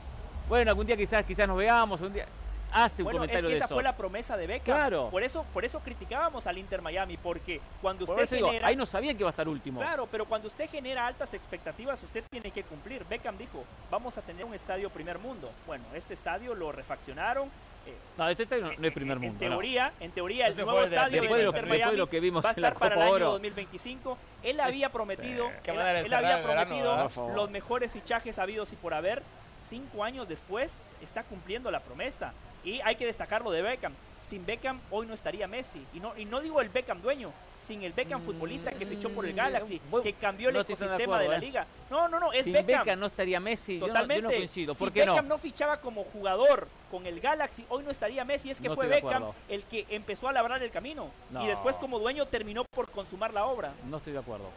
Bueno, 0.48 0.70
algún 0.70 0.86
día 0.86 0.96
quizás, 0.96 1.24
quizás 1.24 1.46
nos 1.46 1.56
veamos, 1.56 2.00
un 2.00 2.12
día. 2.12 2.26
Hace 2.74 3.02
un 3.02 3.04
Bueno, 3.04 3.24
es 3.24 3.30
que 3.30 3.46
de 3.48 3.54
esa 3.54 3.66
eso. 3.66 3.74
fue 3.74 3.84
la 3.84 3.96
promesa 3.96 4.36
de 4.36 4.46
Beckham. 4.48 4.76
Claro. 4.76 5.08
Por 5.10 5.22
eso, 5.22 5.46
por 5.54 5.64
eso 5.64 5.78
criticábamos 5.78 6.46
al 6.48 6.58
Inter 6.58 6.82
Miami, 6.82 7.16
porque 7.16 7.60
cuando 7.80 8.04
Por 8.04 8.18
usted 8.20 8.36
digo, 8.36 8.48
genera... 8.48 8.66
ahí 8.66 8.74
no 8.74 8.84
sabían 8.84 9.16
que 9.16 9.22
iba 9.22 9.28
a 9.28 9.30
estar 9.30 9.48
último. 9.48 9.80
Claro, 9.80 10.08
pero 10.10 10.24
cuando 10.26 10.48
usted 10.48 10.68
genera 10.68 11.06
altas 11.06 11.32
expectativas, 11.34 12.02
usted 12.02 12.24
tiene 12.30 12.50
que 12.50 12.64
cumplir. 12.64 13.04
Beckham 13.04 13.38
dijo, 13.38 13.62
vamos 13.92 14.18
a 14.18 14.22
tener 14.22 14.44
un 14.44 14.54
estadio 14.54 14.90
primer 14.90 15.18
mundo. 15.20 15.50
Bueno, 15.68 15.84
este 15.94 16.14
estadio 16.14 16.52
lo 16.54 16.72
refaccionaron. 16.72 17.48
eh, 17.86 17.94
No, 18.18 18.28
este 18.28 18.42
estadio 18.42 18.64
no, 18.66 18.72
no 18.76 18.86
es 18.88 18.92
primer 18.92 19.18
en 19.18 19.22
mundo. 19.22 19.44
no. 19.44 19.50
teoría, 19.50 19.92
en 20.00 20.10
teoría, 20.10 20.46
el 20.48 20.56
nuevo 20.56 20.78
de- 20.80 20.84
estadio 20.86 21.22
de 21.22 21.28
lo- 21.28 21.46
Inter 21.46 21.62
de 21.64 21.70
Miami 21.70 21.96
lo 21.96 22.08
que 22.08 22.18
vimos 22.18 22.44
va 22.44 22.48
a 22.50 22.52
en 22.54 22.62
la 22.62 22.68
estar 22.68 22.78
para 22.80 22.96
el 22.96 23.02
año 23.02 23.12
Oro. 23.12 23.30
2025. 23.32 24.18
Él 24.42 24.58
había 24.60 24.88
prometido, 24.90 25.48
él, 25.48 25.62
de 25.64 25.70
había 26.16 26.36
verano, 26.38 26.42
prometido 26.42 27.34
los 27.36 27.50
mejores 27.50 27.92
fichajes 27.92 28.38
habidos 28.40 28.72
y 28.72 28.76
por 28.76 28.94
haber. 28.94 29.22
Cinco 29.68 30.04
años 30.04 30.28
después 30.28 30.82
está 31.00 31.22
cumpliendo 31.22 31.70
la 31.70 31.80
promesa. 31.80 32.34
Y 32.64 32.80
hay 32.82 32.96
que 32.96 33.06
destacar 33.06 33.42
lo 33.42 33.50
de 33.50 33.62
Beckham. 33.62 33.92
Sin 34.28 34.46
Beckham 34.46 34.80
hoy 34.90 35.06
no 35.06 35.12
estaría 35.12 35.46
Messi. 35.46 35.84
Y 35.92 36.00
no, 36.00 36.16
y 36.16 36.24
no 36.24 36.40
digo 36.40 36.62
el 36.62 36.70
Beckham 36.70 37.02
dueño, 37.02 37.30
sin 37.66 37.82
el 37.82 37.92
Beckham 37.92 38.22
Mm, 38.22 38.24
futbolista 38.24 38.70
que 38.72 38.86
fichó 38.86 39.10
por 39.10 39.26
el 39.26 39.32
sí. 39.32 39.36
Galaxy, 39.36 39.80
que 40.02 40.12
cambió 40.14 40.48
el 40.48 40.54
no 40.54 40.64
de 40.64 40.72
ecosistema 40.72 41.18
de, 41.18 41.28
la 41.28 41.38
liga. 41.38 41.66
No, 41.90 42.08
no, 42.08 42.18
no, 42.18 42.32
es 42.32 42.44
Sin 42.44 42.54
Beckham. 42.54 42.84
Beckham 42.84 43.00
no 43.00 43.06
estaría 43.06 43.38
Messi. 43.38 43.74
Yo 43.78 43.86
no- 43.86 43.92
Totalmente. 43.92 44.22
Yo 44.22 44.30
no, 44.30 44.36
coincido. 44.36 44.74
¿Por 44.74 44.88
si 44.88 44.94
qué? 44.94 45.00
Beckham 45.00 45.28
no? 45.28 45.36
fichaba 45.36 45.76
como 45.80 46.04
jugador 46.04 46.68
con 46.90 47.06
el 47.06 47.20
Galaxy, 47.20 47.66
hoy 47.68 47.84
no 47.84 47.90
estaría 47.90 48.24
Messi. 48.24 48.50
Es 48.50 48.60
que 48.60 48.70
fue 48.70 48.86
Beckham 48.86 49.24
el 49.48 49.62
que 49.64 49.84
empezó 49.90 50.26
a 50.28 50.32
labrar 50.32 50.62
el 50.62 50.70
camino. 50.70 51.10
No. 51.30 51.44
Y 51.44 51.46
después 51.48 51.76
como 51.76 51.98
dueño 51.98 52.24
terminó 52.26 52.64
por 52.64 52.90
consumar 52.90 53.34
la 53.34 53.44
obra. 53.44 53.74
No 53.90 53.98
estoy 53.98 54.14
de 54.14 54.20
acuerdo. 54.20 54.48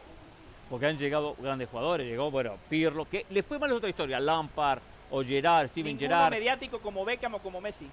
Porque 0.70 0.86
han 0.86 0.96
llegado 0.96 1.34
grandes 1.38 1.68
jugadores. 1.68 2.06
Llegó, 2.06 2.30
bueno, 2.30 2.56
Pirlo, 2.70 3.06
que 3.06 3.26
le 3.30 3.42
fue 3.42 3.58
mal 3.58 3.70
es 3.70 3.76
otra 3.76 3.88
historia. 3.90 4.18
Lampard 4.20 4.80
o 5.10 5.22
Gerard, 5.24 5.68
Steven 5.68 5.96
Ninguno 5.96 6.08
Gerrard. 6.16 6.30
mediático 6.30 6.78
como 6.80 7.04
Beckham 7.04 7.34
o 7.34 7.38
como 7.40 7.60
Messi. 7.60 7.88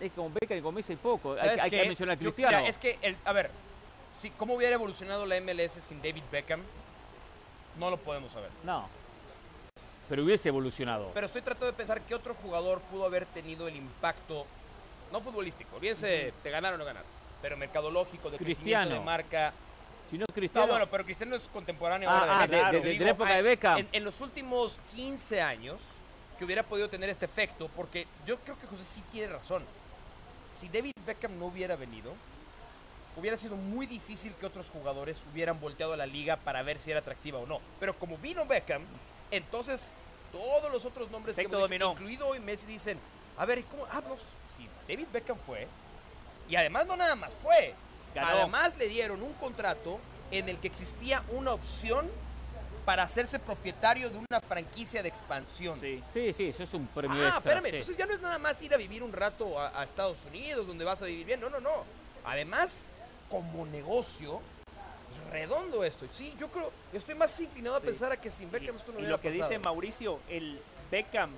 Es 0.00 0.12
como 0.12 0.30
Beckham 0.30 0.58
y 0.58 0.60
como 0.60 0.72
Messi 0.72 0.96
poco. 0.96 1.32
Hay, 1.32 1.38
¿Sabes 1.38 1.62
hay 1.62 1.70
que 1.70 1.84
mencionar 1.86 2.16
a 2.16 2.20
Yo- 2.20 2.32
Cristiano. 2.34 2.66
es 2.66 2.78
que, 2.78 2.98
el- 3.02 3.16
a 3.24 3.32
ver, 3.32 3.50
si, 4.14 4.30
¿cómo 4.30 4.54
hubiera 4.54 4.74
evolucionado 4.74 5.26
la 5.26 5.36
MLS 5.36 5.80
sin 5.82 5.98
David 6.02 6.22
Beckham? 6.30 6.60
No 7.78 7.90
lo 7.90 7.96
podemos 7.96 8.32
saber. 8.32 8.50
No. 8.64 8.88
Pero 10.08 10.24
hubiese 10.24 10.48
evolucionado. 10.48 11.10
Pero 11.14 11.26
estoy 11.26 11.42
tratando 11.42 11.66
de 11.66 11.72
pensar 11.72 12.00
qué 12.02 12.14
otro 12.14 12.34
jugador 12.34 12.80
pudo 12.82 13.06
haber 13.06 13.24
tenido 13.26 13.66
el 13.68 13.76
impacto, 13.76 14.46
no 15.10 15.20
futbolístico, 15.20 15.76
olvídense 15.76 16.32
de 16.42 16.50
ganar 16.50 16.74
o 16.74 16.78
no 16.78 16.84
ganar, 16.84 17.04
pero 17.40 17.56
mercadológico, 17.56 18.28
de 18.30 18.36
Cristiano. 18.38 18.90
crecimiento 18.90 19.00
de 19.00 19.04
marca. 19.06 19.52
si 20.10 20.18
no, 20.18 20.26
No, 20.28 20.34
Cristiano. 20.34 20.66
bueno, 20.68 20.86
pero 20.90 21.04
Cristiano 21.04 21.34
es 21.36 21.48
contemporáneo 21.48 22.10
Ah, 22.10 22.18
ahora 22.20 22.38
ah, 22.40 22.46
de- 22.46 22.56
pero 22.58 22.80
de- 22.82 22.98
de 22.98 23.04
la 23.06 23.10
época 23.12 23.30
ah, 23.32 23.36
de 23.36 23.42
Beckham. 23.42 23.78
En, 23.78 23.88
en 23.92 24.04
los 24.04 24.20
últimos 24.20 24.78
15 24.94 25.40
años, 25.40 25.80
que 26.42 26.46
hubiera 26.46 26.64
podido 26.64 26.88
tener 26.90 27.08
este 27.08 27.26
efecto, 27.26 27.70
porque 27.76 28.08
yo 28.26 28.36
creo 28.40 28.58
que 28.58 28.66
José 28.66 28.84
sí 28.84 29.00
tiene 29.12 29.28
razón. 29.32 29.62
Si 30.58 30.68
David 30.68 30.90
Beckham 31.06 31.38
no 31.38 31.46
hubiera 31.46 31.76
venido, 31.76 32.14
hubiera 33.16 33.36
sido 33.36 33.54
muy 33.54 33.86
difícil 33.86 34.34
que 34.34 34.46
otros 34.46 34.68
jugadores 34.68 35.20
hubieran 35.30 35.60
volteado 35.60 35.92
a 35.92 35.96
la 35.96 36.04
liga 36.04 36.34
para 36.36 36.64
ver 36.64 36.80
si 36.80 36.90
era 36.90 36.98
atractiva 36.98 37.38
o 37.38 37.46
no. 37.46 37.60
Pero 37.78 37.96
como 37.96 38.18
vino 38.18 38.44
Beckham, 38.44 38.82
entonces 39.30 39.88
todos 40.32 40.72
los 40.72 40.84
otros 40.84 41.12
nombres 41.12 41.38
Efecto 41.38 41.58
hemos 41.58 41.70
dicho, 41.70 41.84
dominó. 41.84 41.92
incluido 41.92 42.26
hoy 42.26 42.40
Messi, 42.40 42.66
dicen, 42.66 42.98
a 43.38 43.44
ver, 43.46 43.62
¿cómo? 43.66 43.86
Ah, 43.88 44.02
no, 44.08 44.16
si 44.56 44.68
David 44.88 45.06
Beckham 45.12 45.38
fue, 45.46 45.68
y 46.48 46.56
además 46.56 46.88
no 46.88 46.96
nada 46.96 47.14
más 47.14 47.32
fue, 47.34 47.72
Ganó. 48.16 48.30
además 48.30 48.76
le 48.78 48.88
dieron 48.88 49.22
un 49.22 49.34
contrato 49.34 50.00
en 50.32 50.48
el 50.48 50.58
que 50.58 50.66
existía 50.66 51.22
una 51.28 51.52
opción 51.52 52.10
para 52.84 53.04
hacerse 53.04 53.38
propietario 53.38 54.10
de 54.10 54.18
una 54.18 54.40
franquicia 54.40 55.02
de 55.02 55.08
expansión. 55.08 55.78
Sí. 55.80 56.02
Sí, 56.12 56.32
sí, 56.32 56.46
eso 56.48 56.64
es 56.64 56.74
un 56.74 56.86
premio 56.88 57.22
Ah, 57.22 57.28
extra, 57.28 57.38
espérame, 57.38 57.64
sí. 57.64 57.76
entonces 57.76 57.96
ya 57.96 58.06
no 58.06 58.12
es 58.14 58.20
nada 58.20 58.38
más 58.38 58.60
ir 58.62 58.74
a 58.74 58.76
vivir 58.76 59.02
un 59.02 59.12
rato 59.12 59.58
a, 59.60 59.80
a 59.80 59.84
Estados 59.84 60.18
Unidos 60.26 60.66
donde 60.66 60.84
vas 60.84 61.00
a 61.00 61.04
vivir 61.04 61.26
bien, 61.26 61.40
no, 61.40 61.48
no, 61.48 61.60
no. 61.60 61.84
Además, 62.24 62.86
como 63.30 63.64
negocio, 63.66 64.40
es 65.12 65.30
redondo 65.32 65.84
esto. 65.84 66.06
Sí, 66.12 66.34
yo 66.38 66.48
creo, 66.48 66.72
estoy 66.92 67.14
más 67.14 67.38
inclinado 67.40 67.76
a 67.76 67.80
Sí. 67.80 67.86
pensar 67.86 68.10
a 68.12 68.16
que 68.20 68.30
sin 68.30 68.50
Beckham 68.50 68.76
esto 68.76 68.90
no 68.92 68.98
y 68.98 69.02
hubiera 69.02 69.12
lo 69.16 69.20
que 69.20 69.28
pasado. 69.30 69.48
dice 69.48 69.58
Mauricio, 69.60 70.20
el 70.28 70.60
Beckham, 70.90 71.30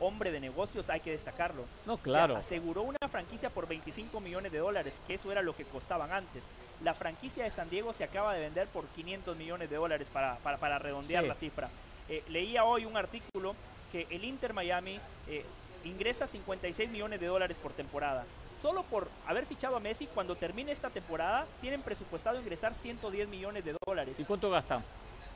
hombre 0.00 0.30
de 0.30 0.40
negocios, 0.40 0.88
hay 0.90 1.00
que 1.00 1.10
destacarlo. 1.10 1.64
No, 1.86 1.94
O 1.94 1.96
sea, 1.96 2.04
claro. 2.04 2.36
aseguró 2.36 2.82
una 2.82 2.98
franquicia 3.08 3.50
por 3.50 3.66
25 3.68 4.20
millones 4.20 4.52
de 4.52 4.58
dólares, 4.58 5.00
que 5.06 5.14
eso 5.14 5.30
era 5.32 5.42
lo 5.42 5.54
que 5.56 5.64
costaban 5.64 6.12
antes. 6.12 6.44
La 6.82 6.94
franquicia 6.94 7.44
de 7.44 7.50
San 7.50 7.70
Diego 7.70 7.92
se 7.92 8.04
acaba 8.04 8.34
de 8.34 8.40
vender 8.40 8.68
por 8.68 8.84
500 8.88 9.36
millones 9.36 9.70
de 9.70 9.76
dólares 9.76 10.08
para, 10.10 10.36
para, 10.36 10.56
para 10.58 10.78
redondear 10.78 11.22
Sí. 11.24 11.28
la 11.28 11.34
cifra. 11.34 11.68
Eh, 12.08 12.22
leía 12.28 12.64
hoy 12.64 12.84
un 12.84 12.96
artículo 12.96 13.54
que 13.92 14.06
el 14.10 14.24
Inter 14.24 14.52
Miami 14.52 15.00
eh, 15.28 15.44
ingresa 15.84 16.26
56 16.26 16.88
millones 16.90 17.20
de 17.20 17.26
dólares 17.26 17.58
por 17.58 17.72
temporada. 17.72 18.24
Solo 18.62 18.82
por 18.84 19.08
haber 19.26 19.46
fichado 19.46 19.76
a 19.76 19.80
Messi, 19.80 20.06
cuando 20.06 20.34
termine 20.34 20.72
esta 20.72 20.90
temporada, 20.90 21.46
tienen 21.60 21.82
presupuestado 21.82 22.40
ingresar 22.40 22.74
110 22.74 23.28
millones 23.28 23.64
de 23.64 23.76
dólares. 23.86 24.18
¿Y 24.18 24.24
cuánto 24.24 24.50
gastan? 24.50 24.82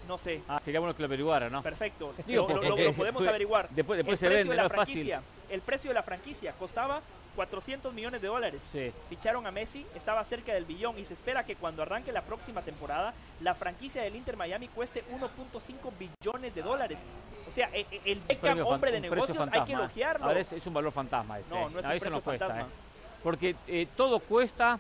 No 0.09 0.19
sé. 0.19 0.43
Ah, 0.49 0.59
sería 0.59 0.81
bueno 0.81 0.95
que 0.95 1.03
lo 1.03 1.07
averiguara, 1.07 1.49
¿no? 1.51 1.63
Perfecto. 1.63 2.15
Digo, 2.27 2.49
lo, 2.49 2.63
lo- 2.77 2.93
podemos 2.95 3.27
averiguar. 3.27 3.69
Después, 3.71 3.97
después 3.99 4.15
el 4.15 4.19
se 4.19 4.27
precio 4.27 4.39
vende, 4.39 4.51
de 4.51 4.57
la 4.57 4.63
no 4.63 4.67
es 4.67 4.73
fácil. 4.75 4.95
franquicia, 4.95 5.23
el 5.51 5.61
precio 5.61 5.91
de 5.91 5.95
la 5.95 6.03
franquicia 6.03 6.53
costaba 6.59 7.01
400 7.37 7.95
millones 7.95 8.21
de 8.21 8.27
dólares. 8.29 8.61
Sí. 8.73 8.93
Ficharon 9.09 9.47
a 9.47 9.51
Messi, 9.53 9.87
estaba 9.95 10.23
cerca 10.25 10.53
del 10.53 10.65
billón 10.65 10.99
y 10.99 11.05
se 11.05 11.15
espera 11.15 11.45
que 11.45 11.55
cuando 11.55 11.83
arranque 11.83 12.11
la 12.13 12.23
próxima 12.23 12.61
temporada, 12.63 13.15
la 13.41 13.55
franquicia 13.55 14.03
del 14.03 14.17
Inter 14.17 14.37
Miami 14.37 14.67
cueste 14.69 15.05
1.5 15.13 15.93
billones 15.99 16.55
de 16.55 16.63
dólares. 16.63 17.05
O 17.49 17.53
sea, 17.53 17.71
e- 17.73 17.87
e- 17.91 18.01
el 18.13 18.21
Beckham, 18.21 18.59
fan- 18.59 18.67
hombre 18.67 18.91
de 18.91 19.01
negocios, 19.01 19.49
hay 19.53 19.63
que 19.65 19.73
elogiarlo. 19.75 20.27
Ahora 20.27 20.41
es, 20.41 20.53
es 20.53 20.67
un 20.67 20.75
valor 20.75 20.93
fantasma 20.93 21.39
ese. 21.39 21.51
no, 21.51 21.71
no 21.71 21.79
es 21.79 21.85
un 21.85 21.93
eso 21.93 22.11
no 22.11 22.21
cuesta, 22.21 22.47
fantasma. 22.49 22.69
¿eh? 22.69 22.77
Porque 23.23 23.57
eh, 23.69 23.87
todo 23.97 24.19
cuesta 24.19 24.79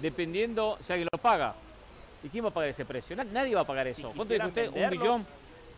dependiendo 0.00 0.76
si 0.80 0.92
alguien 0.92 1.08
lo 1.10 1.18
paga. 1.18 1.54
¿Y 2.26 2.28
quién 2.28 2.44
va 2.44 2.48
a 2.48 2.52
pagar 2.52 2.70
ese 2.70 2.84
precio? 2.84 3.14
Na- 3.14 3.22
nadie 3.22 3.54
va 3.54 3.60
a 3.60 3.66
pagar 3.66 3.86
Si 3.86 4.00
eso. 4.00 4.12
¿Cuánto 4.14 4.34
dijo 4.34 4.48
usted? 4.48 4.68
¿Un 4.68 4.90
billón? 4.90 5.26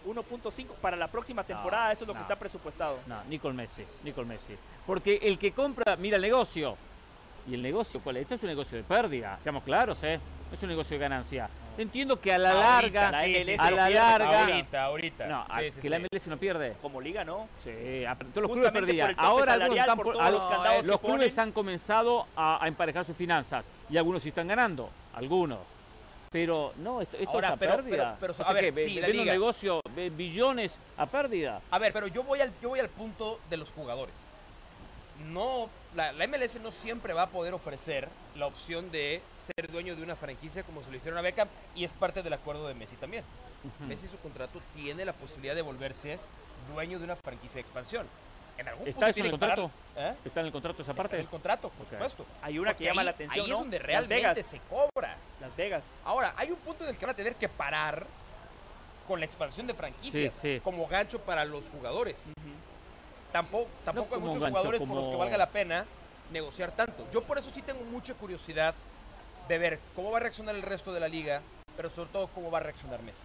1.5 0.06 0.66
para 0.80 0.96
la 0.96 1.08
próxima 1.08 1.44
temporada, 1.44 1.92
eso 1.92 2.04
es 2.04 2.08
lo 2.08 2.14
que 2.14 2.20
está 2.22 2.36
presupuestado. 2.36 2.98
No, 3.06 3.22
ni 3.28 3.38
con 3.38 3.54
Messi, 3.54 3.84
ni 4.02 4.12
con 4.12 4.26
Messi. 4.26 4.56
Porque 4.86 5.18
el 5.22 5.38
que 5.38 5.52
compra, 5.52 5.96
mira 5.96 6.16
el 6.16 6.22
negocio. 6.22 6.76
¿Y 7.46 7.54
el 7.54 7.62
negocio 7.62 8.00
cuál 8.02 8.16
es? 8.16 8.22
Esto 8.22 8.34
es 8.36 8.42
un 8.42 8.48
negocio 8.48 8.76
de 8.78 8.84
pérdida, 8.84 9.38
seamos 9.40 9.62
claros, 9.64 10.02
¿eh? 10.04 10.18
No 10.48 10.54
es 10.54 10.62
un 10.62 10.68
negocio 10.70 10.96
de 10.96 11.00
ganancia. 11.02 11.48
Entiendo 11.76 12.20
que 12.20 12.32
a 12.32 12.38
la 12.38 12.50
Ahorita, 12.76 13.10
larga, 13.10 13.10
la 13.10 13.26
MLS 13.26 13.60
a 13.60 13.70
la 13.70 13.86
pierde. 13.86 13.94
larga... 13.94 14.40
Ahorita, 14.40 14.84
ahorita. 14.84 15.26
No, 15.26 15.46
a- 15.48 15.60
Sí, 15.60 15.70
sí, 15.72 15.80
que 15.80 15.90
la. 15.90 15.98
MLS 15.98 16.26
no 16.28 16.36
pierde. 16.38 16.74
Como 16.82 17.00
liga, 17.00 17.24
¿no? 17.24 17.48
Sí, 17.58 18.04
a- 18.06 18.16
todos 18.16 18.34
los 18.42 18.50
clubes 18.52 18.70
Justamente 18.70 18.72
por 18.72 18.86
perdían. 18.86 19.14
Ahora 19.18 19.52
algunos 19.52 19.76
salarial, 19.76 19.78
están 19.78 19.96
por 19.96 20.04
por- 20.06 20.14
todos 20.14 20.26
al- 20.26 20.32
los 20.34 20.44
candados 20.46 20.86
los 20.86 21.00
clubes 21.00 21.32
ponen. 21.34 21.40
han 21.40 21.52
comenzado 21.52 22.26
a, 22.36 22.64
a 22.64 22.68
emparejar 22.68 23.04
sus 23.04 23.16
finanzas 23.16 23.64
y 23.90 23.96
algunos 23.96 24.22
sí 24.22 24.30
están 24.30 24.48
ganando, 24.48 24.90
algunos. 25.14 25.58
Pero 26.30 26.72
no, 26.76 27.00
esto, 27.00 27.16
esto 27.16 27.30
Ahora, 27.30 27.48
es 27.48 27.54
a 27.54 27.56
pero- 27.56 27.76
pérdida. 27.76 28.16
pero- 28.20 28.34
pero, 28.34 28.48
a 28.48 28.52
ver, 28.52 28.74
que 28.74 28.84
sí, 28.84 29.00
vende 29.00 29.18
un 29.20 29.26
negocio 29.26 29.80
de 29.94 30.10
billones 30.10 30.78
a 30.96 31.06
pérdida. 31.06 31.60
A 31.70 31.78
ver, 31.78 31.92
pero 31.92 32.06
yo 32.06 32.22
voy 32.22 32.40
al, 32.40 32.52
yo 32.60 32.68
voy 32.70 32.80
al 32.80 32.88
punto 32.90 33.40
de 33.48 33.56
los 33.56 33.70
jugadores. 33.70 34.14
No, 35.32 35.68
la, 35.94 36.12
la 36.12 36.24
MLS 36.28 36.60
no 36.60 36.70
siempre 36.70 37.12
va 37.12 37.22
a 37.22 37.28
poder 37.30 37.52
ofrecer 37.54 38.08
la 38.36 38.46
opción 38.46 38.90
de 38.90 39.20
ser 39.56 39.70
dueño 39.72 39.96
de 39.96 40.02
una 40.02 40.14
franquicia 40.14 40.62
como 40.62 40.82
se 40.84 40.90
lo 40.90 40.96
hicieron 40.96 41.18
a 41.18 41.22
Beckham 41.22 41.48
y 41.74 41.82
es 41.84 41.92
parte 41.94 42.22
del 42.22 42.32
acuerdo 42.34 42.68
de 42.68 42.74
Messi 42.74 42.96
también. 42.96 43.24
Messi 43.88 44.06
su 44.06 44.16
contrato 44.18 44.60
tiene 44.76 45.04
la 45.04 45.12
posibilidad 45.12 45.54
de 45.56 45.62
volverse 45.62 46.18
dueño 46.72 46.98
de 46.98 47.04
una 47.04 47.16
franquicia 47.16 47.54
de 47.56 47.60
expansión. 47.62 48.06
En 48.58 48.66
algún 48.68 48.88
¿Está 48.88 48.94
punto 49.06 49.10
eso 49.10 49.20
en 49.20 49.24
el 49.26 49.30
contrato? 49.30 49.70
¿Eh? 49.96 50.14
¿Está 50.24 50.40
en 50.40 50.46
el 50.46 50.52
contrato 50.52 50.82
esa 50.82 50.90
Está 50.90 51.02
parte? 51.02 51.16
en 51.16 51.22
el 51.22 51.28
contrato, 51.28 51.70
por 51.70 51.88
supuesto. 51.88 52.26
Hay 52.42 52.58
una 52.58 52.70
Porque 52.70 52.84
que 52.84 52.90
llama 52.90 53.02
ahí- 53.02 53.04
la 53.06 53.10
atención, 53.12 53.44
Ahí 53.44 53.48
¿no? 53.50 53.54
es 53.54 53.60
donde 53.60 53.78
Las 53.78 53.86
realmente 53.86 54.14
Vegas. 54.16 54.46
se 54.46 54.60
cobra. 54.68 55.16
Las 55.40 55.56
Vegas. 55.56 55.96
Ahora, 56.04 56.34
hay 56.36 56.50
un 56.50 56.56
punto 56.58 56.82
en 56.84 56.90
el 56.90 56.98
que 56.98 57.06
van 57.06 57.12
a 57.14 57.16
tener 57.16 57.36
que 57.36 57.48
parar 57.48 58.04
con 59.06 59.20
la 59.20 59.26
expansión 59.26 59.66
de 59.68 59.74
franquicias 59.74 60.34
Sí, 60.34 60.54
sí. 60.56 60.60
como 60.62 60.86
gancho 60.88 61.20
para 61.20 61.44
los 61.44 61.68
jugadores. 61.68 62.16
Tampoco, 63.32 63.68
tampoco 63.84 64.14
hay 64.14 64.20
como 64.20 64.26
muchos 64.26 64.42
gancho, 64.42 64.52
jugadores 64.58 64.80
por 64.80 64.88
los 64.88 64.98
que 64.98 65.04
como- 65.06 65.18
valga 65.18 65.36
la 65.38 65.48
pena 65.50 65.84
negociar 66.32 66.72
tanto. 66.72 67.06
Yo 67.12 67.22
por 67.22 67.38
eso 67.38 67.50
sí 67.50 67.62
tengo 67.62 67.84
mucha 67.84 68.12
curiosidad 68.14 68.74
de 69.46 69.58
ver 69.58 69.78
cómo 69.94 70.10
va 70.10 70.18
a 70.18 70.20
reaccionar 70.20 70.54
el 70.56 70.62
resto 70.62 70.92
de 70.92 71.00
la 71.00 71.08
liga, 71.08 71.42
pero 71.76 71.90
sobre 71.90 72.10
todo 72.10 72.26
cómo 72.28 72.50
va 72.50 72.58
a 72.58 72.62
reaccionar 72.62 73.02
Messi. 73.02 73.22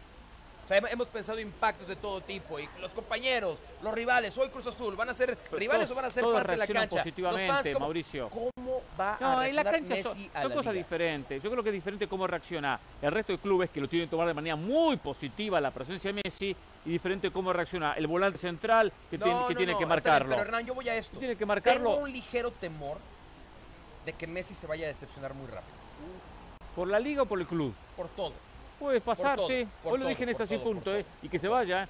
O 0.63 0.67
sea, 0.67 0.77
hem- 0.79 0.87
hemos 0.91 1.07
pensado 1.09 1.39
impactos 1.41 1.87
de 1.89 1.97
todo 1.97 2.21
tipo 2.21 2.57
y 2.57 2.69
los 2.79 2.93
compañeros, 2.93 3.59
los 3.81 3.93
rivales, 3.93 4.37
hoy 4.37 4.47
Cruz 4.47 4.65
Azul, 4.67 4.95
¿van 4.95 5.09
a 5.09 5.13
ser 5.13 5.37
rivales 5.51 5.87
todos- 5.87 5.91
o 5.91 5.95
van 5.95 6.05
a 6.05 6.09
ser 6.09 6.23
fans 6.23 6.49
en 6.51 6.59
la 6.59 6.67
cancha? 6.67 6.83
Los 6.95 7.03
positivamente, 7.03 7.47
fans, 7.53 7.69
¿cómo- 7.73 7.79
Mauricio. 7.85 8.29
¿Cómo 8.29 8.81
va 8.97 9.15
a 9.15 9.19
No, 9.19 9.43
en 9.43 9.55
la 9.57 9.63
reaccionar 9.63 9.73
cancha 9.73 10.03
son, 10.09 10.17
Messi 10.17 10.31
a 10.33 10.41
son 10.41 10.49
la 10.49 10.55
cosas 10.55 10.73
liga? 10.73 10.83
diferentes. 10.85 11.43
Yo 11.43 11.51
creo 11.51 11.63
que 11.63 11.69
es 11.69 11.73
diferente 11.73 12.07
cómo 12.07 12.27
reacciona 12.27 12.79
el 13.01 13.11
resto 13.11 13.33
de 13.33 13.39
clubes 13.39 13.69
que 13.71 13.81
lo 13.81 13.89
tienen 13.89 14.07
que 14.07 14.11
tomar 14.11 14.27
de 14.27 14.33
manera 14.33 14.55
muy 14.55 14.95
positiva 14.95 15.59
la 15.59 15.71
presencia 15.71 16.13
de 16.13 16.21
Messi 16.23 16.55
y 16.85 16.89
diferente 16.89 17.29
cómo 17.29 17.51
reacciona 17.51 17.93
el 17.93 18.07
volante 18.07 18.37
central 18.37 18.93
que, 19.11 19.17
No, 19.17 19.25
tiene, 19.25 19.39
que 19.47 19.53
no, 19.53 19.57
tiene 19.57 19.71
no, 19.73 19.77
que 19.79 19.83
está 19.83 19.95
bien, 19.95 20.03
marcarlo. 20.03 20.29
pero 20.29 20.41
Hernán, 20.43 20.65
yo 20.65 20.73
voy 20.75 20.87
a 20.87 20.95
esto. 20.95 21.19
Tiene 21.19 21.35
que 21.35 21.45
marcarlo 21.45 21.89
Tengo 21.91 22.03
un 22.03 22.11
ligero 22.11 22.51
temor 22.51 22.97
de 24.05 24.13
que 24.13 24.27
Messi 24.27 24.53
se 24.55 24.65
vaya 24.65 24.85
a 24.85 24.87
decepcionar 24.87 25.33
muy 25.33 25.47
rápido. 25.47 25.73
por 26.73 26.87
la 26.87 26.99
liga 26.99 27.23
o 27.23 27.25
por 27.25 27.39
el 27.39 27.45
club. 27.47 27.73
Por 27.97 28.07
todo. 28.09 28.31
Puede 28.83 28.99
pasar, 28.99 29.37
todo, 29.37 29.47
sí. 29.47 29.65
Hoy 29.85 29.97
lo 29.97 30.07
dije 30.07 30.23
en 30.23 30.29
ese 30.29 30.59
punto. 30.59 30.93
¿eh? 30.93 31.05
Y 31.21 31.29
que 31.29 31.39
se 31.39 31.47
vaya. 31.47 31.83
¿eh? 31.83 31.87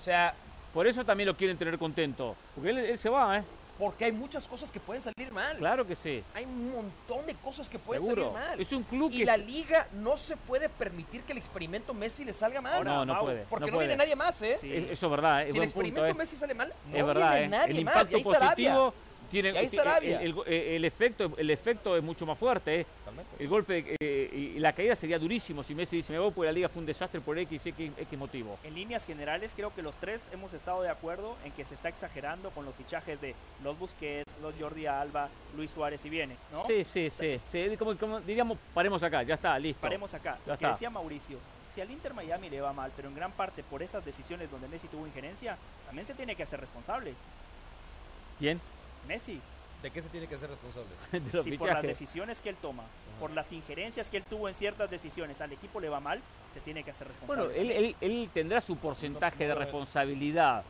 O 0.00 0.02
sea, 0.02 0.34
Por 0.74 0.86
eso 0.86 1.04
también 1.04 1.28
lo 1.28 1.36
quieren 1.36 1.56
tener 1.56 1.78
contento. 1.78 2.34
Porque 2.54 2.70
él, 2.70 2.78
él 2.78 2.98
se 2.98 3.08
va, 3.08 3.38
¿eh? 3.38 3.44
porque 3.78 4.04
hay 4.04 4.12
muchas 4.12 4.46
cosas 4.46 4.70
que 4.70 4.78
pueden 4.78 5.02
salir 5.02 5.32
mal. 5.32 5.56
Claro 5.56 5.86
que 5.86 5.96
sí. 5.96 6.22
Hay 6.34 6.44
un 6.44 6.72
montón 6.72 7.26
de 7.26 7.34
cosas 7.34 7.68
que 7.68 7.78
pueden 7.78 8.02
Seguro. 8.02 8.32
salir 8.32 8.48
mal. 8.48 8.60
Es 8.60 8.72
un 8.72 8.82
club 8.84 9.10
y 9.12 9.20
que... 9.20 9.24
la 9.24 9.36
liga 9.36 9.88
no 9.94 10.16
se 10.16 10.36
puede 10.36 10.68
permitir 10.68 11.22
que 11.22 11.32
el 11.32 11.38
experimento 11.38 11.92
Messi 11.94 12.24
le 12.24 12.32
salga 12.32 12.60
mal. 12.60 12.84
no, 12.84 13.04
no 13.04 13.20
puede. 13.20 13.44
porque 13.48 13.66
no, 13.66 13.72
puede. 13.72 13.88
viene 13.88 14.02
nadie 14.02 14.14
más, 14.14 14.40
¿eh? 14.42 14.58
Sí. 14.60 14.72
Eso 14.90 15.06
es 15.06 15.10
verdad, 15.10 15.42
¿eh? 15.42 15.46
es 15.46 15.52
si 15.52 15.58
el 15.58 15.64
punto, 15.64 15.80
experimento 15.80 16.06
¿eh? 16.06 16.14
Messi 16.14 16.36
sale 16.36 16.54
mal, 16.54 16.72
no 16.90 16.96
es 16.96 17.06
verdad, 17.06 17.32
viene 17.32 17.48
nadie 17.48 17.78
el 17.78 17.84
más. 17.84 17.94
impacto 17.94 18.12
Y 18.12 18.14
ahí 18.14 18.20
está 18.20 18.36
Arabia. 18.46 18.92
Tiene 19.32 19.50
Y 19.50 19.56
ahí 19.56 19.66
está 19.66 19.82
el- 19.82 19.88
Arabia. 19.88 20.20
el, 20.22 20.34
el- 20.46 20.52
el 20.52 20.84
efecto 20.84 21.32
el 21.36 21.50
efecto 21.50 21.96
es 21.96 22.02
mucho 22.02 22.24
más 22.26 22.38
fuerte 22.38 22.80
¿eh? 22.82 22.86
Totalmente. 23.00 23.42
el 23.42 23.48
golpe 23.48 23.96
eh, 24.00 24.30
y 24.54 24.58
la 24.60 24.72
caída 24.72 24.94
sería 24.94 25.18
durísimo 25.18 25.62
si 25.62 25.74
Messi 25.74 25.96
dice 25.96 26.12
me 26.12 26.18
voy 26.18 26.30
porque 26.30 26.46
la 26.46 26.52
liga 26.52 26.68
fue 26.68 26.80
un 26.80 26.86
desastre 26.86 27.20
por 27.20 27.36
X 27.38 27.66
X, 27.66 27.90
X 27.96 28.18
motivo 28.18 28.58
En 28.62 28.74
líneas 28.74 29.04
generales, 29.06 29.52
creo 29.56 29.74
que 29.74 29.82
los 29.82 29.96
tres 29.96 30.28
hemos 30.32 30.52
estado 30.54 30.82
de 30.82 30.90
acuerdo 30.90 31.36
en 31.44 31.52
que 31.52 31.64
se 31.64 31.74
está 31.74 31.88
exagerando 31.88 32.50
con 32.50 32.64
los 32.64 32.74
fichajes 32.74 33.20
de 33.20 33.34
los 33.64 33.78
Busquets, 33.78 34.30
los 34.40 34.54
Jordi 34.60 34.86
Alba, 34.86 35.28
Luis 35.56 35.70
Suárez 35.70 36.04
y 36.04 36.10
viene, 36.10 36.36
¿no? 36.52 36.64
sí 36.66 36.84
sí 36.84 37.10
sí, 37.10 37.40
sí, 37.48 37.76
como, 37.78 37.96
como 37.96 38.20
diríamos 38.20 38.58
paremos 38.74 39.02
acá 39.02 39.22
ya 39.22 39.34
está 39.34 39.58
listo 39.58 39.80
Paremos 39.80 40.12
acá. 40.14 40.38
Ya 40.46 40.52
Lo 40.52 40.58
que 40.58 40.64
está. 40.64 40.68
decía 40.74 40.90
Mauricio, 40.90 41.38
si 41.74 41.80
al 41.80 41.90
Inter 41.90 42.12
Miami 42.12 42.50
le 42.50 42.60
va 42.60 42.72
mal, 42.74 42.92
pero 42.94 43.08
en 43.08 43.14
gran 43.14 43.32
parte 43.32 43.62
por 43.62 43.82
esas 43.82 44.04
decisiones 44.04 44.50
donde 44.50 44.68
Messi 44.68 44.88
tuvo 44.88 45.06
injerencia, 45.06 45.56
también 45.86 46.06
se 46.06 46.12
tiene 46.14 46.36
que 46.36 46.42
hacer 46.42 46.60
responsable. 46.60 47.14
quién 48.38 48.60
Messi, 49.08 49.40
¿De 49.82 49.90
qué 49.90 50.00
se 50.00 50.08
tiene 50.10 50.28
que 50.28 50.36
hacer 50.36 50.48
responsable? 50.48 50.88
de 51.12 51.32
los 51.36 51.44
si 51.44 51.56
por 51.56 51.68
las 51.68 51.82
decisiones 51.82 52.40
que 52.40 52.50
él 52.50 52.56
toma, 52.62 52.84
por 53.18 53.32
las 53.32 53.50
injerencias 53.50 54.08
que 54.08 54.18
él 54.18 54.22
tuvo 54.22 54.48
en 54.48 54.54
ciertas 54.54 54.88
decisiones, 54.88 55.40
al 55.40 55.52
equipo 55.52 55.80
le 55.80 55.88
va 55.88 55.98
mal, 55.98 56.20
se 56.54 56.60
tiene 56.60 56.84
que 56.84 56.92
hacer 56.92 57.08
responsable. 57.08 57.46
bueno 57.46 57.60
él, 57.60 57.70
él, 57.72 57.96
él 58.00 58.30
tendrá 58.32 58.60
su 58.60 58.76
porcentaje 58.76 59.44
de 59.48 59.54
responsabilidad 59.56 60.62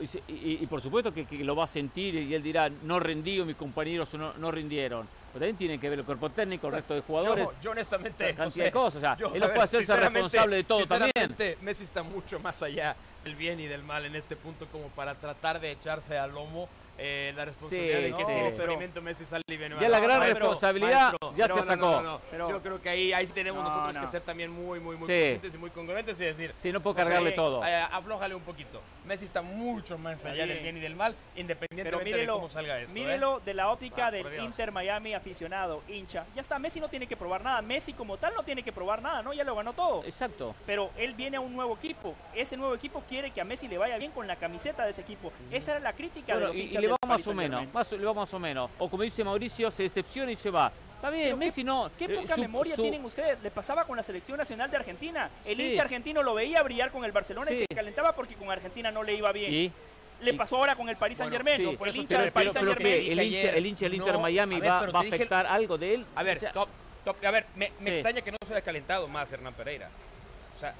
y, 0.00 0.06
se- 0.06 0.22
y- 0.28 0.58
y 0.62 0.66
por 0.68 0.80
supuesto 0.80 1.12
que, 1.12 1.24
que 1.26 1.42
lo 1.44 1.56
va 1.56 1.64
a 1.64 1.66
sentir 1.66 2.14
y 2.14 2.32
él 2.34 2.42
dirá 2.42 2.68
no 2.68 3.00
rendí 3.00 3.40
o 3.40 3.44
mis 3.44 3.56
compañeros 3.56 4.14
no, 4.14 4.32
no 4.34 4.50
rindieron 4.52 5.06
pero 5.32 5.40
también 5.40 5.56
tiene 5.56 5.78
que 5.80 5.88
ver 5.90 5.98
el 5.98 6.04
cuerpo 6.04 6.30
técnico 6.30 6.68
el 6.68 6.74
resto 6.74 6.94
de 6.94 7.00
jugadores 7.02 7.44
Yo, 7.44 7.52
yo 7.62 7.70
honestamente, 7.72 8.26
cantidad 8.34 8.44
José, 8.46 8.62
de 8.64 8.72
cosas, 8.72 8.96
o 8.96 9.00
sea, 9.00 9.16
yo, 9.16 9.34
él 9.34 9.40
no 9.40 9.46
puede 9.48 9.62
hacerse 9.62 9.96
responsable 9.96 10.56
de 10.56 10.64
todo 10.64 10.86
también. 10.86 11.36
Messi 11.62 11.84
está 11.84 12.02
mucho 12.04 12.38
más 12.40 12.62
allá 12.62 12.94
del 13.24 13.34
bien 13.34 13.58
y 13.60 13.66
del 13.66 13.82
mal 13.82 14.04
en 14.06 14.14
este 14.16 14.36
punto 14.36 14.66
como 14.70 14.86
para 14.88 15.14
tratar 15.16 15.60
de 15.60 15.72
echarse 15.72 16.16
al 16.16 16.32
lomo 16.32 16.68
eh, 16.98 17.32
la 17.34 17.44
responsabilidad 17.46 17.96
Sí, 17.98 18.02
de 18.04 18.12
que 18.12 18.24
si 18.24 18.32
el 18.32 18.38
No, 18.42 18.48
experimento 18.48 19.02
Messi 19.02 19.24
sale 19.24 19.42
bien 19.48 19.76
Ya 19.80 19.88
la 19.88 20.00
gran 20.00 20.20
responsabilidad 20.22 21.08
maestro, 21.20 21.34
ya 21.34 21.48
no, 21.48 21.54
se 21.54 21.60
no, 21.60 21.66
sacó. 21.66 21.86
no, 21.86 22.02
no, 22.02 22.12
no. 22.12 22.20
Pero- 22.30 22.48
Yo 22.50 22.62
creo 22.62 22.82
que 22.82 22.88
ahí, 22.88 23.12
ahí 23.12 23.26
tenemos 23.28 23.62
No, 23.62 23.68
nosotros 23.70 23.94
no. 23.96 24.00
que 24.02 24.06
ser 24.08 24.20
también 24.22 24.50
muy, 24.50 24.78
muy, 24.80 24.96
muy 24.96 25.06
Sí. 25.06 25.12
conscientes 25.12 25.54
y 25.54 25.58
muy 25.58 25.70
congruentes 25.70 26.20
y 26.20 26.24
decir, 26.24 26.54
Sí, 26.58 26.70
no 26.72 26.80
puedo 26.80 26.94
cargarle 26.96 27.32
todo. 27.32 27.64
eh, 27.64 27.74
aflójale 27.90 28.34
un 28.34 28.42
poquito. 28.42 28.80
Messi 29.04 29.24
está 29.24 29.42
mucho 29.42 29.98
más 29.98 30.24
allá 30.24 30.44
Sí. 30.44 30.48
del 30.50 30.58
bien 30.60 30.76
y 30.76 30.80
del 30.80 30.94
mal, 30.94 31.14
independientemente 31.34 32.04
de 32.04 32.16
mírelo, 32.16 32.34
cómo 32.34 32.48
salga 32.48 32.78
esto. 32.80 32.90
¿eh? 32.90 32.94
mírelo 32.94 33.40
de 33.44 33.54
la 33.54 33.70
óptica 33.70 34.06
Ah, 34.06 34.10
del. 34.10 34.42
Inter 34.42 34.70
Miami 34.72 35.14
aficionado, 35.14 35.82
hincha. 35.88 36.24
Ya 36.34 36.40
está, 36.40 36.58
Messi 36.58 36.78
no 36.80 36.88
tiene 36.88 37.06
que 37.06 37.16
probar 37.16 37.42
nada. 37.42 37.62
Messi 37.62 37.92
como 37.92 38.16
tal 38.16 38.34
no 38.34 38.42
tiene 38.42 38.62
que 38.62 38.72
probar 38.72 39.02
nada, 39.02 39.22
¿no? 39.22 39.32
Ya 39.32 39.44
lo 39.44 39.54
ganó 39.54 39.72
todo. 39.72 40.04
Exacto. 40.04 40.54
Pero 40.66 40.90
él 40.96 41.14
viene 41.14 41.36
a 41.36 41.40
un 41.40 41.54
nuevo 41.54 41.74
equipo. 41.74 42.14
Ese 42.34 42.56
nuevo 42.56 42.74
equipo 42.74 43.02
quiere 43.08 43.30
que 43.30 43.40
a 43.40 43.44
Messi 43.44 43.66
le 43.68 43.78
vaya 43.78 43.96
bien 43.98 44.12
con 44.12 44.26
la 44.26 44.36
camiseta 44.36 44.84
de 44.84 44.90
ese 44.90 45.00
equipo. 45.02 45.32
Esa 45.50 45.72
era 45.72 45.80
la 45.80 45.92
crítica 45.92 46.34
de 46.36 46.40
los 46.46 46.54
y, 46.56 46.58
y 46.58 46.62
hinchas 46.64 46.82
le 46.82 46.88
del 46.88 46.91
va 46.92 46.98
más 47.06 47.10
Paris 47.16 47.26
o 47.26 47.34
menos, 47.34 47.72
más, 47.72 47.92
le 47.92 48.04
va 48.04 48.14
más 48.14 48.32
o 48.34 48.38
menos. 48.38 48.70
O 48.78 48.88
como 48.88 49.02
dice 49.02 49.24
Mauricio, 49.24 49.70
se 49.70 49.84
decepciona 49.84 50.30
y 50.32 50.36
se 50.36 50.50
va. 50.50 50.72
Está 50.96 51.10
bien, 51.10 51.24
Pero 51.30 51.38
qué- 51.38 51.44
Messi 51.46 51.64
no. 51.64 51.90
Qué 51.98 52.04
eh, 52.04 52.08
poca 52.20 52.34
su- 52.36 52.40
memoria 52.40 52.76
su- 52.76 52.82
tienen 52.82 53.04
ustedes. 53.04 53.42
Le 53.42 53.50
pasaba 53.50 53.84
con 53.84 53.96
la 53.96 54.02
selección 54.04 54.38
nacional 54.38 54.70
de 54.70 54.76
Argentina. 54.76 55.30
El 55.44 55.56
Sí. 55.56 55.62
hincha 55.68 55.82
argentino 55.82 56.22
lo 56.22 56.34
veía 56.34 56.62
brillar 56.62 56.92
con 56.92 57.04
el 57.04 57.10
Barcelona 57.12 57.50
y 57.50 57.56
se 57.56 57.66
calentaba 57.66 58.12
porque 58.14 58.34
con 58.36 58.48
Argentina 58.50 58.90
no 58.92 59.02
le 59.02 59.14
iba 59.16 59.32
bien. 59.32 59.52
Y, 59.52 59.72
Le 60.22 60.34
pasó 60.34 60.56
ahora 60.58 60.76
con 60.76 60.88
el 60.88 60.96
Paris 60.96 61.18
Saint 61.18 61.32
Germain. 61.32 61.56
sí, 61.70 61.76
por 61.76 61.88
el 61.88 61.96
hincha 61.96 62.20
del 62.20 62.30
Paris 62.30 62.52
Saint 62.52 62.68
Germain. 62.68 62.94
el 63.12 63.20
hincha, 63.24 63.50
el 63.50 63.66
hincha 63.66 63.84
del 63.86 63.94
Inter 63.94 64.12
no, 64.12 64.20
Miami 64.20 64.54
a 64.54 64.58
ver, 64.60 64.94
va, 64.94 65.00
a 65.00 65.02
el- 65.02 65.12
afectar 65.12 65.46
algo 65.48 65.76
de 65.76 65.94
él. 65.94 66.06
A 66.14 66.22
ver, 66.22 66.36
O 66.36 66.40
sea, 66.40 66.52
to- 66.52 66.68
A 67.24 67.30
ver, 67.32 67.46
me, 67.56 67.72
me 67.80 67.86
Sí. 67.86 67.90
extraña 67.94 68.20
que 68.22 68.30
no 68.30 68.36
se 68.46 68.52
haya 68.54 68.62
calentado 68.62 69.08
más 69.08 69.32
Hernán 69.32 69.54
Pereira. 69.54 69.88
O 70.56 70.60
sea, 70.60 70.72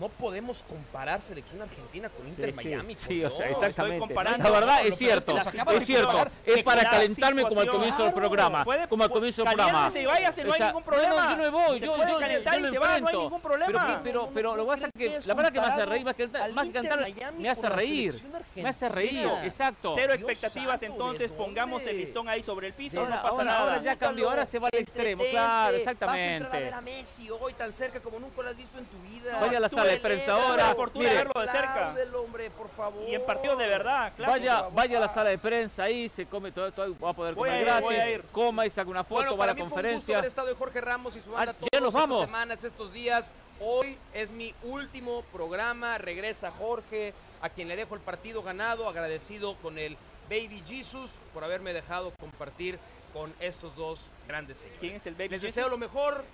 no 0.00 0.08
podemos 0.08 0.62
comparar 0.64 1.20
selección 1.20 1.62
argentina 1.62 2.08
con 2.08 2.26
Inter 2.28 2.52
Sí, 2.52 2.58
sí, 2.60 2.68
Miami. 2.68 2.94
por 2.96 3.04
sí, 3.04 3.24
o 3.24 3.30
sea, 3.30 3.48
exactamente. 3.48 3.98
comparando. 4.00 4.42
La 4.44 4.50
verdad 4.50 4.74
es 4.76 4.80
peor 4.80 4.86
es 4.86 4.98
que 4.98 5.04
cierto, 5.04 5.38
es 5.72 5.86
cierto. 5.86 6.26
Es 6.44 6.62
para 6.62 6.90
calentarme 6.90 7.42
como 7.44 7.60
al 7.60 7.68
comienzo 7.68 8.04
del 8.04 8.12
programa. 8.12 8.64
puede- 8.64 8.88
Como 8.88 9.04
al 9.04 9.10
comienzo 9.10 9.44
del 9.44 9.54
programa. 9.54 9.88
y 9.94 10.04
váyase, 10.06 10.44
no 10.44 10.52
hay 10.52 10.54
O 10.54 10.56
sea, 10.58 10.66
ningún 10.68 10.82
problema. 10.82 11.14
No, 11.14 11.22
no, 11.22 11.30
yo 11.30 11.36
no 11.36 11.42
me 11.42 11.50
voy, 11.50 11.80
yo, 11.80 11.96
yo, 11.96 12.18
calentar 12.18 12.58
yo 12.60 12.66
y 12.66 12.70
se 12.70 12.78
va, 12.78 12.98
no 13.00 13.08
hay 13.08 13.16
ningún 13.16 13.40
problema. 13.40 13.86
Pero, 13.86 14.00
pero, 14.02 14.30
pero 14.34 14.56
lo 14.56 14.64
que 14.64 14.68
pasa 14.68 14.86
es 14.86 14.92
que 14.96 15.20
la 15.26 15.34
verdad 15.34 15.52
que 15.52 15.60
me 15.60 15.66
hace 15.66 15.86
reír, 15.86 16.04
más 16.04 16.14
que, 16.14 16.26
más 16.28 16.68
cantar, 16.70 17.06
me 17.38 17.48
hace 17.48 17.68
reír. 17.68 18.22
Me 18.56 18.68
hace 18.68 18.88
reír, 18.88 19.28
exacto. 19.42 19.94
Cero 19.96 20.12
expectativas, 20.14 20.82
entonces 20.82 21.30
¿de 21.30 21.36
pongamos 21.36 21.82
el 21.86 21.96
listón 21.98 22.28
ahí 22.28 22.42
sobre 22.42 22.68
el 22.68 22.72
piso, 22.74 23.00
Ahora- 23.00 23.16
no 23.16 23.22
pasa 23.22 23.32
ahora- 23.34 23.44
nada. 23.44 23.60
ahora 23.60 23.80
ya 23.82 23.96
cambió, 23.96 24.30
ahora 24.30 24.46
se 24.46 24.58
va 24.58 24.68
al 24.72 24.78
extremo, 24.80 25.22
claro, 25.30 25.76
exactamente. 25.76 26.04
Vas 26.04 26.28
a 26.30 26.36
entrar 26.36 26.56
a 26.56 26.64
ver 26.64 26.74
a 26.74 26.80
Messi 26.80 27.28
hoy 27.30 27.52
tan 27.54 27.72
cerca 27.72 28.00
como 28.00 28.18
nunca 28.18 28.42
lo 28.42 28.50
has 28.50 28.56
visto 28.56 28.78
en 28.78 28.84
tu 28.86 28.98
vida. 29.02 29.38
Vaya 29.40 29.58
a 29.58 29.60
la 29.60 29.68
Sala 29.84 29.92
de 29.92 30.00
prensa 30.00 30.32
ahora, 30.32 30.68
la 30.68 30.74
fortuna 30.74 31.04
mire. 31.08 31.10
de 31.18 31.24
verlo 31.24 31.40
de 31.40 31.46
cerca. 31.48 31.74
apláudelo, 31.74 32.22
hombre, 32.22 32.50
por 32.50 32.68
favor. 32.70 33.08
Y 33.08 33.14
en 33.14 33.24
partidos 33.26 33.58
de 33.58 33.66
verdad. 33.66 34.12
Vaya, 34.18 34.62
vaya 34.72 34.98
a 34.98 35.00
la 35.00 35.08
sala 35.08 35.30
de 35.30 35.38
prensa 35.38 35.84
ahí, 35.84 36.08
se 36.08 36.26
come 36.26 36.52
todo, 36.52 36.72
todo 36.72 36.96
va 36.98 37.10
a 37.10 37.12
poder 37.14 37.34
Voy 37.34 37.48
a 37.48 37.52
comer 37.52 37.60
ir, 37.60 37.66
gratis, 37.66 37.84
voy 37.84 37.96
a 37.96 38.10
ir. 38.10 38.22
coma 38.32 38.66
y 38.66 38.70
saca 38.70 38.90
una 38.90 39.04
foto, 39.04 39.14
Bueno, 39.16 39.30
va 39.32 39.34
a 39.36 39.38
para 39.38 39.52
la 39.52 39.54
mí 39.54 39.58
fue 39.60 39.64
un 39.64 39.68
gusto 39.70 39.74
conferencia. 39.82 40.18
haber 40.18 40.28
estado 40.28 40.48
de 40.48 40.54
Jorge 40.54 40.80
Ramos 40.80 41.16
y 41.16 41.20
su 41.20 41.30
banda 41.32 41.52
Ah, 41.52 41.54
todas 41.54 41.68
ya 41.72 41.80
nos 41.80 41.94
vamos. 41.94 42.16
estas 42.18 42.28
semanas, 42.28 42.64
estos 42.64 42.92
días. 42.92 43.32
Hoy 43.60 43.96
es 44.12 44.30
mi 44.30 44.54
último 44.64 45.22
programa. 45.32 45.98
Regresa 45.98 46.50
Jorge, 46.50 47.14
a 47.40 47.48
quien 47.50 47.68
le 47.68 47.76
dejo 47.76 47.94
el 47.94 48.00
partido 48.00 48.42
ganado, 48.42 48.88
agradecido 48.88 49.56
con 49.62 49.78
el 49.78 49.96
Baby 50.28 50.62
Jesus 50.66 51.10
por 51.32 51.44
haberme 51.44 51.72
dejado 51.72 52.12
compartir 52.18 52.78
con 53.12 53.32
estos 53.38 53.76
dos 53.76 54.00
grandes 54.26 54.58
señores. 54.58 54.80
¿Quién 54.80 54.94
es 54.94 55.06
el 55.06 55.14
Baby 55.14 55.28
Les 55.28 55.42
Jesus? 55.42 55.54
deseo 55.54 55.68
lo 55.70 55.76
mejor. 55.78 56.24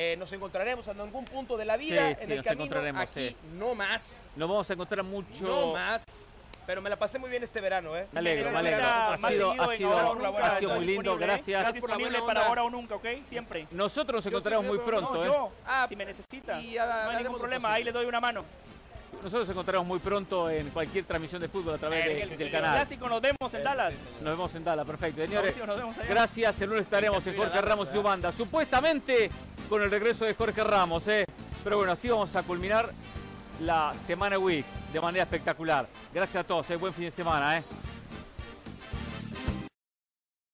Eh, 0.00 0.16
nos 0.16 0.32
encontraremos 0.32 0.86
en 0.86 1.00
algún 1.00 1.24
punto 1.24 1.56
de 1.56 1.64
la 1.64 1.76
vida. 1.76 2.06
Sí, 2.06 2.10
en 2.12 2.16
sí, 2.16 2.22
el 2.30 2.36
nos 2.36 2.44
camino, 2.46 2.64
encontraremos, 2.64 3.02
aquí 3.02 3.28
sí. 3.30 3.36
no 3.54 3.74
más. 3.74 4.22
Nos 4.36 4.48
vamos 4.48 4.70
a 4.70 4.72
encontrar 4.72 5.04
mucho. 5.04 5.44
No 5.44 5.72
más. 5.72 6.04
Pero 6.66 6.80
me 6.80 6.88
la 6.88 6.96
pasé 6.96 7.18
muy 7.18 7.30
bien 7.30 7.42
este 7.42 7.60
verano, 7.60 7.96
¿eh? 7.96 8.06
Me 8.12 8.20
alegro, 8.20 8.52
me 8.52 8.58
alegro. 8.58 8.84
Ha 8.86 9.16
sido, 9.16 9.52
ha 9.60 9.74
sido, 9.76 9.98
ha 9.98 10.74
muy 10.76 10.86
lindo, 10.86 11.16
gracias. 11.16 11.58
Estás 11.60 11.74
disponible 11.74 12.20
para 12.22 12.46
ahora 12.46 12.62
o 12.62 12.70
nunca, 12.70 12.94
¿ok? 12.94 13.06
Siempre. 13.24 13.66
Nosotros 13.72 14.16
nos 14.18 14.26
encontraremos 14.26 14.66
muy 14.66 14.78
pronto, 14.78 15.14
No, 15.14 15.24
¿eh? 15.24 15.26
yo, 15.26 15.50
Ah, 15.66 15.86
si 15.88 15.96
me 15.96 16.04
necesita. 16.04 16.60
y, 16.60 16.78
ah, 16.78 17.02
no 17.06 17.10
hay 17.10 17.24
ningún 17.24 17.40
problema, 17.40 17.70
posible. 17.70 17.76
ahí 17.78 17.84
le 17.84 17.90
doy 17.92 18.06
una 18.06 18.20
mano. 18.20 18.44
Nosotros 19.18 19.40
nos 19.40 19.48
encontraremos 19.50 19.86
muy 19.86 19.98
pronto 19.98 20.48
en 20.48 20.70
cualquier 20.70 21.04
transmisión 21.04 21.40
de 21.40 21.48
fútbol 21.48 21.74
a 21.74 21.78
través 21.78 22.04
de- 22.04 22.22
El- 22.22 22.28
del 22.30 22.42
el 22.42 22.50
canal. 22.52 22.76
clásico 22.76 23.08
nos 23.08 23.20
vemos 23.20 23.52
en 23.52 23.62
Dallas. 23.62 23.94
Nos 24.22 24.30
vemos 24.36 24.54
en 24.54 24.64
Dallas, 24.64 24.86
perfecto. 24.86 25.22
Señores, 25.26 25.56
gracias. 26.08 26.60
El 26.60 26.68
lunes 26.70 26.84
estaremos 26.84 27.26
en 27.26 27.36
Jorge 27.36 27.60
Ramos 27.60 27.88
y 27.90 27.92
su 27.92 28.02
banda. 28.02 28.32
Supuestamente 28.32 29.30
con 29.68 29.82
el 29.82 29.90
regreso 29.90 30.24
de 30.24 30.34
Jorge 30.34 30.62
Ramos, 30.62 31.06
¿eh? 31.08 31.24
Pero 31.64 31.78
bueno, 31.78 31.92
así 31.92 32.08
vamos 32.08 32.34
a 32.36 32.42
culminar 32.44 32.90
la 33.60 33.92
Semana 34.06 34.38
Week 34.38 34.64
de 34.92 35.00
manera 35.00 35.24
espectacular. 35.24 35.88
Gracias 36.14 36.44
a 36.44 36.46
todos, 36.46 36.70
¿eh? 36.70 36.76
buen 36.76 36.94
fin 36.94 37.06
de 37.06 37.10
semana. 37.10 37.58
¿eh? 37.58 37.62